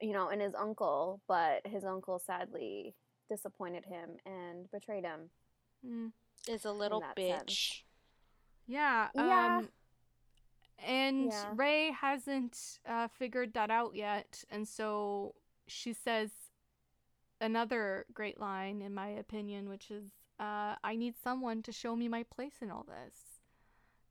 you 0.00 0.12
know, 0.12 0.28
and 0.28 0.40
his 0.42 0.54
uncle, 0.54 1.20
but 1.28 1.66
his 1.66 1.84
uncle 1.84 2.18
sadly 2.18 2.94
disappointed 3.28 3.84
him 3.86 4.18
and 4.26 4.70
betrayed 4.70 5.04
him. 5.04 5.30
mm. 5.84 6.12
Is 6.48 6.64
a 6.64 6.72
little 6.72 7.02
bitch. 7.16 7.38
sense. 7.38 7.82
Yeah. 8.66 9.08
Yeah. 9.14 9.56
Um, 9.58 9.68
and 10.86 11.26
Yeah. 11.26 11.52
Rey 11.54 11.90
hasn't 11.92 12.78
uh, 12.86 13.08
figured 13.08 13.54
that 13.54 13.70
out 13.70 13.94
yet, 13.94 14.44
and 14.50 14.66
so 14.68 15.34
she 15.66 15.92
says 15.92 16.30
another 17.40 18.06
great 18.12 18.38
line, 18.40 18.82
in 18.82 18.94
my 18.94 19.08
opinion, 19.08 19.68
which 19.68 19.90
is, 19.90 20.10
uh, 20.40 20.76
"I 20.82 20.96
need 20.96 21.14
someone 21.16 21.62
to 21.62 21.72
show 21.72 21.96
me 21.96 22.08
my 22.08 22.22
place 22.24 22.60
in 22.60 22.70
all 22.70 22.84
this." 22.84 23.40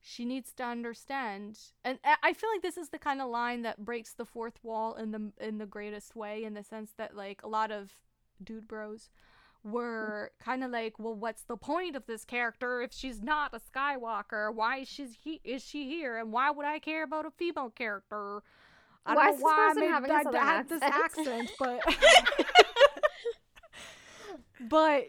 she 0.05 0.26
needs 0.26 0.51
to 0.51 0.61
understand 0.64 1.57
and 1.85 1.97
I- 2.03 2.18
i 2.23 2.34
feel 2.34 2.49
like 2.51 2.61
this 2.61 2.76
is 2.76 2.89
the 2.89 2.99
kind 2.99 3.22
of 3.22 3.30
line 3.30 3.61
that 3.61 3.85
breaks 3.85 4.11
the 4.14 4.26
fourth 4.26 4.61
wall 4.61 4.95
in 4.95 5.11
the 5.11 5.31
in 5.39 5.60
the 5.60 5.65
greatest 5.65 6.14
way 6.14 6.43
in 6.43 6.55
the 6.55 6.61
sense 6.61 6.91
that 6.97 7.15
like 7.15 7.41
a 7.41 7.47
lot 7.47 7.72
of 7.72 7.95
dude 8.43 8.68
bros 8.68 9.10
were 9.64 10.31
kind 10.44 10.64
of 10.64 10.72
like 10.72 10.99
well 10.99 11.15
what's 11.15 11.44
the 11.44 11.56
point 11.56 11.95
of 11.95 12.06
this 12.06 12.26
character 12.26 12.81
if 12.81 12.91
she's 12.94 13.22
not 13.22 13.53
a 13.53 13.60
skywalker? 13.60 14.53
Why 14.53 14.80
is 14.80 14.88
she 14.90 15.07
he- 15.23 15.41
is 15.44 15.64
she 15.64 15.88
here? 15.88 16.18
And 16.18 16.31
why 16.31 16.52
would 16.52 16.65
i 16.65 16.80
care 16.80 17.03
about 17.03 17.26
a 17.26 17.31
female 17.31 17.69
character? 17.69 18.41
I 19.06 19.15
Why 19.15 19.26
don't 19.31 19.40
know 19.40 19.44
why 19.45 19.69
i 19.72 19.73
made 19.73 19.90
having 19.90 20.11
a 20.11 20.14
I, 20.14 20.23
southern 20.23 20.41
I 20.41 20.45
had 20.45 20.69
this 20.69 20.81
accent? 20.81 21.52
but 21.60 21.80
but 24.69 25.07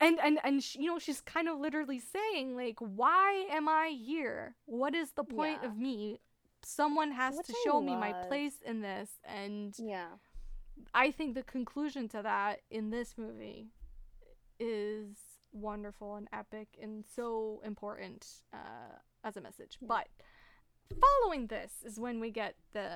and 0.00 0.18
and 0.22 0.38
and 0.44 0.62
sh- 0.62 0.76
you 0.76 0.86
know 0.86 0.98
she's 0.98 1.20
kind 1.20 1.48
of 1.48 1.58
literally 1.58 2.00
saying 2.00 2.56
like 2.56 2.76
why 2.80 3.46
am 3.50 3.68
i 3.68 3.88
here? 3.88 4.56
What 4.66 4.94
is 4.94 5.12
the 5.12 5.24
point 5.24 5.58
Yeah. 5.62 5.68
of 5.68 5.76
me? 5.76 6.20
Someone 6.62 7.12
has 7.12 7.36
Which 7.36 7.46
to 7.46 7.52
I 7.54 7.62
show 7.64 7.80
me 7.80 7.96
my 7.96 8.12
place 8.28 8.56
in 8.64 8.80
this. 8.82 9.10
And 9.24 9.74
Yeah. 9.78 10.08
i 10.94 11.10
think 11.10 11.34
the 11.34 11.42
conclusion 11.42 12.08
to 12.08 12.22
that 12.22 12.60
in 12.70 12.90
this 12.90 13.14
movie 13.18 13.68
is 14.60 15.16
wonderful 15.52 16.14
and 16.14 16.28
epic 16.32 16.68
and 16.80 17.04
so 17.16 17.60
important 17.64 18.24
uh, 18.54 18.94
as 19.24 19.36
a 19.36 19.40
message 19.40 19.78
Yeah. 19.80 19.88
but 19.88 20.08
following 21.00 21.46
this 21.48 21.72
is 21.84 21.98
when 21.98 22.20
we 22.20 22.30
get 22.30 22.54
the 22.72 22.90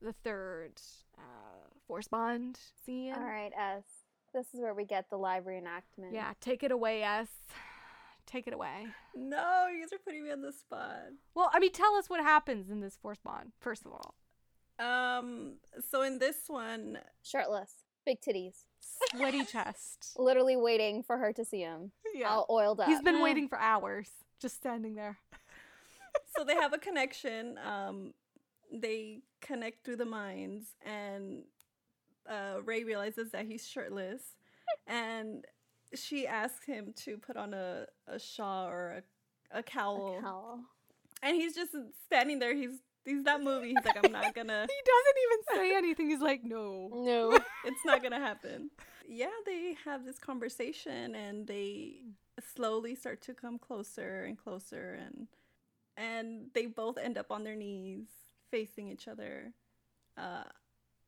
the 0.00 0.12
third 0.24 0.80
uh, 1.18 1.68
force 1.86 2.08
bond 2.08 2.58
scene 2.84 3.12
All 3.14 3.22
right, 3.22 3.52
S. 3.58 3.84
This 4.34 4.46
is 4.54 4.60
where 4.60 4.74
we 4.74 4.84
get 4.84 5.10
the 5.10 5.16
live 5.18 5.44
reenactment. 5.44 6.12
Yeah, 6.12 6.32
take 6.40 6.62
it 6.62 6.72
away, 6.72 7.02
S. 7.02 7.28
Take 8.26 8.46
it 8.48 8.54
away. 8.54 8.86
No, 9.14 9.66
you 9.66 9.80
guys 9.82 9.92
are 9.92 9.98
putting 10.02 10.24
me 10.24 10.30
on 10.32 10.40
the 10.40 10.52
spot. 10.52 10.96
Well, 11.34 11.50
I 11.52 11.58
mean, 11.58 11.70
tell 11.72 11.94
us 11.96 12.08
what 12.08 12.20
happens 12.20 12.70
in 12.70 12.80
this 12.80 12.96
force 12.96 13.18
bond, 13.22 13.52
first 13.60 13.84
of 13.84 13.92
all. 13.92 14.14
Um, 14.78 15.56
so 15.90 16.02
in 16.02 16.18
this 16.18 16.36
one, 16.48 16.98
Shirtless, 17.22 17.72
big 18.04 18.20
titties, 18.20 18.64
Sweaty 19.10 19.44
chest. 19.52 20.12
literally 20.18 20.56
waiting 20.56 21.02
for 21.02 21.18
her 21.18 21.32
to 21.32 21.44
see 21.44 21.60
him, 21.60 21.92
Yeah. 22.14 22.28
all 22.30 22.46
oiled 22.50 22.80
up. 22.80 22.88
He's 22.88 23.00
been 23.02 23.22
waiting 23.22 23.48
for 23.48 23.58
hours, 23.58 24.08
just 24.40 24.56
standing 24.56 24.94
there. 24.94 25.18
so 26.36 26.44
they 26.44 26.54
have 26.54 26.72
a 26.72 26.78
connection. 26.78 27.58
Um, 27.58 28.14
they 28.72 29.20
connect 29.40 29.84
through 29.84 29.96
the 29.96 30.04
minds, 30.06 30.74
and 30.84 31.44
uh, 32.28 32.62
Rey 32.64 32.84
realizes 32.84 33.30
that 33.32 33.46
he's 33.46 33.66
shirtless, 33.66 34.22
and 34.86 35.44
she 35.94 36.26
asks 36.26 36.64
him 36.66 36.94
to 37.04 37.18
put 37.18 37.36
on 37.36 37.52
a, 37.54 37.86
a 38.06 38.18
shawl 38.18 38.66
or 38.68 39.02
a, 39.52 39.58
a 39.58 39.62
cowl, 39.62 40.16
A 40.18 40.22
cowl. 40.22 40.60
and 41.22 41.36
he's 41.36 41.54
just 41.54 41.72
standing 42.06 42.38
there. 42.38 42.54
He's 42.54 42.78
he's 43.04 43.22
not 43.22 43.42
moving. 43.42 43.70
He's 43.76 43.84
like, 43.84 44.04
I'm 44.04 44.12
not 44.12 44.34
gonna. 44.34 44.66
He 44.68 44.82
doesn't 44.84 45.18
even 45.24 45.56
say 45.70 45.76
anything. 45.76 46.08
He's 46.10 46.20
like, 46.20 46.44
no. 46.44 46.88
No. 46.92 47.32
it's 47.64 47.84
not 47.84 48.02
gonna 48.02 48.18
happen. 48.20 48.70
Yeah, 49.08 49.30
they 49.46 49.76
have 49.84 50.04
this 50.04 50.18
conversation 50.18 51.14
and 51.14 51.46
they 51.46 51.96
slowly 52.54 52.94
start 52.94 53.20
to 53.22 53.34
come 53.34 53.58
closer 53.58 54.24
and 54.24 54.38
closer 54.38 54.98
and 55.04 55.26
and 55.96 56.46
they 56.54 56.66
both 56.66 56.96
end 56.96 57.18
up 57.18 57.30
on 57.30 57.44
their 57.44 57.56
knees 57.56 58.06
facing 58.50 58.88
each 58.88 59.06
other, 59.08 59.52
uh, 60.16 60.44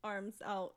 arms 0.03 0.35
out. 0.45 0.75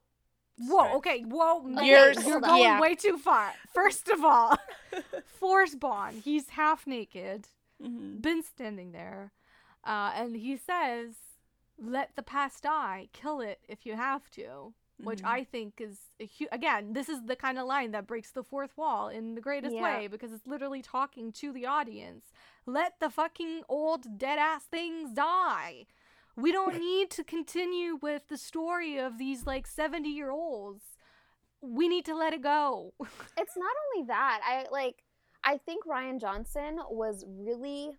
Whoa, 0.60 0.78
stretched. 0.80 0.96
okay, 0.98 1.22
whoa. 1.24 1.62
no, 1.68 1.82
You're- 1.82 2.16
you're 2.26 2.40
going 2.40 2.62
yeah. 2.64 2.80
way 2.80 2.96
too 2.96 3.18
far. 3.18 3.54
First 3.74 4.08
of 4.10 4.24
all, 4.24 4.58
force 5.40 5.76
bond. 5.76 6.22
He's 6.24 6.50
half 6.50 6.88
naked, 6.88 7.48
Mhm. 7.84 8.22
been 8.22 8.42
standing 8.44 8.92
there, 8.94 9.34
uh, 9.88 10.12
and 10.16 10.36
he 10.36 10.58
says, 10.58 11.16
"Let 11.80 12.16
the 12.16 12.24
past 12.24 12.64
die. 12.64 13.10
Kill 13.14 13.42
it 13.42 13.60
if 13.68 13.86
you 13.86 13.96
have 13.96 14.30
to." 14.32 14.74
which 15.00 15.22
Mhm. 15.22 15.28
I 15.30 15.44
think 15.44 15.80
is 15.80 16.10
a 16.20 16.26
hu- 16.26 16.48
again, 16.52 16.94
this 16.94 17.08
is 17.08 17.22
the 17.26 17.36
kind 17.36 17.60
of 17.60 17.68
line 17.68 17.92
that 17.92 18.08
breaks 18.08 18.32
the 18.32 18.44
fourth 18.44 18.76
wall 18.76 19.10
in 19.10 19.36
the 19.36 19.42
greatest 19.42 19.76
Yeah. 19.76 19.84
way 19.84 20.08
because 20.08 20.34
it's 20.34 20.48
literally 20.48 20.82
talking 20.82 21.32
to 21.34 21.52
the 21.52 21.68
audience. 21.68 22.32
Let 22.66 23.00
the 23.00 23.12
fucking 23.12 23.64
old 23.70 24.18
dead 24.18 24.40
ass 24.40 24.66
things 24.66 25.12
die. 25.14 25.86
We 26.36 26.52
don't 26.52 26.80
need 26.92 27.12
to 27.12 27.24
continue 27.24 27.98
with 27.98 28.28
the 28.28 28.40
story 28.40 28.98
of 28.98 29.20
these 29.20 29.46
like 29.46 29.68
70 29.68 30.10
year 30.10 30.32
olds. 30.32 30.98
We 31.62 31.88
need 31.88 32.06
to 32.06 32.16
let 32.16 32.34
it 32.34 32.42
go. 32.42 32.96
It's 33.38 33.56
not 33.56 33.76
only 33.94 34.08
that. 34.08 34.42
I 34.44 34.66
like. 34.72 35.04
I 35.44 35.60
think 35.60 35.86
Rian 35.86 36.20
Johnson 36.20 36.80
was 36.90 37.24
really 37.28 37.92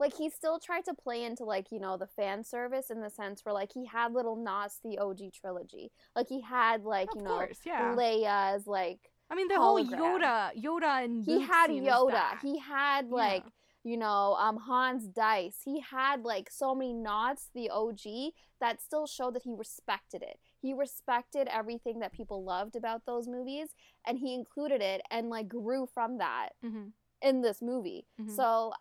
like 0.00 0.16
he 0.16 0.28
still 0.30 0.58
tried 0.58 0.84
to 0.86 0.94
play 0.94 1.22
into 1.22 1.44
like 1.44 1.66
you 1.70 1.78
know 1.78 1.96
the 1.96 2.06
fan 2.06 2.42
service 2.42 2.90
in 2.90 3.00
the 3.02 3.10
sense 3.10 3.44
where 3.44 3.52
like 3.54 3.70
he 3.72 3.86
had 3.86 4.12
little 4.12 4.36
nods 4.36 4.78
to 4.78 4.88
the 4.88 4.98
OG 4.98 5.32
trilogy. 5.32 5.92
Like 6.16 6.28
he 6.28 6.40
had 6.40 6.84
like 6.84 7.10
of 7.12 7.16
you 7.18 7.22
know 7.22 7.36
course, 7.36 7.60
yeah. 7.64 7.94
Leia's 7.96 8.66
like 8.66 9.12
I 9.32 9.36
mean, 9.36 9.46
the 9.46 9.60
whole. 9.60 9.78
Yoda, 9.84 10.50
Yoda 10.60 11.04
and 11.04 11.24
he 11.24 11.42
had 11.42 11.70
Yoda. 11.70 12.40
He 12.42 12.58
had 12.58 13.06
Yeah. 13.06 13.14
like 13.14 13.44
you 13.84 13.96
know 13.96 14.34
um 14.40 14.58
Han's 14.66 15.06
dice. 15.06 15.58
He 15.64 15.80
had 15.80 16.24
like 16.24 16.50
so 16.50 16.74
many 16.74 16.92
nods 16.94 17.44
to 17.44 17.50
the 17.54 17.70
OG 17.70 18.32
that 18.60 18.80
still 18.80 19.06
showed 19.06 19.34
that 19.34 19.42
he 19.44 19.54
respected 19.54 20.22
it. 20.22 20.38
He 20.60 20.74
respected 20.74 21.46
everything 21.48 22.00
that 22.00 22.12
people 22.12 22.42
loved 22.44 22.74
about 22.76 23.06
those 23.06 23.28
movies 23.28 23.68
and 24.06 24.18
he 24.18 24.34
included 24.34 24.82
it 24.82 25.00
and 25.10 25.30
like 25.30 25.48
grew 25.48 25.86
from 25.86 26.18
that 26.18 26.50
Mhm. 26.64 26.92
in 27.22 27.40
this 27.42 27.62
movie. 27.62 28.06
Mhm. 28.20 28.30
So 28.34 28.72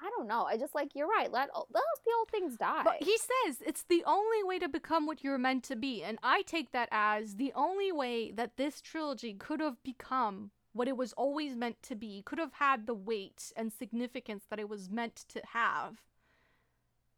I 0.00 0.10
don't 0.16 0.28
know. 0.28 0.44
I 0.44 0.56
just 0.58 0.74
like 0.74 0.94
you're 0.94 1.08
right. 1.08 1.30
Let 1.32 1.48
let 1.54 1.84
the 2.04 2.12
old 2.18 2.28
things 2.30 2.56
die. 2.56 2.82
But 2.84 2.96
he 3.02 3.16
says 3.16 3.62
it's 3.64 3.84
the 3.84 4.04
only 4.06 4.44
way 4.44 4.58
to 4.58 4.68
become 4.68 5.06
what 5.06 5.24
you're 5.24 5.38
meant 5.38 5.64
to 5.64 5.76
be. 5.76 6.02
And 6.02 6.18
I 6.22 6.42
take 6.42 6.72
that 6.72 6.88
as 6.92 7.36
the 7.36 7.52
only 7.54 7.92
way 7.92 8.30
that 8.32 8.56
this 8.56 8.80
trilogy 8.82 9.32
could 9.34 9.60
have 9.60 9.82
become 9.82 10.50
what 10.72 10.88
it 10.88 10.96
was 10.98 11.14
always 11.14 11.56
meant 11.56 11.82
to 11.84 11.94
be, 11.94 12.22
could 12.26 12.38
have 12.38 12.52
had 12.52 12.86
the 12.86 12.94
weight 12.94 13.50
and 13.56 13.72
significance 13.72 14.44
that 14.50 14.60
it 14.60 14.68
was 14.68 14.90
meant 14.90 15.16
to 15.28 15.40
have, 15.52 16.02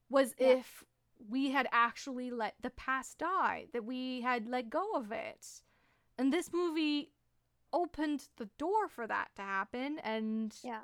was 0.09 0.33
Yeah. 0.39 0.59
if 0.59 0.85
we 1.29 1.51
had 1.51 1.67
actually 1.73 2.31
let 2.31 2.55
the 2.63 2.71
past 2.71 3.19
die, 3.19 3.67
that 3.73 3.85
we 3.85 4.21
had 4.21 4.49
let 4.49 4.71
go 4.71 4.93
of 4.95 5.11
it. 5.11 5.63
And 6.17 6.33
this 6.33 6.53
movie 6.53 7.11
opened 7.73 8.29
the 8.37 8.47
door 8.59 8.87
for 8.87 9.09
that 9.09 9.31
to 9.35 9.43
happen. 9.43 9.99
And 9.99 10.55
yeah. 10.63 10.83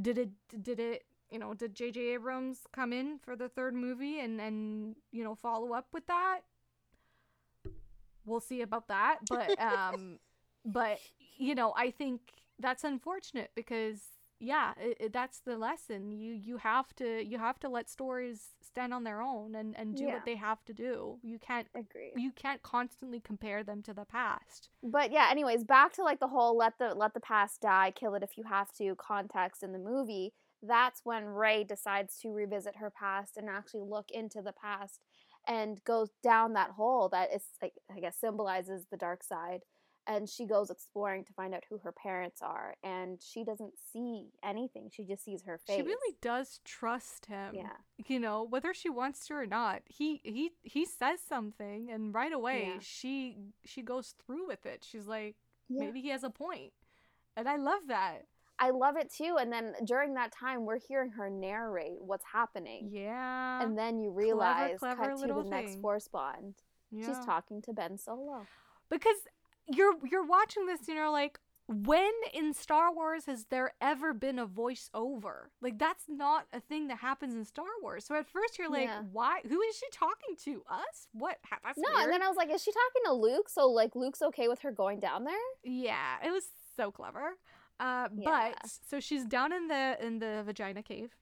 Did 0.00 0.18
it 0.18 0.30
did 0.62 0.80
it 0.80 1.04
you 1.30 1.38
know 1.38 1.54
did 1.54 1.74
jj 1.74 1.96
abrams 2.14 2.60
come 2.72 2.92
in 2.92 3.18
for 3.18 3.36
the 3.36 3.48
third 3.48 3.74
movie 3.74 4.20
and 4.20 4.40
and 4.40 4.96
you 5.10 5.22
know 5.24 5.34
follow 5.34 5.72
up 5.72 5.88
with 5.92 6.06
that? 6.06 6.40
We'll 8.24 8.40
see 8.40 8.62
about 8.62 8.88
that 8.88 9.18
but 9.28 9.58
um 9.72 10.18
but 10.64 11.00
you 11.36 11.54
know 11.54 11.74
i 11.76 11.90
think 11.90 12.20
that's 12.58 12.84
unfortunate 12.84 13.50
because 13.54 14.00
yeah 14.42 14.72
it, 14.78 14.96
it, 15.00 15.12
that's 15.12 15.40
the 15.40 15.56
lesson. 15.56 16.10
You 16.12 16.34
you 16.34 16.56
have 16.58 16.94
to 16.96 17.22
you 17.24 17.38
have 17.38 17.58
to 17.60 17.68
let 17.68 17.88
stories 17.88 18.48
stand 18.60 18.92
on 18.92 19.04
their 19.04 19.22
own 19.22 19.54
and 19.54 19.76
and 19.76 19.94
do 19.94 20.04
Yeah. 20.04 20.14
what 20.14 20.24
they 20.24 20.36
have 20.36 20.64
to 20.66 20.74
do. 20.74 21.18
You 21.22 21.38
can't 21.38 21.68
Agree. 21.74 22.12
you 22.16 22.32
can't 22.32 22.62
constantly 22.62 23.20
compare 23.20 23.62
them 23.64 23.82
to 23.84 23.94
the 23.94 24.04
past. 24.04 24.70
But 24.82 25.12
yeah 25.12 25.28
anyways 25.30 25.64
back 25.64 25.92
to 25.94 26.02
like 26.02 26.20
the 26.20 26.28
whole 26.28 26.56
let 26.56 26.78
the 26.78 26.94
let 26.94 27.14
the 27.14 27.20
past 27.20 27.60
die 27.60 27.92
kill 27.94 28.14
it 28.14 28.22
if 28.22 28.36
you 28.36 28.44
have 28.44 28.72
to 28.78 28.94
context 28.96 29.62
in 29.62 29.72
the 29.72 29.78
movie. 29.78 30.32
That's 30.62 31.00
when 31.04 31.24
rey 31.26 31.64
decides 31.64 32.18
to 32.18 32.30
revisit 32.30 32.76
her 32.76 32.90
past 32.90 33.36
and 33.36 33.48
actually 33.48 33.82
look 33.82 34.10
into 34.12 34.42
the 34.42 34.52
past 34.52 35.00
and 35.46 35.82
goes 35.84 36.10
down 36.22 36.52
that 36.52 36.70
hole 36.70 37.08
that 37.08 37.34
is 37.34 37.42
like 37.60 37.72
i 37.94 37.98
guess 37.98 38.16
symbolizes 38.16 38.84
the 38.92 38.96
dark 38.96 39.24
side 39.24 39.60
and 40.06 40.28
she 40.28 40.46
goes 40.46 40.70
exploring 40.70 41.24
to 41.24 41.32
find 41.32 41.54
out 41.54 41.62
who 41.68 41.78
her 41.78 41.92
parents 41.92 42.40
are 42.42 42.74
and 42.82 43.20
she 43.22 43.44
doesn't 43.44 43.72
see 43.92 44.26
anything 44.42 44.88
she 44.90 45.04
just 45.04 45.24
sees 45.24 45.42
her 45.42 45.58
face 45.58 45.76
she 45.76 45.82
really 45.82 46.16
does 46.20 46.60
trust 46.64 47.26
him 47.26 47.54
yeah. 47.54 47.70
you 48.06 48.18
know 48.18 48.46
whether 48.48 48.74
she 48.74 48.88
wants 48.90 49.26
to 49.26 49.34
or 49.34 49.46
not 49.46 49.82
he 49.86 50.20
he 50.24 50.50
he 50.62 50.84
says 50.84 51.20
something 51.26 51.90
and 51.90 52.14
right 52.14 52.32
away 52.32 52.72
Yeah. 52.74 52.80
she 52.80 53.36
she 53.64 53.82
goes 53.82 54.14
through 54.24 54.46
with 54.46 54.66
it 54.66 54.84
she's 54.88 55.06
like 55.06 55.36
yeah. 55.68 55.84
Maybe 55.84 56.02
he 56.02 56.10
has 56.10 56.22
a 56.22 56.28
point 56.30 56.72
and 57.36 57.48
i 57.48 57.56
love 57.56 57.80
that. 57.88 58.26
I 58.58 58.70
love 58.70 58.96
it 58.96 59.10
too 59.12 59.36
and 59.40 59.50
then 59.50 59.72
during 59.84 60.14
that 60.14 60.32
time 60.32 60.66
we're 60.66 60.78
hearing 60.78 61.10
her 61.12 61.28
narrate 61.30 62.00
what's 62.00 62.24
happening. 62.30 62.90
Yeah. 62.92 63.62
And 63.62 63.76
then 63.76 63.98
you 63.98 64.10
realize 64.10 64.78
clever 64.78 65.08
cut 65.08 65.26
to 65.26 65.34
the 65.34 65.42
next 65.48 65.80
force 65.80 66.06
bond 66.08 66.54
she's 66.94 67.24
talking 67.24 67.62
to 67.62 67.72
ben 67.72 67.98
solo. 67.98 68.46
Because 68.90 69.16
you're 69.68 69.94
you're 70.10 70.24
watching 70.26 70.66
this 70.66 70.80
and 70.88 70.96
you're 70.96 71.10
like 71.10 71.38
when 71.68 72.10
in 72.34 72.52
Star 72.52 72.92
Wars 72.92 73.26
has 73.26 73.46
there 73.48 73.72
ever 73.80 74.12
been 74.12 74.38
a 74.38 74.46
voiceover? 74.46 75.44
Like 75.60 75.78
that's 75.78 76.04
not 76.08 76.46
a 76.52 76.60
thing 76.60 76.88
that 76.88 76.98
happens 76.98 77.34
in 77.34 77.44
Star 77.44 77.64
Wars. 77.80 78.04
So 78.04 78.14
at 78.16 78.26
first 78.26 78.58
you're 78.58 78.68
like, 78.68 78.88
Yeah. 78.88 79.02
why? 79.12 79.40
Who 79.48 79.60
is 79.62 79.76
she 79.76 79.86
talking 79.92 80.36
to? 80.44 80.62
Us? 80.68 81.08
What? 81.12 81.38
That's 81.64 81.78
no 81.78 81.84
weird. 81.94 82.04
and 82.04 82.12
then 82.12 82.22
i 82.22 82.28
was 82.28 82.36
like 82.36 82.50
is 82.50 82.62
she 82.62 82.72
talking 82.72 83.02
to 83.06 83.12
luke 83.12 83.48
so 83.48 83.68
like 83.68 83.94
luke's 83.94 84.20
okay 84.20 84.48
with 84.48 84.60
her 84.60 84.72
going 84.72 84.98
down 85.00 85.24
there 85.24 85.34
Yeah, 85.62 86.16
it 86.26 86.30
was 86.30 86.44
so 86.76 86.90
clever. 86.90 87.36
Uh, 87.80 88.08
Yeah. 88.16 88.52
but 88.52 88.70
so 88.88 89.00
she's 89.00 89.24
down 89.24 89.52
in 89.52 89.68
the 89.68 89.96
in 90.04 90.18
the 90.18 90.42
vagina 90.44 90.82
cave, 90.82 91.14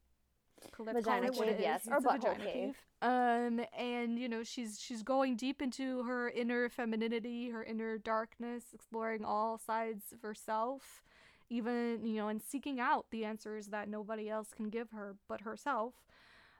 let's 0.78 0.96
Vagina 0.98 1.30
cave, 1.30 1.56
yes, 1.60 1.86
or 1.88 2.00
butthole 2.00 2.36
vagina 2.36 2.44
cave. 2.44 2.76
Um, 3.02 3.62
and 3.76 4.18
you 4.18 4.28
know 4.28 4.42
she's 4.42 4.78
she's 4.78 5.02
going 5.02 5.36
deep 5.36 5.62
into 5.62 6.02
her 6.02 6.28
inner 6.28 6.68
femininity, 6.68 7.48
her 7.48 7.64
inner 7.64 7.96
darkness, 7.96 8.64
exploring 8.74 9.24
all 9.24 9.56
sides 9.56 10.12
of 10.12 10.20
herself, 10.20 11.02
even 11.48 12.04
you 12.04 12.16
know, 12.16 12.28
and 12.28 12.42
seeking 12.42 12.78
out 12.78 13.06
the 13.10 13.24
answers 13.24 13.68
that 13.68 13.88
nobody 13.88 14.28
else 14.28 14.48
can 14.54 14.68
give 14.68 14.90
her 14.90 15.16
but 15.28 15.40
herself. 15.42 15.94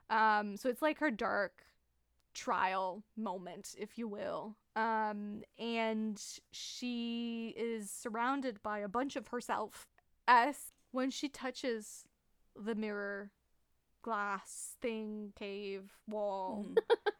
Um, 0.09 0.57
so 0.57 0.67
it's 0.67 0.81
like 0.81 0.99
her 0.99 1.11
dark 1.11 1.63
trial 2.33 3.03
moment, 3.15 3.75
if 3.77 3.97
you 3.97 4.07
will. 4.07 4.55
Um, 4.75 5.43
and 5.59 6.21
she 6.51 7.53
is 7.57 7.91
surrounded 7.91 8.61
by 8.63 8.79
a 8.79 8.87
bunch 8.87 9.15
of 9.15 9.27
herself. 9.27 9.87
As 10.27 10.71
when 10.91 11.11
she 11.11 11.29
touches 11.29 12.05
the 12.55 12.75
mirror, 12.75 13.31
glass 14.01 14.75
thing, 14.81 15.33
cave, 15.35 15.91
wall, 16.07 16.65
Mhm. 16.67 16.77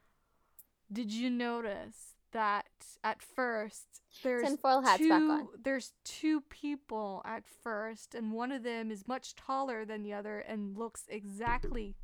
did 0.91 1.11
you 1.11 1.29
notice 1.29 2.15
that 2.31 2.97
at 3.03 3.21
first 3.21 4.01
there's 4.23 4.43
Tinfoil 4.47 4.81
hats 4.81 4.97
two, 4.99 5.09
back 5.09 5.21
on. 5.21 5.47
There's 5.61 5.93
two 6.03 6.41
people 6.41 7.21
at 7.25 7.45
first, 7.45 8.15
and 8.15 8.31
one 8.31 8.51
of 8.51 8.63
them 8.63 8.89
is 8.91 9.07
much 9.07 9.35
taller 9.35 9.85
than 9.85 10.03
the 10.03 10.13
other 10.13 10.39
and 10.39 10.77
looks 10.77 11.05
exactly 11.07 11.95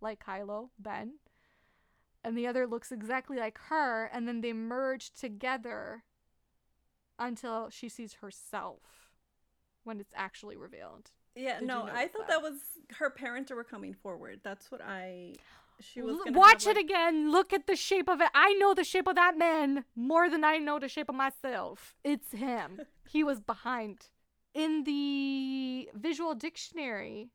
like 0.00 0.24
Kylo 0.24 0.70
Ben, 0.78 1.18
and 2.24 2.36
the 2.36 2.46
other 2.46 2.66
looks 2.66 2.90
exactly 2.92 3.36
like 3.38 3.58
her, 3.68 4.04
and 4.06 4.26
then 4.28 4.40
they 4.40 4.52
merge 4.52 5.10
together 5.12 6.04
until 7.18 7.70
she 7.70 7.88
sees 7.88 8.14
herself 8.14 9.10
when 9.84 10.00
it's 10.00 10.12
actually 10.16 10.56
revealed. 10.56 11.10
Yeah, 11.34 11.54
Did 11.54 11.62
you 11.62 11.66
no, 11.68 11.84
I 11.92 12.08
thought 12.08 12.28
that? 12.28 12.40
that? 12.40 12.42
was 12.42 12.54
her 12.98 13.10
parents 13.10 13.50
were 13.50 13.64
coming 13.64 13.94
forward. 13.94 14.40
That's 14.42 14.70
what 14.70 14.80
I. 14.82 15.34
She 15.80 16.02
was 16.02 16.16
L- 16.26 16.32
Watch 16.34 16.64
have, 16.64 16.76
it 16.76 16.76
like- 16.76 16.84
again. 16.84 17.32
Look 17.32 17.52
at 17.52 17.66
the 17.66 17.74
shape 17.76 18.08
of 18.08 18.20
it. 18.20 18.28
I 18.34 18.52
know 18.54 18.74
the 18.74 18.84
shape 18.84 19.08
of 19.08 19.14
that 19.16 19.36
man 19.38 19.84
more 19.96 20.28
than 20.30 20.44
I 20.44 20.58
know 20.58 20.78
the 20.78 20.88
shape 20.88 21.08
of 21.08 21.14
myself. 21.14 21.96
It's 22.04 22.32
him. 22.32 22.80
he 23.08 23.24
was 23.24 23.40
behind. 23.40 24.08
In 24.54 24.84
the 24.84 25.88
visual 25.94 26.34
dictionary, 26.34 27.30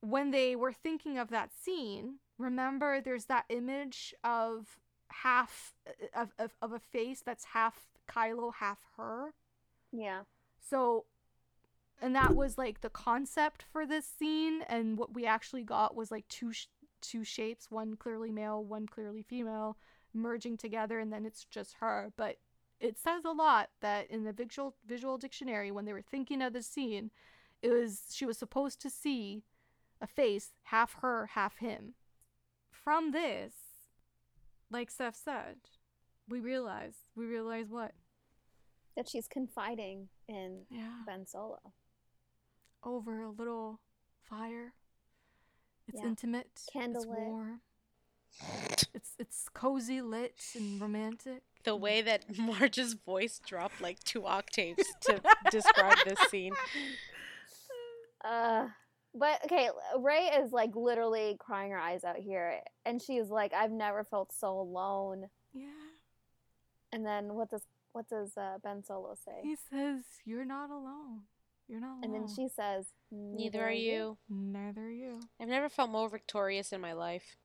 when 0.00 0.32
they 0.32 0.56
were 0.56 0.72
thinking 0.72 1.16
of 1.16 1.30
that 1.30 1.50
scene, 1.54 2.16
remember 2.38 3.00
there's 3.00 3.26
that 3.26 3.44
image 3.48 4.12
of 4.24 4.80
half 5.10 5.74
of, 6.14 6.34
of, 6.38 6.56
of 6.60 6.72
a 6.72 6.80
face 6.80 7.22
that's 7.24 7.44
half 7.44 7.86
Kylo, 8.10 8.52
half 8.54 8.78
her. 8.96 9.32
Yeah. 9.92 10.22
So, 10.68 11.04
and 12.02 12.14
that 12.14 12.34
was 12.34 12.58
like 12.58 12.80
the 12.80 12.90
concept 12.90 13.62
for 13.72 13.86
this 13.86 14.06
scene, 14.06 14.62
and 14.68 14.98
what 14.98 15.14
we 15.14 15.24
actually 15.26 15.62
got 15.62 15.94
was 15.94 16.10
like 16.10 16.26
two 16.28 16.52
sh- 16.52 16.66
two 17.00 17.24
shapes, 17.24 17.70
one 17.70 17.96
clearly 17.96 18.30
male, 18.30 18.64
one 18.64 18.86
clearly 18.86 19.22
female, 19.22 19.76
merging 20.12 20.56
together, 20.56 20.98
and 20.98 21.12
then 21.12 21.24
it's 21.26 21.44
just 21.44 21.74
her. 21.80 22.12
But 22.16 22.36
it 22.80 22.98
says 22.98 23.24
a 23.24 23.30
lot 23.30 23.70
that 23.80 24.10
in 24.10 24.24
the 24.24 24.32
visual 24.32 24.74
visual 24.86 25.18
dictionary, 25.18 25.70
when 25.70 25.84
they 25.84 25.92
were 25.92 26.02
thinking 26.02 26.42
of 26.42 26.52
the 26.52 26.62
scene, 26.62 27.10
it 27.62 27.70
was 27.70 28.02
she 28.12 28.26
was 28.26 28.38
supposed 28.38 28.80
to 28.82 28.90
see 28.90 29.42
a 30.00 30.06
face 30.06 30.50
half 30.64 30.94
her, 31.00 31.26
half 31.34 31.58
him. 31.58 31.94
From 32.70 33.12
this, 33.12 33.54
like 34.70 34.90
Seth 34.90 35.16
said, 35.16 35.56
we 36.28 36.40
realize 36.40 36.94
we 37.16 37.24
realize 37.24 37.70
what 37.70 37.92
That 38.96 39.08
she's 39.08 39.28
confiding 39.28 40.08
in 40.28 40.62
yeah 40.70 41.02
Ben 41.06 41.26
Solo. 41.26 41.72
Over 42.84 43.22
a 43.22 43.30
little 43.30 43.80
fire. 44.28 44.74
It's 45.88 46.00
Yeah. 46.00 46.08
intimate. 46.08 46.48
It's 46.52 46.68
Candlelit. 46.70 47.06
warm. 47.28 47.60
It's 48.94 49.14
it's 49.18 49.48
cozy 49.50 50.00
lit 50.02 50.40
and 50.54 50.80
romantic. 50.80 51.42
The 51.62 51.76
way 51.76 52.02
that 52.02 52.24
Marge's 52.38 52.94
voice 52.94 53.38
dropped 53.38 53.80
like 53.80 54.00
two 54.04 54.26
octaves 54.26 54.84
to 55.02 55.20
describe 55.50 55.98
this 56.04 56.18
scene. 56.30 56.52
Uh, 58.24 58.68
but 59.14 59.44
okay, 59.44 59.68
Rey 59.98 60.30
is 60.42 60.52
like 60.52 60.74
literally 60.74 61.36
crying 61.38 61.70
her 61.70 61.78
eyes 61.78 62.02
out 62.04 62.16
here, 62.16 62.60
and 62.84 63.00
she's 63.00 63.28
like, 63.28 63.52
"I've 63.52 63.70
never 63.70 64.02
felt 64.04 64.32
so 64.32 64.58
alone." 64.58 65.28
Yeah. 65.52 65.68
And 66.92 67.04
then 67.06 67.34
what 67.34 67.50
does 67.50 67.62
what 67.92 68.08
does 68.08 68.36
uh, 68.36 68.58
Ben 68.62 68.82
Solo 68.82 69.14
say? 69.14 69.40
He 69.42 69.54
says, 69.56 70.02
"You're 70.24 70.44
not 70.44 70.70
alone. 70.70 71.22
You're 71.68 71.80
not 71.80 71.98
alone." 71.98 72.04
And 72.04 72.14
then 72.14 72.26
she 72.34 72.48
says, 72.48 72.86
Neither 73.14 73.62
are 73.62 73.70
you. 73.70 74.18
Neither 74.28 74.82
are 74.82 74.90
you. 74.90 75.20
I've 75.40 75.48
never 75.48 75.68
felt 75.68 75.90
more 75.90 76.08
victorious 76.08 76.72
in 76.72 76.80
my 76.80 76.92
life. 76.92 77.36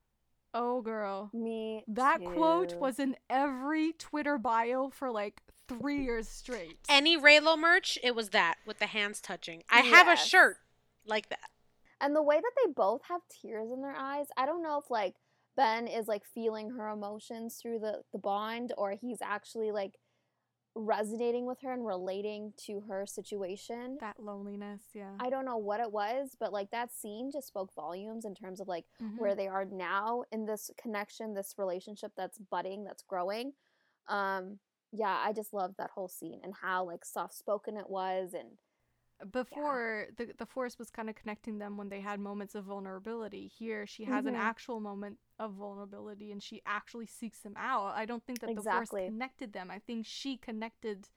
Oh, 0.54 0.82
girl. 0.82 1.30
Me. 1.32 1.84
That 1.88 2.24
quote 2.24 2.76
was 2.76 2.98
in 2.98 3.16
every 3.30 3.94
Twitter 3.94 4.38
bio 4.40 4.90
for 4.90 5.12
like 5.12 5.42
three 5.68 6.04
years 6.04 6.28
straight. 6.28 6.80
Any 6.90 7.18
Reylo 7.18 7.58
merch, 7.58 8.00
it 8.04 8.16
was 8.16 8.30
that 8.30 8.56
with 8.66 8.80
the 8.80 8.88
hands 8.88 9.22
touching. 9.22 9.64
I 9.70 9.82
have 9.82 10.08
a 10.08 10.18
shirt 10.18 10.58
like 11.06 11.30
that. 11.30 11.50
And 12.02 12.16
the 12.16 12.24
way 12.24 12.38
that 12.38 12.52
they 12.66 12.72
both 12.72 13.02
have 13.10 13.22
tears 13.42 13.70
in 13.72 13.82
their 13.82 13.96
eyes, 13.96 14.28
I 14.38 14.46
don't 14.48 14.64
know 14.64 14.80
if 14.80 14.90
like 14.90 15.16
Ben 15.56 15.88
is 15.88 16.08
like 16.08 16.24
feeling 16.26 16.72
her 16.72 16.88
emotions 16.88 17.60
through 17.62 17.80
the 17.80 18.02
the 18.14 18.18
bond 18.18 18.74
or 18.78 18.96
he's 19.00 19.22
actually 19.22 19.72
like 19.72 20.00
resonating 20.76 21.46
with 21.46 21.60
her 21.62 21.74
and 21.74 21.86
relating 21.86 22.54
to 22.66 22.82
her 22.82 23.06
situation. 23.06 23.98
that 24.00 24.20
loneliness, 24.20 24.82
yeah. 24.94 25.16
I 25.20 25.30
don't 25.30 25.46
know 25.46 25.58
what 25.58 25.80
it 25.80 25.92
was, 25.92 26.36
but 26.40 26.54
like 26.54 26.72
that 26.72 26.92
scene 26.94 27.32
just 27.32 27.48
spoke 27.48 27.74
volumes 27.74 28.24
in 28.26 28.36
terms 28.36 28.60
of 28.60 28.68
like 28.68 28.86
Mhm. 29.02 29.18
where 29.18 29.36
they 29.36 29.48
are 29.48 29.66
now 29.66 30.24
in 30.32 30.46
this 30.46 30.70
connection, 30.78 31.34
this 31.34 31.58
relationship 31.58 32.14
that's 32.16 32.38
budding, 32.38 32.84
that's 32.84 33.04
growing. 33.04 33.54
Um 34.08 34.60
yeah, 34.92 35.22
I 35.24 35.34
just 35.34 35.54
loved 35.54 35.78
that 35.78 35.92
whole 35.92 36.08
scene 36.08 36.42
and 36.44 36.54
how 36.56 36.84
like 36.86 37.06
soft 37.06 37.36
spoken 37.36 37.78
it 37.78 37.90
was 37.90 38.34
and 38.34 38.58
before 39.32 40.08
the 40.18 40.34
the 40.38 40.46
force 40.46 40.78
was 40.80 40.90
kind 40.90 41.10
of 41.10 41.16
connecting 41.16 41.60
them 41.60 41.78
when 41.78 41.90
they 41.90 42.00
had 42.02 42.20
moments 42.20 42.56
of 42.56 42.66
vulnerability. 42.66 43.48
Here 43.48 43.86
she 43.86 44.06
has 44.06 44.26
an 44.26 44.34
Mhm. 44.36 44.40
actual 44.40 44.80
moment 44.80 45.20
of 45.40 45.54
vulnerability 45.54 46.32
and 46.32 46.42
she 46.42 46.62
actually 46.66 47.06
seeks 47.06 47.44
him 47.44 47.56
out. 47.58 47.94
I 47.96 48.06
don't 48.06 48.24
think 48.26 48.40
that 48.40 48.48
the 48.56 48.62
force 48.62 48.90
connected 49.08 49.54
them. 49.54 49.70
I 49.72 49.80
think 49.80 50.06
she 50.06 50.38
connected 50.38 51.10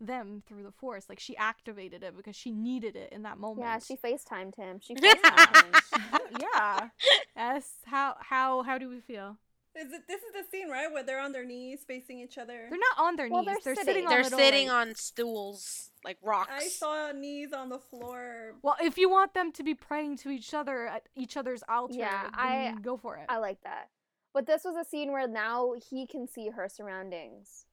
them 0.00 0.42
through 0.46 0.62
the 0.62 0.70
force. 0.72 1.08
Like 1.08 1.18
she 1.18 1.36
activated 1.36 2.02
it 2.04 2.16
because 2.16 2.36
she 2.36 2.52
needed 2.52 2.94
it 2.94 3.12
in 3.12 3.22
that 3.22 3.38
moment. 3.38 3.66
yeah, 3.66 3.78
she 3.80 3.96
FaceTimed 3.96 4.54
him. 4.54 4.78
She 4.80 4.94
FaceTimed 4.96 5.92
him. 5.92 6.38
yeah. 6.54 6.90
S 7.36 7.78
how 7.84 8.16
how 8.20 8.62
how 8.62 8.78
do 8.78 8.88
we 8.88 9.00
feel 9.00 9.36
Is 9.76 9.92
it? 9.92 10.08
This 10.08 10.20
is 10.22 10.32
the 10.32 10.44
scene, 10.50 10.68
right, 10.70 10.90
where 10.92 11.02
they're 11.02 11.20
on 11.20 11.32
their 11.32 11.44
knees 11.44 11.80
facing 11.86 12.18
each 12.20 12.36
other. 12.38 12.66
they're 12.70 12.78
not 12.78 13.04
on 13.06 13.16
their 13.16 13.28
Well, 13.28 13.42
knees 13.44 13.56
they're 13.64 13.74
they're, 13.74 13.84
sitting. 13.84 13.94
sitting, 13.94 14.06
on 14.06 14.10
They're 14.10 14.24
sitting 14.24 14.70
on 14.70 14.94
stools 14.94 15.90
like 16.04 16.16
rocks. 16.22 16.50
I 16.52 16.68
saw 16.68 17.12
knees 17.12 17.52
on 17.52 17.68
the 17.68 17.78
floor. 17.78 18.54
well 18.62 18.76
if 18.80 18.96
you 18.98 19.08
want 19.10 19.34
them 19.34 19.52
to 19.52 19.62
be 19.62 19.74
praying 19.74 20.16
to 20.18 20.30
each 20.30 20.54
other 20.54 20.86
at 20.86 21.08
each 21.16 21.36
other's 21.36 21.62
altar 21.68 21.94
Yeah, 21.96 22.22
then 22.24 22.30
I- 22.34 22.74
go 22.80 22.96
for 22.96 23.16
it 23.16 23.26
I 23.28 23.38
like 23.38 23.60
that. 23.62 23.88
But 24.34 24.46
this 24.46 24.62
was 24.64 24.76
a 24.76 24.84
scene 24.88 25.10
where 25.12 25.26
now 25.28 25.72
he 25.90 26.06
can 26.06 26.26
see 26.28 26.48
her 26.50 26.68
surroundings. 26.68 27.66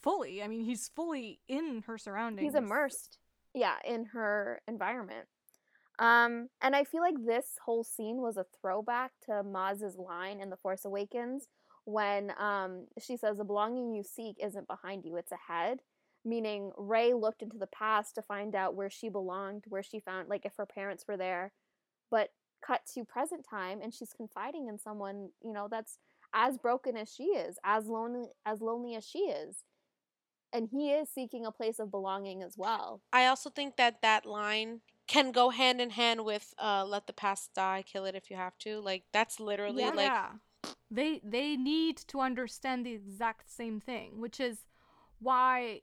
fully. 0.00 0.42
I 0.42 0.48
mean, 0.48 0.64
he's 0.64 0.88
fully 0.88 1.40
in 1.48 1.82
her 1.86 1.98
surroundings. 1.98 2.46
He's 2.46 2.54
immersed, 2.54 3.18
yeah, 3.54 3.76
in 3.84 4.04
her 4.06 4.60
environment. 4.68 5.26
Um, 5.98 6.48
and 6.60 6.76
I 6.76 6.84
feel 6.84 7.00
like 7.00 7.14
this 7.24 7.46
whole 7.64 7.84
scene 7.84 8.18
was 8.18 8.36
a 8.36 8.46
throwback 8.60 9.12
to 9.26 9.42
Maz's 9.42 9.96
line 9.96 10.40
in 10.40 10.50
The 10.50 10.56
Force 10.56 10.84
Awakens 10.84 11.48
when 11.84 12.32
um, 12.38 12.86
she 13.00 13.16
says, 13.16 13.38
The 13.38 13.44
belonging 13.44 13.94
you 13.94 14.02
seek 14.02 14.36
isn't 14.42 14.68
behind 14.68 15.04
you, 15.04 15.16
it's 15.16 15.32
ahead. 15.32 15.78
Meaning, 16.24 16.72
Rey 16.76 17.14
looked 17.14 17.40
into 17.40 17.56
the 17.56 17.68
past 17.68 18.16
to 18.16 18.22
find 18.22 18.56
out 18.56 18.74
where 18.74 18.90
she 18.90 19.08
belonged, 19.08 19.64
where 19.68 19.82
she 19.82 20.00
found, 20.00 20.28
like, 20.28 20.44
if 20.44 20.54
her 20.56 20.66
parents 20.66 21.04
were 21.06 21.16
there. 21.16 21.52
But 22.10 22.30
cut 22.66 22.80
to 22.94 23.04
present 23.04 23.46
time, 23.48 23.80
and 23.80 23.94
she's 23.94 24.12
confiding 24.12 24.66
in 24.68 24.78
someone, 24.78 25.30
you 25.42 25.52
know, 25.52 25.68
that's 25.70 25.98
as 26.34 26.58
broken 26.58 26.96
as 26.96 27.12
she 27.12 27.24
is, 27.24 27.58
as 27.64 27.86
lonely 27.86 28.26
as 28.44 28.60
lonely 28.60 28.96
as 28.96 29.06
she 29.06 29.20
is. 29.20 29.62
And 30.52 30.68
he 30.70 30.90
is 30.90 31.08
seeking 31.08 31.46
a 31.46 31.52
place 31.52 31.78
of 31.78 31.90
belonging 31.90 32.42
as 32.42 32.54
well. 32.56 33.02
I 33.12 33.26
also 33.26 33.50
think 33.50 33.76
that 33.76 34.02
that 34.02 34.26
line 34.26 34.80
can 35.06 35.32
go 35.32 35.50
hand 35.50 35.80
in 35.80 35.90
hand 35.90 36.24
with 36.24 36.54
uh, 36.58 36.84
"Let 36.84 37.06
the 37.06 37.12
past 37.12 37.54
die, 37.54 37.84
kill 37.86 38.04
it 38.04 38.14
if 38.14 38.30
you 38.30 38.36
have 38.36 38.58
to." 38.58 38.80
Like 38.80 39.04
that's 39.12 39.40
literally 39.40 39.82
yeah. 39.82 39.90
like 39.90 40.72
they 40.90 41.20
they 41.24 41.56
need 41.56 41.96
to 42.08 42.20
understand 42.20 42.84
the 42.86 42.92
exact 42.92 43.50
same 43.50 43.80
thing, 43.80 44.20
which 44.20 44.40
is 44.40 44.66
why 45.18 45.82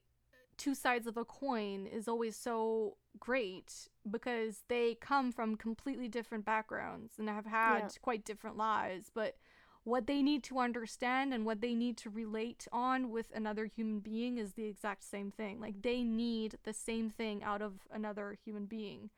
two 0.58 0.76
sides 0.76 1.08
of 1.08 1.18
a 1.18 1.26
coin 1.26 1.88
is 1.88 2.08
always 2.08 2.36
so 2.36 2.98
great 3.20 3.90
because 4.10 4.64
they 4.70 4.96
come 4.96 5.32
from 5.32 5.56
completely 5.56 6.08
different 6.08 6.46
backgrounds 6.46 7.14
and 7.18 7.30
have 7.30 7.46
had 7.46 7.80
Yeah. 7.80 7.90
quite 8.02 8.24
different 8.26 8.58
lives, 8.58 9.10
but 9.14 9.38
what 9.86 10.08
they 10.08 10.22
need 10.22 10.44
to 10.44 10.60
understand 10.60 11.34
and 11.34 11.46
what 11.46 11.60
they 11.62 11.74
need 11.74 11.98
to 11.98 12.10
relate 12.10 12.68
on 12.72 13.10
with 13.12 13.28
another 13.36 13.66
human 13.66 14.00
being 14.00 14.38
is 14.38 14.54
the 14.54 14.66
exact 14.66 15.04
same 15.04 15.30
thing. 15.32 15.60
Like 15.60 15.82
they 15.82 16.04
need 16.04 16.58
the 16.64 16.74
same 16.74 17.10
thing 17.10 17.44
out 17.44 17.62
of 17.62 17.74
another 17.92 18.38
human 18.46 18.66
being. 18.66 19.10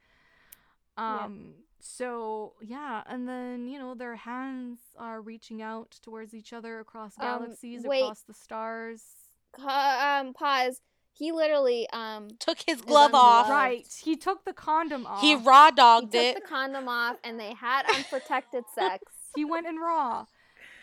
Yeah. 0.97 1.25
Um 1.25 1.53
so 1.79 2.53
yeah, 2.61 3.03
and 3.05 3.27
then 3.27 3.67
you 3.67 3.77
know 3.77 3.93
their 3.93 4.15
hands 4.15 4.79
are 4.97 5.21
reaching 5.21 5.61
out 5.61 5.99
towards 6.01 6.33
each 6.33 6.51
other 6.53 6.79
across 6.79 7.13
Um, 7.19 7.25
galaxies, 7.25 7.83
wait. 7.83 8.01
across 8.01 8.21
the 8.21 8.33
stars. 8.33 9.03
Ca- 9.51 10.19
um, 10.21 10.33
pause. 10.33 10.81
He 11.13 11.31
literally 11.31 11.87
um 11.93 12.29
Took 12.39 12.59
his 12.65 12.81
glove 12.81 13.13
off. 13.13 13.49
Right, 13.49 13.85
he 14.03 14.15
took 14.15 14.45
the 14.45 14.53
condom 14.53 15.05
off. 15.05 15.21
He 15.21 15.35
raw 15.35 15.67
he 15.69 15.75
dogged 15.75 16.11
took 16.13 16.21
it. 16.21 16.35
the 16.35 16.41
condom 16.41 16.87
off 16.89 17.17
and 17.23 17.39
they 17.39 17.53
had 17.53 17.83
unprotected 17.93 18.63
sex. 18.73 19.03
he 19.35 19.45
went 19.45 19.67
in 19.67 19.75
raw. 19.77 20.25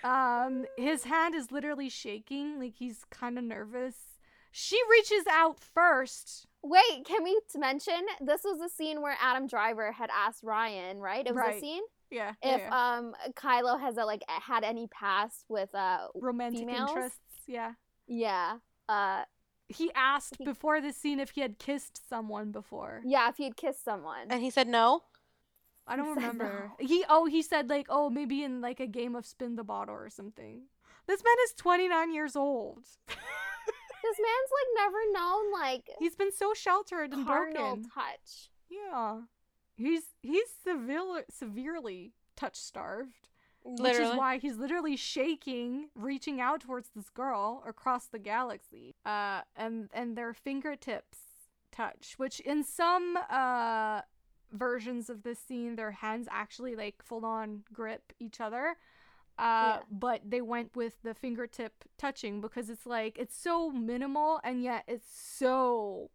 Um, 0.04 0.64
his 0.76 1.04
hand 1.04 1.34
is 1.34 1.52
literally 1.52 1.88
shaking, 1.88 2.58
like 2.60 2.74
he's 2.76 3.04
kind 3.10 3.38
of 3.38 3.44
nervous. 3.44 3.96
She 4.50 4.78
reaches 4.90 5.24
out 5.30 5.58
first. 5.60 6.46
Wait, 6.62 7.04
can 7.06 7.24
we 7.24 7.40
mention 7.56 7.94
this 8.20 8.42
was 8.44 8.60
a 8.60 8.68
scene 8.68 9.00
where 9.00 9.16
Adam 9.20 9.46
Driver 9.46 9.92
had 9.92 10.10
asked 10.14 10.44
Rian, 10.44 10.98
right? 10.98 11.26
It 11.26 11.34
was 11.34 11.40
Right. 11.40 11.56
a 11.56 11.60
scene 11.60 11.82
Yeah, 12.10 12.30
if 12.42 12.60
yeah, 12.60 12.68
yeah. 12.68 12.96
um 12.98 13.14
Kylo 13.32 13.80
has 13.80 13.96
a, 13.96 14.04
like 14.04 14.22
had 14.28 14.62
any 14.62 14.86
past 14.88 15.44
with 15.48 15.74
uh 15.74 16.08
romantic 16.14 16.60
females? 16.60 16.90
interests. 16.90 17.18
Yeah. 17.46 17.72
yeah 18.06 18.58
uh 18.88 19.24
He 19.68 19.90
asked 19.94 20.36
He- 20.38 20.44
before 20.44 20.80
the 20.80 20.92
scene 20.92 21.18
if 21.18 21.30
he 21.30 21.40
had 21.40 21.58
kissed 21.58 22.06
someone 22.08 22.52
before. 22.52 23.00
yeah 23.04 23.28
if 23.30 23.36
he 23.38 23.44
had 23.44 23.56
kissed 23.56 23.82
someone. 23.84 24.26
And 24.30 24.42
he 24.42 24.50
said 24.50 24.68
no. 24.68 25.02
I 25.92 25.96
don't 25.96 26.06
He 26.08 26.12
remember. 26.14 26.70
no. 26.80 26.86
He 26.86 27.04
oh 27.08 27.26
he 27.26 27.42
said 27.42 27.68
like 27.68 27.86
oh 27.88 28.08
maybe 28.10 28.42
in 28.42 28.60
like 28.60 28.80
a 28.80 28.86
game 28.86 29.14
of 29.14 29.26
spin 29.26 29.56
the 29.56 29.64
bottle 29.64 29.94
or 29.94 30.10
something. 30.10 30.62
This 31.06 31.22
man 31.24 31.34
is 31.46 31.52
29 31.54 32.12
years 32.14 32.36
old. 32.36 32.78
this 33.08 34.18
man's 34.18 34.50
like 34.58 34.84
never 34.84 34.98
known 35.12 35.52
like 35.52 35.90
He's 35.98 36.16
been 36.16 36.32
so 36.32 36.54
sheltered 36.54 37.12
and 37.12 37.26
carnal 37.26 37.76
broken. 37.76 37.90
touch. 37.94 38.50
Yeah. 38.70 39.20
He's 39.76 40.02
he's 40.22 40.48
severe, 40.64 41.24
severely 41.30 42.12
touch 42.36 42.56
starved. 42.56 43.28
Which 43.64 43.94
is 43.94 44.16
why 44.16 44.38
he's 44.38 44.56
literally 44.56 44.96
shaking, 44.96 45.88
reaching 45.94 46.40
out 46.40 46.62
towards 46.62 46.88
this 46.96 47.08
girl 47.10 47.62
across 47.64 48.06
the 48.06 48.18
galaxy. 48.18 48.96
Uh, 49.06 49.42
and 49.56 49.88
and 49.94 50.16
their 50.16 50.34
fingertips 50.34 51.18
touch, 51.70 52.14
which 52.16 52.40
in 52.40 52.64
some 52.64 53.16
uh 53.30 54.00
versions 54.52 55.08
of 55.10 55.22
this 55.22 55.38
scene, 55.38 55.76
their 55.76 55.90
hands 55.92 56.28
actually 56.30 56.76
like 56.76 57.02
full 57.02 57.24
on 57.24 57.62
grip 57.72 58.12
each 58.20 58.40
other. 58.40 58.76
Uh, 59.38 59.78
Yeah. 59.78 59.78
but 59.90 60.20
they 60.28 60.42
went 60.42 60.76
with 60.76 60.94
the 61.02 61.14
fingertip 61.14 61.84
touching 61.98 62.40
because 62.40 62.68
it's 62.68 62.86
like 62.86 63.18
it's 63.18 63.36
so 63.36 63.70
minimal 63.70 64.40
and 64.44 64.62
yet 64.62 64.84
it's 64.86 65.08
so 65.10 66.10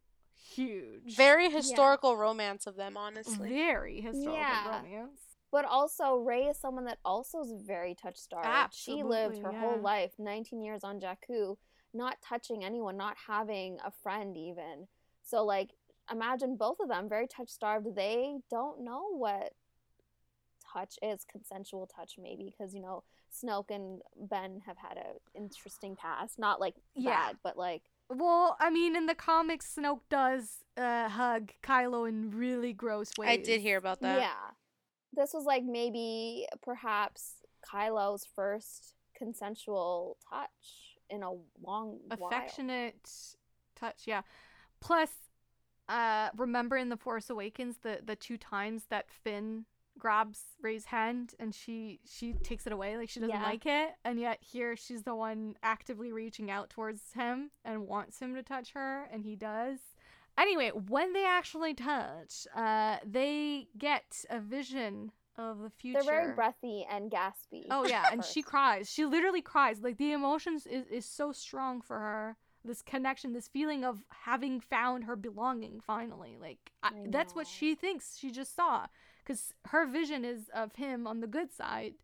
huge. 0.56 1.16
Very 1.16 1.50
historical 1.50 2.16
romance 2.16 2.68
of 2.68 2.76
them, 2.76 2.96
honestly. 2.96 3.50
very 3.50 4.02
historical 4.02 4.42
Yeah. 4.42 4.82
romance. 4.82 5.22
But 5.52 5.66
also, 5.66 6.18
Rey 6.18 6.48
is 6.48 6.60
someone 6.60 6.86
that 6.86 7.00
also 7.06 7.40
is 7.42 7.54
very 7.66 7.96
touch 7.96 8.18
starved. 8.18 8.74
She 8.74 9.02
lived 9.04 9.38
her 9.40 9.50
Absolutely, 9.50 9.60
whole 9.60 9.82
life, 9.82 10.14
19 10.20 10.62
years 10.62 10.84
on 10.84 11.00
Jakku, 11.00 11.58
not 11.94 12.18
touching 12.22 12.64
anyone, 12.66 12.98
not 12.98 13.16
having 13.28 13.78
a 13.86 13.92
friend 13.92 14.36
even. 14.38 14.88
So, 15.24 15.46
like, 15.46 15.72
imagine 16.12 16.56
both 16.58 16.80
of 16.80 16.88
them 16.90 17.08
very 17.10 17.28
touch 17.28 17.50
starved. 17.50 17.96
They 17.96 18.38
don't 18.50 18.84
know 18.84 19.06
what 19.16 19.54
touch 20.74 20.96
is, 21.02 21.26
consensual 21.32 21.88
touch, 21.88 22.16
maybe, 22.22 22.46
because, 22.58 22.74
you 22.74 22.82
know, 22.82 23.04
Snoke 23.34 23.72
and 23.72 24.02
Ben 24.30 24.62
have 24.66 24.78
had 24.78 24.98
a 24.98 25.38
interesting 25.38 25.96
past. 25.96 26.38
Not 26.40 26.60
like 26.60 26.76
Yeah. 26.96 27.28
bad, 27.28 27.38
but 27.44 27.58
like, 27.58 27.84
Well, 28.10 28.56
I 28.60 28.70
mean, 28.70 28.96
in 28.96 29.06
the 29.06 29.16
comics, 29.16 29.76
Snoke 29.76 30.02
does 30.10 30.64
uh, 30.78 31.10
hug 31.10 31.52
Kylo 31.64 32.08
in 32.08 32.32
really 32.32 32.72
gross 32.74 33.12
ways. 33.18 33.30
I 33.30 33.38
did 33.38 33.62
hear 33.62 33.78
about 33.78 34.00
that. 34.02 34.20
yeah. 34.20 34.52
This 35.14 35.34
was 35.34 35.46
like 35.46 35.64
maybe 35.64 36.46
perhaps 36.62 37.36
Kylo's 37.66 38.26
first 38.36 38.94
consensual 39.16 40.18
touch 40.30 40.98
in 41.10 41.24
a 41.24 41.32
long 41.62 42.00
while. 42.18 42.30
affectionate 42.30 43.10
touch. 43.76 44.04
Yeah. 44.06 44.22
Plus, 44.80 45.10
uh, 45.90 46.30
remember 46.36 46.78
in 46.78 46.90
the 46.90 46.98
Force 46.98 47.30
Awakens 47.30 47.78
the 47.82 48.00
the 48.06 48.16
two 48.16 48.38
times 48.38 48.86
that 48.90 49.10
Finn 49.10 49.66
grabs 49.98 50.42
Rey's 50.62 50.86
hand 50.86 51.34
and 51.40 51.56
she 51.56 52.00
she 52.08 52.34
takes 52.34 52.68
it 52.68 52.72
away 52.74 52.98
like 52.98 53.10
she 53.10 53.20
doesn't 53.20 53.36
Yeah. 53.36 53.44
like 53.44 53.66
it 53.66 53.96
and 54.06 54.20
yet 54.20 54.38
here 54.42 54.76
she's 54.76 55.02
the 55.02 55.16
one 55.16 55.56
actively 55.64 56.12
reaching 56.12 56.52
out 56.52 56.70
towards 56.70 57.14
him 57.14 57.50
and 57.66 57.88
wants 57.88 58.20
him 58.20 58.36
to 58.36 58.44
touch 58.44 58.74
her 58.74 59.06
and 59.12 59.24
he 59.24 59.36
does 59.36 59.80
anyway 60.38 60.70
when 60.70 61.14
they 61.14 61.26
actually 61.26 61.74
touch 61.74 62.46
uh 62.56 62.98
they 63.04 63.70
get 63.76 64.24
a 64.30 64.40
vision 64.40 65.12
of 65.36 65.62
the 65.62 65.70
future 65.72 66.00
They're 66.04 66.12
very 66.22 66.34
breathy 66.34 66.86
and 66.92 67.12
gaspy. 67.12 67.66
Oh 67.72 67.86
yeah, 67.88 68.06
and 68.12 68.26
she 68.26 68.42
cries. 68.42 68.90
She 68.92 69.06
literally 69.06 69.42
cries. 69.44 69.82
Like 69.82 69.98
the 69.98 70.12
emotions 70.12 70.66
is, 70.66 70.86
is 70.88 71.06
so 71.06 71.32
strong 71.32 71.80
for 71.82 72.00
her. 72.00 72.38
This 72.68 72.82
connection, 72.82 73.34
this 73.34 73.48
feeling 73.48 73.84
of 73.84 74.04
having 74.10 74.60
found 74.60 75.06
her 75.06 75.16
belonging 75.16 75.80
finally. 75.80 76.38
Like 76.40 76.72
I, 76.84 76.92
that's 77.08 77.34
what 77.34 77.48
she 77.48 77.76
thinks 77.76 78.18
she 78.18 78.32
just 78.32 78.56
saw 78.56 78.88
cuz 79.26 79.54
her 79.66 79.86
vision 79.86 80.24
is 80.24 80.50
of 80.54 80.76
him 80.76 81.08
on 81.08 81.20
the 81.20 81.28
good 81.28 81.52
side 81.52 81.96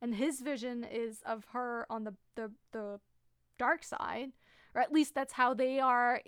and 0.00 0.14
his 0.16 0.40
vision 0.40 0.84
is 0.84 1.22
of 1.22 1.44
her 1.52 1.86
on 1.90 2.04
the 2.04 2.14
the 2.34 2.52
the 2.72 3.00
dark 3.58 3.84
side. 3.84 4.32
Or 4.74 4.80
at 4.80 4.92
least 4.92 5.14
that's 5.14 5.34
how 5.34 5.54
they 5.54 5.80
are 5.80 6.22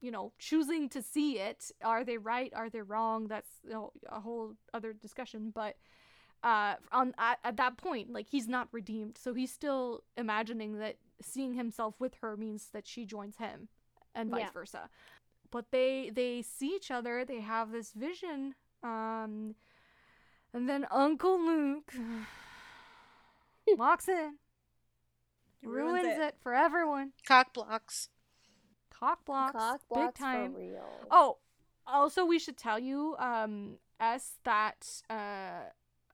you 0.00 0.10
know, 0.10 0.32
choosing 0.36 0.88
to 0.88 1.00
see 1.00 1.38
it. 1.38 1.70
Are 1.84 2.02
they 2.02 2.18
right? 2.18 2.52
Are 2.56 2.68
they 2.68 2.82
wrong? 2.82 3.28
That's 3.28 3.48
you 3.62 3.70
know, 3.70 3.92
a 4.08 4.20
whole 4.20 4.56
other 4.74 4.92
discussion, 4.92 5.52
but 5.54 5.76
uh 6.42 6.74
on 6.90 7.14
at, 7.18 7.38
at 7.44 7.56
that 7.56 7.76
point 7.76 8.10
like 8.12 8.28
he's 8.28 8.48
not 8.48 8.66
redeemed 8.72 9.16
so 9.16 9.32
he's 9.32 9.52
still 9.52 10.02
imagining 10.16 10.78
that 10.78 10.96
seeing 11.22 11.54
himself 11.54 11.94
with 11.98 12.14
her 12.20 12.36
means 12.36 12.68
that 12.72 12.86
she 12.86 13.04
joins 13.04 13.36
him 13.36 13.68
and 14.14 14.30
vice 14.30 14.40
Yeah. 14.42 14.50
versa 14.52 14.90
but 15.50 15.70
they 15.70 16.10
they 16.14 16.42
see 16.42 16.74
each 16.76 16.90
other 16.90 17.24
they 17.24 17.40
have 17.40 17.70
this 17.72 17.92
vision 17.92 18.54
um 18.82 19.54
and 20.54 20.68
then 20.68 20.86
uncle 20.90 21.38
luke 21.44 21.92
walks 23.76 24.08
in 24.08 24.36
Ruins 25.64 26.02
ruins, 26.02 26.18
it. 26.18 26.22
it. 26.22 26.36
for 26.42 26.54
everyone 26.54 27.12
Cock 27.26 27.52
blocks. 27.54 28.08
cock 28.90 29.24
blocks 29.24 29.52
Cock 29.52 29.80
big 29.94 30.14
time 30.14 30.54
real. 30.54 30.84
Oh, 31.10 31.38
also 31.86 32.24
we 32.24 32.38
should 32.38 32.56
tell 32.56 32.78
you, 32.78 33.16
um, 33.18 33.78
S 34.00 34.38
that 34.44 34.86
uh, 35.10 35.70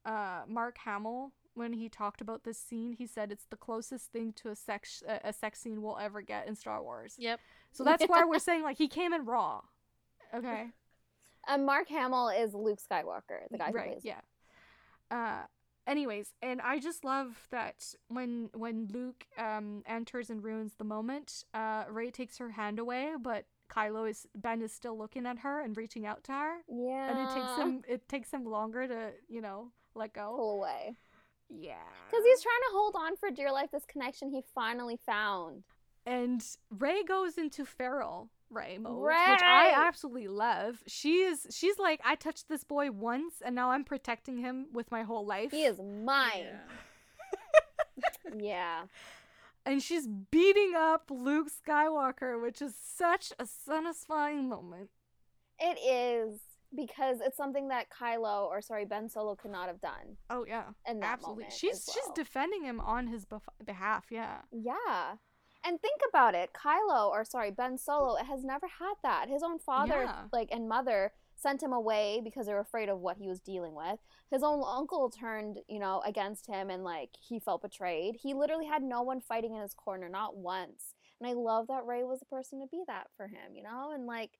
uh, 0.09 0.43
Mark 0.47 0.76
Hamill 0.85 1.32
when 1.59 1.72
he 1.74 1.89
talked 1.89 2.20
about 2.20 2.44
this 2.44 2.59
scene, 2.59 2.93
he 2.93 3.06
said 3.06 3.30
it's 3.32 3.47
the 3.51 3.56
closest 3.56 4.12
thing 4.12 4.32
to 4.35 4.48
a 4.48 4.56
sex 4.56 5.02
uh, 5.06 5.18
a 5.24 5.32
sex 5.32 5.60
scene 5.60 5.82
we'll 5.82 5.98
ever 5.98 6.22
get 6.22 6.47
in 6.47 6.55
Star 6.55 6.82
Wars. 6.82 7.16
Yep. 7.18 7.40
So 7.72 7.85
that's 7.85 8.05
why 8.05 8.24
we're 8.28 8.39
saying 8.39 8.62
like 8.62 8.78
he 8.78 8.89
came 8.89 9.12
in 9.12 9.24
raw. 9.24 9.62
Okay. 10.35 10.68
And 11.51 11.64
Mark 11.64 11.89
Hamill 11.89 12.28
is 12.28 12.52
Luke 12.52 12.78
Skywalker, 12.78 13.48
the 13.51 13.56
guy 13.56 13.68
who 13.68 13.72
right. 13.72 13.86
plays. 13.93 14.05
Yeah. 14.05 14.20
Uh. 15.10 15.44
Anyways, 15.86 16.35
and 16.43 16.60
I 16.60 16.78
just 16.78 17.05
love 17.05 17.48
that 17.51 17.94
when 18.09 18.51
when 18.52 18.86
Luke 18.93 19.24
um 19.39 19.82
enters 19.86 20.28
and 20.28 20.44
ruins 20.44 20.74
the 20.76 20.85
moment, 20.85 21.44
uh 21.55 21.85
Rey 21.89 22.10
takes 22.10 22.36
her 22.36 22.51
hand 22.51 22.78
away, 22.78 23.12
but 23.18 23.47
Kylo 23.70 24.10
is 24.10 24.26
Ben 24.35 24.60
is 24.60 24.72
still 24.72 24.98
looking 24.98 25.24
at 25.24 25.39
her 25.39 25.62
and 25.62 25.74
reaching 25.74 26.05
out 26.05 26.22
to 26.24 26.32
her. 26.32 26.56
Yeah. 26.68 27.10
and 27.10 27.18
it 27.18 27.35
takes 27.35 27.56
him 27.56 27.82
it 27.89 28.09
takes 28.10 28.30
him 28.30 28.44
longer 28.44 28.86
to 28.86 29.12
you 29.26 29.40
know 29.40 29.70
let 29.94 30.12
go 30.12 30.35
pull 30.36 30.59
away 30.59 30.98
yeah 31.51 31.75
because 32.11 32.25
he's 32.25 32.43
trying 32.43 32.61
to 32.69 32.73
hold 32.73 32.95
on 32.97 33.16
for 33.16 33.31
dear 33.31 33.51
life 33.53 33.70
this 33.70 33.85
connection 33.87 34.31
he 34.31 34.43
finally 34.55 34.99
found. 35.07 35.62
and 36.07 36.43
rey 36.79 37.03
goes 37.03 37.39
into 37.39 37.65
feral 37.65 38.29
rey 38.51 38.79
mode 38.79 38.99
which 39.03 39.43
i 39.43 39.73
absolutely 39.75 40.27
love 40.29 40.83
she 40.87 41.16
is 41.23 41.47
she's 41.51 41.79
like 41.79 42.01
i 42.05 42.15
touched 42.15 42.49
this 42.49 42.65
boy 42.65 42.91
once 42.91 43.35
and 43.45 43.55
now 43.55 43.70
i'm 43.70 43.85
protecting 43.85 44.39
him 44.39 44.66
with 44.73 44.91
my 44.91 45.03
whole 45.03 45.27
life 45.27 45.51
He 45.51 45.65
is 45.65 45.79
mine. 45.79 46.31
Yeah. 46.45 46.59
Yeah. 48.39 48.83
and 49.66 49.83
she's 49.83 50.07
beating 50.07 50.75
up 50.77 51.11
luke 51.11 51.49
skywalker 51.51 52.41
which 52.41 52.61
is 52.62 52.75
such 52.75 53.33
a 53.39 53.47
satisfying 53.47 54.49
moment 54.49 54.91
It 55.59 55.79
is 55.79 56.41
because 56.77 57.19
it's 57.20 57.36
something 57.36 57.69
that 57.69 57.86
Kylo 57.90 58.47
or 58.47 58.61
sorry 58.61 58.85
Ben 58.85 59.09
Solo 59.09 59.35
could 59.35 59.51
not 59.51 59.69
have 59.69 59.81
done 59.81 60.16
oh 60.31 60.45
yeah 60.47 60.65
that 60.86 61.03
absolutely 61.03 61.47
she's 61.51 61.89
as 61.89 61.90
she's 61.95 62.11
defending 62.15 62.62
him 62.65 62.81
on 62.81 63.07
his 63.07 63.24
bef- 63.24 63.40
behalf 63.65 64.07
yeah 64.11 64.39
Yeah. 64.53 65.15
And 65.65 65.81
think 65.82 66.01
about 66.09 66.36
it. 66.36 66.51
Kylo, 66.55 67.09
or 67.11 67.24
sorry, 67.24 67.51
Ben 67.51 67.77
Solo, 67.77 68.15
has 68.23 68.45
never 68.45 68.69
had 68.69 68.95
that. 69.03 69.28
His 69.28 69.43
own 69.43 69.59
father, 69.59 70.05
Yeah. 70.05 70.23
like, 70.32 70.51
and 70.53 70.69
mother 70.69 71.12
sent 71.35 71.61
him 71.61 71.73
away 71.73 72.20
because 72.23 72.47
they 72.47 72.55
were 72.55 72.61
afraid 72.61 72.89
of 72.89 73.01
what 73.01 73.16
he 73.16 73.27
was 73.27 73.40
dealing 73.40 73.74
with. 73.74 73.99
His 74.31 74.45
own 74.45 74.62
uncle 74.65 75.11
turned, 75.11 75.59
you 75.69 75.81
know, 75.81 76.01
against 76.07 76.47
him 76.47 76.70
and, 76.70 76.85
like, 76.85 77.11
he 77.20 77.40
felt 77.40 77.61
betrayed. 77.62 78.19
He 78.23 78.35
literally 78.35 78.66
had 78.66 78.85
no 78.85 79.03
one 79.03 79.20
fighting 79.20 79.57
in 79.57 79.61
his 79.61 79.74
corner, 79.74 80.09
not 80.09 80.36
once. 80.36 80.95
And 81.20 81.28
I 81.28 81.32
love 81.32 81.66
that 81.66 81.85
Rey 81.85 82.05
was 82.05 82.20
the 82.20 82.27
person 82.27 82.61
to 82.61 82.66
be 82.69 82.85
that 82.86 83.09
for 83.16 83.27
him, 83.27 83.57
you 83.57 83.65
know? 83.65 83.90
And, 83.93 84.07
like, 84.07 84.39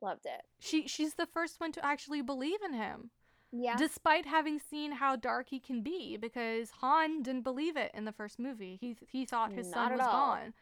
loved 0.00 0.26
it. 0.26 0.42
she 0.58 0.86
she's 0.86 1.14
the 1.14 1.26
first 1.26 1.60
one 1.60 1.72
to 1.72 1.84
actually 1.84 2.22
believe 2.22 2.62
in 2.62 2.72
him 2.74 3.10
Yeah. 3.52 3.76
despite 3.76 4.26
having 4.26 4.58
seen 4.58 4.92
how 4.92 5.16
dark 5.16 5.48
he 5.50 5.58
can 5.60 5.82
be 5.82 6.16
because 6.16 6.70
Han 6.80 7.22
didn't 7.22 7.42
believe 7.42 7.76
it 7.76 7.90
in 7.94 8.04
the 8.04 8.12
first 8.12 8.38
movie. 8.38 8.76
He 8.80 8.96
he 9.06 9.24
thought 9.24 9.52
his 9.52 9.70
Not 9.70 9.88
son 9.88 9.92
was 9.92 10.00
all. 10.06 10.12
gone 10.12 10.54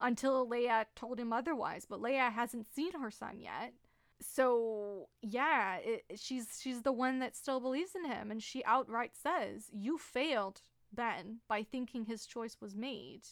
until 0.00 0.46
Leia 0.48 0.86
told 0.94 1.18
him 1.18 1.32
otherwise, 1.32 1.84
but 1.88 2.00
Leia 2.00 2.32
hasn't 2.32 2.72
seen 2.72 2.92
her 3.00 3.10
son 3.10 3.40
yet. 3.40 3.72
So, 4.20 5.08
yeah, 5.22 5.76
it, 5.76 6.04
she's 6.16 6.58
she's 6.60 6.82
the 6.82 6.92
one 6.92 7.18
that 7.20 7.36
still 7.36 7.60
believes 7.60 7.94
in 7.94 8.04
him 8.04 8.30
and 8.30 8.42
she 8.42 8.64
outright 8.64 9.12
says, 9.16 9.70
"You 9.72 9.96
failed 9.98 10.60
Ben 10.92 11.38
by 11.48 11.62
thinking 11.62 12.04
his 12.06 12.26
choice 12.26 12.56
was 12.60 12.74
made." 12.74 13.22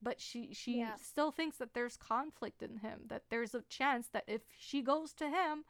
But 0.00 0.20
she 0.20 0.52
she 0.54 0.78
Yeah. 0.78 0.94
still 0.96 1.30
thinks 1.32 1.56
that 1.58 1.74
there's 1.74 1.96
conflict 1.96 2.62
in 2.62 2.78
him, 2.78 3.02
that 3.06 3.24
there's 3.30 3.54
a 3.54 3.62
chance 3.62 4.08
that 4.08 4.24
if 4.26 4.42
she 4.58 4.80
goes 4.82 5.12
to 5.14 5.28
him, 5.28 5.64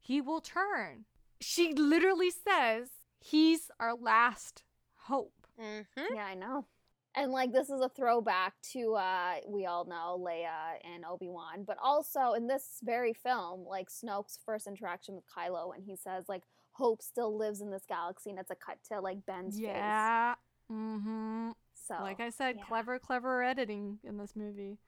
he 0.00 0.20
will 0.20 0.40
turn. 0.40 1.04
She 1.40 1.74
literally 1.74 2.30
says 2.30 2.88
he's 3.20 3.70
our 3.78 3.94
last 3.94 4.62
hope. 4.94 5.46
Mm-hmm. 5.60 6.14
Yeah, 6.14 6.24
I 6.24 6.34
know. 6.34 6.66
And 7.14 7.32
like 7.32 7.52
this 7.52 7.68
is 7.68 7.80
a 7.80 7.88
throwback 7.88 8.54
to 8.72 8.94
uh 8.94 9.34
we 9.46 9.66
all 9.66 9.84
know 9.84 10.18
Leia 10.24 10.78
and 10.84 11.04
Obi-Wan, 11.04 11.64
but 11.64 11.76
also 11.82 12.32
in 12.32 12.46
this 12.46 12.78
very 12.82 13.12
film, 13.12 13.64
like 13.66 13.88
Snoke's 13.90 14.38
first 14.44 14.66
interaction 14.66 15.14
with 15.14 15.24
Kylo 15.26 15.74
and 15.74 15.84
he 15.84 15.96
says 15.96 16.24
like 16.28 16.44
hope 16.72 17.02
still 17.02 17.36
lives 17.36 17.60
in 17.60 17.70
this 17.70 17.84
galaxy 17.88 18.30
and 18.30 18.38
it's 18.38 18.50
a 18.52 18.54
cut 18.54 18.78
to 18.88 19.00
like 19.00 19.26
Ben's 19.26 19.56
face. 19.56 19.66
Yeah. 19.66 20.36
Mm-hmm. 20.70 21.50
So 21.88 21.96
like 22.02 22.20
I 22.20 22.30
said, 22.30 22.56
yeah. 22.58 22.64
clever, 22.64 22.98
clever 22.98 23.42
editing 23.42 23.98
in 24.04 24.18
this 24.18 24.36
movie. 24.36 24.78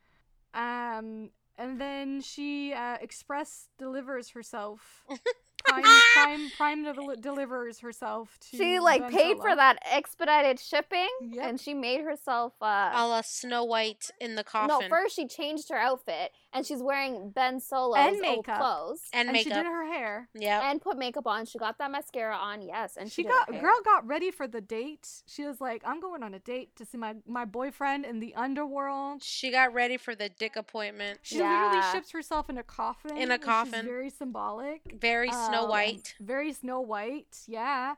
Um, 0.54 1.30
and 1.56 1.80
then 1.80 2.20
she 2.20 2.72
uh, 2.72 2.98
express 3.00 3.68
delivers 3.78 4.30
herself. 4.30 5.04
Prime, 5.70 5.84
prime, 6.14 6.50
prime 6.56 6.82
del- 6.84 7.14
delivers 7.20 7.78
herself 7.80 8.38
to. 8.50 8.56
she 8.56 8.80
like 8.80 9.02
Ben 9.02 9.10
paid 9.12 9.36
for 9.38 9.54
that 9.54 9.78
expedited 9.90 10.58
shipping 10.58 11.08
Yep. 11.20 11.46
and 11.46 11.60
she 11.60 11.74
made 11.74 12.00
herself 12.02 12.54
A 12.60 12.64
uh 12.64 13.06
la 13.08 13.20
Snow 13.20 13.64
White 13.64 14.10
in 14.20 14.34
the 14.34 14.42
coffin. 14.44 14.68
no, 14.80 14.88
first 14.88 15.14
she 15.16 15.26
changed 15.28 15.68
her 15.70 15.76
outfit 15.76 16.32
and 16.52 16.66
she's 16.66 16.82
wearing 16.82 17.30
Ben 17.30 17.60
Solo's 17.60 17.98
And 17.98 18.16
old 18.16 18.20
makeup. 18.38 18.58
clothes 18.58 19.00
and, 19.12 19.28
and 19.28 19.38
she 19.38 19.44
did 19.44 19.66
her 19.66 19.86
hair. 19.92 20.28
Yep. 20.34 20.62
and 20.64 20.80
put 20.82 20.96
makeup 20.98 21.26
on. 21.26 21.44
She 21.46 21.58
got 21.58 21.78
that 21.78 21.90
mascara 21.90 22.34
on, 22.36 22.62
yes, 22.62 22.96
and 22.96 23.10
she 23.10 23.22
she, 23.22 23.28
got 23.28 23.48
girl 23.60 23.78
got 23.84 24.06
ready 24.06 24.30
for 24.30 24.46
the 24.48 24.60
date. 24.60 25.06
She 25.26 25.44
was 25.44 25.60
like, 25.60 25.82
"I'm 25.86 26.00
going 26.00 26.22
on 26.22 26.32
a 26.34 26.38
date 26.38 26.74
to 26.76 26.84
see 26.86 26.96
my 26.98 27.14
my 27.26 27.44
boyfriend 27.44 28.04
in 28.06 28.18
the 28.20 28.34
underworld." 28.34 29.22
She 29.22 29.50
got 29.50 29.72
ready 29.74 29.96
for 29.96 30.14
the 30.14 30.28
dick 30.28 30.56
appointment. 30.56 31.20
She 31.22 31.38
literally 31.38 31.82
ships 31.92 32.10
herself 32.12 32.48
in 32.50 32.58
a 32.58 32.62
coffin. 32.62 33.16
In 33.16 33.30
a 33.30 33.34
which 33.34 33.40
is 33.42 33.46
coffin. 33.46 33.84
very 33.86 34.10
symbolic. 34.10 34.80
Very 34.98 35.30
Snow 35.50 35.64
Um, 35.64 35.68
White. 35.70 36.14
Very 36.20 36.52
Snow 36.52 36.80
White, 36.80 37.38
yeah. 37.46 37.94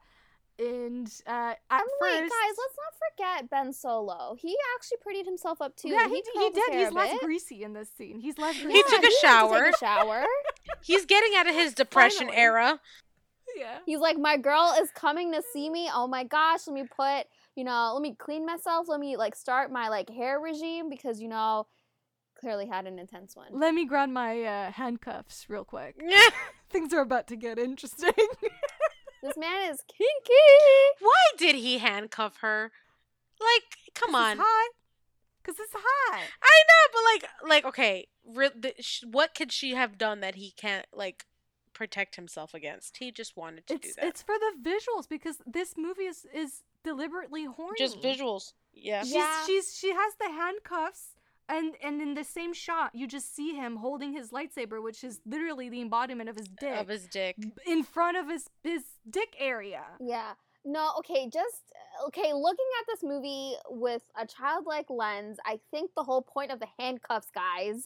And 0.59 1.07
uh, 1.27 1.31
at 1.31 1.57
And 1.71 1.81
wait, 2.01 2.21
first, 2.21 2.31
guys, 2.33 2.55
let's 2.59 2.77
not 2.77 2.95
forget 3.41 3.51
Ben 3.51 3.73
Solo. 3.73 4.37
He 4.39 4.55
actually 4.77 4.99
prettied 4.99 5.25
himself 5.25 5.63
up 5.63 5.75
too. 5.77 5.89
yeah, 5.89 6.07
he, 6.09 6.17
he 6.17 6.23
curled 6.39 6.55
his 6.55 6.65
did. 6.69 6.79
He's 6.79 6.93
less 6.93 7.13
bit. 7.13 7.23
greasy 7.23 7.63
in 7.65 7.73
this 7.73 7.89
scene. 7.91 8.19
He's 8.21 8.37
less 8.39 8.61
greasy. 8.61 8.75
He 8.77 8.83
took 8.83 8.93
a 8.99 9.01
went 9.01 9.05
to 9.05 9.19
shower. 9.21 9.65
Take 9.65 9.75
a 9.75 9.79
shower. 9.79 10.25
He's 10.85 11.07
getting 11.07 11.33
out 11.37 11.49
of 11.49 11.55
his 11.55 11.73
depression 11.75 12.27
Finally. 12.29 12.37
era. 12.37 12.81
yeah. 13.57 13.79
He's 13.87 13.99
like, 14.01 14.19
my 14.19 14.37
girl 14.37 14.75
is 14.81 14.91
coming 14.91 15.33
to 15.33 15.43
see 15.53 15.71
me. 15.71 15.89
Oh 15.93 16.07
my 16.07 16.23
gosh, 16.25 16.67
let 16.67 16.75
me 16.75 16.85
put, 16.85 17.27
you 17.57 17.65
know, 17.65 17.93
let 17.95 18.03
me 18.03 18.15
clean 18.15 18.45
myself. 18.45 18.89
Let 18.89 19.01
me 19.01 19.17
like 19.17 19.35
start 19.35 19.73
my 19.73 19.89
like 19.89 20.11
hair 20.11 20.39
regime 20.39 20.91
because 20.91 21.21
you 21.21 21.29
know, 21.29 21.67
clearly 22.39 22.67
had 22.67 22.87
an 22.87 22.99
intense 22.99 23.35
one. 23.37 23.49
Let 23.53 23.75
me 23.75 23.87
grab 23.87 24.11
my 24.11 24.43
uh, 24.43 24.71
handcuffs 24.73 25.47
real 25.49 25.65
quick. 25.65 25.97
Yeah. 26.73 26.81
Things 26.81 26.93
are 26.95 27.01
about 27.01 27.27
to 27.29 27.37
get 27.37 27.59
interesting. 27.59 28.13
This 29.25 29.37
man 29.37 29.71
is 29.71 29.81
kinky. 29.87 30.33
Why 30.99 31.15
did 31.39 31.55
he 31.55 31.79
handcuff 31.79 32.39
her? 32.39 32.73
Like, 33.41 33.95
come 33.95 34.11
'Cause 34.11 34.21
on. 34.21 34.33
It's 34.33 34.41
hot. 34.41 34.71
Cause 35.45 35.55
it's 35.61 35.73
hot. 35.77 36.21
I 36.43 36.63
know, 36.69 36.93
but 36.93 37.03
like, 37.49 37.49
like, 37.49 37.65
okay, 37.67 38.09
re- 38.27 38.51
the, 38.61 38.75
sh- 38.81 39.05
what 39.09 39.37
could 39.37 39.53
she 39.53 39.75
have 39.75 39.97
done 39.97 40.19
that 40.23 40.35
he 40.35 40.51
can't 40.57 40.87
like 40.93 41.27
protect 41.73 42.17
himself 42.17 42.53
against? 42.53 42.97
He 42.97 43.13
just 43.13 43.37
wanted 43.37 43.69
to 43.69 43.75
It's 43.75 43.95
do 43.95 44.01
that. 44.01 44.07
it's 44.09 44.23
for 44.23 44.35
the 44.41 44.69
visuals 44.69 45.09
because 45.09 45.37
this 45.47 45.75
movie 45.77 46.07
is 46.07 46.27
is 46.35 46.63
deliberately 46.83 47.45
horny. 47.45 47.79
just 47.79 48.03
visuals. 48.03 48.55
Yeah. 48.75 49.03
She's, 49.05 49.15
Yeah. 49.15 49.45
she's 49.47 49.77
she 49.77 49.93
has 49.93 50.15
the 50.19 50.31
handcuffs 50.33 51.11
and 51.49 51.75
and 51.83 52.01
in 52.01 52.15
the 52.15 52.25
same 52.25 52.53
shot 52.53 52.95
you 52.95 53.07
just 53.07 53.35
see 53.35 53.55
him 53.55 53.77
holding 53.77 54.13
his 54.13 54.31
lightsaber 54.31 54.83
which 54.83 55.03
is 55.05 55.21
literally 55.27 55.69
the 55.69 55.81
embodiment 55.81 56.29
of 56.29 56.37
his 56.37 56.49
dick 56.49 56.81
Of 56.81 56.89
his 56.89 57.07
dick. 57.07 57.37
in 57.67 57.83
front 57.83 58.17
of 58.17 58.29
his 58.29 58.49
his 58.63 58.85
dick 59.09 59.35
area. 59.39 59.85
Yeah. 60.01 60.33
No, 60.65 60.93
okay, 60.99 61.29
just 61.29 61.63
okay, 62.07 62.33
looking 62.33 62.67
at 62.81 62.87
this 62.87 63.03
movie 63.03 63.55
with 63.69 64.03
a 64.17 64.25
childlike 64.27 64.87
lens, 64.89 65.39
I 65.45 65.59
think 65.73 65.91
the 65.97 66.05
whole 66.05 66.23
point 66.23 66.53
of 66.53 66.61
the 66.61 66.69
handcuffs, 66.79 67.31
guys, 67.35 67.85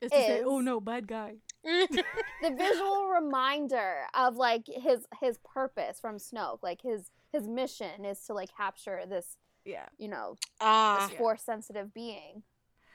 is, 0.00 0.10
to 0.10 0.16
say, 0.16 0.42
oh 0.42 0.60
no, 0.60 0.80
bad 0.80 1.06
guy. 1.06 1.34
the 1.64 2.54
visual 2.56 3.08
reminder 3.08 4.04
of 4.14 4.36
like 4.36 4.62
his 4.66 5.06
his 5.20 5.38
purpose 5.44 6.00
from 6.00 6.16
Snoke, 6.16 6.60
like 6.62 6.80
his 6.82 7.10
his 7.32 7.46
mission 7.46 8.06
is 8.06 8.20
to 8.26 8.32
like 8.32 8.48
capture 8.56 9.02
this, 9.06 9.36
Yeah. 9.66 9.86
you 9.98 10.08
know, 10.08 10.36
Ah. 10.60 11.06
this 11.08 11.18
force 11.18 11.42
sensitive 11.42 11.92
being. 11.92 12.42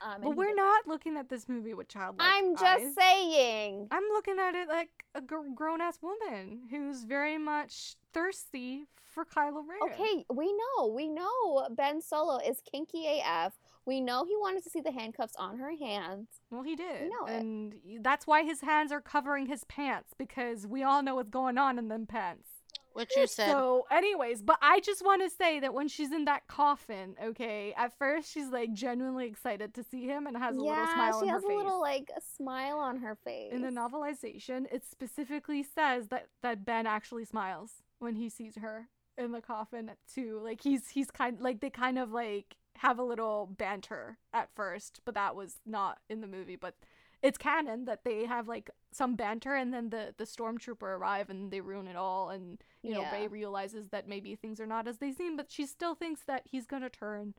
Um, 0.00 0.20
But 0.22 0.30
we're 0.36 0.48
did 0.48 0.56
not 0.56 0.88
looking 0.88 1.16
at 1.16 1.28
this 1.28 1.48
movie 1.48 1.74
with 1.74 1.86
childlike 1.86 2.28
I'm 2.28 2.56
just 2.56 2.84
eyes. 2.86 2.94
saying. 2.96 3.86
I'm 3.92 4.02
looking 4.12 4.38
at 4.40 4.56
it 4.56 4.66
like 4.66 5.04
a 5.14 5.20
grown 5.20 5.80
ass 5.80 6.00
woman 6.02 6.62
who's 6.70 7.04
very 7.04 7.38
much 7.38 7.94
thirsty 8.12 8.88
for 9.04 9.24
Kylo 9.24 9.62
Ren. 9.64 9.78
Okay, 9.92 10.24
we 10.28 10.52
know, 10.52 10.86
we 10.88 11.06
know 11.06 11.68
Ben 11.70 12.00
Solo 12.00 12.38
is 12.38 12.60
kinky 12.62 13.20
AF. 13.20 13.52
We 13.84 14.00
know 14.00 14.24
he 14.24 14.36
wanted 14.36 14.64
to 14.64 14.70
see 14.70 14.80
the 14.80 14.90
handcuffs 14.92 15.36
on 15.36 15.58
her 15.58 15.72
hands. 15.76 16.28
Well, 16.50 16.62
he 16.62 16.74
did. 16.76 17.08
know 17.10 17.26
and 17.26 17.74
y- 17.84 17.98
that's 18.00 18.26
why 18.26 18.42
his 18.44 18.60
hands 18.62 18.90
are 18.90 19.00
covering 19.00 19.46
his 19.46 19.64
pants 19.64 20.14
because 20.16 20.66
we 20.66 20.82
all 20.82 21.02
know 21.02 21.16
what's 21.16 21.30
going 21.30 21.58
on 21.58 21.78
in 21.78 21.88
them 21.88 22.06
pants. 22.06 22.51
What 22.94 23.08
you 23.16 23.26
said. 23.26 23.48
So, 23.50 23.86
anyways, 23.90 24.42
but 24.42 24.58
I 24.62 24.80
just 24.80 25.04
want 25.04 25.22
to 25.22 25.30
say 25.30 25.60
that 25.60 25.74
when 25.74 25.88
she's 25.88 26.12
in 26.12 26.24
that 26.26 26.46
coffin, 26.46 27.14
okay, 27.22 27.74
at 27.76 27.96
first 27.98 28.32
she's 28.32 28.48
like 28.48 28.72
genuinely 28.72 29.26
excited 29.26 29.74
to 29.74 29.82
see 29.84 30.06
him 30.06 30.26
and 30.26 30.36
has 30.36 30.56
a 30.56 30.58
little 30.60 30.74
yeah, 30.74 30.94
smile 30.94 31.20
she 31.20 31.22
on 31.22 31.28
her 31.28 31.34
has 31.34 31.44
a 31.44 31.46
face. 31.48 31.56
little 31.56 31.80
like 31.80 32.10
a 32.16 32.20
smile 32.20 32.78
on 32.78 32.98
her 32.98 33.16
face. 33.24 33.52
in 33.52 33.62
the 33.62 33.68
novelization, 33.70 34.66
it 34.72 34.84
specifically 34.88 35.62
says 35.62 36.08
that 36.08 36.26
that 36.42 36.64
Ben 36.64 36.86
actually 36.86 37.24
smiles 37.24 37.82
when 37.98 38.16
he 38.16 38.28
sees 38.28 38.56
her 38.56 38.88
in 39.18 39.32
the 39.32 39.40
coffin 39.40 39.90
too. 40.12 40.40
Like 40.42 40.62
he's 40.62 40.88
he's 40.90 41.10
kind 41.10 41.40
like 41.40 41.60
they 41.60 41.70
kind 41.70 41.98
of 41.98 42.10
like 42.12 42.56
have 42.78 42.98
a 42.98 43.02
little 43.02 43.46
banter 43.58 44.18
at 44.32 44.48
first, 44.54 45.00
but 45.04 45.14
that 45.14 45.36
was 45.36 45.56
not 45.66 45.98
in 46.08 46.20
the 46.20 46.26
movie. 46.26 46.56
But 46.56 46.74
it's 47.22 47.38
canon 47.38 47.84
that 47.86 48.04
they 48.04 48.24
have 48.26 48.48
like 48.48 48.70
some 48.92 49.14
banter, 49.16 49.54
and 49.54 49.72
then 49.72 49.90
the 49.90 50.14
the 50.16 50.24
stormtrooper 50.24 50.82
arrive 50.82 51.30
and 51.30 51.50
they 51.50 51.60
ruin 51.60 51.86
it 51.86 51.96
all, 51.96 52.30
and 52.30 52.58
you 52.82 52.92
know 52.94 53.00
Yeah. 53.02 53.12
Rey 53.12 53.28
realizes 53.28 53.88
that 53.90 54.08
maybe 54.08 54.34
things 54.34 54.60
are 54.60 54.66
not 54.66 54.86
as 54.88 54.98
they 54.98 55.12
seem, 55.12 55.36
but 55.36 55.50
she 55.50 55.66
still 55.66 55.94
thinks 55.94 56.22
that 56.24 56.42
he's 56.44 56.66
gonna 56.66 56.90
turn. 56.90 57.34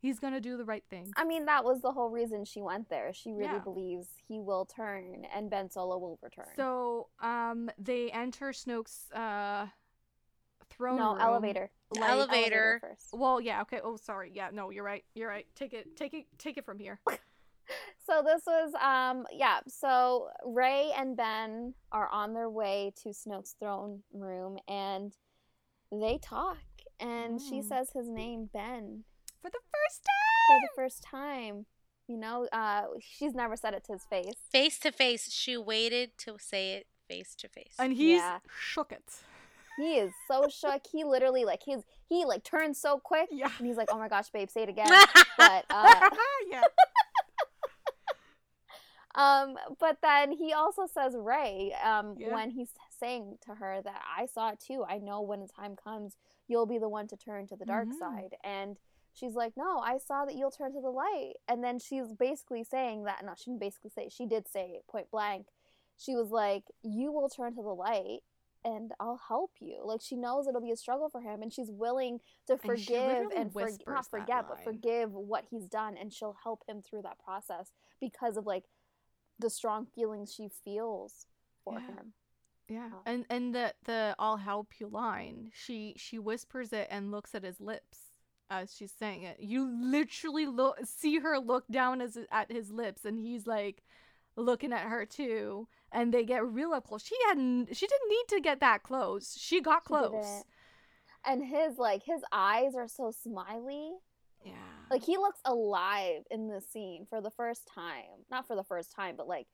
He's 0.00 0.20
gonna 0.20 0.40
do 0.40 0.56
the 0.56 0.64
right 0.64 0.84
thing. 0.88 1.12
I 1.16 1.24
mean, 1.24 1.46
that 1.46 1.64
was 1.64 1.80
the 1.82 1.90
whole 1.90 2.08
reason 2.08 2.44
she 2.44 2.62
went 2.62 2.88
there. 2.88 3.12
She 3.12 3.32
really 3.32 3.52
Yeah. 3.54 3.58
believes 3.58 4.08
he 4.28 4.38
will 4.40 4.64
turn 4.64 5.24
and 5.34 5.50
Ben 5.50 5.68
Solo 5.70 5.98
will 5.98 6.18
return. 6.22 6.46
So, 6.54 7.08
um, 7.20 7.68
they 7.78 8.10
enter 8.12 8.52
Snoke's 8.52 9.10
uh 9.12 9.66
throne 10.70 10.98
no, 10.98 11.12
room. 11.14 11.20
elevator. 11.20 11.70
Like- 11.90 12.10
elevator. 12.10 12.78
first. 12.80 13.08
Well, 13.12 13.40
yeah, 13.40 13.62
okay. 13.62 13.80
Oh, 13.82 13.96
sorry. 13.96 14.30
Yeah, 14.34 14.50
no, 14.52 14.70
you're 14.70 14.84
right. 14.84 15.04
You're 15.14 15.28
right. 15.28 15.46
Take 15.56 15.72
it, 15.74 15.96
take 15.96 16.14
it, 16.14 16.26
take 16.38 16.56
it 16.58 16.64
from 16.64 16.78
here. 16.78 17.00
So 18.08 18.22
this 18.24 18.42
was 18.46 18.72
um 18.80 19.26
yeah, 19.32 19.60
so 19.68 20.28
Rey 20.44 20.90
and 20.96 21.16
Ben 21.16 21.74
are 21.92 22.08
on 22.08 22.32
their 22.32 22.48
way 22.48 22.92
to 23.02 23.10
Snoke's 23.10 23.54
throne 23.60 24.02
room 24.12 24.58
and 24.66 25.12
they 25.92 26.18
talk 26.22 26.56
and 27.00 27.40
she 27.40 27.56
Mm. 27.60 27.68
says 27.68 27.90
his 27.94 28.08
name 28.08 28.48
Ben 28.52 29.04
For 29.42 29.50
the 29.50 29.60
first 29.72 30.00
time 30.04 30.48
for 30.48 30.54
time. 30.54 30.60
the 30.62 30.82
first 30.82 31.02
time. 31.02 31.66
You 32.08 32.16
know, 32.16 32.48
uh 32.52 32.84
she's 33.00 33.34
never 33.34 33.56
said 33.56 33.74
it 33.74 33.84
to 33.84 33.92
his 33.92 34.04
face. 34.08 34.32
Face 34.50 34.78
to 34.80 34.90
face. 34.90 35.30
She 35.30 35.56
waited 35.58 36.16
to 36.24 36.36
say 36.38 36.72
it 36.72 36.86
face 37.08 37.34
to 37.36 37.48
face. 37.48 37.74
And 37.78 37.92
he's 37.92 38.20
Yeah. 38.20 38.38
shook 38.58 38.90
it. 38.92 39.04
He 39.78 39.96
is 39.98 40.12
so 40.26 40.48
shook. 40.48 40.82
He 40.90 41.04
literally 41.04 41.44
like 41.44 41.62
his 41.64 41.82
he 42.08 42.24
like 42.24 42.42
turns 42.42 42.80
so 42.80 42.98
quick 42.98 43.28
Yeah. 43.30 43.50
and 43.58 43.66
he's 43.66 43.76
like, 43.76 43.90
"Oh 43.92 43.98
my 43.98 44.08
gosh, 44.08 44.30
babe, 44.30 44.48
say 44.50 44.62
it 44.62 44.68
again." 44.70 44.88
but 45.38 45.64
uh 45.70 46.00
yeah. 46.50 46.64
Um, 49.14 49.56
but 49.80 49.98
then 50.02 50.32
he 50.32 50.52
also 50.52 50.86
says 50.86 51.16
Rey, 51.16 51.74
um, 51.82 52.16
Yeah. 52.18 52.32
when 52.34 52.50
he's 52.50 52.70
saying 52.90 53.38
to 53.42 53.54
her 53.54 53.80
that 53.82 54.02
I 54.16 54.26
saw 54.26 54.50
it 54.50 54.60
too. 54.60 54.84
I 54.88 54.98
know 54.98 55.20
when 55.22 55.40
the 55.40 55.48
time 55.48 55.76
comes, 55.76 56.16
you'll 56.46 56.66
be 56.66 56.78
the 56.78 56.88
one 56.88 57.06
to 57.08 57.16
turn 57.16 57.46
to 57.48 57.56
the 57.56 57.64
dark 57.64 57.88
Mhm. 57.88 57.98
side. 57.98 58.36
And 58.44 58.78
she's 59.14 59.34
like, 59.34 59.56
No, 59.56 59.78
I 59.78 59.98
saw 59.98 60.24
that 60.24 60.34
you'll 60.34 60.50
turn 60.50 60.72
to 60.74 60.80
the 60.80 60.90
light. 60.90 61.34
And 61.48 61.62
then 61.64 61.78
she's 61.78 62.12
basically 62.12 62.64
saying 62.64 63.04
that 63.04 63.24
no, 63.24 63.34
she 63.34 63.50
didn't 63.50 63.60
basically 63.60 63.90
say 63.90 64.04
it. 64.06 64.12
She 64.12 64.26
did 64.26 64.46
say 64.48 64.80
point 64.88 65.10
blank. 65.10 65.48
She 65.96 66.14
was 66.14 66.30
like, 66.30 66.64
You 66.82 67.10
will 67.12 67.28
turn 67.28 67.54
to 67.54 67.62
the 67.62 67.74
light 67.74 68.20
and 68.64 68.92
I'll 68.98 69.20
help 69.28 69.52
you. 69.60 69.80
Like 69.84 70.00
she 70.02 70.16
knows 70.16 70.46
it'll 70.48 70.60
be 70.60 70.72
a 70.72 70.76
struggle 70.76 71.08
for 71.08 71.20
him 71.20 71.42
and 71.42 71.52
she's 71.52 71.70
willing 71.70 72.20
to 72.46 72.58
forgive 72.58 73.30
and 73.34 73.54
whispers 73.54 73.86
not 73.86 74.06
forget 74.06 74.48
but 74.48 74.62
forgive 74.64 75.12
what 75.14 75.44
he's 75.50 75.66
done 75.66 75.96
and 75.96 76.12
she'll 76.12 76.36
help 76.42 76.62
him 76.68 76.82
through 76.82 77.02
that 77.02 77.18
process 77.20 77.72
because 78.00 78.36
of 78.36 78.46
like 78.46 78.64
the 79.38 79.50
strong 79.50 79.86
feelings 79.86 80.32
she 80.34 80.48
feels 80.48 81.26
for 81.64 81.78
Yeah. 81.80 81.86
him. 81.86 82.12
Yeah, 82.68 82.90
Oh. 82.92 83.02
and 83.06 83.24
and 83.30 83.54
the 83.54 83.74
the 83.84 84.14
"I'll 84.18 84.36
help 84.36 84.78
you" 84.78 84.88
line, 84.88 85.50
she 85.54 85.94
she 85.96 86.18
whispers 86.18 86.72
it 86.72 86.86
and 86.90 87.10
looks 87.10 87.34
at 87.34 87.42
his 87.42 87.60
lips 87.60 88.12
as 88.50 88.74
she's 88.74 88.92
saying 88.92 89.22
it. 89.22 89.40
You 89.40 89.64
literally 89.66 90.46
look 90.46 90.78
see 90.84 91.18
her 91.20 91.38
look 91.38 91.66
down 91.68 92.00
as 92.02 92.18
at 92.30 92.50
his 92.52 92.70
lips, 92.70 93.04
and 93.06 93.18
he's 93.18 93.46
like 93.46 93.82
looking 94.36 94.72
at 94.72 94.86
her 94.86 95.06
too, 95.06 95.66
and 95.92 96.12
they 96.12 96.24
get 96.24 96.44
real 96.44 96.72
up 96.74 96.86
close. 96.86 97.02
She 97.04 97.16
hadn't 97.26 97.74
she 97.74 97.86
didn't 97.86 98.08
need 98.10 98.28
to 98.28 98.40
get 98.40 98.60
that 98.60 98.82
close. 98.82 99.36
She 99.38 99.60
got 99.62 99.84
close. 99.84 100.12
didn't. 100.12 100.44
And 101.24 101.44
his 101.44 101.78
like 101.78 102.02
his 102.04 102.22
eyes 102.32 102.74
are 102.74 102.88
so 102.88 103.10
smiley. 103.12 103.92
Yeah, 104.44 104.77
Like 104.90 105.02
he 105.04 105.16
looks 105.16 105.40
alive 105.44 106.22
in 106.30 106.48
the 106.48 106.60
scene 106.60 107.06
for 107.08 107.20
the 107.20 107.30
first 107.30 107.66
time. 107.72 108.24
Not 108.30 108.46
for 108.46 108.56
the 108.56 108.64
first 108.64 108.92
time, 108.92 109.14
but 109.16 109.28
like 109.28 109.46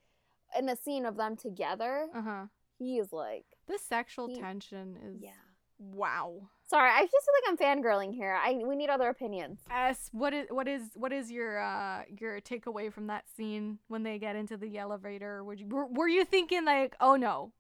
in 0.59 0.67
the 0.67 0.77
scene 0.77 1.05
of 1.07 1.17
them 1.17 1.37
together, 1.37 2.07
uh 2.15 2.23
huh. 2.23 2.45
he 2.79 2.99
is 2.99 3.13
like 3.13 3.45
The 3.67 3.79
sexual 3.79 4.29
He- 4.29 4.41
tension 4.41 4.97
is 5.05 5.21
yeah. 5.21 5.31
wow. 5.79 6.49
Sorry, 6.67 6.91
I 6.91 7.03
just 7.03 7.13
feel 7.13 7.35
like 7.59 7.61
I'm 7.71 7.83
fangirling 7.83 8.15
here. 8.15 8.33
I 8.43 8.55
we 8.65 8.75
need 8.75 8.89
other 8.89 9.09
opinions. 9.09 9.61
S, 9.71 10.09
what 10.13 10.33
is 10.33 10.47
what 10.51 10.67
is 10.67 10.83
what 10.95 11.13
is 11.13 11.31
your 11.31 11.61
uh 11.63 12.03
your 12.19 12.41
takeaway 12.41 12.93
from 12.93 13.07
that 13.09 13.25
scene 13.37 13.79
when 13.89 14.03
they 14.03 14.19
get 14.19 14.35
into 14.37 14.57
the 14.57 14.79
elevator? 14.79 15.45
Were 15.45 15.55
you 15.55 15.67
were, 15.67 15.87
were 15.87 16.09
you 16.09 16.25
thinking 16.25 16.65
like, 16.65 16.97
oh 17.01 17.17
no, 17.17 17.53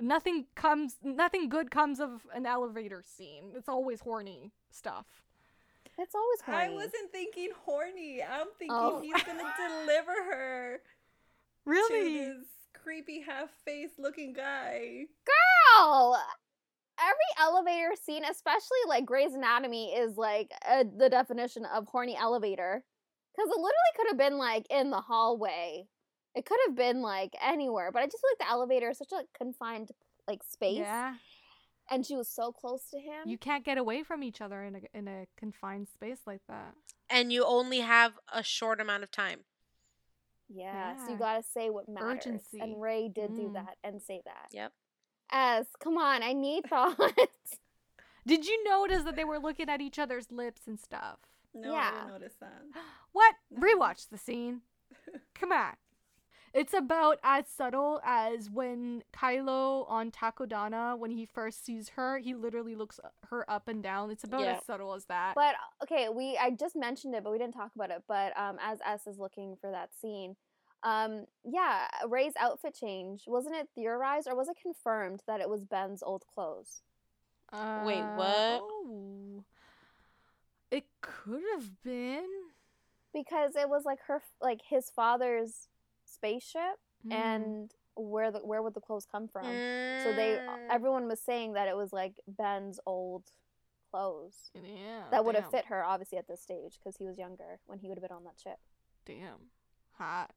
nothing 0.00 0.46
comes, 0.56 0.96
nothing 1.04 1.48
good 1.48 1.70
comes 1.70 2.00
of 2.00 2.26
an 2.34 2.46
elevator 2.46 3.02
scene. 3.06 3.52
It's 3.54 3.68
always 3.68 4.00
horny 4.00 4.50
stuff. 4.70 5.06
It's 5.98 6.14
always 6.14 6.40
horny. 6.42 6.60
I 6.60 6.74
wasn't 6.74 7.10
thinking 7.12 7.50
horny. 7.64 8.22
I'm 8.22 8.46
thinking 8.58 8.76
Oh. 8.76 9.00
he's 9.00 9.22
gonna 9.24 9.52
deliver 9.86 10.12
her 10.12 10.80
Really? 11.64 12.18
to 12.18 12.34
this 12.34 12.46
creepy 12.72 13.20
half-faced 13.20 13.98
looking 13.98 14.32
guy. 14.32 15.06
Girl, 15.76 16.16
every 17.00 17.14
elevator 17.40 17.94
scene, 18.00 18.24
especially 18.24 18.78
like 18.86 19.04
Grey's 19.04 19.34
Anatomy, 19.34 19.92
is 19.94 20.16
like 20.16 20.52
uh, 20.68 20.84
the 20.96 21.08
definition 21.10 21.64
of 21.66 21.88
horny 21.88 22.16
elevator. 22.16 22.84
Because 23.36 23.50
it 23.50 23.56
literally 23.56 23.92
could 23.96 24.06
have 24.08 24.18
been 24.18 24.38
like 24.38 24.66
in 24.70 24.90
the 24.90 25.00
hallway. 25.00 25.86
It 26.34 26.44
could 26.46 26.58
have 26.66 26.76
been 26.76 27.02
like 27.02 27.34
anywhere, 27.44 27.90
but 27.92 28.02
I 28.02 28.06
just 28.06 28.18
feel 28.20 28.30
like 28.30 28.48
the 28.48 28.52
elevator 28.52 28.90
is 28.90 28.98
such 28.98 29.12
a 29.12 29.22
confined 29.36 29.90
like 30.28 30.42
space, 30.44 30.78
Yeah. 30.78 31.14
And 31.90 32.04
she 32.04 32.16
was 32.16 32.28
so 32.28 32.52
close 32.52 32.82
to 32.90 32.98
him. 32.98 33.26
You 33.26 33.38
can't 33.38 33.64
get 33.64 33.78
away 33.78 34.02
from 34.02 34.22
each 34.22 34.40
other 34.40 34.62
in 34.62 34.76
a 34.76 34.80
in 34.92 35.08
a 35.08 35.26
confined 35.36 35.88
space 35.88 36.20
like 36.26 36.42
that. 36.48 36.74
And 37.10 37.32
you 37.32 37.44
only 37.44 37.80
have 37.80 38.12
a 38.32 38.42
short 38.42 38.80
amount 38.80 39.02
of 39.04 39.10
time. 39.10 39.40
Yeah, 40.50 40.96
so 41.04 41.12
you 41.12 41.18
gotta 41.18 41.42
say 41.42 41.68
what 41.70 41.88
matters. 41.88 42.26
Urgency. 42.26 42.60
And 42.60 42.80
Rey 42.80 43.08
did 43.08 43.34
do 43.34 43.48
Mm. 43.48 43.54
that 43.54 43.76
and 43.84 44.00
say 44.02 44.22
that. 44.24 44.48
Yep. 44.52 44.72
As, 45.30 45.66
come 45.78 45.98
on, 45.98 46.22
I 46.22 46.32
need 46.32 46.64
thoughts. 46.68 47.58
Did 48.26 48.46
you 48.46 48.62
notice 48.64 49.04
that 49.04 49.14
they 49.16 49.24
were 49.24 49.38
looking 49.38 49.68
at 49.68 49.80
each 49.80 49.98
other's 49.98 50.30
lips 50.30 50.62
and 50.66 50.78
stuff? 50.80 51.18
No, 51.54 51.74
I 51.74 51.76
Yeah. 51.76 51.90
didn't 51.90 52.08
notice 52.08 52.34
that. 52.40 52.62
What? 53.12 53.34
Rewatch 53.54 54.08
the 54.10 54.18
scene. 54.18 54.60
Come 55.34 55.52
on. 55.52 55.74
It's 56.58 56.74
about 56.74 57.18
as 57.22 57.44
subtle 57.46 58.00
as 58.04 58.50
when 58.50 59.04
Kylo 59.12 59.88
on 59.88 60.10
Takodana, 60.10 60.98
when 60.98 61.12
he 61.12 61.24
first 61.24 61.64
sees 61.64 61.90
her, 61.90 62.18
he 62.18 62.34
literally 62.34 62.74
looks 62.74 62.98
her 63.30 63.48
up 63.48 63.68
and 63.68 63.80
down. 63.80 64.10
It's 64.10 64.24
about 64.24 64.40
Yeah. 64.40 64.56
as 64.56 64.64
subtle 64.64 64.92
as 64.94 65.04
that. 65.04 65.36
but 65.36 65.54
okay, 65.84 66.08
we 66.08 66.36
I 66.36 66.50
just 66.50 66.74
mentioned 66.74 67.14
it, 67.14 67.22
but 67.22 67.30
we 67.30 67.38
didn't 67.38 67.54
talk 67.54 67.70
about 67.76 67.90
it. 67.92 68.02
But 68.08 68.36
um, 68.36 68.58
as 68.60 68.80
S 68.84 69.06
is 69.06 69.20
looking 69.20 69.56
for 69.60 69.70
that 69.70 69.94
scene, 69.94 70.34
um, 70.82 71.26
yeah, 71.44 71.86
Rey's 72.08 72.34
outfit 72.36 72.74
change 72.74 73.22
wasn't 73.28 73.54
it 73.54 73.68
theorized 73.76 74.26
or 74.26 74.34
was 74.34 74.48
it 74.48 74.56
confirmed 74.60 75.22
that 75.28 75.40
it 75.40 75.48
was 75.48 75.62
Ben's 75.64 76.02
old 76.02 76.24
clothes? 76.26 76.82
Wait, 77.52 78.00
Uh, 78.02 78.14
what? 78.16 78.60
Oh. 78.64 79.44
It 80.72 80.86
could 81.02 81.42
have 81.54 81.82
been. 81.84 82.26
Because 83.14 83.54
it 83.54 83.68
was 83.68 83.84
like 83.84 84.00
her, 84.08 84.22
like 84.40 84.60
his 84.68 84.90
father's 84.90 85.68
spaceship, 86.08 86.78
Hmm. 87.02 87.12
and 87.12 87.74
where 87.94 88.30
the 88.30 88.38
where 88.40 88.62
would 88.62 88.74
the 88.74 88.80
clothes 88.80 89.06
come 89.06 89.28
from? 89.28 89.44
So 89.44 90.12
they 90.14 90.38
Mm. 90.40 90.68
everyone 90.70 91.06
was 91.08 91.20
saying 91.20 91.52
that 91.54 91.68
it 91.68 91.76
was 91.76 91.92
like 91.92 92.20
Ben's 92.26 92.78
old 92.86 93.24
clothes 93.90 94.50
yeah, 94.54 95.04
that 95.10 95.24
would 95.24 95.34
have 95.34 95.50
fit 95.50 95.64
her 95.66 95.82
obviously 95.84 96.18
at 96.18 96.28
this 96.28 96.42
stage 96.42 96.78
because 96.78 96.96
he 96.98 97.06
was 97.06 97.16
younger 97.18 97.58
when 97.66 97.78
he 97.78 97.88
would 97.88 97.96
have 97.98 98.02
been 98.02 98.16
on 98.16 98.24
that 98.24 98.38
ship. 98.38 98.58
Damn. 99.04 99.50
Hot. 99.96 100.30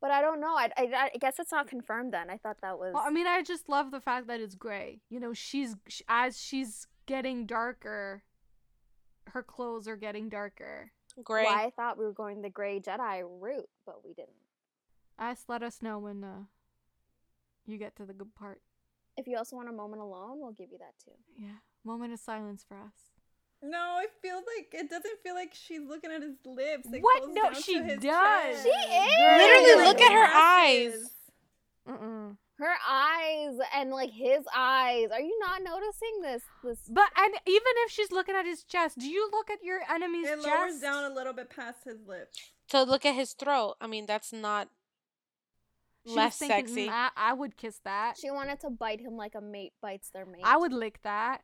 But 0.00 0.10
I 0.10 0.20
don't 0.20 0.40
know. 0.40 0.54
I, 0.54 0.70
I, 0.76 1.10
I 1.14 1.18
guess 1.18 1.38
it's 1.38 1.52
not 1.52 1.66
confirmed 1.66 2.12
then. 2.12 2.28
I 2.28 2.36
thought 2.36 2.60
that 2.60 2.78
was. 2.78 2.92
Well, 2.92 3.04
I 3.06 3.10
mean, 3.10 3.26
I 3.26 3.42
just 3.42 3.68
love 3.70 3.90
the 3.90 4.00
fact 4.00 4.26
that 4.26 4.40
it's 4.40 4.54
gray. 4.54 5.00
You 5.08 5.18
know, 5.20 5.32
she's 5.32 5.76
sh- 5.88 6.02
as 6.08 6.38
she's 6.38 6.86
getting 7.06 7.46
darker, 7.46 8.22
her 9.28 9.42
clothes 9.42 9.88
are 9.88 9.96
getting 9.96 10.28
darker. 10.28 10.90
Gray. 11.22 11.44
Why 11.44 11.64
I 11.64 11.70
thought 11.70 11.96
we 11.96 12.04
were 12.04 12.12
going 12.12 12.42
the 12.42 12.50
gray 12.50 12.80
Jedi 12.80 13.22
route, 13.24 13.70
but 13.86 14.04
we 14.04 14.12
didn't. 14.12 14.34
Ask, 15.18 15.48
let 15.48 15.62
us 15.62 15.80
know 15.80 15.98
when 15.98 16.24
uh, 16.24 16.42
you 17.66 17.78
get 17.78 17.96
to 17.96 18.04
the 18.04 18.12
good 18.12 18.34
part. 18.34 18.60
If 19.16 19.26
you 19.28 19.36
also 19.36 19.56
want 19.56 19.68
a 19.68 19.72
moment 19.72 20.02
alone, 20.02 20.40
we'll 20.40 20.52
give 20.52 20.70
you 20.72 20.78
that 20.78 20.94
too. 21.04 21.12
Yeah, 21.38 21.58
moment 21.84 22.12
of 22.12 22.18
silence 22.18 22.64
for 22.66 22.76
us. 22.76 22.92
No, 23.62 24.00
it 24.02 24.10
feels 24.20 24.42
like 24.56 24.74
it 24.78 24.90
doesn't 24.90 25.20
feel 25.22 25.34
like 25.34 25.54
she's 25.54 25.80
looking 25.88 26.10
at 26.10 26.20
his 26.20 26.34
lips. 26.44 26.86
It 26.92 27.00
What? 27.00 27.22
No, 27.32 27.52
she 27.54 27.78
does. 27.80 28.02
chest. 28.02 28.62
She 28.64 28.68
is! 28.68 29.38
Literally, 29.38 29.84
Like, 29.84 29.86
look 29.86 30.00
at 30.02 30.12
her 30.12 30.26
passes. 30.26 30.94
eyes. 31.04 31.10
Mm-mm. 31.88 32.36
Her 32.58 32.74
eyes 32.88 33.56
and 33.74 33.90
like 33.90 34.10
his 34.10 34.44
eyes. 34.54 35.08
Are 35.12 35.20
you 35.20 35.36
not 35.40 35.62
noticing 35.62 36.20
this? 36.22 36.42
This 36.62 36.78
But 36.88 37.10
and 37.16 37.34
even 37.46 37.72
if 37.86 37.90
she's 37.90 38.12
looking 38.12 38.34
at 38.34 38.44
his 38.46 38.62
chest, 38.64 38.98
do 38.98 39.08
you 39.08 39.28
look 39.32 39.50
at 39.50 39.62
your 39.64 39.80
enemy's 39.90 40.26
It 40.28 40.34
chest? 40.36 40.46
It 40.46 40.50
lowers 40.50 40.80
down 40.80 41.10
a 41.10 41.14
little 41.14 41.32
bit 41.32 41.50
past 41.50 41.84
his 41.84 41.96
lips. 42.06 42.38
So 42.68 42.82
look 42.82 43.04
at 43.04 43.14
his 43.14 43.32
throat. 43.32 43.76
I 43.80 43.86
mean, 43.86 44.06
that's 44.06 44.32
not 44.32 44.68
She 46.04 46.10
was 46.10 46.16
less 46.16 46.38
thinking, 46.38 46.66
sexy. 46.66 46.86
"Mm, 46.88 46.92
I, 46.92 47.10
I 47.16 47.32
would 47.32 47.56
kiss 47.56 47.80
that. 47.84 48.16
she 48.18 48.30
wanted 48.30 48.60
to 48.60 48.70
bite 48.70 49.00
him 49.00 49.16
like 49.16 49.34
a 49.34 49.40
mate 49.40 49.72
bites 49.80 50.10
their 50.10 50.26
mate. 50.26 50.42
I 50.44 50.56
would 50.56 50.72
lick 50.72 51.00
that. 51.02 51.42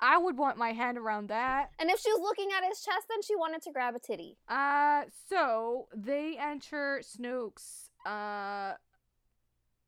I 0.00 0.18
would 0.18 0.36
want 0.36 0.58
my 0.58 0.72
hand 0.72 0.98
around 0.98 1.28
that. 1.28 1.70
And 1.78 1.88
if 1.90 2.00
she 2.00 2.10
was 2.12 2.20
looking 2.20 2.48
at 2.56 2.64
his 2.68 2.80
chest, 2.82 3.06
then 3.08 3.22
she 3.22 3.36
wanted 3.36 3.62
to 3.62 3.72
grab 3.72 3.94
a 3.94 3.98
titty. 4.00 4.36
Uh, 4.48 5.04
so 5.28 5.86
they 5.94 6.36
enter 6.38 7.00
Snoke's 7.02 7.90
uh 8.04 8.72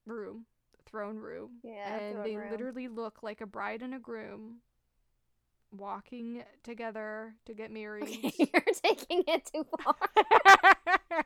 room, 0.07 0.47
throne 0.87 1.17
room, 1.17 1.59
Yeah, 1.63 1.97
and 1.99 2.25
they 2.25 2.37
room. 2.37 2.51
literally 2.51 2.89
look 2.89 3.23
like 3.23 3.41
a 3.41 3.47
bride 3.47 3.83
and 3.83 3.95
a 3.95 3.99
groom 3.99 4.59
walking 5.73 6.43
together 6.63 7.35
to 7.45 7.53
get 7.55 7.71
married. 7.73 8.09
You're 8.39 8.63
taking 8.83 9.25
it 9.27 9.51
too 9.53 9.67
far. 9.83 9.97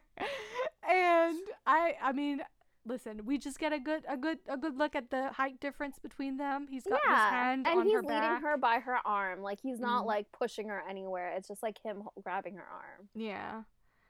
and 0.95 1.39
I, 1.67 1.95
I 2.03 2.12
mean, 2.12 2.41
listen, 2.87 3.23
we 3.25 3.39
just 3.39 3.59
get 3.59 3.73
a 3.73 3.79
good, 3.79 4.05
a 4.09 4.17
good, 4.17 4.39
a 4.49 4.57
good 4.57 4.77
look 4.77 4.95
at 4.97 5.11
the 5.11 5.29
height 5.33 5.61
difference 5.61 5.99
between 5.99 6.37
them. 6.37 6.67
He's 6.71 6.85
got 6.85 7.01
his 7.07 7.17
hand 7.17 7.67
on 7.67 7.73
her 7.73 7.73
back, 7.73 7.73
and 7.73 7.81
on 7.81 7.87
he's 7.87 7.95
her 7.95 8.01
leading 8.03 8.09
back. 8.21 8.43
her 8.43 8.57
by 8.57 8.79
her 8.81 8.99
arm. 9.05 9.43
Like 9.43 9.61
he's 9.61 9.79
not 9.81 10.05
Mhm. 10.05 10.07
like 10.07 10.33
pushing 10.33 10.69
her 10.69 10.83
anywhere. 10.89 11.29
It's 11.37 11.49
just 11.49 11.62
like 11.62 11.79
him 11.83 12.09
grabbing 12.23 12.55
her 12.57 12.67
arm 12.67 13.09
Yeah. 13.15 13.62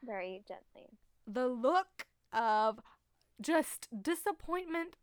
very 0.03 0.43
gently. 0.47 0.89
the 1.27 1.47
look 1.47 2.07
of 2.33 2.81
just 3.41 3.89
disappointment, 4.03 4.97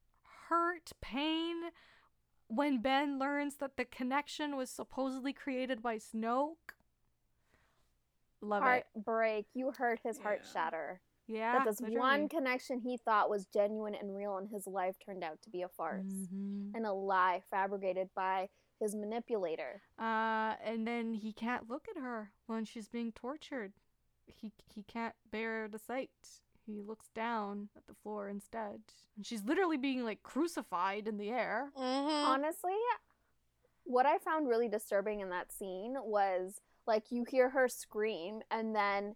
hurt, 0.49 0.91
pain 0.99 1.69
when 2.47 2.81
Ben 2.81 3.17
learns 3.17 3.57
that 3.57 3.77
the 3.77 3.85
connection 3.85 4.55
was 4.57 4.69
supposedly 4.69 5.31
created 5.33 5.81
by 5.81 5.97
Snoke. 5.97 6.73
Love 8.41 8.61
it. 8.63 8.65
Heartbreak. 8.95 9.47
You 9.53 9.71
heard 9.71 9.99
his 10.03 10.19
heart 10.19 10.41
Yeah. 10.43 10.51
shatter. 10.51 11.01
Yeah. 11.27 11.59
that 11.59 11.65
this 11.65 11.79
literally. 11.81 11.99
one 11.99 12.29
connection 12.29 12.79
he 12.79 12.97
thought 12.97 13.29
was 13.29 13.45
genuine 13.47 13.95
and 13.95 14.15
real 14.15 14.37
in 14.37 14.47
his 14.47 14.65
life 14.67 14.95
turned 14.99 15.23
out 15.23 15.41
to 15.43 15.49
be 15.49 15.61
a 15.61 15.67
farce 15.67 16.05
Mhm. 16.05 16.71
and 16.75 16.85
a 16.85 16.93
lie 16.93 17.41
fabricated 17.51 18.09
by 18.15 18.49
his 18.79 18.95
manipulator. 18.95 19.81
Uh, 19.99 20.55
and 20.63 20.87
then 20.87 21.13
he 21.13 21.33
can't 21.33 21.69
look 21.69 21.87
at 21.89 21.97
her 22.01 22.31
when 22.45 22.63
she's 22.63 22.87
being 22.87 23.11
tortured. 23.11 23.73
He 24.25 24.51
he 24.65 24.83
can't 24.83 25.15
bear 25.31 25.67
the 25.67 25.79
sight. 25.79 26.11
He 26.65 26.81
looks 26.81 27.09
down 27.09 27.69
at 27.77 27.87
the 27.87 27.93
floor 27.93 28.27
instead, 28.27 28.81
and 29.15 29.25
she's 29.25 29.43
literally 29.43 29.77
being 29.77 30.03
like 30.03 30.21
crucified 30.21 31.07
in 31.07 31.17
the 31.17 31.29
air. 31.31 31.71
Mhm. 31.75 32.25
Honestly, 32.27 32.75
what 33.85 34.05
I 34.05 34.17
found 34.17 34.47
really 34.47 34.67
disturbing 34.67 35.21
in 35.21 35.29
that 35.29 35.51
scene 35.51 35.95
was 36.03 36.61
like 36.85 37.11
you 37.11 37.23
hear 37.23 37.49
her 37.49 37.67
scream 37.67 38.41
and 38.51 38.75
then 38.75 39.15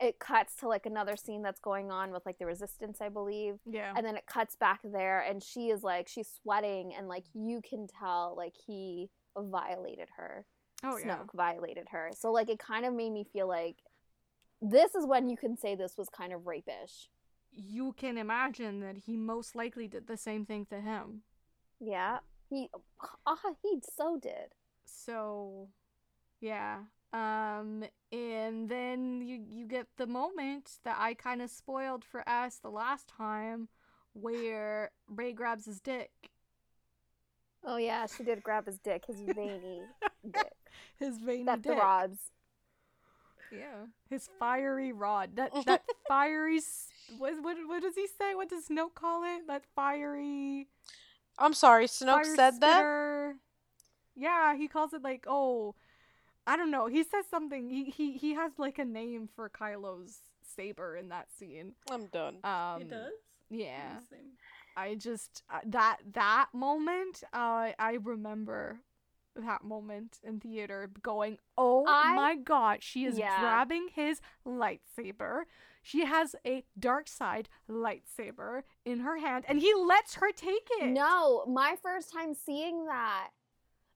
it 0.00 0.18
cuts 0.18 0.56
to 0.56 0.68
like 0.68 0.86
another 0.86 1.16
scene 1.16 1.42
that's 1.42 1.60
going 1.60 1.90
on 1.90 2.10
with 2.10 2.26
like 2.26 2.38
the 2.38 2.46
resistance, 2.46 2.98
I 3.00 3.08
believe. 3.08 3.56
Yeah. 3.64 3.92
And 3.96 4.04
then 4.04 4.16
it 4.16 4.26
cuts 4.26 4.56
back 4.56 4.80
there 4.82 5.20
and 5.20 5.42
she 5.42 5.68
is 5.70 5.82
like 5.82 6.08
she's 6.08 6.28
sweating 6.42 6.92
and 6.96 7.08
like 7.08 7.24
you 7.32 7.60
can 7.68 7.86
tell 7.86 8.34
like 8.36 8.54
he 8.66 9.10
violated 9.36 10.08
her. 10.16 10.46
oh 10.82 10.98
yeah. 10.98 11.16
Snoke 11.16 11.34
violated 11.34 11.88
her. 11.90 12.10
So 12.16 12.32
like 12.32 12.50
it 12.50 12.58
kind 12.58 12.84
of 12.84 12.94
made 12.94 13.12
me 13.12 13.24
feel 13.32 13.48
like 13.48 13.76
this 14.60 14.94
is 14.94 15.06
when 15.06 15.28
you 15.28 15.36
can 15.36 15.56
say 15.56 15.74
this 15.74 15.94
was 15.96 16.08
kind 16.08 16.32
of 16.32 16.46
rapish. 16.46 17.08
You 17.50 17.92
can 17.92 18.18
imagine 18.18 18.80
that 18.80 18.96
he 19.06 19.16
most 19.16 19.54
likely 19.54 19.86
did 19.86 20.06
the 20.06 20.16
same 20.16 20.44
thing 20.44 20.66
to 20.66 20.80
him. 20.80 21.22
Yeah. 21.80 22.18
He 22.50 22.68
ah 23.26 23.38
he 23.62 23.80
so 23.96 24.18
did. 24.20 24.54
So, 24.86 25.68
yeah. 26.40 26.80
Um, 27.14 27.84
and 28.12 28.68
then 28.68 29.22
you 29.22 29.40
you 29.48 29.66
get 29.66 29.86
the 29.98 30.06
moment 30.06 30.78
that 30.84 30.96
I 31.00 31.14
kind 31.14 31.42
of 31.42 31.50
spoiled 31.50 32.04
for 32.04 32.28
us 32.28 32.56
the 32.56 32.70
last 32.70 33.08
time, 33.08 33.68
where 34.14 34.90
Rey 35.08 35.32
grabs 35.32 35.66
his 35.66 35.80
dick, 35.80 36.10
Oh 37.66 37.76
yeah, 37.76 38.06
she 38.06 38.24
did 38.24 38.42
grab 38.42 38.66
his 38.66 38.78
dick, 38.78 39.06
his 39.06 39.20
veiny 39.20 39.82
dick. 40.30 40.52
his 40.98 41.18
veiny 41.18 41.44
That 41.44 41.62
dick. 41.62 41.76
throbs. 41.76 42.18
Yeah, 43.50 43.86
his 44.10 44.28
fiery 44.38 44.92
rod. 44.92 45.36
That 45.36 45.52
that 45.66 45.82
fiery. 46.08 46.60
What, 47.18 47.42
what 47.42 47.56
what 47.66 47.82
does 47.82 47.94
he 47.94 48.06
say? 48.06 48.34
What 48.34 48.48
does 48.50 48.68
Snoke 48.68 48.94
call 48.94 49.22
it? 49.24 49.46
That 49.46 49.64
fiery. 49.76 50.68
I'm 51.38 51.54
sorry, 51.54 51.86
Snoke 51.86 52.24
fire 52.24 52.36
said 52.36 52.60
that. 52.60 52.82
Yeah, 54.16 54.54
he 54.56 54.68
calls 54.68 54.92
it 54.92 55.02
like 55.02 55.24
oh, 55.28 55.74
I 56.46 56.56
don't 56.56 56.70
know. 56.70 56.86
He 56.86 57.02
says 57.02 57.24
something. 57.30 57.68
He 57.68 57.84
he 57.84 58.12
he 58.18 58.34
has 58.34 58.52
like 58.58 58.78
a 58.78 58.84
name 58.84 59.28
for 59.34 59.48
Kylo's 59.48 60.18
saber 60.42 60.96
in 60.96 61.08
that 61.08 61.28
scene. 61.38 61.72
I'm 61.90 62.06
done. 62.06 62.38
Um, 62.44 62.82
it 62.82 62.90
does. 62.90 63.12
Yeah, 63.50 63.98
I 64.76 64.94
just 64.96 65.42
uh, 65.52 65.60
that 65.66 65.98
that 66.12 66.48
moment. 66.52 67.22
Uh, 67.32 67.72
I 67.78 67.98
remember 68.02 68.80
that 69.36 69.64
moment 69.64 70.18
in 70.22 70.40
theater, 70.40 70.90
going, 71.02 71.38
"Oh 71.56 71.84
I- 71.88 72.14
my 72.14 72.36
god!" 72.36 72.82
She 72.82 73.04
is 73.04 73.18
Yeah. 73.18 73.40
grabbing 73.40 73.88
his 73.94 74.20
lightsaber. 74.46 75.42
She 75.82 76.04
has 76.06 76.34
a 76.46 76.64
dark 76.78 77.08
side 77.08 77.48
lightsaber 77.68 78.62
in 78.84 79.00
her 79.00 79.18
hand, 79.18 79.44
and 79.48 79.60
he 79.60 79.72
lets 79.74 80.14
her 80.16 80.32
take 80.32 80.66
it. 80.80 80.86
No, 80.90 81.44
my 81.46 81.76
first 81.82 82.12
time 82.12 82.34
seeing 82.34 82.86
that, 82.86 83.30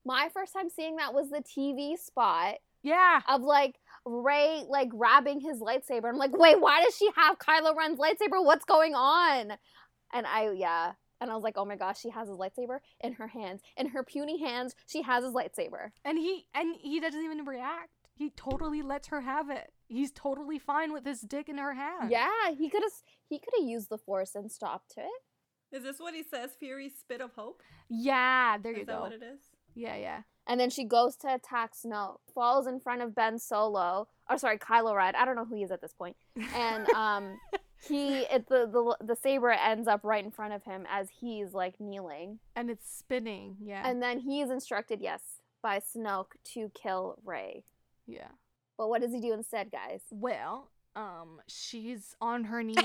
my 0.08 0.28
first 0.32 0.52
time 0.52 0.68
seeing 0.70 0.96
that 0.96 1.12
was 1.14 1.28
the 1.30 1.42
TV 1.42 1.96
spot 1.98 2.56
Yeah. 2.82 3.20
of 3.28 3.42
like 3.42 3.76
Rey 4.04 4.64
like 4.68 4.88
grabbing 4.88 5.40
his 5.40 5.60
lightsaber. 5.60 6.08
I'm 6.08 6.16
like, 6.16 6.36
wait, 6.36 6.60
why 6.60 6.82
does 6.82 6.96
she 6.96 7.08
have 7.16 7.38
Kylo 7.38 7.76
Ren's 7.76 7.98
lightsaber? 7.98 8.42
What's 8.44 8.64
going 8.64 8.94
on? 8.94 9.52
And 10.12 10.26
I 10.26 10.50
yeah. 10.52 10.92
And 11.20 11.30
I 11.30 11.34
was 11.34 11.42
like, 11.44 11.58
oh 11.58 11.64
my 11.64 11.76
gosh, 11.76 12.00
she 12.00 12.10
has 12.10 12.28
his 12.28 12.38
lightsaber 12.38 12.78
in 13.00 13.12
her 13.14 13.26
hands. 13.26 13.60
In 13.76 13.88
her 13.88 14.02
puny 14.04 14.40
hands, 14.40 14.74
she 14.86 15.02
has 15.02 15.24
his 15.24 15.34
lightsaber. 15.34 15.90
And 16.04 16.16
he 16.16 16.46
and 16.54 16.76
he 16.80 17.00
doesn't 17.00 17.22
even 17.22 17.44
react. 17.44 17.90
He 18.14 18.30
totally 18.30 18.82
lets 18.82 19.08
her 19.08 19.20
have 19.20 19.50
it. 19.50 19.70
He's 19.88 20.10
totally 20.12 20.58
fine 20.58 20.92
with 20.92 21.04
his 21.04 21.20
dick 21.20 21.48
in 21.48 21.58
her 21.58 21.74
hand. 21.74 22.10
Yeah, 22.10 22.50
he 22.56 22.68
could 22.70 22.82
have 22.82 22.92
he 23.28 23.38
could 23.38 23.54
have 23.58 23.68
used 23.68 23.90
the 23.90 23.98
force 23.98 24.34
and 24.34 24.50
stopped 24.50 24.94
it. 24.96 25.06
Is 25.76 25.82
this 25.82 25.98
what 26.00 26.14
he 26.14 26.22
says? 26.22 26.52
Fury 26.58 26.88
spit 26.88 27.20
of 27.20 27.32
hope. 27.34 27.62
Yeah, 27.90 28.56
there 28.62 28.72
Is 28.72 28.78
you 28.78 28.84
go. 28.86 28.92
Is 28.92 28.96
that 28.96 28.96
go. 28.96 29.02
what 29.02 29.12
it 29.12 29.22
is? 29.22 29.40
Yeah, 29.78 29.96
yeah. 29.96 30.22
And 30.46 30.58
then 30.58 30.70
she 30.70 30.84
goes 30.84 31.14
to 31.16 31.32
attack 31.34 31.72
Snoke, 31.74 32.18
falls 32.34 32.66
in 32.66 32.80
front 32.80 33.02
of 33.02 33.14
Ben 33.14 33.38
Solo, 33.38 34.08
or 34.28 34.38
sorry, 34.38 34.58
Kylo 34.58 34.96
Ren. 34.96 35.14
I 35.14 35.24
don't 35.24 35.36
know 35.36 35.44
who 35.44 35.56
he 35.56 35.62
is 35.62 35.70
at 35.70 35.80
this 35.80 35.92
point. 35.92 36.16
And 36.54 36.88
um, 36.94 37.38
he, 37.86 38.20
it, 38.22 38.48
the 38.48 38.66
the 38.66 38.96
the 39.04 39.14
saber 39.16 39.50
ends 39.50 39.86
up 39.86 40.00
right 40.04 40.24
in 40.24 40.30
front 40.30 40.54
of 40.54 40.64
him 40.64 40.86
as 40.90 41.08
he's 41.20 41.52
like 41.52 41.78
kneeling, 41.80 42.38
and 42.56 42.70
it's 42.70 42.90
spinning. 42.90 43.56
Yeah. 43.62 43.82
and 43.88 44.02
then 44.02 44.18
he 44.20 44.40
is 44.40 44.50
instructed, 44.50 45.00
yes, 45.02 45.20
by 45.62 45.80
Snoke 45.80 46.32
to 46.54 46.70
kill 46.74 47.18
Rey. 47.24 47.64
yeah. 48.06 48.28
But 48.78 48.88
what 48.88 49.00
does 49.02 49.12
he 49.12 49.20
do 49.20 49.32
instead, 49.32 49.70
guys? 49.72 50.02
Well, 50.10 50.70
um, 50.96 51.40
she's 51.48 52.14
on 52.20 52.44
her 52.44 52.62
knees. 52.68 52.76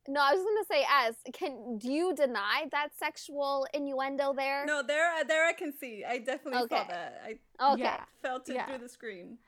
No, 0.08 0.20
I 0.20 0.32
was 0.34 0.42
gonna 0.42 0.64
say, 0.70 0.86
as 0.90 1.16
can 1.32 1.78
do 1.78 1.90
you 1.92 2.14
deny 2.14 2.66
that 2.72 2.88
sexual 2.96 3.66
innuendo 3.74 4.32
there? 4.34 4.64
No, 4.66 4.82
there, 4.82 5.24
there 5.26 5.46
I 5.46 5.52
can 5.52 5.72
see. 5.76 6.04
I 6.06 6.18
definitely 6.18 6.60
saw 6.68 6.84
that. 6.84 7.22
I 7.24 7.72
Okay. 7.72 7.82
Yeah. 7.82 8.04
felt 8.22 8.48
it 8.48 8.54
Yeah. 8.54 8.66
through 8.66 8.78
the 8.78 8.88
screen. 8.88 9.38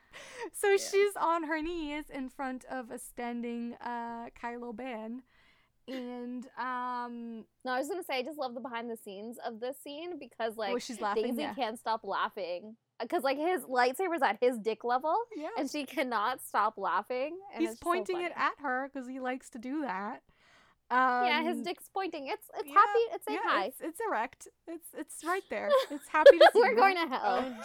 So 0.53 0.77
she's 0.77 1.15
on 1.17 1.45
her 1.45 1.63
knees 1.63 2.11
in 2.11 2.29
front 2.29 2.65
of 2.65 2.91
a 2.91 2.99
standing 2.99 3.75
uh 3.75 4.31
Kylo 4.43 4.75
Ben. 4.75 5.23
And 5.87 6.47
um 6.59 7.45
No, 7.65 7.73
I 7.73 7.79
was 7.79 7.89
gonna 7.89 8.03
say 8.03 8.19
I 8.19 8.23
just 8.23 8.39
love 8.39 8.55
the 8.55 8.61
behind 8.61 8.91
the 8.91 8.97
scenes 8.97 9.39
of 9.47 9.61
this 9.61 9.77
scene 9.79 10.19
because 10.19 10.57
like 10.57 10.75
oh 10.75 10.79
she's 10.79 11.01
laughing. 11.01 11.25
Daisy 11.25 11.43
yeah. 11.43 11.55
can't 11.55 11.79
stop 11.79 12.01
laughing 12.05 12.77
because 13.01 13.23
like 13.23 13.39
his 13.39 13.63
lightsaber's 13.63 14.23
at 14.23 14.39
his 14.41 14.59
dick 14.59 14.85
level 14.85 15.15
yeah. 15.37 15.49
and 15.57 15.71
she 15.71 15.85
cannot 15.85 16.43
stop 16.43 16.75
laughing. 16.77 17.39
And 17.55 17.61
He's 17.61 17.71
it's 17.71 17.73
just 17.75 17.85
so 17.85 17.91
pointing 17.91 18.21
it 18.23 18.33
at 18.35 18.55
her 18.61 18.91
because 18.93 19.09
he 19.09 19.21
likes 19.21 19.51
to 19.51 19.59
do 19.59 19.83
that. 19.83 20.23
Um, 20.91 21.27
yeah, 21.27 21.43
his 21.43 21.61
dick's 21.63 21.89
pointing. 21.93 22.29
It's 22.29 22.47
it's 22.59 22.69
yeah, 22.69 22.75
happy. 22.75 22.99
It's 23.15 23.25
saying 23.27 23.39
yeah, 23.45 23.51
hi. 23.51 23.65
It's, 23.67 23.81
it's 23.81 24.01
erect. 24.09 24.49
It's 24.67 24.89
it's 24.97 25.25
right 25.25 25.43
there. 25.51 25.71
It's 25.91 26.09
happy 26.09 26.39
to 26.39 26.51
see. 26.53 26.61
We're 26.61 26.75
going 26.75 26.97
to 26.97 27.07
hell. 27.09 27.45
I'm 27.45 27.57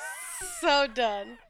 so 0.59 0.87
done. 0.87 1.37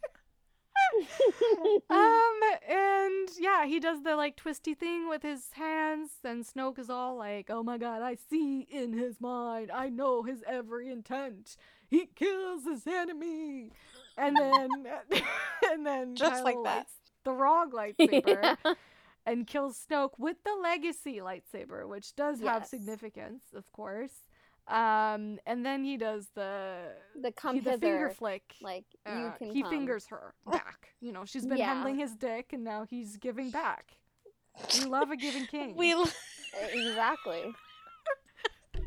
Um, 1.90 2.40
and 2.70 3.30
yeah, 3.40 3.66
he 3.66 3.80
does 3.80 4.04
the 4.04 4.16
like 4.16 4.36
twisty 4.36 4.74
thing 4.76 5.10
with 5.10 5.24
his 5.24 5.46
hands, 5.54 6.12
and 6.24 6.46
Snoke 6.46 6.78
is 6.78 6.90
all 6.90 7.16
like, 7.18 7.50
"Oh 7.50 7.64
my 7.64 7.78
god, 7.78 8.02
I 8.02 8.16
see 8.30 8.68
in 8.70 8.94
his 8.94 9.20
mind. 9.20 9.72
I 9.74 9.90
know 9.90 10.24
his 10.24 10.44
every 10.48 10.90
intent. 10.92 11.58
He 11.90 12.08
kills 12.16 12.66
his 12.66 12.86
enemy." 12.86 13.72
And 14.18 14.36
then, 14.38 14.70
and 15.72 15.86
then 15.86 16.16
Just 16.16 16.44
like 16.44 16.58
that. 16.64 16.88
the 17.24 17.32
wrong 17.32 17.72
lightsaber 17.72 18.58
Yeah. 18.64 18.74
And 19.26 19.48
kills 19.48 19.80
Snoke 19.90 20.12
with 20.18 20.38
the 20.44 20.56
legacy 20.62 21.20
lightsaber, 21.20 21.88
which 21.88 22.16
does 22.16 22.42
have 22.42 22.66
significance, 22.66 23.44
of 23.56 23.72
course. 23.72 24.12
Um, 24.68 25.40
and 25.46 25.66
then 25.66 25.84
he 25.84 25.98
does 25.98 26.28
the 26.36 26.78
The 27.22 27.32
come 27.34 27.56
he- 27.56 27.62
the 27.62 27.72
hither, 27.72 27.82
finger 27.88 28.10
flick. 28.12 28.44
like 28.62 28.86
Uh, 29.06 29.12
you 29.16 29.34
can. 29.38 29.52
he 29.52 29.62
come. 29.62 29.72
fingers 29.72 30.08
her 30.08 30.34
back. 30.50 30.94
You 31.02 31.12
know, 31.12 31.26
she's 31.26 31.46
been 31.46 31.58
Yeah. 31.58 31.74
handling 31.74 32.00
his 32.00 32.16
dick, 32.16 32.54
and 32.54 32.64
now 32.64 32.86
he's 32.90 33.18
giving 33.18 33.50
back. 33.52 33.98
We 34.80 34.86
love 34.86 35.12
a 35.12 35.18
giving 35.18 35.46
king. 35.52 35.76
We 35.76 35.92
l- 35.94 36.08
exactly. 36.72 37.54
Oh, 38.76 38.82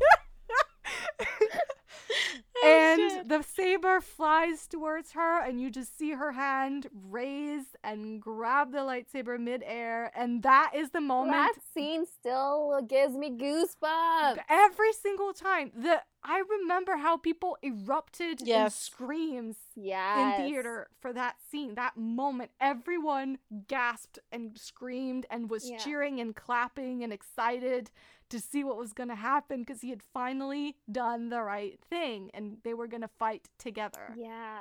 and 2.65 3.11
shit. 3.11 3.29
the 3.29 3.41
saber 3.43 4.01
flies 4.01 4.67
towards 4.67 5.11
her, 5.13 5.41
and 5.41 5.61
you 5.61 5.69
just 5.69 5.97
see 5.97 6.11
her 6.11 6.31
hand 6.33 6.87
raise 7.09 7.75
and 7.83 8.21
grab 8.21 8.71
the 8.71 8.79
lightsaber 8.79 9.39
midair, 9.39 10.11
and 10.15 10.43
that 10.43 10.71
is 10.75 10.89
the 10.91 11.01
moment. 11.01 11.33
That 11.33 11.53
scene 11.73 12.05
still 12.05 12.81
gives 12.87 13.13
me 13.15 13.31
goosebumps. 13.31 14.39
Every 14.49 14.93
single 14.93 15.33
time, 15.33 15.71
the 15.75 16.01
I 16.23 16.39
remember 16.59 16.97
how 16.97 17.15
people 17.15 17.57
erupted 17.63 18.41
in 18.41 18.69
screams 18.69 19.55
Yes. 19.75 20.39
in 20.39 20.45
theater 20.45 20.87
for 20.99 21.13
that 21.13 21.35
scene, 21.49 21.75
that 21.75 21.95
moment. 21.95 22.51
Everyone 22.59 23.37
gasped 23.67 24.19
and 24.31 24.57
screamed 24.57 25.25
and 25.29 25.49
was 25.49 25.69
Yeah. 25.69 25.77
cheering 25.77 26.19
and 26.19 26.35
clapping 26.35 27.01
and 27.03 27.13
excited 27.13 27.91
to 28.29 28.39
see 28.39 28.63
what 28.63 28.77
was 28.77 28.93
going 28.93 29.09
to 29.09 29.15
happen 29.15 29.61
because 29.61 29.81
he 29.81 29.89
had 29.89 30.01
finally 30.13 30.75
done 30.91 31.29
the 31.29 31.41
right 31.41 31.79
thing 31.89 32.29
and 32.33 32.57
they 32.63 32.73
were 32.73 32.87
going 32.87 33.01
to 33.01 33.07
fight 33.19 33.47
together. 33.57 34.13
Yeah. 34.17 34.59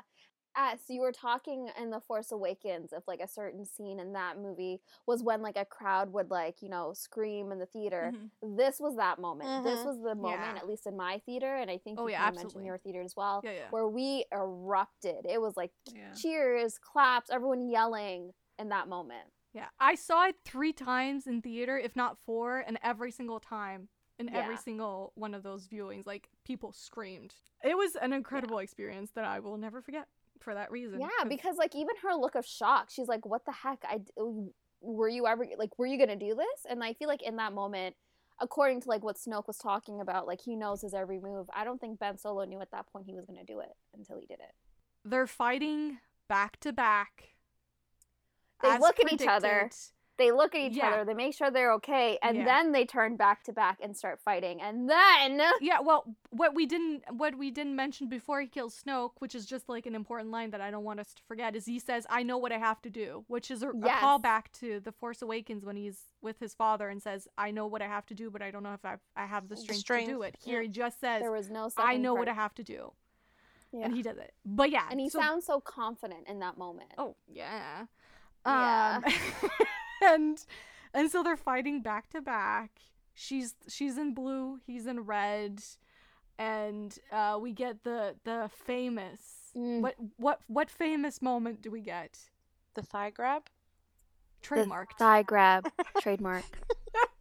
Uh, 0.58 0.74
so 0.86 0.94
you 0.94 1.02
were 1.02 1.12
talking 1.12 1.68
in 1.78 1.90
The 1.90 2.00
Force 2.00 2.32
Awakens 2.32 2.94
of 2.94 3.02
like 3.06 3.20
a 3.20 3.28
certain 3.28 3.66
scene 3.66 4.00
in 4.00 4.14
that 4.14 4.38
movie 4.40 4.80
was 5.06 5.22
when 5.22 5.42
like 5.42 5.58
a 5.58 5.66
crowd 5.66 6.10
would 6.14 6.30
like, 6.30 6.62
you 6.62 6.70
know, 6.70 6.94
scream 6.94 7.52
in 7.52 7.58
the 7.58 7.66
theater. 7.66 8.10
Mhm. 8.42 8.56
This 8.56 8.80
was 8.80 8.96
that 8.96 9.18
moment. 9.18 9.64
This 9.64 9.80
Mhm. 9.80 9.84
was 9.84 10.00
the 10.00 10.14
moment, 10.14 10.40
Yeah. 10.54 10.56
at 10.56 10.66
least 10.66 10.86
in 10.86 10.96
my 10.96 11.18
theater, 11.26 11.56
and 11.56 11.70
I 11.70 11.76
think 11.76 11.98
Oh, 12.00 12.06
you 12.06 12.12
yeah, 12.12 12.30
mentioned 12.30 12.64
your 12.64 12.78
theater 12.78 13.02
as 13.02 13.14
well, 13.14 13.42
Yeah, 13.44 13.50
yeah. 13.52 13.68
where 13.70 13.86
we 13.86 14.24
erupted. 14.32 15.26
It 15.26 15.42
was 15.42 15.58
like 15.58 15.72
cheers, 16.16 16.78
claps, 16.78 17.28
everyone 17.28 17.68
yelling 17.68 18.32
in 18.58 18.70
that 18.70 18.88
moment. 18.88 19.28
Yeah. 19.56 19.68
I 19.80 19.94
saw 19.94 20.26
it 20.26 20.36
3 20.44 20.72
times 20.72 21.26
in 21.26 21.40
theater, 21.42 21.78
if 21.78 21.96
not 21.96 22.18
4, 22.18 22.58
and 22.66 22.78
every 22.82 23.10
single 23.10 23.40
time 23.40 23.88
in 24.18 24.28
every 24.34 24.56
single 24.56 25.12
one 25.14 25.34
of 25.34 25.42
those 25.42 25.66
viewings 25.68 26.06
like 26.06 26.28
people 26.44 26.72
screamed. 26.72 27.34
It 27.62 27.76
was 27.76 27.96
an 27.96 28.12
incredible 28.12 28.58
experience 28.58 29.10
that 29.12 29.24
I 29.24 29.40
will 29.40 29.56
never 29.58 29.80
forget 29.82 30.08
for 30.40 30.54
that 30.54 30.70
reason. 30.70 31.00
Yeah, 31.00 31.08
'cause- 31.18 31.28
because 31.28 31.56
like 31.56 31.74
even 31.74 31.96
her 32.02 32.14
look 32.14 32.34
of 32.34 32.46
shock, 32.46 32.90
she's 32.90 33.08
like, 33.08 33.24
"What 33.26 33.44
the 33.44 33.52
heck? 33.52 33.84
I 33.84 33.98
d- 33.98 34.12
were 34.80 35.08
you 35.08 35.26
ever 35.26 35.46
like 35.56 35.78
were 35.78 35.86
you 35.86 35.98
gonna 35.98 36.16
do 36.16 36.34
this?" 36.34 36.66
And 36.68 36.82
I 36.84 36.92
feel 36.94 37.08
like 37.08 37.22
in 37.22 37.36
that 37.36 37.52
moment, 37.52 37.96
according 38.38 38.80
to 38.82 38.88
like 38.88 39.02
what 39.02 39.16
Snoke 39.16 39.46
was 39.46 39.58
talking 39.58 40.00
about, 40.00 40.26
like 40.26 40.40
he 40.42 40.54
knows 40.56 40.82
his 40.82 40.92
every 40.94 41.18
move. 41.18 41.48
I 41.52 41.64
don't 41.64 41.80
think 41.80 41.98
Ben 41.98 42.18
Solo 42.18 42.44
knew 42.44 42.60
at 42.60 42.70
that 42.72 42.86
point 42.88 43.06
he 43.06 43.14
was 43.14 43.24
gonna 43.26 43.44
do 43.44 43.60
it 43.60 43.74
until 43.94 44.18
he 44.18 44.26
did 44.26 44.40
it. 44.40 44.54
they're 45.04 45.26
fighting 45.26 45.98
back 46.28 46.58
to 46.60 46.72
back. 46.72 47.35
They 48.62 48.70
as 48.70 48.80
look 48.80 48.98
at 49.00 49.12
each 49.12 49.26
other. 49.26 49.70
They 50.18 50.32
look 50.32 50.54
at 50.54 50.62
each 50.62 50.76
Yeah. 50.78 50.88
other, 50.92 51.04
they 51.04 51.12
make 51.12 51.34
sure 51.34 51.50
they're 51.50 51.72
okay, 51.74 52.18
and 52.22 52.38
Yeah. 52.38 52.44
then 52.46 52.72
they 52.72 52.86
turn 52.86 53.16
back 53.16 53.42
to 53.44 53.52
back 53.52 53.80
and 53.82 53.94
start 53.94 54.18
fighting. 54.18 54.62
And 54.62 54.88
then 54.88 55.42
Yeah, 55.60 55.80
well, 55.80 56.16
what 56.30 56.54
we 56.54 56.64
didn't 56.64 57.04
what 57.14 57.34
we 57.36 57.50
didn't 57.50 57.76
mention 57.76 58.08
before 58.08 58.40
he 58.40 58.46
kills 58.46 58.82
Snoke, 58.82 59.12
which 59.18 59.34
is 59.34 59.44
just 59.44 59.68
like 59.68 59.84
an 59.84 59.94
important 59.94 60.30
line 60.30 60.52
that 60.52 60.62
I 60.62 60.70
don't 60.70 60.84
want 60.84 61.00
us 61.00 61.12
to 61.12 61.22
forget, 61.24 61.54
is 61.54 61.66
he 61.66 61.78
says, 61.78 62.06
"I 62.08 62.22
know 62.22 62.38
what 62.38 62.50
I 62.50 62.56
have 62.56 62.80
to 62.82 62.88
do," 62.88 63.26
which 63.28 63.50
is 63.50 63.62
a, 63.62 63.68
a 63.68 63.72
callback 63.74 64.50
to 64.60 64.80
the 64.80 64.90
Force 64.92 65.20
Awakens 65.20 65.66
when 65.66 65.76
he's 65.76 66.04
with 66.22 66.38
his 66.40 66.54
father 66.54 66.88
and 66.88 67.02
says, 67.02 67.28
"I 67.36 67.50
know 67.50 67.66
what 67.66 67.82
I 67.82 67.86
have 67.86 68.06
to 68.06 68.14
do, 68.14 68.30
but 68.30 68.40
I 68.40 68.50
don't 68.50 68.62
know 68.62 68.72
if 68.72 68.86
I 68.86 68.96
I 69.14 69.26
have 69.26 69.50
the 69.50 69.56
The 69.56 69.74
strength, 69.74 70.06
to 70.06 70.12
do 70.14 70.22
it." 70.22 70.36
Here 70.42 70.62
yeah. 70.62 70.66
he 70.66 70.68
just 70.72 70.98
says, 70.98 71.20
there 71.20 71.30
was 71.30 71.50
no 71.50 71.68
"I 71.76 71.98
know 71.98 72.14
what 72.14 72.26
I 72.28 72.32
have 72.32 72.54
to 72.54 72.64
do," 72.64 72.94
Yeah. 73.70 73.84
and 73.84 73.94
he 73.94 74.00
does 74.02 74.16
it. 74.16 74.32
But 74.46 74.70
yeah, 74.70 74.86
and 74.90 74.98
he 74.98 75.10
so- 75.10 75.18
sounds 75.20 75.44
so 75.44 75.60
confident 75.60 76.26
in 76.26 76.38
that 76.38 76.56
moment. 76.56 76.92
Oh 76.96 77.16
yeah. 77.28 77.84
Yeah. 78.46 79.00
Um, 79.04 79.12
and 80.02 80.46
and 80.94 81.10
so 81.10 81.22
they're 81.22 81.36
fighting 81.36 81.80
back 81.82 82.10
to 82.10 82.20
back. 82.20 82.70
She's 83.14 83.54
she's 83.68 83.96
in 83.98 84.14
blue, 84.14 84.58
he's 84.66 84.86
in 84.86 85.00
red, 85.00 85.62
and 86.38 86.96
uh, 87.12 87.38
we 87.40 87.52
get 87.52 87.82
the 87.84 88.16
the 88.24 88.50
famous 88.66 89.20
Mm. 89.56 89.80
what 89.80 89.94
what 90.18 90.40
what 90.48 90.68
famous 90.68 91.22
moment 91.22 91.62
do 91.62 91.70
we 91.70 91.80
get? 91.80 92.18
The 92.74 92.82
thigh 92.82 93.08
grab. 93.08 93.44
Trademarked. 94.42 94.98
thigh 94.98 95.22
grab, 95.22 95.66
trademark. 96.00 96.44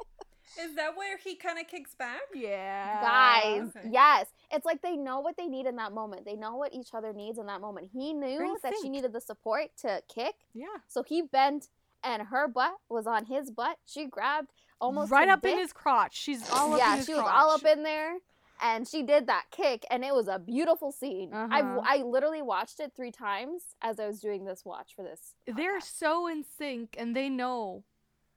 Is 0.59 0.75
that 0.75 0.95
where 0.95 1.17
he 1.17 1.35
kind 1.35 1.59
of 1.59 1.67
kicks 1.67 1.93
back? 1.95 2.21
yeah. 2.33 3.01
Guys, 3.01 3.69
Okay. 3.75 3.89
yes. 3.91 4.27
It's 4.51 4.65
like 4.65 4.81
they 4.81 4.95
know 4.95 5.19
what 5.19 5.37
they 5.37 5.47
need 5.47 5.65
in 5.65 5.75
that 5.77 5.91
moment. 5.93 6.25
They 6.25 6.35
know 6.35 6.55
what 6.55 6.73
each 6.73 6.93
other 6.93 7.13
needs 7.13 7.37
in 7.37 7.45
that 7.47 7.61
moment. 7.61 7.89
He 7.93 8.13
knew 8.13 8.57
that 8.63 8.73
she 8.81 8.89
needed 8.89 9.13
the 9.13 9.21
support 9.21 9.69
to 9.81 10.01
kick, 10.13 10.35
Yeah. 10.53 10.67
so 10.87 11.03
he 11.03 11.21
bent 11.21 11.69
and 12.03 12.23
her 12.23 12.47
butt 12.47 12.75
was 12.89 13.07
on 13.07 13.25
his 13.25 13.49
butt. 13.51 13.77
She 13.85 14.05
grabbed 14.05 14.51
almost 14.79 15.11
right 15.11 15.27
his 15.27 15.33
up 15.33 15.45
in 15.45 15.57
his 15.57 15.73
crotch. 15.73 16.15
She's 16.15 16.47
all 16.51 16.73
up 16.73 16.79
yeah, 16.79 16.91
in 16.93 16.97
his 16.97 17.05
she 17.07 17.13
was 17.15 17.23
all 17.27 17.51
up 17.51 17.65
in 17.65 17.81
there, 17.83 18.17
and 18.61 18.87
she 18.87 19.01
did 19.03 19.25
that 19.27 19.45
kick, 19.51 19.85
and 19.89 20.05
it 20.05 20.13
was 20.13 20.27
a 20.27 20.37
beautiful 20.37 20.91
scene. 20.91 21.33
I 21.33 21.61
Uh-huh. 21.61 21.81
I 21.83 21.97
literally 22.03 22.41
watched 22.43 22.79
it 22.79 22.93
three 22.95 23.11
times 23.11 23.75
as 23.81 23.99
I 23.99 24.05
was 24.07 24.19
doing 24.21 24.45
this 24.45 24.63
watch 24.63 24.93
for 24.95 25.03
this. 25.03 25.33
they're 25.47 25.81
so 25.81 26.27
in 26.27 26.43
sync 26.43 26.95
and 26.97 27.15
they 27.15 27.27
know 27.29 27.83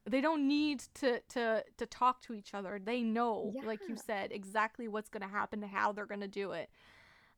they 0.08 0.20
don't 0.20 0.46
need 0.46 0.80
to 0.94 1.20
to 1.28 1.62
to 1.76 1.86
talk 1.86 2.20
to 2.22 2.32
each 2.34 2.54
other 2.54 2.80
they 2.82 3.02
know 3.02 3.54
like 3.64 3.80
you 3.88 3.96
said 3.96 4.32
exactly 4.32 4.88
what's 4.88 5.08
going 5.08 5.22
to 5.22 5.28
happen 5.28 5.62
and 5.62 5.70
how 5.72 5.92
they're 5.92 6.06
going 6.06 6.20
to 6.20 6.28
do 6.28 6.52
it 6.52 6.68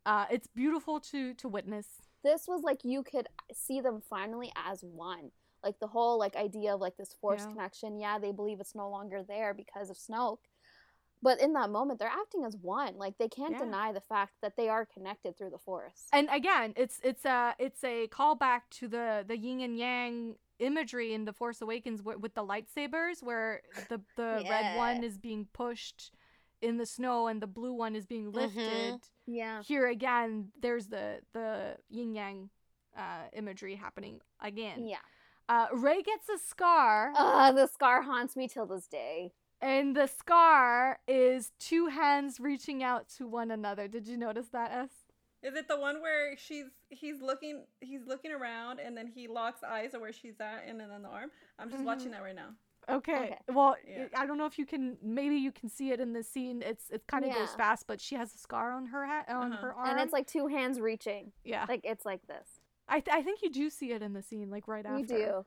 uh 0.06 0.24
it's 0.30 0.46
beautiful 0.46 1.00
to 1.00 1.34
to 1.34 1.48
witness 1.48 1.86
this 2.22 2.46
was 2.46 2.62
like 2.62 2.84
you 2.84 3.02
could 3.02 3.28
see 3.52 3.80
them 3.80 4.02
finally 4.08 4.52
as 4.54 4.82
one. 4.84 5.30
Like 5.64 5.78
the 5.80 5.86
whole 5.86 6.18
like 6.18 6.36
idea 6.36 6.74
of 6.74 6.80
like 6.80 6.96
this 6.98 7.14
force 7.20 7.40
Yeah. 7.46 7.52
connection. 7.52 7.98
Yeah, 7.98 8.18
they 8.18 8.30
believe 8.32 8.60
it's 8.60 8.74
no 8.74 8.90
longer 8.90 9.22
there 9.22 9.54
because 9.54 9.88
of 9.88 9.96
Snoke. 9.96 10.44
But 11.22 11.40
in 11.40 11.52
that 11.54 11.70
moment, 11.70 11.98
they're 11.98 12.08
acting 12.08 12.44
as 12.44 12.56
one. 12.56 12.96
Like 12.98 13.16
they 13.18 13.28
can't 13.28 13.52
Yeah. 13.52 13.64
deny 13.64 13.92
the 13.92 14.00
fact 14.02 14.34
that 14.42 14.56
they 14.56 14.68
are 14.68 14.84
connected 14.86 15.36
through 15.36 15.50
the 15.50 15.58
force. 15.58 16.08
and 16.12 16.28
again 16.30 16.72
it's 16.76 17.00
it's 17.02 17.24
a 17.24 17.54
it's 17.58 17.82
a 17.84 18.06
callback 18.08 18.62
to 18.70 18.88
the 18.88 19.24
the 19.26 19.36
yin 19.38 19.60
and 19.60 19.78
yang 19.78 20.34
imagery 20.60 21.12
in 21.14 21.24
the 21.24 21.32
force 21.32 21.60
awakens 21.60 22.00
w- 22.00 22.18
with 22.18 22.34
the 22.34 22.44
lightsabers 22.44 23.22
where 23.22 23.62
the 23.88 24.00
the 24.16 24.44
red 24.50 24.76
one 24.76 25.02
is 25.02 25.18
being 25.18 25.46
pushed 25.52 26.12
in 26.62 26.76
the 26.76 26.86
snow 26.86 27.26
and 27.26 27.40
the 27.40 27.46
blue 27.46 27.72
one 27.72 27.96
is 27.96 28.06
being 28.06 28.30
lifted. 28.32 29.00
Yeah. 29.26 29.62
here 29.62 29.86
again 29.88 30.52
there's 30.60 30.86
the 30.88 31.20
the 31.32 31.76
yin 31.88 32.14
yang 32.14 32.50
uh 32.96 33.28
imagery 33.32 33.76
happening 33.76 34.20
again. 34.40 34.86
Yeah. 34.86 34.98
uh 35.48 35.66
rey 35.72 36.02
gets 36.02 36.28
a 36.28 36.38
scar. 36.38 37.12
Uh, 37.16 37.52
the 37.52 37.66
scar 37.66 38.02
haunts 38.02 38.36
me 38.36 38.46
till 38.48 38.66
this 38.66 38.86
day. 38.86 39.32
and 39.62 39.94
the 39.94 40.06
scar 40.06 40.98
is 41.06 41.52
two 41.58 41.86
hands 41.88 42.40
reaching 42.40 42.82
out 42.82 43.08
to 43.16 43.26
one 43.28 43.50
another. 43.50 43.88
Did 43.88 44.06
you 44.08 44.16
notice 44.16 44.48
that 44.52 44.70
s 44.72 44.90
Is 45.42 45.54
it 45.54 45.68
the 45.68 45.76
one 45.78 46.00
where 46.02 46.36
she's 46.36 46.66
he's 46.90 47.20
looking 47.22 47.64
he's 47.80 48.06
looking 48.06 48.30
around 48.32 48.78
and 48.80 48.96
then 48.96 49.06
he 49.06 49.26
locks 49.28 49.62
eyes 49.62 49.94
at 49.94 50.00
where 50.00 50.12
she's 50.12 50.38
at 50.40 50.64
and 50.66 50.78
then 50.78 50.90
on 50.90 51.02
the 51.02 51.08
arm? 51.08 51.30
I'm 51.58 51.70
just 51.70 51.82
Mhm. 51.82 51.86
watching 51.86 52.10
that 52.12 52.22
right 52.22 52.34
now. 52.34 52.50
okay, 52.88 53.12
Okay. 53.24 53.38
well 53.48 53.76
Yeah. 53.86 54.06
i 54.16 54.26
don't 54.26 54.38
know 54.38 54.46
if 54.46 54.58
you 54.58 54.66
can 54.66 54.96
maybe 55.02 55.36
you 55.36 55.52
can 55.52 55.68
see 55.68 55.90
it 55.92 56.00
in 56.00 56.12
the 56.14 56.22
scene 56.24 56.60
it's 56.62 56.88
it 56.90 57.06
kind 57.06 57.24
of 57.26 57.32
goes 57.34 57.54
fast 57.54 57.86
but 57.86 58.00
she 58.00 58.14
has 58.16 58.34
a 58.34 58.38
scar 58.38 58.72
on 58.72 58.86
her 58.86 59.04
hat 59.06 59.28
on 59.28 59.52
Uh-huh. 59.52 59.62
her 59.62 59.74
arm 59.74 59.88
And 59.90 60.00
it's 60.00 60.12
like 60.14 60.26
two 60.26 60.46
hands 60.48 60.80
reaching. 60.80 61.32
yeah 61.44 61.66
Like 61.68 61.82
it's 61.84 62.04
like 62.06 62.26
this. 62.26 62.48
I, 62.88 63.00
th- 63.00 63.14
I 63.16 63.22
think 63.22 63.42
you 63.42 63.50
do 63.50 63.70
see 63.70 63.92
it 63.92 64.02
in 64.02 64.12
the 64.14 64.22
scene 64.22 64.50
like 64.50 64.66
right 64.66 64.84
after 64.84 64.98
You 64.98 65.06
do. 65.06 65.46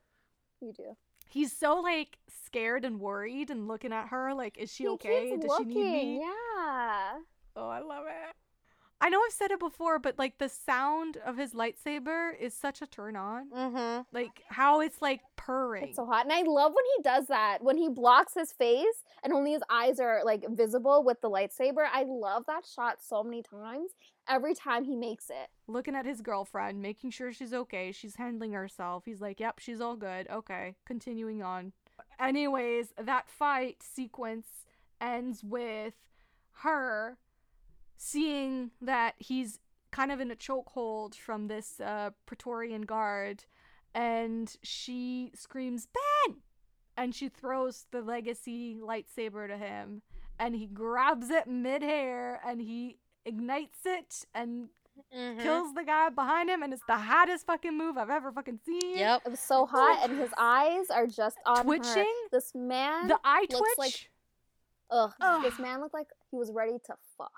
You 0.61 0.74
do. 0.74 0.95
he's 1.28 1.52
so 1.52 1.82
like 1.82 2.18
scared 2.30 2.86
and 2.86 2.99
worried 2.99 3.49
and 3.49 3.68
looking 3.68 3.91
at 3.91 4.07
her 4.10 4.34
like 4.34 4.57
is 4.57 4.72
she 4.74 4.84
He 4.84 4.90
okay 4.90 5.32
keeps 5.32 5.45
does 5.45 5.57
she 5.57 5.65
need 5.65 5.76
me 5.76 6.20
Yeah. 6.22 7.20
Oh, 7.57 7.68
I 7.68 7.80
love 7.80 8.06
it. 8.07 8.36
I 9.03 9.09
know 9.09 9.19
I've 9.19 9.34
said 9.34 9.51
it 9.51 9.59
before, 9.59 9.99
but 9.99 10.17
like 10.17 10.38
the 10.38 10.47
sound 10.47 11.17
of 11.25 11.35
his 11.35 11.51
lightsaber 11.53 12.39
is 12.39 12.53
such 12.53 12.81
a 12.81 12.88
turn 12.88 13.17
on. 13.17 13.49
Mm-hmm. 13.49 14.03
Like 14.13 14.43
how 14.47 14.80
it's 14.80 15.01
like 15.01 15.19
purring. 15.35 15.89
It's 15.89 15.97
so 15.97 16.05
hot. 16.05 16.23
And 16.23 16.31
I 16.31 16.43
love 16.43 16.71
when 16.73 16.85
he 16.95 17.03
does 17.03 17.27
that. 17.27 17.57
When 17.61 17.77
he 17.77 17.89
blocks 17.89 18.34
his 18.34 18.53
face 18.53 19.03
and 19.21 19.34
only 19.34 19.51
his 19.51 19.61
eyes 19.69 19.99
are 19.99 20.21
like 20.23 20.45
visible 20.51 21.03
with 21.03 21.19
the 21.19 21.30
lightsaber. 21.30 21.85
I 21.91 22.05
love 22.07 22.45
that 22.47 22.63
shot 22.65 22.99
so 23.05 23.25
many 23.25 23.43
times. 23.43 23.91
Every 24.30 24.55
time 24.55 24.85
he 24.85 24.95
makes 24.95 25.30
it. 25.30 25.49
Looking 25.67 25.95
at 25.95 26.05
his 26.05 26.21
girlfriend, 26.21 26.81
making 26.81 27.11
sure 27.11 27.34
she's 27.34 27.53
okay. 27.53 27.91
She's 27.91 28.15
handling 28.15 28.53
herself. 28.53 29.03
He's 29.03 29.19
like, 29.19 29.38
yep, 29.38 29.59
she's 29.59 29.81
all 29.81 29.97
good. 29.97 30.30
Okay, 30.31 30.75
continuing 30.85 31.43
on. 31.43 31.73
Anyways, 32.21 32.93
that 32.97 33.27
fight 33.27 33.84
sequence 33.84 34.47
ends 35.01 35.43
with 35.43 35.95
her 36.61 37.17
seeing 37.98 38.72
that 38.82 39.15
he's 39.18 39.60
kind 39.91 40.11
of 40.11 40.20
in 40.20 40.32
a 40.32 40.36
chokehold 40.36 41.15
from 41.15 41.48
this 41.48 41.80
uh, 41.80 42.10
Praetorian 42.26 42.82
guard, 42.84 43.45
and 43.94 44.56
she 44.64 45.32
screams, 45.36 45.88
Ben! 46.28 46.38
And 46.98 47.15
she 47.15 47.28
throws 47.30 47.86
the 47.91 48.02
legacy 48.02 48.80
lightsaber 48.82 49.48
to 49.48 49.57
him, 49.57 50.02
and 50.40 50.56
he 50.56 50.68
grabs 50.68 51.30
it 51.30 51.48
midair 51.48 52.40
and 52.45 52.61
he 52.61 52.98
ignites 53.26 53.80
it 53.86 54.26
and 54.34 54.70
Mm-hmm. 55.11 55.41
kills 55.41 55.74
the 55.74 55.84
guy 55.84 56.10
behind 56.10 56.52
him, 56.52 56.61
and 56.61 56.72
it's 56.72 56.84
the 56.88 56.95
hottest 56.95 57.48
fucking 57.48 57.76
move 57.76 57.98
I've 57.98 58.11
ever 58.11 58.32
fucking 58.32 58.60
seen. 58.64 58.95
Yep. 58.99 59.24
It 59.26 59.30
was 59.32 59.40
so 59.40 59.65
hot 59.65 60.07
and 60.07 60.20
his 60.20 60.30
eyes 60.38 60.91
are 60.91 61.07
just 61.07 61.36
on 61.48 61.57
her. 61.57 61.64
Twitching? 61.64 62.14
This 62.32 62.52
man 62.53 63.07
The 63.07 63.18
eye 63.26 63.48
looks 63.49 63.74
twitch. 63.76 64.10
like- 64.91 65.11
Ugh, 65.20 65.41
this 65.41 65.57
man 65.57 65.82
looked 65.82 65.95
like 65.95 66.06
he 66.30 66.38
was 66.38 66.52
ready 66.52 66.74
to 66.86 66.94
fuck 67.18 67.32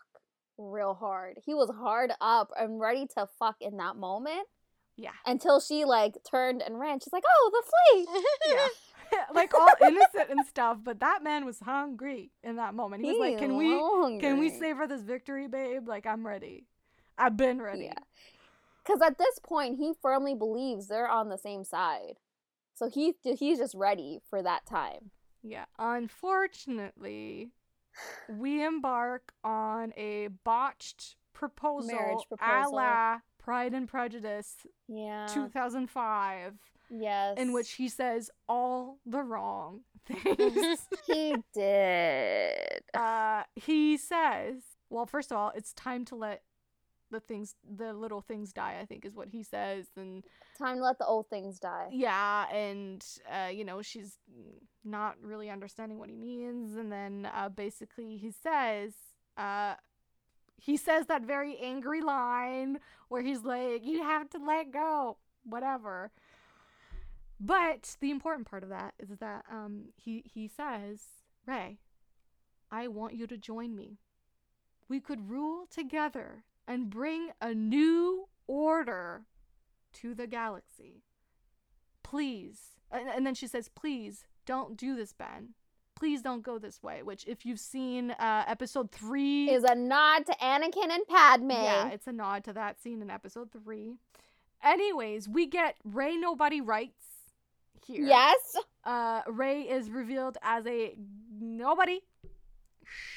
real 0.58 0.94
hard. 0.94 1.38
He 1.46 1.54
was 1.54 1.70
hard 1.70 2.12
up 2.22 2.52
and 2.58 2.80
ready 2.80 3.08
to 3.18 3.28
fuck 3.40 3.58
in 3.62 3.78
that 3.78 3.96
moment 3.96 4.48
yeah. 4.98 5.12
until 5.26 5.60
she 5.60 5.86
like 5.86 6.18
turned 6.30 6.62
and 6.62 6.80
ran. 6.80 7.00
She's 7.00 7.14
like, 7.14 7.24
"Oh, 7.28 7.52
the 7.54 7.64
flea." 7.64 8.54
Yeah. 8.56 8.68
like 9.34 9.54
all 9.54 9.68
innocent 9.82 10.30
and 10.30 10.46
stuff, 10.48 10.80
but 10.84 11.00
that 11.00 11.24
man 11.24 11.46
was 11.46 11.60
hungry 11.60 12.32
in 12.44 12.56
that 12.56 12.74
moment. 12.74 13.04
He 13.04 13.12
was 13.12 13.20
like, 13.20 13.38
"Can 13.38 13.56
we 13.56 14.20
can 14.20 14.40
we 14.40 14.50
savor 14.50 14.88
this 14.88 15.02
victory, 15.02 15.48
babe? 15.48 15.88
Like 15.88 16.06
I'm 16.06 16.26
ready. 16.26 16.66
I've 17.18 17.38
been 17.38 17.62
ready." 17.62 17.86
Yeah. 17.86 18.00
Because 18.84 19.02
at 19.02 19.18
this 19.18 19.40
point, 19.40 19.78
he 19.78 19.94
firmly 20.02 20.36
believes 20.36 20.88
they're 20.88 21.10
on 21.10 21.30
the 21.30 21.38
same 21.38 21.64
side, 21.64 22.16
so 22.74 22.90
he 22.90 23.14
he's 23.22 23.60
just 23.60 23.76
ready 23.76 24.20
for 24.30 24.42
that 24.42 24.66
time. 24.66 25.12
Yeah. 25.44 25.66
Unfortunately, 25.78 27.52
we 28.30 28.64
embark 28.64 29.34
on 29.44 29.94
a 29.98 30.30
botched 30.44 31.16
proposal, 31.34 31.92
Marriage 31.96 32.26
a 32.42 32.70
la 32.70 33.20
Pride 33.38 33.74
and 33.74 33.88
Prejudice 33.88 34.56
Yeah. 34.88 35.28
2005, 35.34 36.54
yes. 36.90 37.38
in 37.38 37.52
which 37.54 37.74
he 37.74 37.90
says 37.90 38.30
all 38.48 39.00
the 39.06 39.22
wrong 39.22 39.82
things. 40.08 40.88
he 41.08 41.36
did. 41.54 42.82
uh, 42.94 43.44
he 43.56 43.98
says, 43.98 44.64
well, 44.90 45.06
first 45.06 45.32
of 45.32 45.38
all, 45.38 45.52
it's 45.56 45.74
time 45.74 46.06
to 46.06 46.16
let 46.16 46.42
the 47.12 47.20
things, 47.20 47.56
the 47.78 47.94
little 47.94 48.22
things 48.22 48.52
die, 48.52 48.78
I 48.82 48.86
think 48.86 49.06
is 49.06 49.16
what 49.16 49.30
he 49.30 49.44
says. 49.44 49.86
And 49.96 50.24
Time 50.58 50.78
to 50.78 50.84
let 50.84 50.98
the 51.00 51.06
old 51.06 51.30
things 51.30 51.60
die. 51.60 51.88
yeah, 51.92 52.50
and, 52.52 53.06
uh, 53.32 53.50
you 53.50 53.64
know, 53.64 53.82
she's 53.82 54.18
not 54.84 55.16
really 55.22 55.50
understanding 55.50 56.00
what 56.00 56.10
he 56.10 56.16
means. 56.16 56.76
And 56.76 56.92
then 56.92 57.30
uh, 57.34 57.50
basically 57.50 58.18
he 58.18 58.32
says, 58.32 58.94
uh, 59.38 59.76
he 60.58 60.78
says 60.78 61.08
that 61.08 61.24
very 61.24 61.58
angry 61.58 62.02
line 62.02 62.80
where 63.10 63.22
he's 63.22 63.44
like, 63.44 63.86
you 63.86 64.02
have 64.04 64.30
to 64.32 64.38
let 64.38 64.72
go, 64.72 65.18
whatever. 65.44 66.12
But 67.40 67.98
the 68.00 68.12
important 68.12 68.48
part 68.50 68.64
of 68.64 68.70
that 68.70 68.94
is 68.98 69.10
that 69.20 69.44
um, 69.52 69.90
he, 69.96 70.24
he 70.26 70.48
says, 70.48 71.02
Rey, 71.46 71.80
I 72.72 72.88
want 72.88 73.14
you 73.14 73.28
to 73.28 73.38
join 73.38 73.76
me. 73.76 74.00
We 74.88 75.00
could 75.00 75.30
rule 75.30 75.66
together 75.70 76.46
and 76.68 76.90
bring 76.90 77.30
a 77.42 77.54
new 77.54 78.28
order 78.48 79.26
to 79.94 80.14
the 80.14 80.28
galaxy. 80.28 81.04
Please. 82.04 82.60
And, 82.92 83.10
and 83.10 83.26
then 83.26 83.34
she 83.36 83.48
says, 83.48 83.70
please 83.70 84.26
don't 84.46 84.78
do 84.78 84.96
this, 84.96 85.14
Ben. 85.14 85.50
Please 85.96 86.22
don't 86.22 86.44
go 86.44 86.60
this 86.60 86.84
way. 86.84 87.02
Which, 87.04 87.26
if 87.26 87.46
you've 87.46 87.60
seen 87.60 88.12
uh, 88.12 88.44
episode 88.48 88.92
three, 88.92 89.50
Is 89.50 89.64
a 89.64 89.76
nod 89.76 90.26
to 90.26 90.34
Anakin 90.42 90.90
and 90.92 91.08
Padme. 91.08 91.52
yeah, 91.52 91.88
it's 91.90 92.08
a 92.08 92.12
nod 92.12 92.44
to 92.46 92.54
that 92.54 92.82
scene 92.82 93.02
in 93.02 93.10
episode 93.10 93.50
three. 93.52 93.94
Anyways, 94.64 95.30
we 95.30 95.46
get 95.48 95.78
Rey 95.86 96.18
Nobody 96.18 96.60
Rights 96.60 97.06
here. 97.86 98.06
yes. 98.06 98.58
Uh, 98.84 99.22
Rey 99.28 99.62
is 99.62 99.90
revealed 99.90 100.38
as 100.44 100.66
a 100.68 100.96
nobody. 101.40 102.02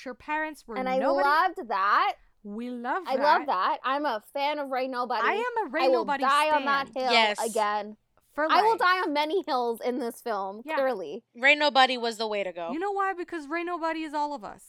Her 0.05 0.15
parents 0.15 0.67
were 0.67 0.77
And 0.77 0.89
I 0.89 0.99
nobody. 0.99 1.27
loved 1.29 1.69
that. 1.69 2.15
We 2.45 2.71
love 2.71 3.03
I 3.07 3.17
love 3.17 3.47
that. 3.47 3.79
I'm 3.85 4.05
a 4.07 4.23
fan 4.33 4.59
of 4.59 4.71
Rey 4.71 4.89
Nobody. 4.89 5.23
I 5.27 5.33
am 5.33 5.67
a 5.67 5.71
Rey 5.71 5.85
I 5.85 5.89
will 5.89 5.95
Nobody 6.05 6.23
die 6.25 6.51
on 6.51 6.65
that 6.65 6.89
hill 6.95 7.11
Yes. 7.13 7.39
again. 7.45 7.97
for 8.33 8.47
I 8.51 8.63
will 8.63 8.77
die 8.77 9.01
on 9.01 9.13
many 9.13 9.43
hills 9.47 9.81
in 9.85 9.99
this 9.99 10.21
film. 10.21 10.63
Yeah. 10.65 10.77
Clearly, 10.77 11.25
Rey 11.35 11.55
Nobody 11.55 11.99
was 11.99 12.17
the 12.19 12.29
way 12.29 12.45
to 12.45 12.53
go. 12.53 12.71
You 12.73 12.79
know 12.79 12.93
why? 12.93 13.13
Because 13.13 13.49
Rey 13.49 13.65
Nobody 13.65 14.03
is 14.03 14.15
all 14.15 14.35
of 14.35 14.45
us. 14.45 14.63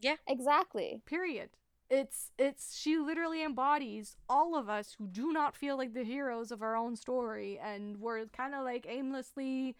Yeah. 0.00 0.16
Exactly. 0.28 1.00
Period. 1.06 1.50
It's 1.90 2.30
it's 2.38 2.76
she 2.78 2.98
literally 2.98 3.42
embodies 3.42 4.16
all 4.28 4.54
of 4.54 4.68
us 4.68 4.94
who 4.98 5.06
do 5.06 5.32
not 5.32 5.56
feel 5.56 5.78
like 5.78 5.94
the 5.94 6.04
heroes 6.04 6.52
of 6.52 6.60
our 6.60 6.76
own 6.76 6.94
story 6.96 7.58
and 7.64 7.96
we're 7.96 8.26
kind 8.26 8.54
of 8.54 8.62
like 8.62 8.84
aimlessly 8.86 9.74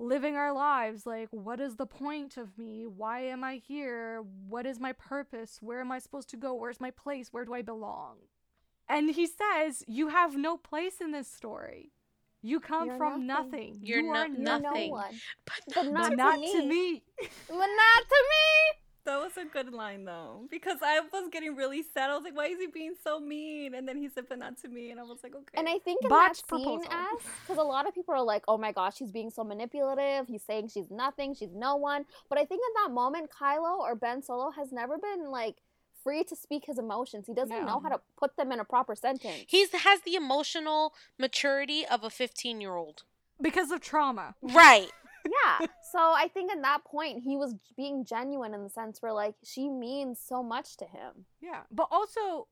living 0.00 0.34
our 0.34 0.52
lives 0.52 1.04
like 1.06 1.28
what 1.30 1.60
is 1.60 1.76
the 1.76 1.86
point 1.86 2.36
of 2.36 2.56
me? 2.58 2.86
Why 2.86 3.20
am 3.20 3.44
I 3.44 3.56
here? 3.56 4.22
What 4.48 4.66
is 4.66 4.80
my 4.80 4.92
purpose? 4.92 5.58
Where 5.60 5.80
am 5.80 5.92
I 5.92 5.98
supposed 5.98 6.30
to 6.30 6.36
go? 6.36 6.54
Where's 6.54 6.80
my 6.80 6.90
place? 6.90 7.28
Where 7.32 7.44
do 7.44 7.52
I 7.54 7.62
belong? 7.62 8.16
And 8.88 9.10
he 9.10 9.26
says, 9.26 9.84
"You 9.86 10.08
have 10.08 10.36
no 10.36 10.56
place 10.56 11.00
in 11.00 11.12
this 11.12 11.28
story. 11.28 11.92
You 12.42 12.58
come 12.58 12.88
You're 12.88 12.96
from 12.96 13.26
nothing. 13.26 13.50
nothing. 13.50 13.78
You're 13.82 14.00
you 14.00 14.12
no- 14.12 14.18
are 14.18 14.26
You're 14.28 14.38
nothing. 14.38 14.90
no 14.90 14.96
one, 14.96 15.14
But 15.44 15.74
but 15.74 15.86
not, 15.92 16.08
But 16.10 16.16
not 16.16 16.36
to 16.40 16.52
to 16.52 16.58
me. 16.66 16.66
me." 16.66 17.02
But 17.48 17.56
not 17.58 18.02
to 18.08 18.24
me. 18.34 18.78
That 19.04 19.18
was 19.18 19.36
a 19.38 19.44
good 19.46 19.72
line 19.72 20.04
though, 20.04 20.46
because 20.50 20.78
I 20.82 21.00
was 21.00 21.28
getting 21.32 21.56
really 21.56 21.82
sad. 21.82 22.10
I 22.10 22.14
was 22.14 22.24
like, 22.24 22.36
"Why 22.36 22.46
is 22.46 22.58
he 22.60 22.66
being 22.66 22.94
so 23.02 23.18
mean?" 23.18 23.74
And 23.74 23.88
then 23.88 23.96
he 23.96 24.08
said, 24.08 24.28
"But 24.28 24.38
not 24.38 24.58
to 24.58 24.68
me," 24.68 24.90
and 24.90 25.00
I 25.00 25.04
was 25.04 25.18
like, 25.22 25.34
"Okay." 25.34 25.54
And 25.54 25.68
I 25.68 25.78
think 25.78 26.02
in 26.02 26.08
Botched 26.08 26.46
that 26.48 26.56
scene, 26.56 26.80
proposal. 26.82 27.20
because 27.42 27.58
a 27.58 27.62
lot 27.62 27.88
of 27.88 27.94
people 27.94 28.14
are 28.14 28.22
like, 28.22 28.44
"Oh 28.46 28.58
my 28.58 28.72
gosh, 28.72 28.98
he's 28.98 29.10
being 29.10 29.30
so 29.30 29.42
manipulative. 29.42 30.28
He's 30.28 30.42
saying 30.42 30.68
she's 30.68 30.90
nothing, 30.90 31.34
she's 31.34 31.54
no 31.54 31.76
one." 31.76 32.04
But 32.28 32.38
I 32.38 32.44
think 32.44 32.60
in 32.60 32.82
that 32.82 32.92
moment, 32.92 33.30
Kylo 33.30 33.78
or 33.78 33.94
Ben 33.94 34.22
Solo 34.22 34.50
has 34.50 34.70
never 34.70 34.98
been 34.98 35.30
like 35.30 35.56
free 36.04 36.24
to 36.24 36.36
speak 36.36 36.64
his 36.66 36.78
emotions. 36.78 37.26
He 37.26 37.34
doesn't 37.34 37.66
know 37.66 37.80
how 37.80 37.88
to 37.88 38.00
put 38.16 38.36
them 38.36 38.52
in 38.52 38.60
a 38.60 38.64
proper 38.64 38.94
sentence. 38.94 39.44
He's 39.46 39.70
has 39.72 40.00
the 40.02 40.14
emotional 40.14 40.94
maturity 41.18 41.86
of 41.86 42.04
a 42.04 42.10
15 42.10 42.60
year 42.60 42.74
old. 42.74 43.04
Because 43.40 43.70
of 43.70 43.80
trauma. 43.80 44.34
Right. 44.42 44.90
Yeah. 45.24 45.66
So 45.92 45.98
I 45.98 46.28
think 46.32 46.52
in 46.52 46.62
that 46.62 46.84
point, 46.84 47.22
he 47.22 47.36
was 47.36 47.54
being 47.76 48.04
genuine 48.04 48.54
in 48.54 48.62
the 48.62 48.70
sense 48.70 49.02
where 49.02 49.12
like 49.12 49.34
she 49.42 49.68
means 49.68 50.18
so 50.18 50.42
much 50.42 50.76
to 50.78 50.84
him. 50.84 51.26
Yeah, 51.40 51.62
but 51.70 51.88
also 51.90 52.46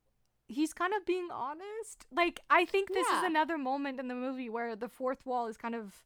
he's 0.48 0.72
kind 0.72 0.92
of 0.94 1.04
being 1.06 1.28
honest. 1.32 2.06
Like 2.14 2.40
I 2.50 2.64
think 2.64 2.92
this 2.92 3.06
is 3.06 3.22
another 3.24 3.58
moment 3.58 4.00
in 4.00 4.08
the 4.08 4.14
movie 4.14 4.48
where 4.50 4.74
the 4.76 4.88
fourth 4.88 5.24
wall 5.26 5.46
is 5.46 5.56
kind 5.56 5.74
of 5.74 6.02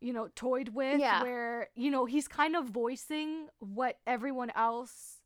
you 0.00 0.12
know 0.12 0.28
toyed 0.34 0.70
with 0.70 1.00
Yeah. 1.00 1.22
where 1.22 1.68
you 1.74 1.90
know 1.90 2.04
he's 2.06 2.28
kind 2.28 2.54
of 2.56 2.66
voicing 2.66 3.48
what 3.58 3.98
everyone 4.06 4.50
else 4.54 5.16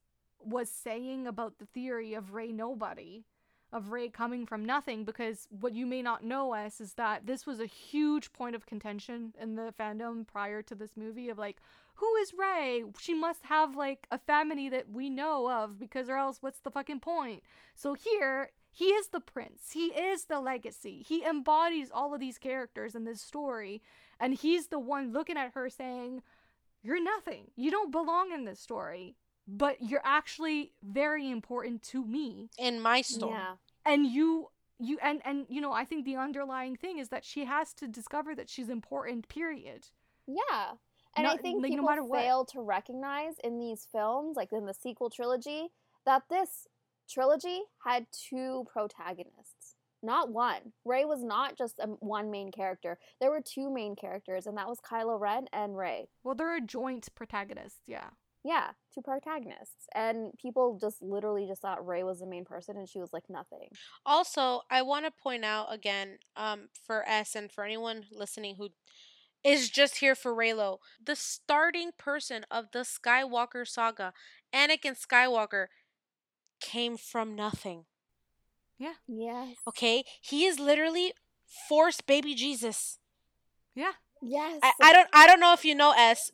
was 0.44 0.68
saying 0.70 1.26
about 1.26 1.58
the 1.58 1.66
theory 1.66 2.14
of 2.14 2.32
Rey 2.34 2.52
nobody 2.52 3.24
of 3.72 3.90
Rey 3.90 4.08
coming 4.08 4.46
from 4.46 4.64
nothing 4.64 5.04
because 5.04 5.48
what 5.60 5.74
you 5.74 5.86
may 5.86 6.02
not 6.02 6.24
know 6.24 6.52
us 6.52 6.80
is 6.80 6.94
that 6.94 7.26
this 7.26 7.46
was 7.46 7.60
a 7.60 7.66
huge 7.66 8.32
point 8.32 8.54
of 8.54 8.66
contention 8.66 9.34
in 9.40 9.56
the 9.56 9.72
fandom 9.78 10.26
prior 10.26 10.62
to 10.62 10.74
this 10.74 10.96
movie 10.96 11.28
of 11.28 11.38
like 11.38 11.56
who 11.94 12.16
is 12.16 12.32
Rey? 12.34 12.84
She 12.98 13.14
must 13.14 13.44
have 13.44 13.76
like 13.76 14.06
a 14.10 14.18
family 14.18 14.68
that 14.68 14.90
we 14.90 15.08
know 15.08 15.50
of 15.50 15.78
because 15.78 16.08
or 16.08 16.16
else 16.16 16.38
what's 16.40 16.60
the 16.60 16.70
fucking 16.70 17.00
point? 17.00 17.42
So 17.74 17.94
here 17.94 18.50
he 18.70 18.86
is 18.86 19.08
the 19.08 19.20
prince. 19.20 19.70
He 19.72 19.86
is 19.86 20.24
the 20.24 20.40
legacy. 20.40 21.04
He 21.06 21.24
embodies 21.24 21.90
all 21.92 22.14
of 22.14 22.20
these 22.20 22.38
characters 22.38 22.94
in 22.94 23.04
this 23.04 23.20
story 23.20 23.82
and 24.18 24.34
he's 24.34 24.68
the 24.68 24.78
one 24.78 25.12
looking 25.12 25.36
at 25.36 25.52
her 25.54 25.68
saying 25.68 26.22
you're 26.82 27.02
nothing. 27.02 27.50
You 27.54 27.70
don't 27.70 27.92
belong 27.92 28.32
in 28.32 28.44
this 28.44 28.58
story, 28.58 29.14
but 29.46 29.76
you're 29.80 30.02
actually 30.04 30.72
very 30.82 31.30
important 31.30 31.82
to 31.82 32.04
me 32.04 32.48
In 32.58 32.80
my 32.80 33.00
story. 33.02 33.34
Yeah. 33.34 33.54
and 33.84 34.06
you 34.06 34.48
you 34.78 34.98
and 35.02 35.20
and 35.24 35.46
you 35.48 35.60
know 35.60 35.72
i 35.72 35.84
think 35.84 36.04
the 36.04 36.16
underlying 36.16 36.76
thing 36.76 36.98
is 36.98 37.08
that 37.10 37.24
she 37.24 37.44
has 37.44 37.72
to 37.74 37.86
discover 37.86 38.34
that 38.34 38.48
she's 38.50 38.68
important 38.68 39.28
period 39.28 39.86
Yeah. 40.26 40.72
And 41.16 41.26
I 41.26 41.36
think 41.36 41.62
like, 41.62 41.70
no 41.72 41.76
people 41.76 41.84
matter 41.90 42.02
what. 42.04 42.20
fail 42.20 42.44
to 42.46 42.60
recognize 42.62 43.34
in 43.44 43.58
these 43.58 43.86
films, 43.92 44.34
like 44.34 44.50
in 44.50 44.64
the 44.64 44.72
sequel 44.72 45.10
trilogy, 45.10 45.68
that 46.06 46.22
this 46.30 46.66
trilogy 47.06 47.60
had 47.84 48.06
two 48.10 48.64
protagonists, 48.72 49.76
not 50.02 50.30
one. 50.32 50.72
Rey 50.86 51.04
was 51.04 51.22
not 51.22 51.58
just 51.58 51.78
a, 51.80 51.86
one 52.00 52.30
main 52.30 52.50
character. 52.50 52.98
There 53.20 53.30
were 53.30 53.42
two 53.42 53.70
main 53.70 53.94
characters, 53.94 54.46
and 54.46 54.56
that 54.56 54.68
was 54.68 54.80
Kylo 54.80 55.20
Ren 55.20 55.48
and 55.52 55.76
Rey. 55.76 56.08
well 56.24 56.34
they're 56.34 56.56
a 56.56 56.60
joint 56.62 57.08
protagonist 57.14 57.80
yeah 57.86 58.08
Yeah, 58.42 58.70
two 58.92 59.02
protagonists. 59.02 59.86
And 59.94 60.32
people 60.38 60.78
just 60.80 61.02
literally 61.02 61.46
just 61.46 61.62
thought 61.62 61.86
Rey 61.86 62.02
was 62.02 62.20
the 62.20 62.26
main 62.26 62.44
person 62.44 62.76
and 62.76 62.88
she 62.88 62.98
was 62.98 63.12
like 63.12 63.28
nothing. 63.28 63.68
Also, 64.04 64.62
I 64.70 64.82
want 64.82 65.04
to 65.06 65.10
point 65.10 65.44
out 65.44 65.72
again, 65.72 66.18
um, 66.36 66.68
for 66.86 67.08
S 67.08 67.34
and 67.34 67.50
for 67.50 67.64
anyone 67.64 68.04
listening 68.12 68.56
who 68.56 68.70
is 69.44 69.70
just 69.70 69.98
here 69.98 70.14
for 70.14 70.34
Reylo, 70.34 70.78
the 71.04 71.16
starting 71.16 71.90
person 71.98 72.44
of 72.50 72.66
the 72.72 72.80
Skywalker 72.80 73.66
saga, 73.66 74.12
Anakin 74.54 74.96
Skywalker, 74.98 75.66
came 76.60 76.96
from 76.96 77.34
nothing. 77.34 77.84
Yeah. 78.78 78.94
Yes. 79.06 79.56
Okay, 79.68 80.04
he 80.20 80.44
is 80.44 80.58
literally 80.58 81.12
Force 81.68 82.00
baby 82.00 82.34
Jesus. 82.34 82.98
yeah 83.74 83.92
Yes. 84.22 84.60
I, 84.62 84.72
I 84.80 84.92
don't 84.92 85.08
I 85.12 85.26
don't 85.26 85.40
know 85.40 85.52
if 85.52 85.64
you 85.64 85.74
know 85.74 85.92
S. 85.96 86.30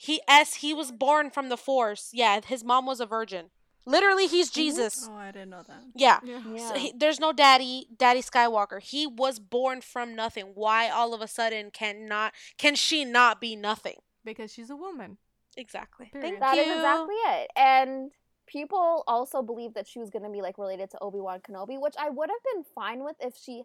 He 0.00 0.20
S 0.28 0.54
he 0.54 0.72
was 0.72 0.92
born 0.92 1.28
from 1.28 1.48
the 1.48 1.56
Force. 1.56 2.10
Yeah, 2.12 2.40
his 2.46 2.62
mom 2.62 2.86
was 2.86 3.00
a 3.00 3.06
virgin. 3.06 3.46
Literally, 3.84 4.26
he's 4.26 4.48
Jesus. 4.50 5.08
oh, 5.10 5.16
I 5.16 5.32
didn't 5.32 5.50
know 5.50 5.62
that. 5.66 5.82
Yeah. 5.96 6.20
yeah 6.22 6.40
yeah. 6.54 6.68
So 6.68 6.74
he, 6.74 6.92
there's 6.94 7.18
no 7.18 7.32
daddy, 7.32 7.88
daddy 7.96 8.22
Skywalker. 8.22 8.80
He 8.80 9.06
was 9.06 9.40
born 9.40 9.80
from 9.80 10.14
nothing. 10.14 10.52
Why 10.54 10.88
all 10.88 11.14
of 11.14 11.20
a 11.20 11.26
sudden 11.26 11.70
can 11.72 12.06
not 12.06 12.32
can 12.58 12.76
she 12.76 13.04
not 13.04 13.40
be 13.40 13.56
nothing? 13.56 13.96
because 14.24 14.52
she's 14.52 14.68
a 14.68 14.76
woman 14.76 15.16
Exactly. 15.56 16.06
Period. 16.12 16.28
Thank 16.28 16.40
That 16.40 16.54
you. 16.56 16.62
is 16.62 16.76
exactly 16.76 17.14
it. 17.14 17.50
And 17.56 18.10
people 18.46 19.02
also 19.08 19.42
believe 19.42 19.74
that 19.74 19.88
she 19.88 19.98
was 19.98 20.08
going 20.08 20.22
to 20.22 20.30
be 20.30 20.40
like 20.40 20.56
related 20.56 20.90
to 20.92 20.98
Obi-Wan 21.00 21.40
Kenobi, 21.40 21.80
which 21.80 21.94
I 21.98 22.10
would 22.10 22.30
have 22.30 22.54
been 22.54 22.64
fine 22.74 23.02
with 23.02 23.16
if 23.20 23.34
she 23.36 23.64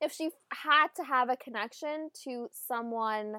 if 0.00 0.12
she 0.12 0.30
had 0.52 0.88
to 0.96 1.04
have 1.04 1.28
a 1.28 1.36
connection 1.36 2.10
to 2.24 2.48
someone 2.52 3.36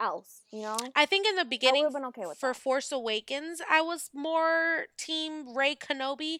else, 0.00 0.42
you 0.52 0.62
know? 0.62 0.92
I 0.94 1.06
think 1.06 1.26
in 1.26 1.36
the 1.36 1.44
beginning 1.44 1.90
been 1.92 2.04
okay 2.06 2.26
with 2.26 2.38
for 2.38 2.52
that. 2.52 2.54
Force 2.54 2.92
Awakens, 2.92 3.60
I 3.70 3.80
was 3.80 4.10
more 4.14 4.86
team 4.98 5.54
Rey 5.56 5.74
Kenobi, 5.76 6.38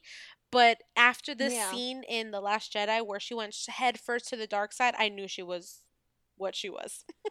but 0.51 0.79
after 0.97 1.35
this 1.35 1.55
Yeah. 1.55 1.71
scene 1.71 2.03
in 2.05 2.31
The 2.31 2.41
Last 2.41 2.73
Jedi 2.73 3.05
where 3.07 3.21
she 3.21 3.35
went 3.35 3.55
head 3.69 3.99
first 4.01 4.29
to 4.29 4.37
the 4.37 4.47
dark 4.47 4.73
side, 4.73 4.95
I 4.99 5.09
knew 5.09 5.29
she 5.29 5.43
was 5.43 5.83
what 6.37 6.55
she 6.57 6.71
was. 6.71 7.05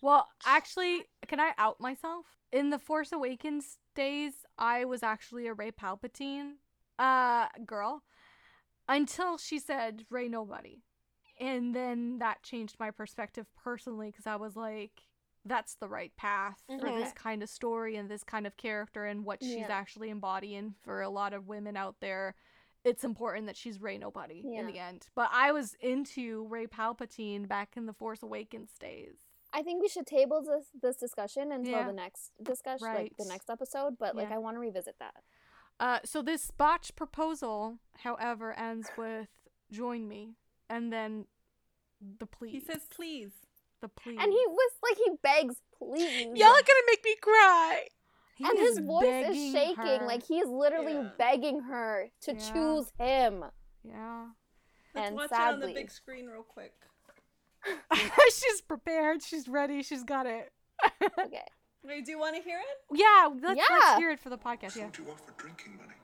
well 0.00 0.28
actually 0.44 1.04
can 1.26 1.40
i 1.40 1.52
out 1.58 1.80
myself 1.80 2.26
in 2.52 2.70
the 2.70 2.78
force 2.78 3.12
awakens 3.12 3.78
days 3.94 4.32
i 4.58 4.84
was 4.84 5.02
actually 5.02 5.46
a 5.46 5.54
rey 5.54 5.70
palpatine 5.70 6.52
uh 6.98 7.46
girl 7.66 8.02
until 8.88 9.36
she 9.38 9.58
said 9.58 10.04
rey 10.10 10.28
nobody 10.28 10.82
and 11.40 11.74
then 11.74 12.18
that 12.18 12.42
changed 12.42 12.76
my 12.78 12.90
perspective 12.90 13.46
personally 13.62 14.08
because 14.08 14.26
i 14.26 14.36
was 14.36 14.56
like 14.56 15.02
that's 15.44 15.74
the 15.76 15.88
right 15.88 16.14
path 16.16 16.62
for 16.66 16.88
Mhm. 16.88 17.02
this 17.02 17.12
kind 17.14 17.42
of 17.42 17.48
story 17.48 17.96
and 17.96 18.10
this 18.10 18.22
kind 18.24 18.46
of 18.46 18.56
character 18.56 19.04
and 19.06 19.24
what 19.24 19.42
she's 19.42 19.56
Yeah. 19.56 19.68
actually 19.72 20.10
embodying 20.10 20.74
for 20.82 21.00
a 21.00 21.08
lot 21.08 21.32
of 21.32 21.48
women 21.48 21.76
out 21.76 22.00
there 22.00 22.34
it's 22.84 23.04
important 23.04 23.46
that 23.46 23.56
she's 23.56 23.80
rey 23.80 23.98
nobody 23.98 24.40
in 24.54 24.66
the 24.66 24.78
end 24.78 25.08
but 25.14 25.28
i 25.32 25.52
was 25.52 25.74
into 25.80 26.46
rey 26.48 26.66
palpatine 26.66 27.46
back 27.48 27.76
in 27.76 27.86
the 27.86 27.92
force 27.92 28.22
awakens 28.22 28.76
days 28.78 29.16
I 29.52 29.62
think 29.64 29.82
we 29.82 29.88
should 29.88 30.06
table 30.06 30.42
this 30.42 30.70
this 30.80 30.96
discussion 30.96 31.50
until 31.50 31.72
Yeah. 31.72 31.86
the 31.88 31.92
next 31.92 32.30
discussion, 32.40 32.86
like 32.86 33.16
the 33.16 33.24
next 33.24 33.50
episode, 33.50 33.98
but 33.98 34.14
like 34.14 34.28
Yeah. 34.28 34.36
I 34.36 34.38
want 34.38 34.54
to 34.54 34.60
revisit 34.60 34.96
that. 35.00 35.24
Uh, 35.80 35.98
so 36.04 36.22
this 36.22 36.52
botched 36.52 36.94
proposal, 36.94 37.80
however, 37.96 38.52
ends 38.52 38.88
with 38.96 39.28
"join 39.72 40.06
me," 40.06 40.36
and 40.68 40.92
then 40.92 41.26
the 42.00 42.26
plea. 42.26 42.50
He 42.50 42.60
says, 42.60 42.86
"Please." 42.90 43.32
The 43.80 43.88
plea, 43.88 44.16
And 44.18 44.32
he 44.32 44.44
was 44.48 44.72
like 44.82 44.96
he 44.98 45.10
begs, 45.22 45.56
"Please." 45.76 46.26
Y'all 46.38 46.48
are 46.48 46.62
gonna 46.62 46.86
make 46.86 47.04
me 47.04 47.16
cry. 47.20 47.86
He 48.36 48.44
and 48.44 48.58
his 48.58 48.78
voice 48.78 49.28
is 49.28 49.52
shaking 49.52 49.76
her. 49.76 50.06
like 50.06 50.22
he's 50.24 50.46
literally 50.46 50.94
Yeah. 50.94 51.10
begging 51.18 51.60
her 51.60 52.08
to 52.22 52.32
Yeah. 52.34 52.52
choose 52.52 52.90
him. 52.98 53.44
yeah. 53.84 54.28
Let's 54.94 55.06
and 55.08 55.16
watch 55.16 55.28
sadly, 55.30 55.46
it 55.48 55.52
on 55.52 55.60
the 55.68 55.74
big 55.74 55.90
screen 55.90 56.26
real 56.26 56.42
quick. 56.42 56.74
she's 58.34 58.60
prepared. 58.62 59.22
She's 59.22 59.46
ready. 59.48 59.82
She's 59.82 60.02
got 60.04 60.26
it. 60.26 60.52
okay. 61.18 61.44
Wait, 61.84 62.04
do 62.04 62.10
you 62.10 62.18
want 62.18 62.36
to 62.36 62.42
hear 62.42 62.58
it? 62.58 62.98
Yeah, 62.98 63.28
let's, 63.40 63.56
Yeah. 63.58 63.76
let's 63.78 63.98
hear 63.98 64.10
it 64.10 64.18
for 64.20 64.30
the 64.30 64.38
podcast. 64.38 64.74
Yeah. 64.76 64.84
Sold 64.84 64.98
you 64.98 65.10
off 65.10 65.20
for 65.26 65.32
drinking 65.32 65.76
money. 65.76 65.94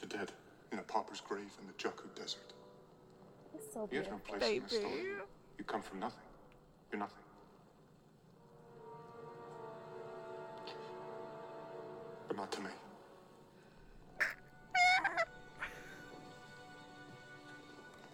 You're 0.00 0.08
dead 0.08 0.32
in 0.72 0.78
a 0.78 0.82
pauper's 0.82 1.20
grave 1.20 1.56
in 1.60 1.66
the 1.66 1.72
Jakku 1.74 2.14
Desert. 2.14 2.52
It's 3.58 3.74
so 3.74 3.88
You 3.90 3.98
have 3.98 4.10
no 4.10 4.16
beautiful. 4.18 4.38
place 4.38 4.56
in 4.56 4.62
the 4.62 4.68
story. 4.68 4.84
Baby. 4.84 5.08
You 5.58 5.64
come 5.64 5.82
from 5.82 6.00
nothing. 6.00 6.18
You're 6.92 7.00
nothing. 7.00 7.14
But 12.28 12.36
not 12.36 12.52
to 12.52 12.60
me. 12.60 12.70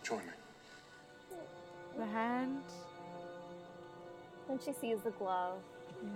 Join 0.02 0.18
me. 0.18 0.24
The 1.98 2.06
hand. 2.06 2.62
Then 4.48 4.58
she 4.64 4.72
sees 4.72 4.98
the 5.04 5.10
glove. 5.12 5.58
Yeah. 6.02 6.08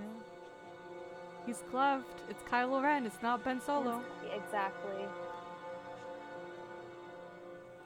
He's 1.46 1.62
gloved. 1.70 2.05
It's 2.28 2.42
Kylo 2.42 2.82
Ren. 2.82 3.06
It's 3.06 3.22
not 3.22 3.42
Ben 3.44 3.60
Solo. 3.60 4.02
Exactly. 4.34 5.05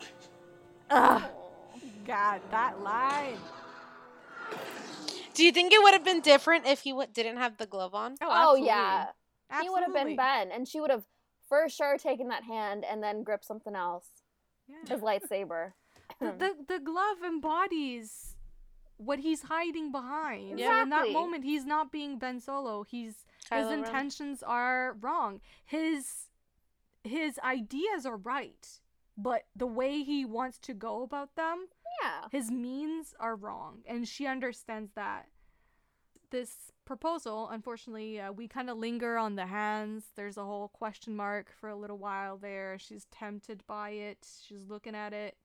Ugh. 0.90 1.22
Aw. 2.12 2.32
God, 2.38 2.40
that 2.50 2.80
line. 2.82 3.38
Do 5.34 5.44
you 5.44 5.52
think 5.52 5.72
it 5.72 5.82
would 5.82 5.94
have 5.94 6.04
been 6.04 6.20
different 6.20 6.66
if 6.66 6.80
he 6.80 6.90
w- 6.90 7.08
didn't 7.12 7.38
have 7.38 7.56
the 7.56 7.66
glove 7.66 7.94
on? 7.94 8.16
Oh, 8.20 8.28
oh 8.30 8.54
yeah, 8.54 9.06
Absolutely. 9.50 9.64
he 9.66 9.70
would 9.70 9.82
have 9.84 10.06
been 10.06 10.16
Ben, 10.16 10.50
and 10.52 10.68
she 10.68 10.80
would 10.80 10.90
have 10.90 11.04
for 11.48 11.68
sure 11.68 11.96
taken 11.96 12.28
that 12.28 12.44
hand 12.44 12.84
and 12.84 13.02
then 13.02 13.22
gripped 13.22 13.46
something 13.46 13.74
else, 13.74 14.06
Yeah. 14.68 14.94
his 14.94 15.00
lightsaber. 15.00 15.72
the, 16.20 16.32
the 16.38 16.54
the 16.74 16.78
glove 16.80 17.22
embodies 17.26 18.36
what 18.98 19.18
he's 19.20 19.42
hiding 19.42 19.90
behind. 19.90 20.58
So 20.60 20.82
in 20.82 20.90
that 20.90 21.10
moment, 21.12 21.44
he's 21.44 21.64
not 21.64 21.90
being 21.90 22.18
Ben 22.18 22.38
Solo. 22.38 22.82
He's 22.82 23.24
Kylo 23.50 23.58
his 23.58 23.66
Ren. 23.70 23.78
intentions 23.78 24.42
are 24.42 24.96
wrong. 25.00 25.40
His 25.64 26.28
his 27.04 27.38
ideas 27.42 28.04
are 28.04 28.18
right, 28.18 28.68
but 29.16 29.44
the 29.56 29.66
way 29.66 30.02
he 30.02 30.24
wants 30.26 30.58
to 30.58 30.74
go 30.74 31.02
about 31.02 31.34
them, 31.36 31.66
Yeah. 32.02 32.28
his 32.30 32.50
means 32.50 33.14
are 33.20 33.36
wrong, 33.36 33.82
and 33.86 34.06
she 34.08 34.26
understands 34.26 34.92
that. 34.94 35.28
This 36.30 36.72
proposal, 36.84 37.48
unfortunately, 37.50 38.18
uh, 38.20 38.32
we 38.32 38.48
kind 38.48 38.70
of 38.70 38.78
linger 38.78 39.18
on 39.18 39.36
the 39.36 39.46
hands. 39.46 40.04
There's 40.16 40.36
a 40.38 40.44
whole 40.44 40.68
question 40.68 41.14
mark 41.14 41.52
for 41.60 41.68
a 41.68 41.76
little 41.76 41.98
while 41.98 42.38
there. 42.38 42.78
She's 42.78 43.04
tempted 43.12 43.62
by 43.66 43.90
it. 43.90 44.26
She's 44.46 44.66
looking 44.68 44.94
at 44.94 45.12
it. 45.12 45.36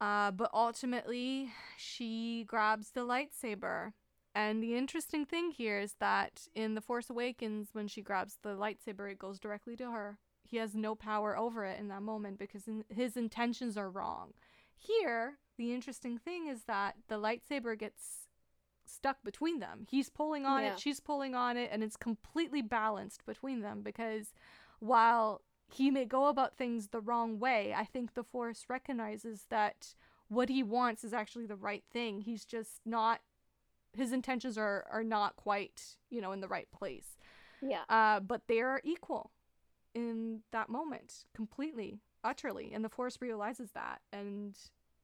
Uh, 0.00 0.30
but 0.30 0.50
ultimately, 0.52 1.50
she 1.76 2.44
grabs 2.46 2.90
the 2.90 3.00
lightsaber. 3.00 3.92
And 4.34 4.62
the 4.62 4.76
interesting 4.76 5.24
thing 5.24 5.50
here 5.50 5.80
is 5.80 5.94
that 5.98 6.46
in 6.54 6.74
The 6.74 6.80
Force 6.80 7.10
Awakens, 7.10 7.70
when 7.72 7.88
she 7.88 8.02
grabs 8.02 8.36
the 8.42 8.50
lightsaber, 8.50 9.10
it 9.10 9.18
goes 9.18 9.40
directly 9.40 9.74
to 9.76 9.90
her. 9.90 10.18
He 10.44 10.58
has 10.58 10.74
no 10.76 10.94
power 10.94 11.36
over 11.36 11.64
it 11.64 11.80
in 11.80 11.88
that 11.88 12.02
moment 12.02 12.38
because 12.38 12.68
in- 12.68 12.84
his 12.88 13.16
intentions 13.16 13.76
are 13.76 13.90
wrong. 13.90 14.34
Here, 14.78 15.38
the 15.56 15.72
interesting 15.74 16.18
thing 16.18 16.46
is 16.46 16.64
that 16.64 16.96
the 17.08 17.16
lightsaber 17.16 17.78
gets 17.78 18.28
stuck 18.86 19.22
between 19.22 19.58
them. 19.60 19.86
He's 19.90 20.08
pulling 20.08 20.46
on 20.46 20.62
Yeah. 20.62 20.72
it, 20.72 20.80
she's 20.80 21.00
pulling 21.00 21.34
on 21.34 21.56
it, 21.56 21.70
and 21.72 21.82
it's 21.82 21.96
completely 21.96 22.62
balanced 22.62 23.26
between 23.26 23.60
them 23.60 23.82
because 23.82 24.32
while 24.78 25.42
he 25.70 25.90
may 25.90 26.04
go 26.06 26.26
about 26.26 26.56
things 26.56 26.88
the 26.88 27.00
wrong 27.00 27.38
way, 27.38 27.74
I 27.74 27.84
think 27.84 28.14
the 28.14 28.24
Force 28.24 28.66
recognizes 28.68 29.46
that 29.50 29.94
what 30.28 30.48
he 30.48 30.62
wants 30.62 31.04
is 31.04 31.12
actually 31.12 31.46
the 31.46 31.56
right 31.56 31.84
thing. 31.90 32.20
He's 32.22 32.44
just 32.44 32.80
not 32.86 33.20
his 33.94 34.12
intentions 34.12 34.56
are 34.58 34.86
are 34.90 35.02
not 35.02 35.36
quite, 35.36 35.96
you 36.10 36.20
know, 36.20 36.32
in 36.32 36.40
the 36.40 36.48
right 36.48 36.70
place. 36.70 37.16
Yeah. 37.60 37.82
Uh, 37.88 38.20
but 38.20 38.46
they 38.46 38.60
are 38.60 38.80
equal 38.84 39.32
in 39.94 40.42
that 40.52 40.68
moment, 40.68 41.24
completely, 41.34 41.98
utterly. 42.24 42.72
And 42.72 42.84
the 42.84 42.88
Force 42.88 43.18
realizes 43.20 43.70
that, 43.72 44.00
and 44.12 44.56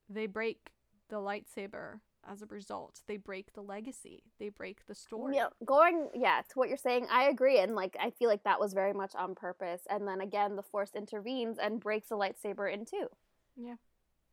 they 0.09 0.27
break 0.27 0.71
the 1.09 1.17
lightsaber 1.17 1.99
as 2.27 2.41
a 2.41 2.45
result. 2.47 3.01
They 3.07 3.17
break 3.17 3.53
the 3.53 3.61
legacy. 3.61 4.23
They 4.39 4.49
break 4.49 4.85
the 4.87 4.95
story. 4.95 5.35
Yeah, 5.35 5.47
going 5.63 6.09
yeah 6.15 6.41
to 6.49 6.59
what 6.59 6.69
you're 6.69 6.77
saying, 6.77 7.07
I 7.11 7.25
agree, 7.29 7.59
and 7.59 7.75
like 7.75 7.95
I 7.99 8.09
feel 8.09 8.29
like 8.29 8.43
that 8.43 8.59
was 8.59 8.73
very 8.73 8.93
much 8.93 9.13
on 9.15 9.35
purpose. 9.35 9.81
And 9.89 10.07
then 10.07 10.21
again, 10.21 10.55
the 10.55 10.63
Force 10.63 10.91
intervenes 10.95 11.57
and 11.59 11.79
breaks 11.79 12.09
the 12.09 12.17
lightsaber 12.17 12.71
in 12.73 12.85
two. 12.85 13.07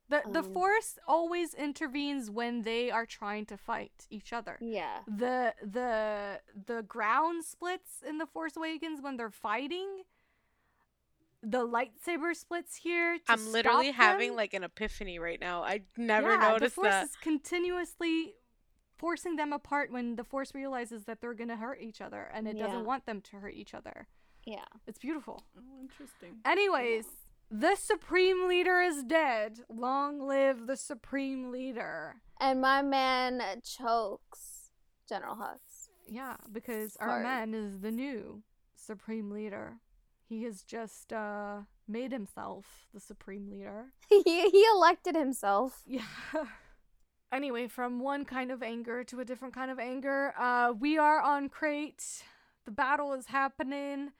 The 0.09 0.22
the 0.30 0.40
Um, 0.40 0.52
Force 0.52 0.98
always 1.06 1.54
intervenes 1.54 2.30
when 2.30 2.62
they 2.62 2.90
are 2.90 3.06
trying 3.06 3.46
to 3.46 3.56
fight 3.56 4.06
each 4.10 4.32
other. 4.32 4.59
Yeah, 4.60 5.00
The 5.06 5.54
the 5.62 6.40
the 6.66 6.82
ground 6.82 7.44
splits 7.44 8.02
in 8.02 8.18
the 8.18 8.26
Force 8.26 8.56
Awakens 8.56 9.00
when 9.00 9.16
they're 9.16 9.30
fighting. 9.30 10.04
The 11.43 11.66
lightsaber 11.66 12.35
splits 12.36 12.77
here. 12.77 13.19
To 13.19 13.32
I'm 13.32 13.51
literally 13.52 13.89
stop 13.89 13.97
having 13.97 14.28
them. 14.31 14.36
like 14.36 14.55
an 14.55 14.62
epiphany 14.64 15.19
right 15.19 15.40
now. 15.40 15.62
I 15.64 15.82
never 15.97 16.31
yeah, 16.32 16.36
noticed 16.51 16.77
the 16.77 16.82
force 16.82 16.90
that. 16.90 17.05
is 17.06 17.16
continuously 17.20 18.35
forcing 18.97 19.35
them 19.36 19.52
apart 19.52 19.90
when 19.90 20.14
the 20.14 20.23
force 20.24 20.55
realizes 20.55 21.05
that 21.06 21.20
they're 21.20 21.35
gonna 21.35 21.56
hurt 21.56 21.81
each 21.81 22.01
other 22.01 22.31
and 22.32 22.47
it 22.47 22.56
Yeah. 22.56 22.66
doesn't 22.66 22.85
want 22.85 23.06
them 23.06 23.20
to 23.23 23.36
hurt 23.36 23.55
each 23.55 23.74
other. 23.74 24.06
yeah. 24.44 24.64
It's 24.86 24.98
beautiful. 24.98 25.44
Oh, 25.56 25.81
interesting. 25.81 26.40
Anyways, 26.44 27.06
the 27.51 27.74
supreme 27.77 28.48
leader 28.48 28.81
is 28.81 29.02
dead. 29.05 29.60
Long 29.69 30.20
live 30.20 30.66
the 30.66 30.77
supreme 30.77 31.51
leader. 31.51 32.16
And 32.40 32.60
my 32.60 32.82
man 32.82 33.43
chokes 33.64 34.70
General 35.09 35.36
Hux. 35.36 35.89
Yeah, 36.09 36.36
because 36.51 36.97
our 36.97 37.20
man 37.23 37.55
is 37.55 37.81
the 37.81 37.90
new 37.90 38.43
supreme 38.74 39.31
leader. 39.31 39.78
He 40.32 40.44
has 40.44 40.62
just 40.62 41.12
uh 41.12 41.60
made 41.86 42.10
himself 42.10 42.86
the 42.94 43.00
supreme 43.00 43.50
leader. 43.50 43.92
he 44.09 44.22
he 44.22 44.64
elected 44.74 45.14
himself. 45.14 45.82
Yeah. 45.86 46.06
anyway, 47.32 47.68
from 47.68 48.00
one 48.00 48.24
kind 48.24 48.50
of 48.50 48.62
anger 48.62 49.04
to 49.04 49.20
a 49.20 49.26
different 49.26 49.52
kind 49.52 49.70
of 49.70 49.78
anger, 49.78 50.32
uh, 50.38 50.72
we 50.78 50.96
are 50.96 51.20
on 51.20 51.50
Crait. 51.50 52.02
The 52.64 52.70
battle 52.70 53.12
is 53.12 53.26
happening. 53.26 54.12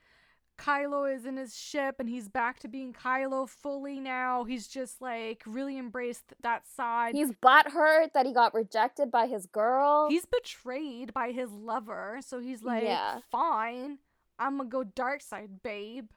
Kylo 0.59 1.11
is 1.11 1.25
in 1.25 1.35
his 1.37 1.57
ship 1.57 1.95
and 1.99 2.07
he's 2.07 2.29
back 2.29 2.59
to 2.59 2.67
being 2.67 2.93
Kylo 2.93 3.49
fully 3.49 3.99
now. 3.99 4.43
He's 4.43 4.67
just 4.67 5.01
like 5.01 5.41
really 5.47 5.79
embraced 5.79 6.33
that 6.43 6.67
side. 6.67 7.15
He's 7.15 7.31
butthurt 7.31 8.13
that 8.13 8.27
he 8.27 8.33
got 8.33 8.53
rejected 8.53 9.09
by 9.11 9.25
his 9.25 9.47
girl. 9.47 10.09
He's 10.09 10.25
betrayed 10.25 11.11
by 11.11 11.31
his 11.31 11.49
lover, 11.51 12.19
so 12.21 12.39
he's 12.39 12.61
like, 12.61 12.83
Yeah. 12.83 13.19
fine, 13.31 13.97
I'm 14.39 14.57
gonna 14.57 14.69
go 14.69 14.83
dark 14.83 15.21
side, 15.21 15.61
babe. 15.63 16.07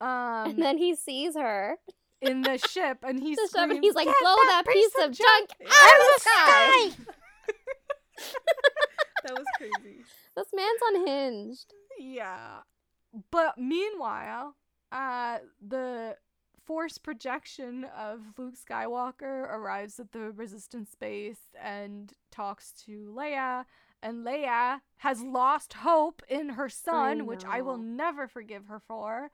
Um, 0.00 0.50
and 0.50 0.62
then 0.62 0.78
he 0.78 0.94
sees 0.94 1.34
her. 1.36 1.76
in 2.22 2.42
the 2.42 2.56
ship, 2.58 2.98
and 3.02 3.20
he's 3.22 3.36
The 3.36 3.48
ship, 3.68 3.78
he's 3.82 3.94
like, 3.94 4.06
blow 4.06 4.36
that, 4.46 4.64
piece 4.66 4.92
of 5.02 5.10
junk 5.12 5.50
out 5.66 5.72
out 5.72 6.00
of 6.00 6.06
the 6.06 6.20
sky. 6.20 7.04
That 9.24 9.34
was 9.34 9.44
crazy. 9.58 10.02
This 10.34 10.46
man's 10.54 10.80
unhinged. 10.94 11.74
Yeah. 11.98 12.60
But 13.30 13.58
meanwhile, 13.58 14.56
uh 14.92 15.38
the 15.66 16.16
force 16.66 16.96
projection 16.98 17.84
of 17.96 18.20
Luke 18.38 18.54
Skywalker 18.56 19.22
arrives 19.22 19.98
at 20.00 20.12
the 20.12 20.30
resistance 20.32 20.94
base 20.98 21.40
and 21.60 22.12
talks 22.30 22.72
to 22.86 23.12
Leia 23.16 23.64
and 24.02 24.24
Leia 24.26 24.80
has 24.98 25.22
lost 25.22 25.74
hope 25.74 26.22
in 26.28 26.50
her 26.50 26.68
son, 26.68 27.26
which 27.26 27.44
I 27.44 27.60
will 27.60 27.78
never 27.78 28.26
forgive 28.28 28.66
her 28.66 28.78
for. 28.80 29.30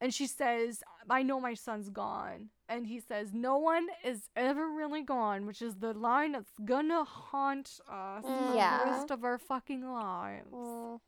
And 0.00 0.14
she 0.14 0.26
says, 0.28 0.82
I 1.10 1.22
know 1.22 1.40
my 1.40 1.54
son's 1.54 1.90
gone. 1.90 2.50
And 2.68 2.86
he 2.86 3.00
says, 3.00 3.32
No 3.32 3.58
one 3.58 3.88
is 4.04 4.28
ever 4.36 4.68
really 4.70 5.02
gone, 5.02 5.44
which 5.46 5.60
is 5.60 5.76
the 5.76 5.92
line 5.92 6.32
that's 6.32 6.52
gonna 6.64 7.02
haunt 7.04 7.80
us 7.90 8.24
Yeah. 8.54 8.84
the 8.84 8.90
rest 8.90 9.10
of 9.10 9.24
our 9.24 9.38
fucking 9.38 9.82
lives 9.90 10.52
Mhm. 10.52 11.00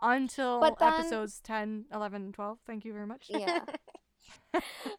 until 0.00 0.60
then- 0.60 0.74
episodes 0.80 1.40
10, 1.40 1.86
11, 1.92 2.22
and 2.26 2.34
12. 2.34 2.60
Thank 2.66 2.84
you 2.84 2.92
very 2.92 3.06
much. 3.06 3.30
Yeah. 3.30 3.64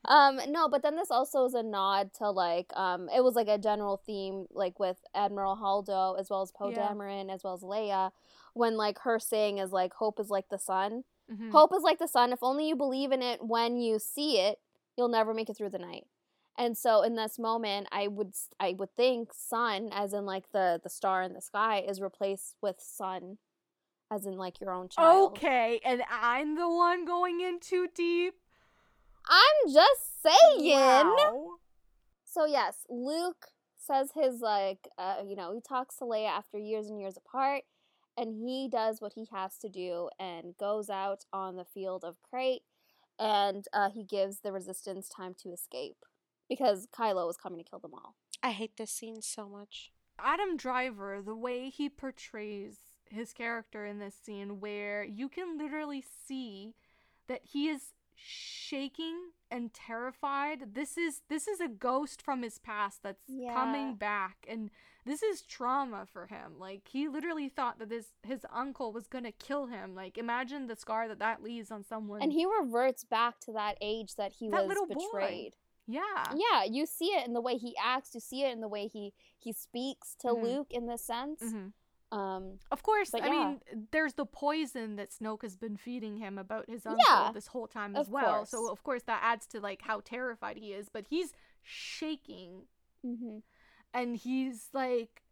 um 0.06 0.40
no 0.50 0.68
but 0.68 0.82
then 0.84 0.96
this 0.96 1.12
also 1.12 1.46
is 1.46 1.54
a 1.54 1.64
nod 1.64 2.14
to 2.14 2.30
like 2.30 2.68
um 2.76 3.10
it 3.16 3.24
was 3.24 3.36
like 3.36 3.48
a 3.48 3.58
general 3.58 3.98
theme 4.06 4.46
like 4.52 4.80
with 4.80 4.98
admiral 5.14 5.56
holdo 5.56 6.20
as 6.20 6.30
well 6.30 6.42
as 6.42 6.52
poe 6.52 6.72
Yeah. 6.72 6.90
dameron 6.90 7.34
as 7.34 7.44
well 7.44 7.54
as 7.54 7.62
leia 7.62 8.12
when 8.54 8.76
like 8.78 9.00
her 9.00 9.20
saying 9.20 9.58
is 9.58 9.72
like 9.72 9.94
hope 9.94 10.20
is 10.20 10.30
like 10.30 10.50
the 10.50 10.60
sun 10.60 11.04
Mhm. 11.32 11.52
hope 11.52 11.74
is 11.76 11.84
like 11.84 12.00
the 12.00 12.08
sun 12.08 12.32
if 12.32 12.40
only 12.44 12.68
you 12.68 12.76
believe 12.76 13.12
in 13.12 13.22
it 13.22 13.44
when 13.44 13.78
you 13.78 14.00
see 14.00 14.40
it 14.40 14.60
you'll 14.98 15.08
never 15.10 15.34
make 15.34 15.50
it 15.50 15.58
through 15.58 15.70
the 15.70 15.80
night 15.80 16.06
and 16.58 16.78
so 16.78 17.02
in 17.02 17.16
this 17.16 17.40
moment 17.40 17.88
i 17.92 18.08
would 18.08 18.34
i 18.60 18.74
would 18.78 18.94
think 18.96 19.32
sun 19.34 19.90
as 19.92 20.14
in 20.14 20.26
like 20.26 20.52
the 20.52 20.80
the 20.84 20.90
star 20.90 21.24
in 21.24 21.34
the 21.34 21.42
sky 21.42 21.80
is 21.80 22.00
replaced 22.02 22.56
with 22.62 22.80
sun 22.80 23.38
as 24.12 24.26
in 24.26 24.38
like 24.38 24.60
your 24.62 24.72
own 24.72 24.88
child 24.88 25.32
Okay, 25.34 25.80
and 25.84 26.04
I'm 26.10 26.56
the 26.56 26.70
one 26.70 27.06
going 27.06 27.42
in 27.42 27.60
too 27.60 27.88
deep. 27.94 28.36
I'm 29.28 29.74
just 29.74 30.22
saying. 30.24 30.72
Wow. 30.72 31.56
So 32.26 32.46
yes, 32.46 32.86
Luke 32.90 33.48
says 33.78 34.10
his 34.16 34.42
like 34.42 34.88
uh, 34.98 35.18
you 35.28 35.36
know, 35.36 35.54
he 35.54 35.62
talks 35.62 35.98
to 35.98 36.06
Leia 36.06 36.30
after 36.30 36.58
years 36.58 36.88
and 36.88 37.00
years 37.00 37.18
apart 37.18 37.64
and 38.18 38.34
he 38.34 38.70
does 38.70 39.02
what 39.02 39.14
he 39.14 39.28
has 39.32 39.58
to 39.58 39.70
do 39.70 40.10
and 40.20 40.58
goes 40.58 40.90
out 40.90 41.26
on 41.34 41.56
the 41.56 41.66
field 41.66 42.04
of 42.04 42.22
Crait 42.22 42.62
and 43.20 43.68
uh, 43.74 43.90
he 43.90 44.04
gives 44.04 44.40
the 44.40 44.52
resistance 44.52 45.10
time 45.10 45.36
to 45.44 45.50
escape 45.52 45.98
because 46.50 46.88
Kylo 46.96 47.30
is 47.30 47.38
coming 47.38 47.64
to 47.64 47.70
kill 47.70 47.80
them 47.80 47.94
all. 47.94 48.16
I 48.44 48.52
hate 48.52 48.78
this 48.78 48.92
scene 48.92 49.22
so 49.22 49.48
much. 49.50 49.92
Adam 50.20 50.56
Driver, 50.56 51.22
the 51.26 51.36
way 51.36 51.70
he 51.70 51.90
portrays 51.90 52.78
his 53.10 53.34
character 53.34 53.86
in 53.86 54.00
this 54.00 54.16
scene, 54.16 54.60
where 54.60 55.04
you 55.04 55.30
can 55.30 55.58
literally 55.58 56.04
see 56.28 56.74
that 57.28 57.42
he 57.44 57.68
is 57.68 57.94
shaking 58.16 59.32
and 59.52 59.74
terrified. 59.74 60.74
This 60.74 60.98
is 60.98 61.22
this 61.30 61.48
is 61.48 61.60
a 61.60 61.68
ghost 61.68 62.22
from 62.22 62.42
his 62.42 62.58
past 62.60 63.04
that's 63.04 63.24
Yeah. 63.28 63.54
coming 63.54 63.96
back, 63.96 64.46
and 64.48 64.70
this 65.06 65.22
is 65.22 65.42
trauma 65.44 66.06
for 66.06 66.28
him. 66.28 66.58
Like 66.60 66.88
he 66.88 67.08
literally 67.08 67.50
thought 67.50 67.80
that 67.80 67.90
this 67.90 68.14
his 68.24 68.46
uncle 68.52 68.92
was 68.92 69.08
gonna 69.08 69.32
kill 69.32 69.68
him. 69.68 69.96
Like 69.96 70.18
imagine 70.18 70.68
the 70.68 70.76
scar 70.76 71.08
that 71.08 71.20
that 71.20 71.44
leaves 71.44 71.72
on 71.72 71.84
someone. 71.84 72.22
And 72.22 72.32
he 72.34 72.46
reverts 72.46 73.04
back 73.04 73.40
to 73.42 73.52
that 73.54 73.78
age 73.82 74.16
that 74.16 74.34
he 74.34 74.50
That 74.50 74.62
was 74.66 74.70
little 74.70 74.88
boy. 74.88 74.96
betrayed. 75.12 75.56
yeah, 75.88 76.34
Yeah, 76.36 76.64
you 76.64 76.86
see 76.88 77.10
it 77.16 77.28
in 77.28 77.34
the 77.34 77.42
way 77.42 77.58
he 77.58 77.76
acts, 77.78 78.16
you 78.16 78.20
see 78.20 78.44
it 78.44 78.52
in 78.52 78.62
the 78.62 78.68
way 78.68 78.88
he 78.88 79.14
he 79.38 79.54
speaks 79.54 80.16
to 80.16 80.30
Mhm. 80.30 80.42
Luke 80.42 80.68
in 80.72 80.88
this 80.88 81.04
sense. 81.06 81.42
Mhm. 81.44 81.74
Um 82.16 82.60
Of 82.72 82.82
course, 82.82 83.14
I 83.14 83.18
yeah. 83.18 83.30
mean, 83.30 83.62
there's 83.92 84.14
the 84.14 84.26
poison 84.26 84.96
that 84.96 85.10
Snoke 85.12 85.42
has 85.42 85.58
been 85.58 85.76
feeding 85.76 86.16
him 86.16 86.38
about 86.38 86.70
his 86.70 86.86
uncle 86.86 87.04
Yeah, 87.08 87.32
this 87.34 87.48
whole 87.48 87.68
time 87.68 87.96
as 87.96 88.10
well. 88.10 88.46
So 88.46 88.72
of 88.72 88.84
course 88.84 89.04
that 89.04 89.20
adds 89.22 89.46
to 89.48 89.60
like 89.60 89.82
how 89.82 90.00
terrified 90.00 90.58
he 90.58 90.72
is. 90.72 90.88
But 90.90 91.08
he's 91.10 91.34
shaking, 91.62 92.68
mhm. 93.06 93.42
and 93.94 94.16
he's 94.16 94.70
like, 94.72 95.24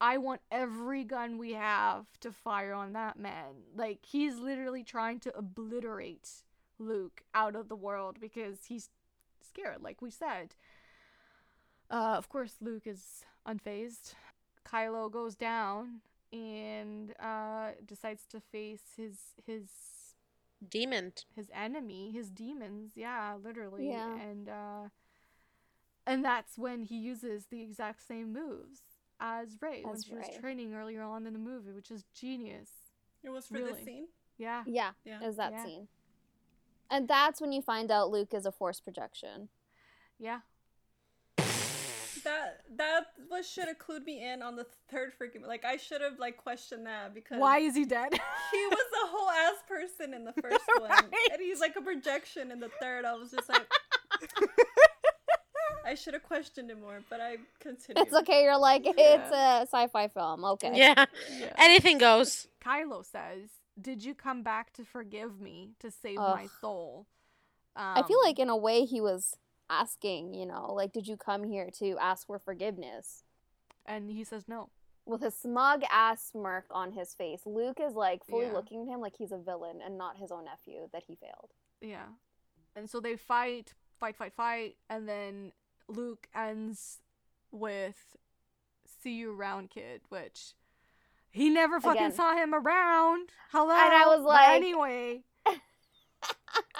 "I 0.00 0.18
want 0.18 0.40
every 0.50 1.04
gun 1.04 1.38
we 1.38 1.52
have 1.52 2.06
to 2.20 2.32
fire 2.32 2.74
on 2.74 2.94
that 2.94 3.16
man." 3.16 3.52
Like 3.74 4.00
he's 4.04 4.36
literally 4.38 4.82
trying 4.82 5.20
to 5.20 5.36
obliterate 5.36 6.42
Luke 6.80 7.22
out 7.32 7.54
of 7.54 7.68
the 7.68 7.76
world 7.76 8.18
because 8.20 8.64
he's 8.66 8.90
scared, 9.40 9.82
like 9.82 10.02
we 10.02 10.10
said. 10.10 10.56
Uh, 11.90 12.16
of 12.16 12.28
course, 12.28 12.56
Luke 12.60 12.86
is 12.86 13.24
unfazed. 13.46 14.14
Kylo 14.66 15.12
goes 15.12 15.36
down 15.36 16.00
and 16.34 17.14
uh, 17.20 17.70
decides 17.86 18.26
to 18.30 18.40
face 18.40 18.82
his 18.96 19.16
his 19.46 19.62
Demon. 20.68 21.12
his 21.36 21.50
enemy, 21.54 22.10
his 22.10 22.30
demons. 22.30 22.92
Yeah, 22.94 23.34
literally. 23.42 23.88
Yeah. 23.88 24.18
And 24.20 24.48
uh, 24.48 24.88
and 26.06 26.24
that's 26.24 26.58
when 26.58 26.82
he 26.82 26.96
uses 26.96 27.46
the 27.50 27.62
exact 27.62 28.06
same 28.06 28.32
moves 28.32 28.80
as 29.20 29.56
Rey 29.60 29.82
when 29.84 29.94
As 29.94 30.04
she 30.04 30.14
was 30.14 30.26
training 30.40 30.74
earlier 30.74 31.02
on 31.02 31.26
in 31.26 31.32
the 31.32 31.38
movie, 31.38 31.72
which 31.72 31.90
is 31.90 32.04
genius. 32.14 32.70
It 33.22 33.30
was 33.30 33.46
for 33.46 33.54
Really? 33.54 33.72
this 33.72 33.84
scene. 33.84 34.06
Yeah. 34.36 34.64
Yeah, 34.66 34.90
Yeah. 35.04 35.22
is 35.26 35.36
that 35.36 35.52
Yeah. 35.52 35.64
scene. 35.64 35.88
And 36.90 37.08
that's 37.08 37.40
when 37.40 37.52
you 37.52 37.62
find 37.62 37.90
out 37.90 38.10
Luke 38.10 38.34
is 38.34 38.44
a 38.44 38.52
force 38.52 38.80
projection. 38.80 39.48
Yeah. 40.18 40.40
That 42.24 42.60
that 42.76 43.04
was 43.30 43.48
should 43.48 43.68
have 43.68 43.78
clued 43.78 44.04
me 44.04 44.26
in 44.26 44.42
on 44.42 44.56
the 44.56 44.66
third 44.90 45.12
freaking 45.20 45.46
like 45.46 45.64
I 45.64 45.76
should 45.76 46.00
have 46.00 46.18
like 46.18 46.36
questioned 46.36 46.86
that 46.86 47.14
because 47.14 47.38
Why 47.38 47.58
is 47.58 47.74
he 47.76 47.84
dead? 47.84 48.12
he 48.12 48.18
was 48.70 48.86
a 49.04 49.06
whole 49.08 49.30
ass 49.30 49.62
person 49.68 50.14
in 50.14 50.24
the 50.24 50.32
first 50.42 50.64
one 50.78 50.90
Right. 50.90 51.04
and 51.32 51.40
he's 51.40 51.60
like 51.60 51.76
a 51.76 51.82
projection 51.82 52.50
in 52.50 52.60
the 52.60 52.70
third. 52.80 53.04
I 53.04 53.14
was 53.14 53.30
just 53.30 53.48
like 53.48 53.66
I 55.86 55.94
should 55.94 56.14
have 56.14 56.22
questioned 56.22 56.70
it 56.70 56.80
more, 56.80 57.00
but 57.10 57.20
I 57.20 57.36
continued. 57.60 58.06
It's 58.06 58.14
okay, 58.14 58.42
you're 58.44 58.56
like, 58.56 58.82
it's 58.86 59.30
a 59.32 59.66
sci 59.70 59.86
fi 59.88 60.08
film. 60.08 60.42
Okay. 60.44 60.70
Yeah. 60.74 61.04
yeah. 61.38 61.52
Anything 61.58 61.98
goes. 61.98 62.48
Kylo 62.64 63.04
says, 63.04 63.50
"Did 63.78 64.02
you 64.02 64.14
come 64.14 64.42
back 64.42 64.72
to 64.74 64.84
forgive 64.84 65.38
me 65.40 65.72
to 65.80 65.90
save 65.90 66.16
my 66.16 66.44
Ugh. 66.44 66.50
soul?" 66.62 67.06
I 67.76 68.02
feel 68.02 68.16
Um, 68.18 68.24
like, 68.24 68.38
in 68.38 68.48
a 68.48 68.56
way, 68.56 68.84
he 68.86 69.00
was 69.02 69.34
asking, 69.70 70.34
you 70.34 70.46
know, 70.46 70.72
like, 70.74 70.92
did 70.92 71.06
you 71.08 71.16
come 71.16 71.44
here 71.44 71.70
to 71.78 71.96
ask 71.98 72.26
for 72.26 72.38
forgiveness? 72.38 73.22
and 73.86 74.10
he 74.10 74.24
says 74.24 74.48
no. 74.48 74.70
With 75.04 75.22
a 75.22 75.30
smug 75.30 75.82
ass 75.90 76.30
smirk 76.32 76.64
on 76.70 76.92
his 76.92 77.12
face, 77.12 77.42
Luke 77.44 77.78
is 77.78 77.92
like 77.94 78.24
fully 78.24 78.46
Yeah. 78.46 78.52
looking 78.54 78.80
at 78.82 78.88
him 78.94 79.00
like 79.00 79.14
he's 79.18 79.30
a 79.32 79.36
villain 79.36 79.80
and 79.84 79.98
not 79.98 80.16
his 80.16 80.30
own 80.32 80.46
nephew 80.46 80.88
that 80.94 81.02
he 81.06 81.14
failed. 81.16 81.50
Yeah. 81.82 82.06
And 82.74 82.88
so 82.88 82.98
they 83.00 83.16
fight, 83.16 83.74
fight, 84.00 84.16
fight, 84.16 84.32
fight, 84.32 84.76
and 84.88 85.06
then 85.06 85.52
Luke 85.86 86.28
ends 86.34 87.00
with 87.52 88.16
"See 89.02 89.12
you 89.16 89.34
around, 89.34 89.68
kid," 89.68 90.00
which 90.08 90.54
he 91.30 91.50
never 91.50 91.78
fucking 91.78 92.00
Again. 92.04 92.12
saw 92.12 92.34
him 92.34 92.54
around. 92.54 93.28
Hello. 93.52 93.74
And 93.74 93.92
I 93.92 94.06
was 94.06 94.20
But 94.20 94.28
like- 94.28 94.48
anyway, 94.56 95.24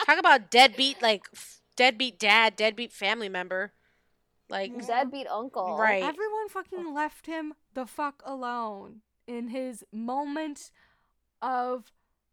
Talk 0.07 0.19
about 0.19 0.51
deadbeat, 0.51 1.03
like 1.03 1.27
f- 1.35 1.61
deadbeat 1.77 2.19
dad, 2.19 2.57
deadbeat 2.57 2.93
family 2.93 3.29
member. 3.29 3.73
Like, 4.51 4.87
Deadbeat 4.87 5.27
uncle. 5.27 5.77
Right. 5.79 6.03
everyone 6.03 6.49
fucking 6.51 6.95
left 6.95 7.27
him 7.27 7.55
the 7.73 7.87
fuck 7.87 8.23
alone 8.27 9.01
in 9.27 9.49
his 9.49 9.85
moment 9.91 10.71
of 11.41 11.91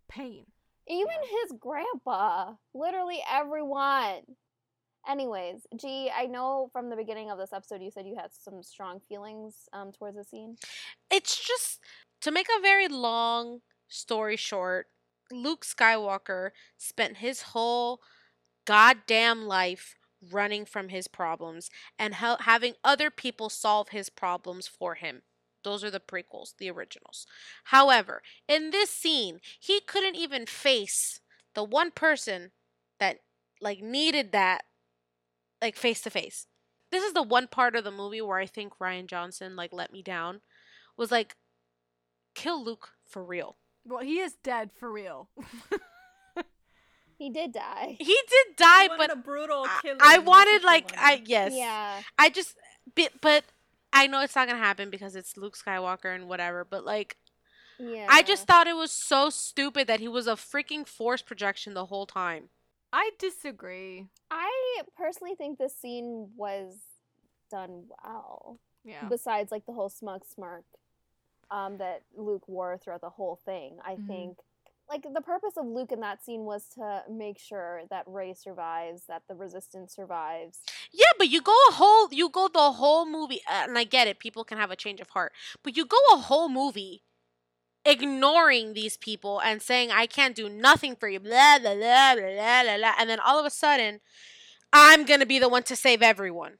pain. 0.09 0.45
Even 0.87 1.15
his 1.41 1.53
grandpa. 1.57 2.53
Literally 2.73 3.19
everyone. 3.31 4.21
Anyways, 5.09 5.65
G, 5.77 6.11
I 6.15 6.25
know 6.25 6.69
from 6.73 6.89
the 6.89 6.95
beginning 6.95 7.31
of 7.31 7.37
this 7.37 7.53
episode 7.53 7.81
you 7.81 7.91
said 7.91 8.05
you 8.05 8.15
had 8.15 8.31
some 8.33 8.61
strong 8.61 8.99
feelings 9.07 9.69
um, 9.73 9.91
towards 9.91 10.17
the 10.17 10.23
scene. 10.23 10.57
it's 11.09 11.43
just 11.43 11.79
to 12.21 12.29
make 12.31 12.47
a 12.55 12.61
very 12.61 12.87
long 12.87 13.61
story 13.87 14.35
short. 14.35 14.87
Luke 15.31 15.65
Skywalker 15.65 16.49
spent 16.77 17.17
his 17.17 17.41
whole 17.41 18.01
goddamn 18.65 19.45
life 19.45 19.95
running 20.31 20.65
from 20.65 20.89
his 20.89 21.07
problems 21.07 21.69
and 21.97 22.15
hel- 22.15 22.37
having 22.41 22.73
other 22.83 23.09
people 23.09 23.49
solve 23.49 23.89
his 23.89 24.09
problems 24.09 24.67
for 24.67 24.95
him. 24.95 25.23
Those 25.63 25.83
are 25.83 25.91
the 25.91 25.99
prequels, 25.99 26.53
the 26.57 26.69
originals. 26.69 27.25
However, 27.65 28.21
in 28.47 28.71
this 28.71 28.89
scene, 28.89 29.39
he 29.59 29.79
couldn't 29.81 30.15
even 30.15 30.45
face 30.45 31.21
the 31.53 31.63
one 31.63 31.91
person 31.91 32.51
that 32.99 33.19
like 33.59 33.81
needed 33.81 34.31
that 34.31 34.63
like 35.61 35.75
face 35.75 36.01
to 36.01 36.09
face. 36.09 36.47
This 36.91 37.03
is 37.03 37.13
the 37.13 37.23
one 37.23 37.47
part 37.47 37.75
of 37.75 37.83
the 37.83 37.91
movie 37.91 38.21
where 38.21 38.39
I 38.39 38.45
think 38.47 38.77
Rian 38.79 39.05
Johnson 39.05 39.55
like 39.55 39.71
let 39.71 39.93
me 39.93 40.01
down. 40.01 40.41
Was 40.97 41.11
like 41.11 41.35
kill 42.33 42.63
Luke 42.63 42.89
for 43.05 43.23
real. 43.23 43.57
Well, 43.85 44.03
he 44.03 44.19
is 44.19 44.35
dead 44.43 44.71
for 44.71 44.91
real. 44.91 45.29
He 47.21 47.29
did 47.29 47.51
die. 47.51 47.97
He 47.99 48.05
did 48.29 48.55
die, 48.57 48.83
He 48.83 48.89
but 48.97 49.11
a 49.11 49.15
brutal 49.15 49.63
I, 49.67 49.79
killing. 49.83 49.99
I 50.01 50.17
wanted 50.17 50.63
like 50.63 50.91
I 50.97 51.11
wanted. 51.11 51.27
yes. 51.29 51.51
Yeah. 51.53 52.01
I 52.17 52.29
just 52.29 52.55
but, 52.95 53.11
but 53.21 53.43
I 53.93 54.07
know 54.07 54.21
it's 54.21 54.35
not 54.35 54.47
gonna 54.47 54.57
happen 54.59 54.89
because 54.89 55.15
it's 55.15 55.37
Luke 55.37 55.55
Skywalker 55.55 56.13
and 56.15 56.27
whatever. 56.27 56.65
But 56.65 56.83
like 56.83 57.17
Yeah. 57.77 58.07
I 58.09 58.23
just 58.23 58.47
thought 58.47 58.65
it 58.65 58.75
was 58.75 58.89
so 58.91 59.29
stupid 59.29 59.85
that 59.85 59.99
he 59.99 60.07
was 60.07 60.25
a 60.25 60.31
freaking 60.31 60.87
force 60.87 61.21
projection 61.21 61.75
the 61.75 61.85
whole 61.85 62.07
time. 62.07 62.49
I 62.91 63.11
disagree. 63.19 64.07
I 64.31 64.81
personally 64.97 65.35
think 65.35 65.59
this 65.59 65.75
scene 65.77 66.29
was 66.35 66.73
done 67.51 67.83
well. 68.03 68.57
Yeah. 68.83 69.07
Besides, 69.07 69.51
like 69.51 69.67
the 69.67 69.73
whole 69.73 69.89
smug 69.89 70.25
smirk 70.25 70.63
um, 71.51 71.77
that 71.77 72.01
Luke 72.15 72.47
wore 72.47 72.79
throughout 72.79 73.01
the 73.01 73.09
whole 73.11 73.35
thing, 73.45 73.77
I 73.85 73.93
Mhm. 73.95 74.07
think, 74.07 74.37
like 74.89 75.03
the 75.13 75.21
purpose 75.21 75.53
of 75.57 75.65
Luke 75.65 75.91
in 75.91 76.01
that 76.01 76.23
scene 76.23 76.43
was 76.43 76.65
to 76.75 77.03
make 77.09 77.39
sure 77.39 77.81
that 77.89 78.03
Rey 78.07 78.33
survives, 78.33 79.03
that 79.07 79.23
the 79.27 79.35
Resistance 79.35 79.95
survives. 79.95 80.59
Yeah, 80.91 81.05
but 81.17 81.29
you 81.29 81.41
go 81.41 81.55
a 81.69 81.73
whole 81.73 82.09
you 82.11 82.29
go 82.29 82.47
the 82.47 82.73
whole 82.73 83.05
movie 83.05 83.41
and 83.49 83.77
I 83.77 83.83
get 83.85 84.07
it, 84.07 84.19
people 84.19 84.43
can 84.43 84.57
have 84.57 84.71
a 84.71 84.75
change 84.75 84.99
of 84.99 85.09
heart. 85.09 85.33
But 85.63 85.77
you 85.77 85.85
go 85.85 85.97
a 86.13 86.17
whole 86.17 86.49
movie 86.49 87.03
ignoring 87.85 88.73
these 88.73 88.97
people 88.97 89.39
and 89.41 89.61
saying 89.61 89.91
I 89.91 90.05
can't 90.05 90.35
do 90.35 90.49
nothing 90.49 90.95
for 90.95 91.07
you, 91.07 91.19
blah 91.19 91.59
blah 91.59 91.75
blah 91.75 92.15
blah 92.15 92.33
blah 92.33 92.63
blah, 92.63 92.77
blah 92.77 92.93
and 92.99 93.09
then 93.09 93.19
all 93.19 93.39
of 93.39 93.45
a 93.45 93.49
sudden 93.49 94.01
I'm 94.73 95.05
gonna 95.05 95.25
be 95.25 95.39
the 95.39 95.49
one 95.49 95.63
to 95.63 95.75
save 95.75 96.01
everyone. 96.01 96.57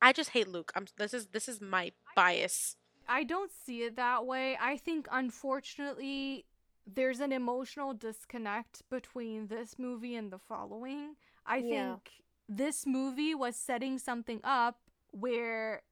I 0.00 0.12
just 0.12 0.30
hate 0.30 0.48
Luke. 0.48 0.72
I'm 0.74 0.86
this 0.98 1.14
is 1.14 1.28
this 1.28 1.48
is 1.48 1.60
my 1.60 1.92
bias. 2.14 2.76
I 3.08 3.24
don't 3.24 3.50
see 3.52 3.82
it 3.82 3.96
that 3.96 4.26
way. 4.26 4.56
I 4.60 4.76
think, 4.76 5.06
unfortunately, 5.10 6.46
there's 6.86 7.20
an 7.20 7.32
emotional 7.32 7.94
disconnect 7.94 8.82
between 8.90 9.48
this 9.48 9.78
movie 9.78 10.14
and 10.16 10.30
the 10.32 10.38
following. 10.38 11.16
I 11.46 11.58
Yeah. 11.58 11.94
think 11.96 12.10
this 12.48 12.86
movie 12.86 13.34
was 13.34 13.56
setting 13.56 13.98
something 13.98 14.40
up 14.44 14.80
where 15.10 15.82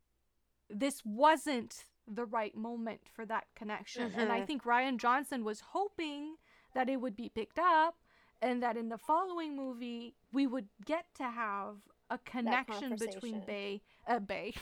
this 0.69 1.05
wasn't 1.05 1.85
the 2.07 2.25
right 2.27 2.57
moment 2.57 3.09
for 3.09 3.25
that 3.27 3.47
connection. 3.55 4.13
And 4.15 4.33
I 4.33 4.41
Mhm. 4.41 4.47
think 4.47 4.63
Rian 4.65 4.97
Johnson 4.99 5.45
was 5.45 5.61
hoping 5.61 6.37
that 6.75 6.89
it 6.89 6.97
would 7.01 7.17
be 7.17 7.29
picked 7.29 7.59
up 7.59 7.97
and 8.43 8.63
that 8.63 8.77
in 8.77 8.89
the 8.89 8.99
following 8.99 9.55
movie 9.55 10.15
we 10.33 10.47
would 10.47 10.69
get 10.85 11.07
to 11.15 11.25
have 11.31 11.77
a 12.11 12.19
connection 12.19 12.97
between 12.97 13.41
conversation. 13.41 13.41
Bay, 13.47 13.83
uh, 14.07 14.19
Bay, 14.19 14.55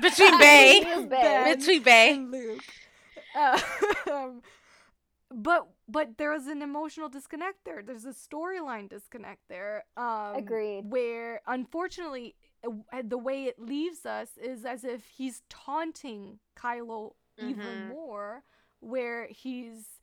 Between 0.00 0.38
Bay. 0.38 0.80
Bay. 1.08 1.54
Between 1.56 1.82
Bay. 1.82 2.14
and 2.14 2.30
Luke. 2.30 2.62
Uh, 3.34 3.60
um, 4.12 4.42
but 5.34 5.68
but 5.88 6.18
there 6.18 6.32
is 6.32 6.46
an 6.46 6.62
emotional 6.62 7.08
disconnect 7.08 7.64
there. 7.64 7.82
There's 7.82 8.04
a 8.04 8.10
storyline 8.12 8.88
disconnect 8.88 9.42
there. 9.48 9.84
Um, 9.96 10.38
Agreed. 10.38 10.84
Where 10.90 11.40
unfortunately, 11.46 12.34
uh, 12.64 13.02
the 13.04 13.18
way 13.18 13.44
it 13.44 13.58
leaves 13.58 14.04
us 14.06 14.30
is 14.36 14.64
as 14.64 14.84
if 14.84 15.04
he's 15.16 15.42
taunting 15.48 16.38
Kylo 16.56 17.12
even 17.38 17.80
Mhm. 17.80 17.88
more, 17.88 18.42
where 18.80 19.26
he's 19.26 20.00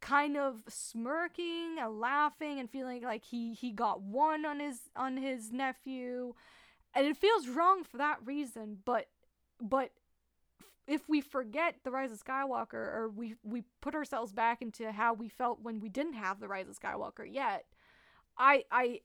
kind 0.00 0.36
of 0.36 0.62
smirking 0.68 1.76
and 1.78 2.00
laughing 2.00 2.58
and 2.58 2.70
feeling 2.70 3.02
like 3.02 3.24
he 3.24 3.52
he 3.54 3.70
got 3.70 4.00
one 4.02 4.44
on 4.46 4.58
his 4.60 4.88
on 4.96 5.16
his 5.16 5.52
nephew 5.52 6.34
and 6.94 7.06
it 7.06 7.16
feels 7.16 7.48
wrong 7.48 7.84
for 7.84 7.98
that 7.98 8.18
reason 8.24 8.78
but 8.84 9.06
but 9.60 9.90
if 10.90 11.08
we 11.08 11.20
forget 11.20 11.76
the 11.84 11.90
rise 11.90 12.10
of 12.10 12.22
skywalker 12.22 12.74
or 12.74 13.08
we 13.14 13.36
we 13.44 13.62
put 13.80 13.94
ourselves 13.94 14.32
back 14.32 14.60
into 14.60 14.90
how 14.90 15.14
we 15.14 15.28
felt 15.28 15.62
when 15.62 15.78
we 15.78 15.88
didn't 15.88 16.14
have 16.14 16.40
the 16.40 16.48
rise 16.48 16.68
of 16.68 16.76
skywalker 16.78 17.24
yet 17.24 17.64
i 18.36 18.64
i 18.72 19.00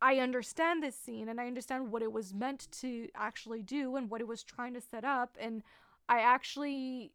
i 0.00 0.16
understand 0.16 0.82
this 0.82 0.96
scene 0.96 1.28
and 1.28 1.38
i 1.38 1.46
understand 1.46 1.92
what 1.92 2.02
it 2.02 2.10
was 2.10 2.32
meant 2.32 2.68
to 2.72 3.06
actually 3.14 3.62
do 3.62 3.96
and 3.96 4.08
what 4.08 4.22
it 4.22 4.26
was 4.26 4.42
trying 4.42 4.72
to 4.72 4.80
set 4.80 5.04
up 5.04 5.36
and 5.38 5.62
i 6.08 6.18
actually 6.20 7.12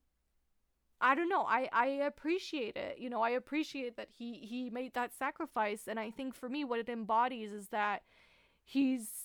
I 1.02 1.14
don't 1.14 1.27
know. 1.27 1.44
I 1.44 1.68
I 1.73 1.88
appreciate 1.88 2.77
it. 2.77 2.99
You 2.99 3.10
know, 3.10 3.22
I 3.22 3.32
appreciate 3.32 3.98
that 3.98 4.07
he 4.18 4.36
he 4.36 4.69
made 4.69 4.94
that 4.94 5.14
sacrifice 5.14 5.90
and 5.90 5.99
I 5.99 6.10
think 6.10 6.34
for 6.34 6.48
me 6.48 6.64
what 6.64 6.80
it 6.80 6.88
embodies 6.88 7.52
is 7.52 7.68
that 7.68 8.03
he's 8.64 9.24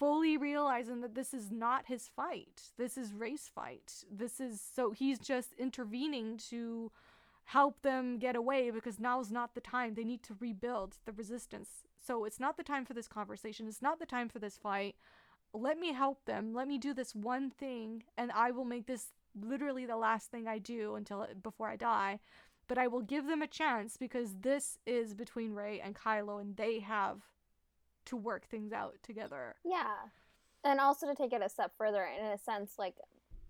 fully 0.00 0.38
realizing 0.38 1.02
that 1.02 1.14
this 1.14 1.34
is 1.34 1.50
not 1.50 1.84
his 1.86 2.08
fight. 2.08 2.62
This 2.78 2.96
is 2.96 3.12
Rey's 3.12 3.50
fight. 3.54 4.02
This 4.10 4.40
is 4.40 4.58
so 4.74 4.92
he's 4.92 5.18
just 5.18 5.52
intervening 5.58 6.38
to 6.48 6.90
help 7.44 7.82
them 7.82 8.18
get 8.18 8.34
away 8.34 8.70
because 8.70 8.98
now's 8.98 9.30
not 9.30 9.54
the 9.54 9.60
time. 9.60 9.92
They 9.92 10.04
need 10.04 10.22
to 10.22 10.36
rebuild 10.40 10.96
the 11.04 11.12
resistance. 11.12 11.68
So 12.00 12.24
it's 12.24 12.40
not 12.40 12.56
the 12.56 12.62
time 12.62 12.86
for 12.86 12.94
this 12.94 13.08
conversation. 13.08 13.68
It's 13.68 13.82
not 13.82 13.98
the 13.98 14.06
time 14.06 14.30
for 14.30 14.38
this 14.38 14.56
fight. 14.56 14.96
Let 15.52 15.78
me 15.78 15.92
help 15.92 16.24
them. 16.24 16.54
Let 16.54 16.66
me 16.66 16.78
do 16.78 16.94
this 16.94 17.14
one 17.14 17.50
thing 17.50 18.04
and 18.16 18.32
I 18.32 18.52
will 18.52 18.64
make 18.64 18.86
this 18.86 19.08
literally 19.38 19.84
the 19.84 19.98
last 19.98 20.30
thing 20.30 20.48
I 20.48 20.58
do 20.58 20.94
until 20.94 21.26
before 21.42 21.68
I 21.68 21.76
die. 21.76 22.20
But 22.68 22.78
I 22.78 22.86
will 22.86 23.02
give 23.02 23.26
them 23.26 23.42
a 23.42 23.46
chance 23.46 23.98
because 23.98 24.36
this 24.40 24.78
is 24.86 25.12
between 25.12 25.52
Rey 25.52 25.78
and 25.78 25.94
Kylo 25.94 26.40
and 26.40 26.56
they 26.56 26.78
have 26.78 27.18
to 28.06 28.16
work 28.16 28.46
things 28.48 28.72
out 28.72 28.96
together. 29.02 29.56
Yeah. 29.64 29.94
And 30.64 30.80
also 30.80 31.06
to 31.06 31.14
take 31.14 31.32
it 31.32 31.42
a 31.42 31.48
step 31.48 31.72
further, 31.76 32.04
in 32.04 32.26
a 32.26 32.38
sense, 32.38 32.72
like 32.78 32.96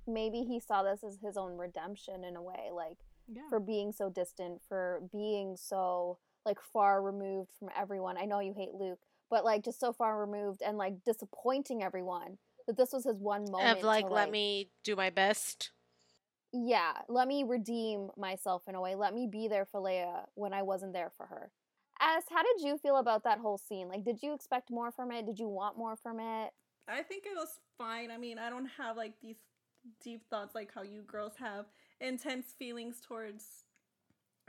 maybe 0.06 0.42
he 0.42 0.60
saw 0.60 0.82
this 0.82 1.02
as 1.04 1.18
his 1.22 1.36
own 1.36 1.56
redemption 1.56 2.24
in 2.24 2.36
a 2.36 2.42
way, 2.42 2.70
like 2.72 2.98
Yeah. 3.28 3.48
for 3.48 3.60
being 3.60 3.92
so 3.92 4.10
distant, 4.10 4.62
for 4.68 5.02
being 5.12 5.56
so 5.56 6.18
like 6.46 6.60
far 6.60 7.02
removed 7.02 7.52
from 7.58 7.68
everyone. 7.76 8.16
I 8.16 8.24
know 8.24 8.40
you 8.40 8.54
hate 8.54 8.74
Luke, 8.74 9.00
but 9.28 9.44
like 9.44 9.64
just 9.64 9.80
so 9.80 9.92
far 9.92 10.18
removed 10.18 10.62
and 10.62 10.78
like 10.78 11.04
disappointing 11.04 11.82
everyone 11.82 12.38
that 12.66 12.76
this 12.76 12.92
was 12.92 13.04
his 13.04 13.18
one 13.18 13.44
moment. 13.50 13.78
Of 13.78 13.84
like, 13.84 14.06
to, 14.06 14.12
let 14.12 14.30
me 14.30 14.70
do 14.84 14.96
my 14.96 15.10
best. 15.10 15.72
Yeah, 16.52 16.92
let 17.08 17.28
me 17.28 17.44
redeem 17.44 18.10
myself 18.16 18.62
in 18.68 18.74
a 18.74 18.80
way. 18.80 18.94
Let 18.94 19.14
me 19.14 19.26
be 19.30 19.48
there 19.48 19.64
for 19.64 19.80
Leia 19.80 20.26
when 20.34 20.52
I 20.52 20.62
wasn't 20.62 20.92
there 20.92 21.10
for 21.16 21.26
her. 21.26 21.50
As 22.00 22.24
how 22.30 22.42
did 22.42 22.62
you 22.66 22.78
feel 22.78 22.96
about 22.96 23.24
that 23.24 23.38
whole 23.38 23.58
scene? 23.58 23.88
Like, 23.88 24.04
did 24.04 24.22
you 24.22 24.32
expect 24.34 24.70
more 24.70 24.90
from 24.90 25.12
it? 25.12 25.26
Did 25.26 25.38
you 25.38 25.48
want 25.48 25.76
more 25.78 25.96
from 25.96 26.18
it? 26.20 26.52
I 26.88 27.02
think 27.02 27.24
it 27.26 27.36
was 27.36 27.60
fine. 27.78 28.10
I 28.10 28.18
mean, 28.18 28.38
I 28.38 28.50
don't 28.50 28.66
have 28.78 28.96
like 28.96 29.14
these 29.20 29.36
deep 30.02 30.28
thoughts 30.28 30.54
like 30.54 30.70
how 30.74 30.82
you 30.82 31.02
girls 31.02 31.34
have 31.38 31.66
intense 32.00 32.48
feelings 32.58 33.00
towards 33.06 33.64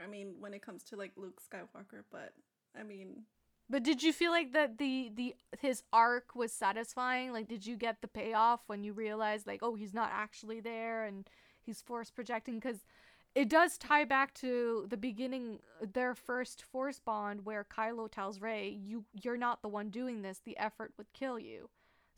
I 0.02 0.06
mean, 0.08 0.34
when 0.40 0.52
it 0.54 0.62
comes 0.62 0.82
to 0.84 0.96
like 0.96 1.12
Luke 1.16 1.40
Skywalker, 1.42 2.02
but 2.10 2.34
I 2.78 2.82
mean, 2.82 3.24
But 3.68 3.82
did 3.84 4.02
you 4.02 4.12
feel 4.12 4.32
like 4.32 4.52
that 4.52 4.78
the 4.78 5.10
the 5.14 5.34
his 5.58 5.82
arc 5.92 6.34
was 6.34 6.52
satisfying? 6.52 7.32
Like 7.32 7.48
did 7.48 7.66
you 7.66 7.76
get 7.76 8.00
the 8.02 8.08
payoff 8.08 8.60
when 8.66 8.84
you 8.84 8.92
realized 8.92 9.46
like 9.46 9.60
oh 9.62 9.74
he's 9.74 9.94
not 9.94 10.10
actually 10.12 10.60
there 10.60 11.04
and 11.04 11.28
he's 11.60 11.80
force 11.80 12.10
projecting 12.10 12.60
cuz 12.60 12.84
it 13.34 13.48
does 13.48 13.78
tie 13.78 14.04
back 14.04 14.34
to 14.34 14.86
the 14.88 14.96
beginning 14.96 15.58
their 15.80 16.14
first 16.14 16.62
force 16.62 17.00
bond 17.00 17.44
where 17.44 17.64
Kylo 17.64 18.10
tells 18.10 18.40
Rey 18.40 18.68
you 18.68 19.04
you're 19.22 19.36
not 19.36 19.62
the 19.62 19.68
one 19.68 19.90
doing 19.90 20.22
this 20.22 20.40
the 20.44 20.58
effort 20.58 20.92
would 20.96 21.12
kill 21.12 21.38
you. 21.38 21.70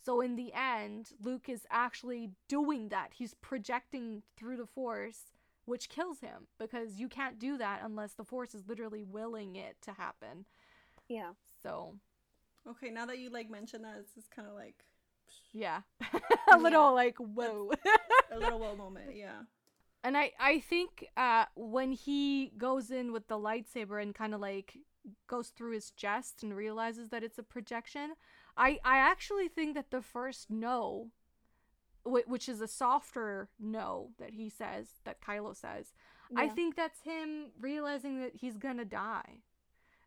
So 0.04 0.20
in 0.20 0.36
the 0.36 0.52
end 0.52 1.12
Luke 1.22 1.48
is 1.48 1.66
actually 1.70 2.30
doing 2.48 2.88
that. 2.88 3.12
He's 3.14 3.34
projecting 3.34 4.22
through 4.36 4.56
the 4.56 4.66
force 4.66 5.32
which 5.66 5.88
kills 5.88 6.20
him 6.20 6.46
because 6.58 7.00
you 7.00 7.08
can't 7.08 7.38
do 7.38 7.56
that 7.56 7.80
unless 7.82 8.12
the 8.12 8.24
force 8.24 8.54
is 8.54 8.68
literally 8.68 9.02
willing 9.02 9.56
it 9.56 9.76
to 9.82 9.92
happen. 9.92 10.44
Yeah. 11.08 11.30
So 11.62 11.94
okay, 12.68 12.90
now 12.90 13.06
that 13.06 13.18
you 13.18 13.30
like 13.30 13.50
mentioned 13.50 13.84
that, 13.84 13.96
it's 14.00 14.14
just 14.14 14.30
kind 14.30 14.48
of 14.48 14.54
like 14.54 14.84
yeah, 15.52 15.80
a 16.52 16.58
little 16.58 16.92
like 16.92 17.16
whoa. 17.18 17.72
a 18.32 18.38
little 18.38 18.58
whoa 18.60 18.76
moment. 18.76 19.16
Yeah. 19.16 19.42
And 20.04 20.16
I 20.16 20.32
I 20.38 20.60
think 20.60 21.08
uh 21.16 21.46
when 21.56 21.92
he 21.92 22.52
goes 22.58 22.90
in 22.90 23.12
with 23.12 23.28
the 23.28 23.38
lightsaber 23.38 24.02
and 24.02 24.14
kind 24.14 24.34
of 24.34 24.40
like 24.40 24.78
goes 25.28 25.48
through 25.48 25.72
his 25.72 25.90
chest 25.92 26.42
and 26.42 26.56
realizes 26.56 27.10
that 27.10 27.24
it's 27.24 27.38
a 27.38 27.42
projection, 27.42 28.14
I 28.56 28.78
I 28.84 28.98
actually 28.98 29.48
think 29.48 29.74
that 29.74 29.90
the 29.90 30.02
first 30.02 30.50
no, 30.50 31.10
wh- 32.04 32.28
which 32.28 32.48
is 32.48 32.60
a 32.60 32.68
softer 32.68 33.48
no 33.58 34.10
that 34.18 34.34
he 34.34 34.48
says 34.48 34.88
that 35.04 35.20
Kylo 35.20 35.56
says, 35.56 35.92
I 36.36 36.48
think 36.48 36.76
that's 36.76 37.02
him 37.02 37.52
realizing 37.60 38.20
that 38.20 38.36
he's 38.36 38.56
gonna 38.58 38.84
die. 38.84 39.42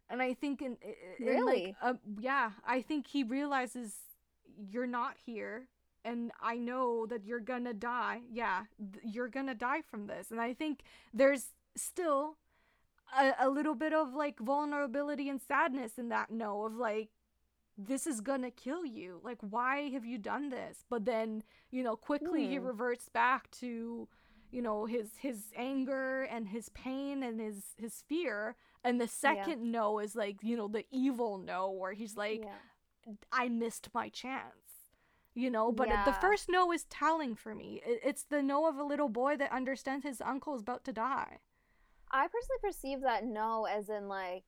And 0.10 0.22
I 0.22 0.34
think 0.34 0.62
in, 0.62 0.78
in 0.82 1.28
Really? 1.28 1.66
like 1.66 1.76
uh, 1.82 1.94
yeah, 2.20 2.52
I 2.66 2.82
think 2.82 3.08
he 3.08 3.24
realizes 3.24 3.96
you're 4.58 4.88
not 4.88 5.18
here 5.26 5.68
and 6.08 6.32
I 6.42 6.56
know 6.58 7.06
that 7.08 7.26
you're 7.26 7.40
gonna 7.54 7.74
die. 7.74 8.22
Yeah, 8.32 8.64
th- 8.94 9.04
you're 9.14 9.28
gonna 9.38 9.56
die 9.56 9.82
from 9.82 10.08
this. 10.08 10.32
And 10.32 10.40
I 10.42 10.54
think 10.54 10.82
there's 11.14 11.46
still 11.76 12.38
a, 13.18 13.34
a 13.40 13.50
little 13.50 13.76
bit 13.76 13.94
of 13.94 14.14
like 14.14 14.40
vulnerability 14.40 15.30
and 15.30 15.42
sadness 15.42 15.94
in 15.98 16.10
that 16.10 16.30
no 16.32 16.66
of 16.66 16.76
like 16.76 17.10
this 17.78 18.08
is 18.08 18.22
gonna 18.22 18.52
kill 18.52 18.86
you. 18.86 19.20
Like 19.24 19.38
why 19.42 19.90
have 19.90 20.06
you 20.06 20.18
done 20.18 20.50
this? 20.50 20.84
But 20.90 21.06
then, 21.06 21.44
you 21.72 21.84
know, 21.84 21.96
quickly 21.96 22.48
he 22.48 22.58
Hmm. 22.58 22.66
reverts 22.66 23.10
back 23.10 23.50
to 23.62 24.08
you 24.52 24.62
know 24.62 24.86
his 24.86 25.08
his 25.20 25.40
anger 25.56 26.24
and 26.24 26.48
his 26.48 26.70
pain 26.70 27.22
and 27.24 27.40
his 27.40 27.58
his 27.78 28.02
fear 28.08 28.56
and 28.84 29.00
the 29.02 29.08
second 29.08 29.72
no 29.72 30.00
is 30.00 30.16
like 30.16 30.38
you 30.42 30.56
know 30.56 30.70
the 30.70 30.86
evil 30.90 31.38
no 31.38 31.70
where 31.70 31.92
he's 31.94 32.16
like 32.16 32.42
yeah. 32.44 33.14
I 33.32 33.50
missed 33.50 33.90
my 33.94 34.08
chance. 34.10 34.67
You 35.38 35.52
know, 35.52 35.72
but 35.72 35.88
the 36.04 36.14
first 36.14 36.50
no 36.50 36.72
is 36.72 36.86
telling 36.86 37.36
for 37.36 37.54
me. 37.54 37.80
It's 37.86 38.24
the 38.24 38.42
no 38.42 38.68
of 38.68 38.78
a 38.78 38.84
little 38.84 39.08
boy 39.08 39.38
that 39.38 39.52
understands 39.52 40.04
his 40.04 40.20
uncle 40.20 40.56
is 40.56 40.62
about 40.62 40.84
to 40.86 40.92
die. 40.92 41.38
I 42.12 42.24
personally 42.24 42.58
perceive 42.60 43.02
that 43.02 43.24
no 43.24 43.66
as 43.66 43.88
in 43.90 44.08
like, 44.08 44.46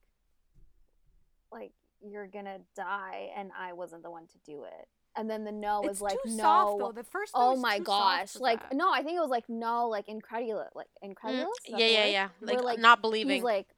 like 1.52 1.70
you're 2.02 2.26
gonna 2.26 2.58
die, 2.74 3.30
and 3.36 3.52
I 3.56 3.72
wasn't 3.72 4.02
the 4.02 4.10
one 4.10 4.26
to 4.26 4.38
do 4.44 4.64
it. 4.64 4.88
And 5.14 5.30
then 5.30 5.44
the 5.44 5.52
no 5.52 5.82
it's 5.82 5.98
is 5.98 6.02
like 6.02 6.18
too 6.24 6.30
no. 6.30 6.42
soft 6.42 6.78
though. 6.80 6.92
The 6.92 7.04
first 7.04 7.32
oh 7.36 7.54
my 7.54 7.78
gosh! 7.78 8.34
Like 8.34 8.60
that. 8.60 8.74
no, 8.76 8.92
I 8.92 9.04
think 9.04 9.16
it 9.16 9.20
was 9.20 9.30
like 9.30 9.48
no, 9.48 9.88
like 9.88 10.08
incredulous, 10.08 10.70
like 10.74 10.88
mm, 10.88 11.10
incredulous. 11.10 11.46
Is 11.66 11.72
that 11.72 11.80
yeah, 11.80 11.86
yeah, 11.86 12.04
word? 12.04 12.10
yeah. 12.10 12.28
Where, 12.40 12.56
Like, 12.56 12.64
like, 12.64 12.78
not 12.80 13.00
believing. 13.00 13.36
He's 13.36 13.44
like, 13.44 13.68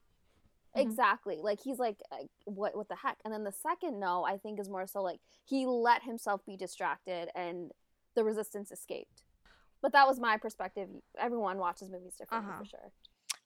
Mhm. 0.76 0.82
exactly. 0.82 1.38
Like 1.42 1.60
he's 1.62 1.78
like, 1.78 1.98
like, 2.10 2.28
what, 2.44 2.76
what 2.76 2.88
the 2.88 2.96
heck? 2.96 3.18
And 3.24 3.32
then 3.32 3.44
the 3.44 3.52
second 3.52 4.00
no, 4.00 4.24
I 4.24 4.38
think 4.38 4.60
is 4.60 4.68
more 4.68 4.86
so 4.86 5.02
like 5.02 5.20
he 5.44 5.66
let 5.66 6.02
himself 6.02 6.44
be 6.46 6.56
distracted, 6.56 7.28
and 7.34 7.70
the 8.14 8.24
resistance 8.24 8.70
escaped. 8.72 9.22
But 9.82 9.92
that 9.92 10.06
was 10.06 10.20
my 10.20 10.36
perspective. 10.38 10.88
Everyone 11.18 11.58
watches 11.58 11.90
movies 11.90 12.14
differently 12.16 12.50
Uh-huh. 12.50 12.62
for 12.64 12.68
sure. 12.68 12.92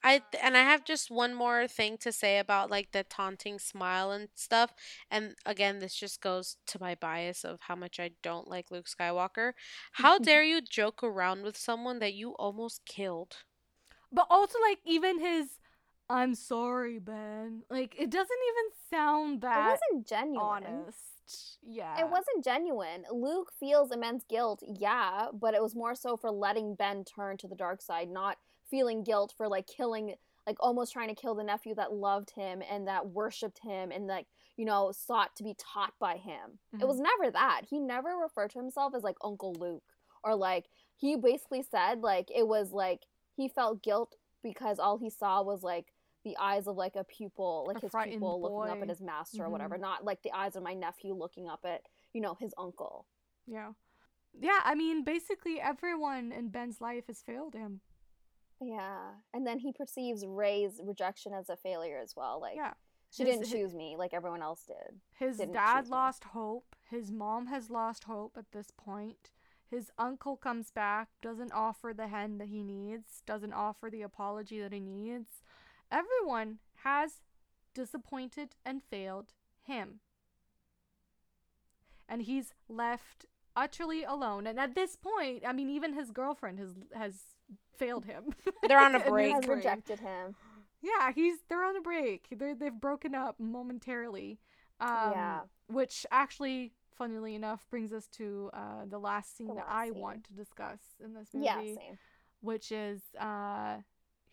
I 0.03 0.19
th- 0.19 0.43
and 0.43 0.57
I 0.57 0.62
have 0.62 0.85
just 0.85 1.11
one 1.11 1.35
more 1.35 1.66
thing 1.66 1.98
to 1.98 2.12
say 2.12 2.39
about 2.39 2.70
like 2.70 2.93
the 2.93 3.05
taunting 3.05 3.59
smile 3.59 4.12
and 4.12 4.28
stuff. 4.35 4.73
And 5.11 5.35
again, 5.44 5.81
this 5.81 5.94
just 5.94 6.20
goes 6.20 6.57
to 6.69 6.78
my 6.81 6.94
bias 6.94 7.44
of 7.44 7.61
how 7.62 7.74
much 7.77 7.98
I 7.98 8.12
don't 8.23 8.48
like 8.48 8.70
Luke 8.70 8.86
Skywalker. 8.86 9.53
How 9.93 10.19
dare 10.19 10.44
you 10.44 10.61
joke 10.62 11.03
around 11.03 11.43
with 11.43 11.57
someone 11.57 11.98
that 12.01 12.15
you 12.15 12.32
almost 12.36 12.85
killed? 12.86 13.39
But 14.12 14.27
also 14.31 14.59
like 14.61 14.78
even 14.85 15.19
his 15.20 15.59
I'm 16.09 16.35
sorry, 16.35 16.99
Ben. 16.99 17.62
Like 17.70 17.95
it 17.99 18.11
doesn't 18.11 18.39
even 18.51 18.73
sound 18.91 19.41
that 19.43 19.66
It 19.66 19.81
wasn't 19.91 20.07
genuine. 20.07 20.41
honest. 20.41 21.59
Yeah. 21.62 21.99
It 21.99 22.09
wasn't 22.09 22.45
genuine. 22.45 23.05
Luke 23.11 23.51
feels 23.59 23.91
immense 23.91 24.24
guilt, 24.28 24.62
yeah, 24.65 25.27
but 25.33 25.55
it 25.55 25.62
was 25.62 25.74
more 25.74 25.95
so 25.97 26.16
for 26.16 26.31
letting 26.31 26.77
Ben 26.77 27.05
turn 27.05 27.37
to 27.39 27.49
the 27.49 27.57
dark 27.57 27.83
side, 27.83 28.09
not 28.09 28.39
feeling 28.70 29.03
guilt 29.03 29.33
for 29.37 29.49
like 29.49 29.66
killing 29.66 30.15
like 30.47 30.57
almost 30.61 30.93
trying 30.93 31.09
to 31.09 31.15
kill 31.20 31.35
the 31.35 31.43
nephew 31.43 31.74
that 31.74 31.93
loved 31.93 32.31
him 32.31 32.62
and 32.70 32.87
that 32.87 33.09
worshipped 33.09 33.59
him 33.65 33.91
and 33.91 34.07
like 34.07 34.27
you 34.57 34.65
know 34.65 34.93
sought 34.93 35.35
to 35.37 35.43
be 35.43 35.55
taught 35.59 35.93
by 36.01 36.16
him 36.16 36.59
it 36.73 36.81
Mhm. 36.81 36.87
was 36.89 36.99
never 37.01 37.31
that 37.33 37.62
he 37.69 37.78
never 37.81 38.16
referred 38.16 38.51
to 38.51 38.59
himself 38.61 38.95
as 38.95 39.03
like 39.05 39.16
uncle 39.24 39.55
luke 39.55 39.83
or 40.24 40.35
like 40.37 40.66
he 40.97 41.16
basically 41.16 41.62
said 41.62 42.01
like 42.03 42.28
it 42.35 42.47
was 42.47 42.73
like 42.73 43.07
he 43.37 43.49
felt 43.49 43.83
guilt 43.83 44.16
because 44.43 44.78
all 44.81 44.99
he 44.99 45.11
saw 45.11 45.43
was 45.43 45.62
like 45.65 45.93
the 46.27 46.36
eyes 46.39 46.66
of 46.66 46.77
like 46.77 46.97
a 46.97 47.05
pupil 47.05 47.65
like 47.69 47.77
A 47.78 47.81
his 47.82 47.93
pupil 48.11 48.40
looking 48.43 48.73
up 48.77 48.82
at 48.82 48.89
his 48.89 49.01
master 49.01 49.44
or 49.44 49.47
Mhm. 49.47 49.53
whatever 49.53 49.78
not 49.78 50.05
like 50.05 50.20
the 50.23 50.32
eyes 50.32 50.57
of 50.57 50.62
my 50.65 50.74
nephew 50.74 51.15
looking 51.15 51.48
up 51.48 51.65
at 51.65 51.82
you 52.12 52.20
know 52.20 52.35
his 52.35 52.53
uncle 52.59 53.07
Yeah. 53.47 53.73
Yeah, 54.39 54.61
I 54.65 54.74
mean, 54.74 55.03
basically 55.05 55.61
everyone 55.61 56.31
in 56.32 56.48
Ben's 56.51 56.81
life 56.81 57.07
has 57.07 57.23
failed 57.23 57.55
him. 57.55 57.81
yeah 58.61 59.15
and 59.32 59.47
then 59.47 59.59
he 59.61 59.73
perceives 59.73 60.24
Rey's 60.27 60.81
rejection 60.82 61.32
as 61.32 61.48
a 61.48 61.57
failure 61.57 61.98
as 62.03 62.15
well 62.16 62.40
like 62.40 62.57
yeah. 62.57 62.74
she 63.11 63.23
His- 63.24 63.36
didn't 63.39 63.51
choose 63.53 63.74
me 63.74 63.97
like 63.97 64.12
everyone 64.15 64.43
else 64.43 64.65
did 64.66 65.01
His 65.19 65.36
didn't 65.39 65.55
dad 65.55 65.82
choose 65.82 65.90
me. 65.90 65.97
lost 65.97 66.24
hope. 66.24 66.74
His 66.90 67.11
mom 67.12 67.47
has 67.47 67.70
lost 67.70 68.05
hope 68.05 68.36
at 68.39 68.51
this 68.53 68.70
point. 68.77 69.31
His 69.69 69.90
uncle 69.98 70.36
comes 70.36 70.70
back, 70.70 71.09
doesn't 71.20 71.53
offer 71.53 71.93
the 71.93 72.07
hand 72.07 72.40
that 72.40 72.48
he 72.48 72.62
needs, 72.62 73.23
doesn't 73.27 73.53
offer 73.53 73.90
the 73.90 74.03
apology 74.03 74.61
that 74.61 74.73
he 74.73 74.78
needs. 74.81 75.43
Everyone 75.90 76.58
has 76.84 77.20
disappointed 77.74 78.54
and 78.64 78.82
failed 78.82 79.32
him. 79.62 80.00
And 82.08 82.22
he's 82.22 82.52
left 82.68 83.26
utterly 83.56 84.04
alone. 84.04 84.46
And 84.46 84.58
at 84.60 84.74
this 84.74 84.96
point, 84.96 85.42
I 85.46 85.52
mean, 85.52 85.68
even 85.70 85.94
his 85.94 86.10
girlfriend 86.10 86.58
has 86.58 86.70
has 86.94 87.14
failed 87.76 88.04
him. 88.04 88.34
They're 88.68 88.78
on 88.80 88.94
a 88.94 89.00
break. 89.10 89.34
has 89.34 89.46
rejected 89.48 90.00
him 90.00 90.34
Yeah, 90.82 91.12
he's 91.12 91.38
they're 91.48 91.64
on 91.64 91.76
a 91.76 91.80
break. 91.80 92.26
They're 92.30 92.54
they've 92.54 92.72
broken 92.80 93.14
up 93.14 93.38
momentarily. 93.40 94.38
Um, 94.80 95.12
Yeah. 95.12 95.40
Which 95.68 96.06
actually, 96.12 96.72
funnily 96.96 97.34
enough, 97.34 97.66
brings 97.70 97.92
us 97.92 98.06
to 98.18 98.50
uh, 98.52 98.84
the 98.88 98.98
last 98.98 99.36
scene 99.36 99.48
The 99.48 99.54
that 99.54 99.66
I 99.68 99.88
scene. 99.88 99.98
want 100.00 100.24
to 100.24 100.32
discuss 100.32 100.78
in 101.04 101.12
this 101.14 101.28
movie. 101.34 101.46
yeah 101.46 101.60
same 101.60 101.98
Which 102.40 102.70
is 102.70 103.00
uh, 103.18 103.78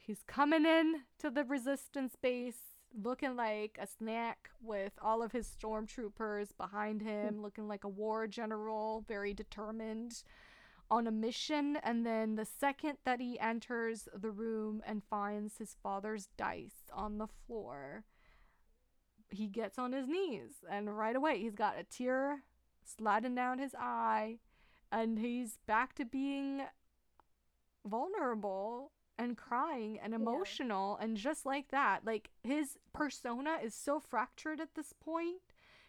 he's 0.05 0.23
coming 0.27 0.65
in 0.65 1.03
to 1.19 1.30
the 1.30 1.43
resistance 1.43 2.15
base, 2.21 2.75
looking 2.93 3.35
like 3.35 3.77
a 3.81 3.88
snack 3.88 4.49
with 4.61 4.93
all 5.01 5.23
of 5.23 5.31
his 5.31 5.47
stormtroopers 5.47 6.49
behind 6.57 7.01
him, 7.01 7.41
looking 7.41 7.67
like 7.67 7.84
a 7.84 7.89
war 7.89 8.27
general, 8.27 9.03
very 9.07 9.34
determined 9.34 10.23
on 10.91 11.07
a 11.07 11.11
mission. 11.11 11.77
And 11.84 12.05
then 12.05 12.35
the 12.35 12.45
second 12.45 12.97
that 13.05 13.19
he 13.19 13.39
enters 13.39 14.07
the 14.13 14.30
room 14.30 14.84
and 14.85 15.03
finds 15.03 15.57
his 15.57 15.75
father's 15.81 16.27
dice 16.38 16.89
on 16.93 17.17
the 17.17 17.27
floor 17.27 18.03
he 19.34 19.47
gets 19.47 19.77
on 19.77 19.91
his 19.93 20.07
knees. 20.07 20.63
And 20.69 20.95
right 20.95 21.15
away 21.15 21.39
he's 21.39 21.55
got 21.55 21.80
a 21.80 21.84
tear 21.84 22.43
sliding 22.85 23.35
down 23.35 23.59
his 23.59 23.75
eye. 23.77 24.38
And 24.91 25.19
he's 25.19 25.57
back 25.65 25.95
to 25.95 26.05
being 26.05 26.61
vulnerable 27.85 28.91
and 29.18 29.38
crying 29.38 29.99
and 30.02 30.11
Yeah. 30.11 30.18
emotional 30.19 30.98
and 30.98 31.18
just 31.18 31.45
like 31.45 31.69
that 31.69 32.06
like 32.06 32.30
his 32.44 32.77
persona 32.94 33.57
is 33.64 33.76
so 33.76 33.99
fractured 33.99 34.60
at 34.60 34.73
this 34.76 34.94
point 34.94 35.41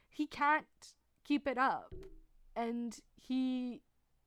he 0.08 0.26
can't 0.26 0.94
keep 1.24 1.46
it 1.48 1.56
up 1.58 1.94
and 2.54 3.00
he 3.16 3.80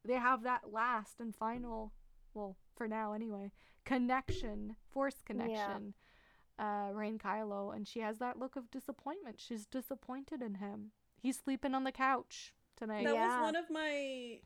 they 0.03 0.15
have 0.15 0.43
that 0.43 0.71
last 0.71 1.19
and 1.19 1.35
final 1.35 1.93
well 2.33 2.57
for 2.75 2.87
now 2.87 3.13
anyway 3.13 3.51
connection 3.85 4.75
force 4.89 5.21
connection 5.25 5.93
uh 6.59 6.89
rain 6.91 7.17
kylo 7.19 7.73
and 7.75 7.87
she 7.87 7.99
has 7.99 8.17
that 8.17 8.39
look 8.39 8.55
of 8.55 8.69
disappointment 8.71 9.39
she's 9.39 9.65
disappointed 9.67 10.41
in 10.41 10.55
him 10.55 10.91
he's 11.21 11.37
sleeping 11.37 11.73
on 11.75 11.83
the 11.83 11.91
couch 11.91 12.53
tonight 12.75 13.05
That 13.05 13.13
Yeah. 13.13 13.37
was 13.41 13.43
one 13.43 13.55
of 13.55 13.69
my. 13.69 14.39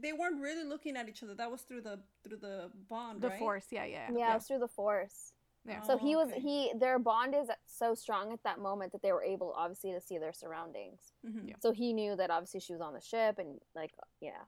They 0.00 0.12
weren't 0.12 0.40
really 0.40 0.64
looking 0.64 0.96
at 0.96 1.08
each 1.08 1.22
other. 1.22 1.34
That 1.34 1.50
was 1.50 1.62
through 1.62 1.82
the 1.82 1.98
through 2.24 2.38
the 2.38 2.70
bond, 2.88 3.20
the 3.22 3.28
right? 3.30 3.38
force 3.38 3.66
yeah 3.70 3.84
yeah 3.84 4.10
yeah, 4.14 4.36
it's 4.36 4.46
through 4.46 4.60
the 4.60 4.68
force 4.68 5.32
yeah 5.66 5.82
so 5.82 5.94
Oh, 5.94 5.98
he 5.98 6.16
was 6.16 6.28
okay. 6.28 6.40
he 6.40 6.72
their 6.78 6.98
bond 6.98 7.34
is 7.34 7.48
so 7.66 7.94
strong 7.94 8.32
at 8.32 8.42
that 8.44 8.58
moment 8.60 8.92
that 8.92 9.02
they 9.02 9.12
were 9.12 9.22
able 9.22 9.52
obviously 9.56 9.92
to 9.92 10.00
see 10.00 10.16
their 10.18 10.32
surroundings 10.32 11.12
Mhm. 11.26 11.48
Yeah. 11.48 11.54
so 11.60 11.72
he 11.72 11.92
knew 11.92 12.16
that 12.16 12.30
obviously 12.30 12.60
she 12.60 12.72
was 12.72 12.80
on 12.80 12.94
the 12.94 13.00
ship 13.00 13.38
and 13.38 13.58
like 13.74 13.92
yeah 14.20 14.44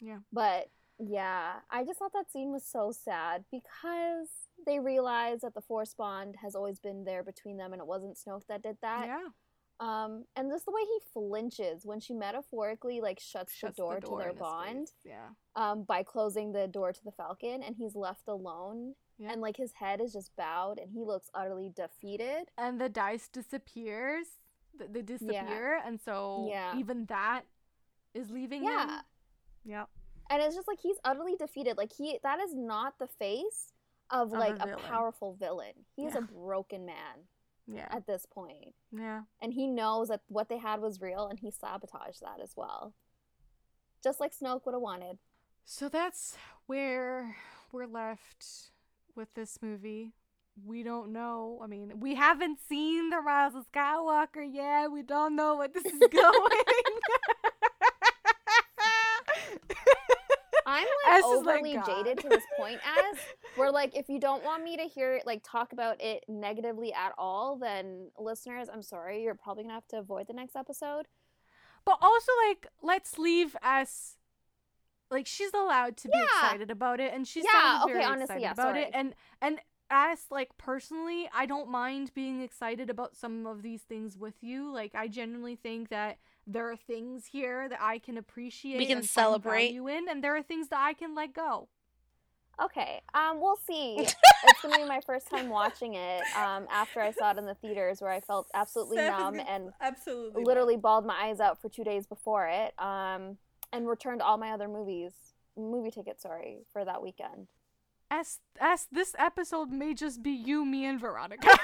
Yeah. 0.00 0.18
but 0.32 0.68
yeah 0.98 1.60
i 1.70 1.84
just 1.84 2.00
thought 2.00 2.12
that 2.12 2.30
scene 2.32 2.50
was 2.50 2.64
so 2.66 2.90
sad 2.90 3.44
because 3.52 4.28
they 4.66 4.80
realized 4.80 5.42
that 5.42 5.54
the 5.54 5.60
force 5.60 5.94
bond 5.94 6.34
has 6.42 6.56
always 6.56 6.80
been 6.80 7.04
there 7.04 7.22
between 7.22 7.56
them 7.56 7.72
and 7.72 7.80
it 7.80 7.86
wasn't 7.86 8.16
snoke 8.16 8.42
that 8.48 8.62
did 8.62 8.78
that 8.82 9.06
yeah 9.06 9.28
um 9.80 10.24
and 10.36 10.50
just 10.50 10.64
the 10.64 10.72
way 10.72 10.80
he 10.82 10.98
flinches 11.12 11.86
when 11.86 12.00
she 12.00 12.12
metaphorically 12.12 13.00
like 13.00 13.20
shuts, 13.20 13.52
Shuts 13.54 13.76
the 13.76 13.82
door, 13.82 14.00
to 14.00 14.16
their 14.18 14.32
bond 14.32 14.88
face, 14.88 14.92
yeah 15.04 15.28
um 15.56 15.84
by 15.84 16.02
closing 16.02 16.52
the 16.52 16.66
door 16.66 16.92
to 16.92 17.04
the 17.04 17.12
falcon 17.12 17.62
and 17.62 17.76
he's 17.76 17.94
left 17.94 18.26
alone 18.28 18.94
Yeah. 19.18 19.32
and 19.32 19.40
like 19.40 19.56
his 19.56 19.72
head 19.72 20.00
is 20.00 20.12
just 20.12 20.34
bowed 20.36 20.78
and 20.78 20.90
he 20.90 21.02
looks 21.04 21.30
utterly 21.34 21.70
defeated 21.74 22.50
and 22.58 22.80
the 22.80 22.88
dice 22.88 23.28
disappears 23.28 24.26
th- 24.78 24.90
they 24.92 25.02
disappear 25.02 25.80
and 25.86 26.00
so 26.00 26.46
Yeah. 26.50 26.76
even 26.76 27.06
that 27.06 27.42
is 28.14 28.30
leaving 28.30 28.62
him 28.62 28.70
yeah 28.70 29.00
yeah 29.64 29.84
and 30.30 30.42
it's 30.42 30.54
just 30.56 30.68
like 30.68 30.80
he's 30.80 30.96
utterly 31.04 31.36
defeated 31.36 31.76
like 31.76 31.92
he 31.92 32.18
that 32.22 32.40
is 32.40 32.54
not 32.54 32.98
the 32.98 33.06
face 33.06 33.72
of 34.10 34.28
Of 34.32 34.34
a 34.34 34.38
like 34.40 34.54
a, 34.60 34.66
villain. 34.66 34.78
powerful 34.88 35.34
villain 35.38 35.74
he's 35.94 36.14
Yeah. 36.14 36.18
a 36.18 36.22
broken 36.22 36.84
man 36.86 37.28
yeah 37.70 37.86
at 37.90 38.06
this 38.06 38.26
point 38.26 38.74
yeah 38.92 39.22
and 39.42 39.52
he 39.52 39.66
knows 39.66 40.08
that 40.08 40.20
what 40.28 40.48
they 40.48 40.58
had 40.58 40.80
was 40.80 41.00
real 41.00 41.28
and 41.28 41.40
he 41.40 41.50
sabotaged 41.50 42.22
that 42.22 42.40
as 42.42 42.52
well 42.56 42.94
just 44.02 44.20
like 44.20 44.32
snoke 44.34 44.64
would 44.64 44.74
have 44.74 44.80
wanted 44.82 45.18
So 45.64 45.88
that's 45.90 46.36
where 46.66 47.36
we're 47.72 47.86
left 47.86 48.70
with 49.14 49.34
this 49.34 49.58
movie. 49.60 50.14
We 50.64 50.82
don't 50.82 51.12
know. 51.12 51.60
I 51.62 51.66
mean, 51.66 52.00
we 52.00 52.14
haven't 52.14 52.58
seen 52.68 53.10
The 53.10 53.18
Rise 53.20 53.54
of 53.54 53.70
Skywalker 53.70 54.44
yet. 54.50 54.90
We 54.90 55.02
don't 55.02 55.36
know 55.36 55.56
what 55.56 55.74
this 55.74 55.84
is 55.84 56.00
going. 56.10 56.97
I'm 60.78 61.12
like 61.14 61.22
like, 61.22 61.24
overly 61.24 61.74
God. 61.74 61.86
jaded 61.86 62.18
to 62.18 62.28
this 62.28 62.44
point 62.56 62.78
as 62.84 63.18
where 63.56 63.70
like 63.70 63.96
if 63.96 64.08
you 64.08 64.18
don't 64.20 64.44
want 64.44 64.62
me 64.62 64.76
to 64.76 64.84
hear 64.84 65.14
it 65.14 65.26
like 65.26 65.40
talk 65.44 65.72
about 65.72 66.00
it 66.00 66.24
negatively 66.28 66.92
at 66.92 67.12
all 67.18 67.56
then 67.56 68.10
listeners 68.18 68.68
i'm 68.72 68.82
sorry 68.82 69.22
you're 69.22 69.34
probably 69.34 69.64
gonna 69.64 69.74
have 69.74 69.88
to 69.88 69.98
avoid 69.98 70.26
the 70.26 70.32
next 70.32 70.56
episode 70.56 71.06
but 71.88 71.96
also, 72.02 72.32
like, 72.46 72.66
let's 72.82 73.18
leave 73.18 73.56
us. 73.62 74.16
Like 75.10 75.26
she's 75.26 75.54
allowed 75.54 75.96
to 75.98 76.08
be 76.08 76.18
excited 76.22 76.70
about 76.70 77.00
it, 77.00 77.14
and 77.14 77.26
she's 77.26 77.46
Yeah, 77.50 77.80
okay, 77.84 77.94
very 77.94 78.04
honestly, 78.04 78.24
excited 78.24 78.42
yeah, 78.42 78.52
about 78.52 78.76
it. 78.76 78.90
And 78.92 79.14
and 79.40 79.58
as 79.88 80.26
like 80.30 80.50
personally, 80.58 81.30
I 81.32 81.46
don't 81.46 81.70
mind 81.70 82.12
being 82.14 82.42
excited 82.42 82.90
about 82.90 83.16
some 83.16 83.46
of 83.46 83.62
these 83.62 83.80
things 83.80 84.18
with 84.18 84.34
you. 84.42 84.70
Like 84.70 84.94
I 84.94 85.08
genuinely 85.08 85.56
think 85.56 85.88
that 85.88 86.18
there 86.48 86.70
are 86.70 86.76
things 86.76 87.26
here 87.30 87.68
that 87.68 87.78
I 87.80 87.98
can 87.98 88.16
appreciate. 88.16 88.78
We 88.78 88.86
can 88.86 88.98
and 88.98 89.06
celebrate. 89.06 89.72
you 89.72 89.86
in, 89.86 90.08
and 90.08 90.24
there 90.24 90.34
are 90.34 90.42
things 90.42 90.68
that 90.68 90.80
I 90.80 90.94
can 90.94 91.14
let 91.14 91.34
go. 91.34 91.68
Okay. 92.60 93.00
Um, 93.14 93.40
we'll 93.40 93.58
see. 93.66 93.98
it's 94.44 94.62
gonna 94.62 94.78
be 94.78 94.84
my 94.84 95.00
first 95.06 95.30
time 95.30 95.48
watching 95.48 95.94
it. 95.94 96.22
Um, 96.36 96.66
after 96.70 97.00
I 97.00 97.12
saw 97.12 97.30
it 97.30 97.38
in 97.38 97.46
the 97.46 97.54
theaters, 97.54 98.00
where 98.00 98.10
I 98.10 98.20
felt 98.20 98.48
absolutely 98.54 98.96
Steph 98.96 99.12
is 99.12 99.18
numb 99.18 99.40
and 99.48 99.70
absolutely 99.80 100.42
literally 100.42 100.76
bawled 100.76 101.06
my 101.06 101.14
eyes 101.14 101.38
out 101.38 101.60
for 101.60 101.68
two 101.68 101.84
days 101.84 102.06
before 102.06 102.48
it. 102.48 102.74
Um, 102.80 103.36
and 103.72 103.86
returned 103.86 104.22
all 104.22 104.38
my 104.38 104.50
other 104.50 104.66
movies, 104.66 105.12
movie 105.56 105.90
tickets, 105.90 106.22
sorry, 106.22 106.60
for 106.72 106.84
that 106.84 107.02
weekend. 107.02 107.48
As 108.10 108.38
as 108.58 108.86
this 108.90 109.14
episode 109.18 109.70
may 109.70 109.92
just 109.92 110.22
be 110.22 110.30
you, 110.30 110.64
me, 110.64 110.86
and 110.86 110.98
Veronica. 110.98 111.46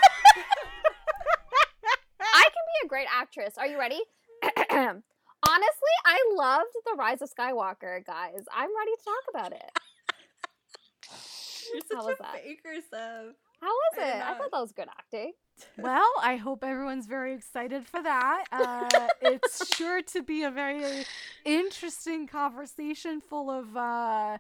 I 2.21 2.43
can 2.43 2.65
be 2.83 2.85
a 2.85 2.89
great 2.89 3.09
actress. 3.11 3.57
Are 3.57 3.67
you 3.67 3.79
ready? 3.79 4.01
Honestly, 5.47 5.95
I 6.07 6.33
loved 6.37 6.71
The 6.87 6.97
Rise 6.97 7.23
of 7.23 7.31
Skywalker, 7.35 8.05
guys. 8.05 8.45
I'm 8.55 8.71
ready 8.77 8.93
to 8.99 9.05
talk 9.05 9.25
about 9.31 9.53
it. 9.53 9.71
You're 11.73 11.99
How 11.99 12.07
was 12.07 12.17
a 12.19 12.23
that? 12.23 12.43
faker, 12.43 12.75
Steph. 12.87 13.35
How 13.61 13.69
was 13.69 13.99
I 13.99 14.09
it? 14.09 14.15
I 14.17 14.35
thought 14.39 14.51
that 14.53 14.61
was 14.61 14.73
good 14.73 14.89
acting. 14.89 15.33
well, 15.79 16.11
I 16.23 16.37
hope 16.37 16.63
everyone's 16.65 17.07
very 17.07 17.35
excited 17.35 17.87
for 17.87 18.03
that. 18.03 18.45
Uh, 18.53 19.09
it's 19.21 19.75
sure 19.77 20.03
to 20.03 20.23
be 20.23 20.43
a 20.43 20.51
very 20.51 21.05
interesting 21.45 22.27
conversation 22.27 23.21
full 23.21 23.51
of 23.51 23.77
uh, 23.77 24.39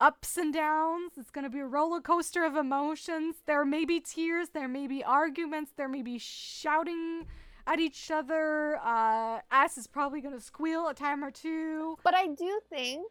ups 0.00 0.36
and 0.36 0.52
downs. 0.52 1.12
It's 1.16 1.30
going 1.30 1.44
to 1.44 1.50
be 1.50 1.60
a 1.60 1.66
roller 1.66 2.00
coaster 2.00 2.44
of 2.44 2.56
emotions. 2.56 3.36
There 3.46 3.64
may 3.64 3.84
be 3.84 4.00
tears, 4.00 4.48
there 4.50 4.68
may 4.68 4.86
be 4.86 5.02
arguments, 5.04 5.72
there 5.76 5.88
may 5.88 6.02
be 6.02 6.18
shouting 6.18 7.26
at 7.66 7.78
each 7.78 8.10
other. 8.10 8.76
Uh, 8.84 9.40
Ass 9.50 9.78
is 9.78 9.86
probably 9.86 10.20
going 10.20 10.34
to 10.34 10.40
squeal 10.40 10.88
a 10.88 10.94
time 10.94 11.24
or 11.24 11.30
two. 11.30 11.96
But 12.02 12.14
I 12.14 12.28
do 12.28 12.60
think, 12.70 13.06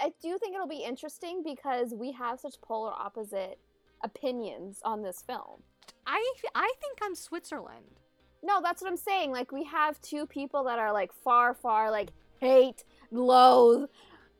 I 0.00 0.12
do 0.22 0.38
think 0.38 0.54
it'll 0.54 0.68
be 0.68 0.84
interesting 0.84 1.42
because 1.44 1.94
we 1.94 2.12
have 2.12 2.40
such 2.40 2.60
polar 2.60 2.92
opposite 2.92 3.58
opinions 4.02 4.80
on 4.84 5.02
this 5.02 5.22
film. 5.22 5.62
I 6.06 6.22
I 6.54 6.72
think 6.80 6.98
I'm 7.02 7.14
Switzerland. 7.14 8.00
No, 8.42 8.60
that's 8.62 8.82
what 8.82 8.90
I'm 8.90 8.96
saying. 8.96 9.30
Like 9.30 9.52
we 9.52 9.64
have 9.64 10.00
two 10.02 10.26
people 10.26 10.64
that 10.64 10.78
are 10.78 10.92
like 10.92 11.12
far, 11.12 11.54
far 11.54 11.90
like 11.90 12.10
hate, 12.40 12.84
loathe, 13.10 13.88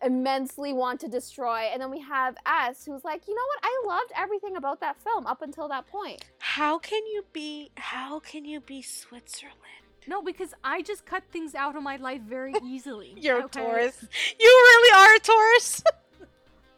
immensely 0.05 0.73
want 0.73 1.01
to 1.01 1.09
destroy, 1.09 1.69
and 1.73 1.81
then 1.81 1.91
we 1.91 2.01
have 2.01 2.37
S 2.47 2.85
who's 2.85 3.05
like, 3.05 3.27
you 3.27 3.35
know 3.35 3.43
what? 3.47 3.61
I 3.63 3.83
loved 3.87 4.13
everything 4.17 4.57
about 4.57 4.81
that 4.81 5.01
film 5.01 5.27
up 5.27 5.43
until 5.43 5.69
that 5.69 5.87
point. 5.87 6.25
How 6.39 6.79
can 6.79 7.07
you 7.07 7.25
be? 7.33 7.71
How 7.77 8.21
can 8.21 8.45
you 8.45 8.61
be 8.61 8.83
Switzerland? 8.83 9.59
No, 10.07 10.21
because 10.21 10.53
I 10.63 10.83
just 10.83 11.07
cut 11.07 11.23
things 11.33 11.55
out 11.55 11.77
of 11.77 11.83
my 11.83 11.97
life 11.97 12.21
very 12.23 12.55
easily. 12.65 13.15
You're 13.17 13.43
okay? 13.45 13.61
a 13.61 13.65
Taurus. 13.65 14.07
You 14.39 14.47
really 14.47 14.99
are 14.99 15.15
a 15.17 15.21
Taurus. 15.21 15.83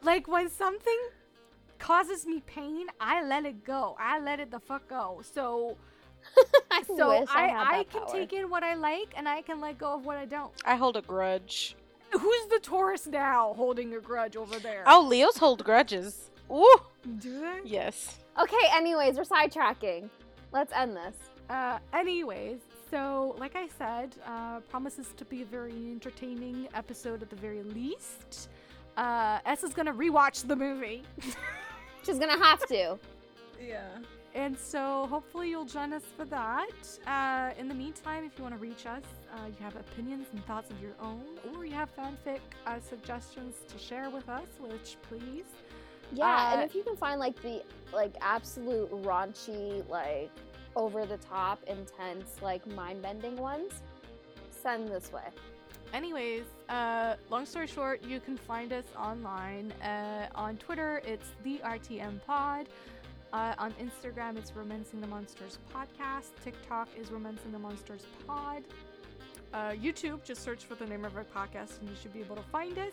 Like 0.03 0.29
when 0.29 0.49
something 0.49 0.99
causes 1.81 2.27
me 2.27 2.41
pain, 2.47 2.87
I 3.01 3.25
let 3.27 3.45
it 3.45 3.65
go. 3.65 3.97
I 3.99 4.21
let 4.21 4.39
it 4.39 4.53
the 4.53 4.61
fuck 4.61 4.87
go. 4.89 5.21
So 5.35 5.77
I 6.71 6.83
so 6.97 7.21
wish 7.21 7.29
I, 7.35 7.45
I, 7.45 7.49
had 7.49 7.67
I, 7.75 7.85
can 7.85 8.03
power. 8.03 8.13
take 8.13 8.33
in 8.33 8.49
what 8.49 8.63
I 8.63 8.75
like 8.75 9.15
and 9.17 9.29
I 9.29 9.43
can 9.43 9.61
let 9.61 9.79
go 9.79 9.95
of 9.95 10.05
what 10.07 10.17
I 10.17 10.25
don't. 10.25 10.53
I 10.65 10.77
hold 10.77 10.97
a 10.97 11.03
grudge. 11.03 11.77
Who's 12.13 12.47
the 12.47 12.59
Taurus 12.63 13.07
now 13.07 13.55
holding 13.55 13.95
a 13.95 14.01
grudge 14.01 14.37
over 14.37 14.59
there? 14.59 14.85
Oh, 14.87 15.05
Leos 15.07 15.37
hold 15.37 15.65
grudges. 15.65 16.31
Ooh. 16.51 16.79
do 17.19 17.41
they? 17.41 17.61
Yes. 17.65 18.19
Okay, 18.41 18.57
anyways, 18.73 19.17
we're 19.17 19.25
sidetracking. 19.25 20.09
Let's 20.53 20.73
end 20.73 20.97
this. 20.97 21.17
Uh, 21.51 21.79
anyways, 21.93 22.61
so 22.91 23.35
like 23.39 23.57
I 23.57 23.69
said, 23.79 24.15
uh, 24.27 24.61
promises 24.61 25.09
to 25.17 25.25
be 25.25 25.43
a 25.43 25.45
very 25.45 25.73
entertaining 25.73 26.69
episode 26.75 27.23
at 27.23 27.31
the 27.31 27.37
very 27.37 27.63
least. 27.63 28.49
Uh, 28.97 29.39
S 29.45 29.63
is 29.65 29.75
gonna 29.75 29.93
rewatch 29.93 30.47
the 30.47 30.57
movie, 30.57 31.03
She's 32.05 32.19
gonna 32.19 32.43
have 32.43 32.65
to. 32.69 32.99
Yeah. 33.61 33.89
And 34.37 34.57
so 34.59 35.07
hopefully 35.09 35.49
you'll 35.49 35.65
join 35.65 35.93
us 35.95 36.03
for 36.17 36.27
that. 36.27 36.69
Uh, 37.07 37.59
in 37.59 37.69
the 37.69 37.75
meantime, 37.75 38.23
if 38.25 38.33
you 38.37 38.43
want 38.45 38.55
to 38.55 38.61
reach 38.61 38.85
us, 38.85 39.03
uh, 39.35 39.47
you 39.47 39.65
have 39.65 39.75
opinions 39.77 40.27
and 40.33 40.45
thoughts 40.47 40.71
of 40.71 40.81
your 40.81 40.93
own, 41.01 41.25
or 41.55 41.65
you 41.65 41.73
have 41.73 41.89
fanfic 41.97 42.41
uh, 42.67 42.79
suggestions 42.79 43.55
to 43.67 43.79
share 43.79 44.11
with 44.11 44.29
us, 44.29 44.47
which 44.61 44.99
please. 45.09 45.47
Yeah, 46.13 46.53
and 46.53 46.61
Uh, 46.61 46.65
if 46.65 46.75
you 46.75 46.83
can 46.83 46.97
find 46.97 47.19
like 47.19 47.41
the 47.41 47.63
like 47.93 48.15
absolute 48.21 48.91
raunchy, 49.03 49.89
like 49.89 50.31
over 50.77 51.07
the 51.07 51.17
top, 51.17 51.59
intense, 51.67 52.43
like 52.43 52.67
mind 52.67 53.01
bending 53.01 53.37
ones, 53.37 53.73
send 54.51 54.89
this 54.89 55.11
way. 55.13 55.29
Anyways, 55.95 56.45
uh, 56.69 57.15
long 57.31 57.47
story 57.47 57.67
short, 57.69 58.05
you 58.05 58.21
can 58.21 58.37
find 58.37 58.73
us 58.73 58.85
online. 58.99 59.73
Uh, 59.83 60.29
on 60.35 60.57
Twitter, 60.59 61.01
it's 61.07 61.29
the 61.45 61.59
RTM 61.65 62.21
Pod. 62.27 62.69
Uh, 63.33 63.55
on 63.59 63.73
Instagram, 63.73 64.37
it's 64.37 64.55
Romancing 64.55 65.01
the 65.01 65.07
Monsters 65.07 65.59
Podcast. 65.75 66.31
TikTok 66.45 66.89
is 66.99 67.11
Romancing 67.11 67.53
the 67.53 67.59
Monsters 67.59 68.07
Pod. 68.27 68.63
Uh, 69.53 69.71
YouTube, 69.71 70.23
just 70.25 70.43
search 70.43 70.65
for 70.65 70.75
the 70.75 70.87
name 70.87 71.05
of 71.05 71.17
our 71.17 71.25
podcast 71.25 71.81
and 71.81 71.89
you 71.89 71.97
should 72.01 72.13
be 72.13 72.21
able 72.21 72.37
to 72.37 72.43
find 72.43 72.79
us. 72.79 72.93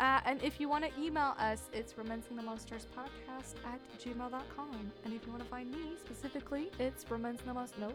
Uh, 0.00 0.20
and 0.24 0.42
if 0.42 0.58
you 0.58 0.68
want 0.68 0.84
to 0.84 0.90
email 1.00 1.34
us, 1.38 1.68
it's 1.72 1.92
romancingthemonsterspodcast 1.92 3.54
at 3.64 3.80
gmail.com. 4.00 4.92
And 5.04 5.14
if 5.14 5.24
you 5.26 5.32
want 5.32 5.44
to 5.44 5.48
find 5.48 5.70
me 5.70 5.92
specifically, 6.00 6.70
it's 6.78 7.04
romancing 7.10 7.46
the 7.46 7.52
romancingthemonsters. 7.52 7.94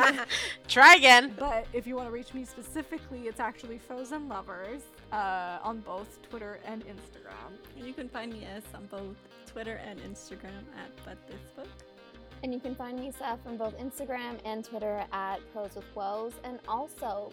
Nope. 0.00 0.28
Try 0.68 0.94
again. 0.94 1.34
But 1.38 1.66
if 1.72 1.86
you 1.86 1.96
want 1.96 2.08
to 2.08 2.12
reach 2.12 2.34
me 2.34 2.44
specifically, 2.44 3.22
it's 3.22 3.40
actually 3.40 3.78
Frozen 3.78 4.28
Lovers 4.28 4.82
uh, 5.12 5.58
on 5.62 5.80
both 5.80 6.20
Twitter 6.28 6.60
and 6.64 6.84
Instagram. 6.84 7.52
And 7.76 7.86
you 7.86 7.94
can 7.94 8.08
find 8.08 8.32
me 8.32 8.46
as 8.54 8.62
on 8.74 8.86
both 8.86 9.16
Twitter 9.54 9.80
and 9.88 10.00
Instagram 10.00 10.64
at 10.76 10.90
But 11.04 11.16
This 11.28 11.40
Book. 11.54 11.68
And 12.42 12.52
you 12.52 12.58
can 12.58 12.74
find 12.74 12.98
me, 12.98 13.12
Seth, 13.16 13.38
on 13.46 13.56
both 13.56 13.78
Instagram 13.78 14.36
and 14.44 14.64
Twitter 14.64 15.04
at 15.12 15.38
Pros 15.52 15.76
with 15.76 15.84
Woes. 15.94 16.32
And 16.42 16.58
also, 16.66 17.32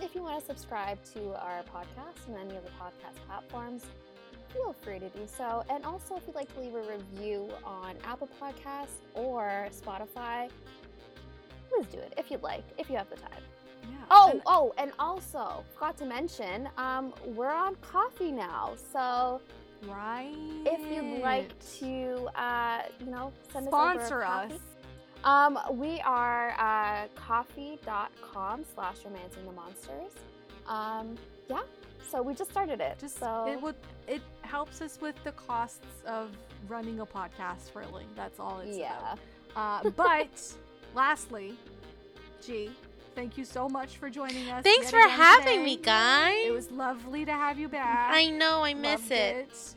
if 0.00 0.16
you 0.16 0.22
want 0.22 0.40
to 0.40 0.44
subscribe 0.44 0.98
to 1.14 1.40
our 1.40 1.62
podcast 1.72 2.28
on 2.28 2.40
any 2.40 2.56
of 2.56 2.64
the 2.64 2.70
podcast 2.72 3.14
platforms, 3.28 3.86
feel 4.52 4.74
free 4.82 4.98
to 4.98 5.08
do 5.10 5.26
so. 5.26 5.64
And 5.70 5.84
also, 5.84 6.16
if 6.16 6.24
you'd 6.26 6.34
like 6.34 6.52
to 6.54 6.60
leave 6.60 6.74
a 6.74 6.82
review 6.82 7.48
on 7.64 7.94
Apple 8.02 8.28
Podcasts 8.42 8.98
or 9.14 9.68
Spotify, 9.70 10.50
please 11.70 11.86
do 11.86 11.98
it 11.98 12.14
if 12.18 12.32
you'd 12.32 12.42
like, 12.42 12.64
if 12.78 12.90
you 12.90 12.96
have 12.96 13.08
the 13.08 13.16
time. 13.16 13.30
Yeah. 13.84 13.90
Oh, 14.10 14.30
and- 14.32 14.42
oh, 14.46 14.74
and 14.76 14.90
also 14.98 15.62
forgot 15.74 15.96
to 15.98 16.04
mention, 16.04 16.68
um, 16.76 17.14
we're 17.24 17.52
on 17.54 17.76
Ko-fi 17.76 18.32
now. 18.32 18.74
So 18.92 19.40
right. 19.88 20.34
if 20.64 20.80
you'd 20.90 21.22
like 21.22 21.50
to, 21.78 22.28
uh, 22.34 22.82
you 23.00 23.06
know, 23.06 23.32
send 23.52 23.66
us 23.66 23.70
sponsor 23.70 24.22
us. 24.22 24.50
coffee- 24.52 24.60
Um, 25.24 25.58
we 25.72 26.00
are 26.02 26.50
uh, 26.58 27.08
ko-fi.com 27.16 28.64
slash 28.74 28.96
romancing 29.04 29.44
the 29.44 29.52
monsters. 29.52 30.12
Um, 30.68 31.16
yeah, 31.48 31.62
so 32.08 32.22
we 32.22 32.34
just 32.34 32.50
started 32.50 32.80
it. 32.80 32.98
Just 32.98 33.18
so 33.18 33.46
it 33.48 33.60
would 33.60 33.74
it 34.06 34.20
helps 34.42 34.80
us 34.80 35.00
with 35.00 35.16
the 35.24 35.32
costs 35.32 35.84
of 36.06 36.30
running 36.68 37.00
a 37.00 37.06
podcast 37.06 37.74
really. 37.74 38.04
That's 38.14 38.38
all 38.38 38.60
it's 38.60 38.76
yeah. 38.76 38.98
about. 38.98 39.18
Uh, 39.86 39.90
but 39.90 40.52
lastly, 40.94 41.54
G, 42.44 42.70
thank 43.16 43.36
you 43.36 43.44
so 43.44 43.68
much 43.68 43.96
for 43.96 44.08
joining 44.08 44.48
us. 44.50 44.62
Thanks 44.62 44.90
for 44.90 45.00
having 45.00 45.64
me, 45.64 45.76
guys. 45.76 46.46
It 46.46 46.52
was 46.52 46.70
lovely 46.70 47.24
to 47.24 47.32
have 47.32 47.58
you 47.58 47.68
back. 47.68 48.14
I 48.14 48.28
know. 48.28 48.62
I 48.62 48.74
miss 48.74 49.00
Loved 49.00 49.12
it. 49.12 49.74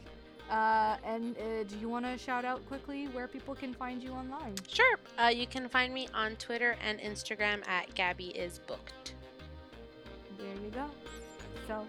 Uh, 0.51 0.97
and 1.05 1.37
uh, 1.37 1.63
do 1.63 1.77
you 1.79 1.87
want 1.89 2.05
to 2.05 2.17
shout 2.17 2.43
out 2.43 2.65
quickly 2.67 3.05
where 3.07 3.27
people 3.27 3.55
can 3.55 3.73
find 3.73 4.03
you 4.03 4.11
online? 4.11 4.55
Sure. 4.67 4.99
Uh, 5.17 5.27
you 5.27 5.47
can 5.47 5.69
find 5.69 5.93
me 5.93 6.07
on 6.13 6.35
Twitter 6.35 6.75
and 6.83 6.99
Instagram 6.99 7.67
at 7.67 7.93
Gabby 7.95 8.29
is 8.29 8.59
booked. 8.59 9.13
There 10.37 10.47
you 10.63 10.71
go. 10.71 10.85
So, 11.67 11.85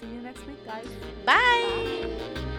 see 0.00 0.08
you 0.08 0.20
next 0.20 0.46
week, 0.46 0.64
guys. 0.66 0.86
Bye. 1.24 2.52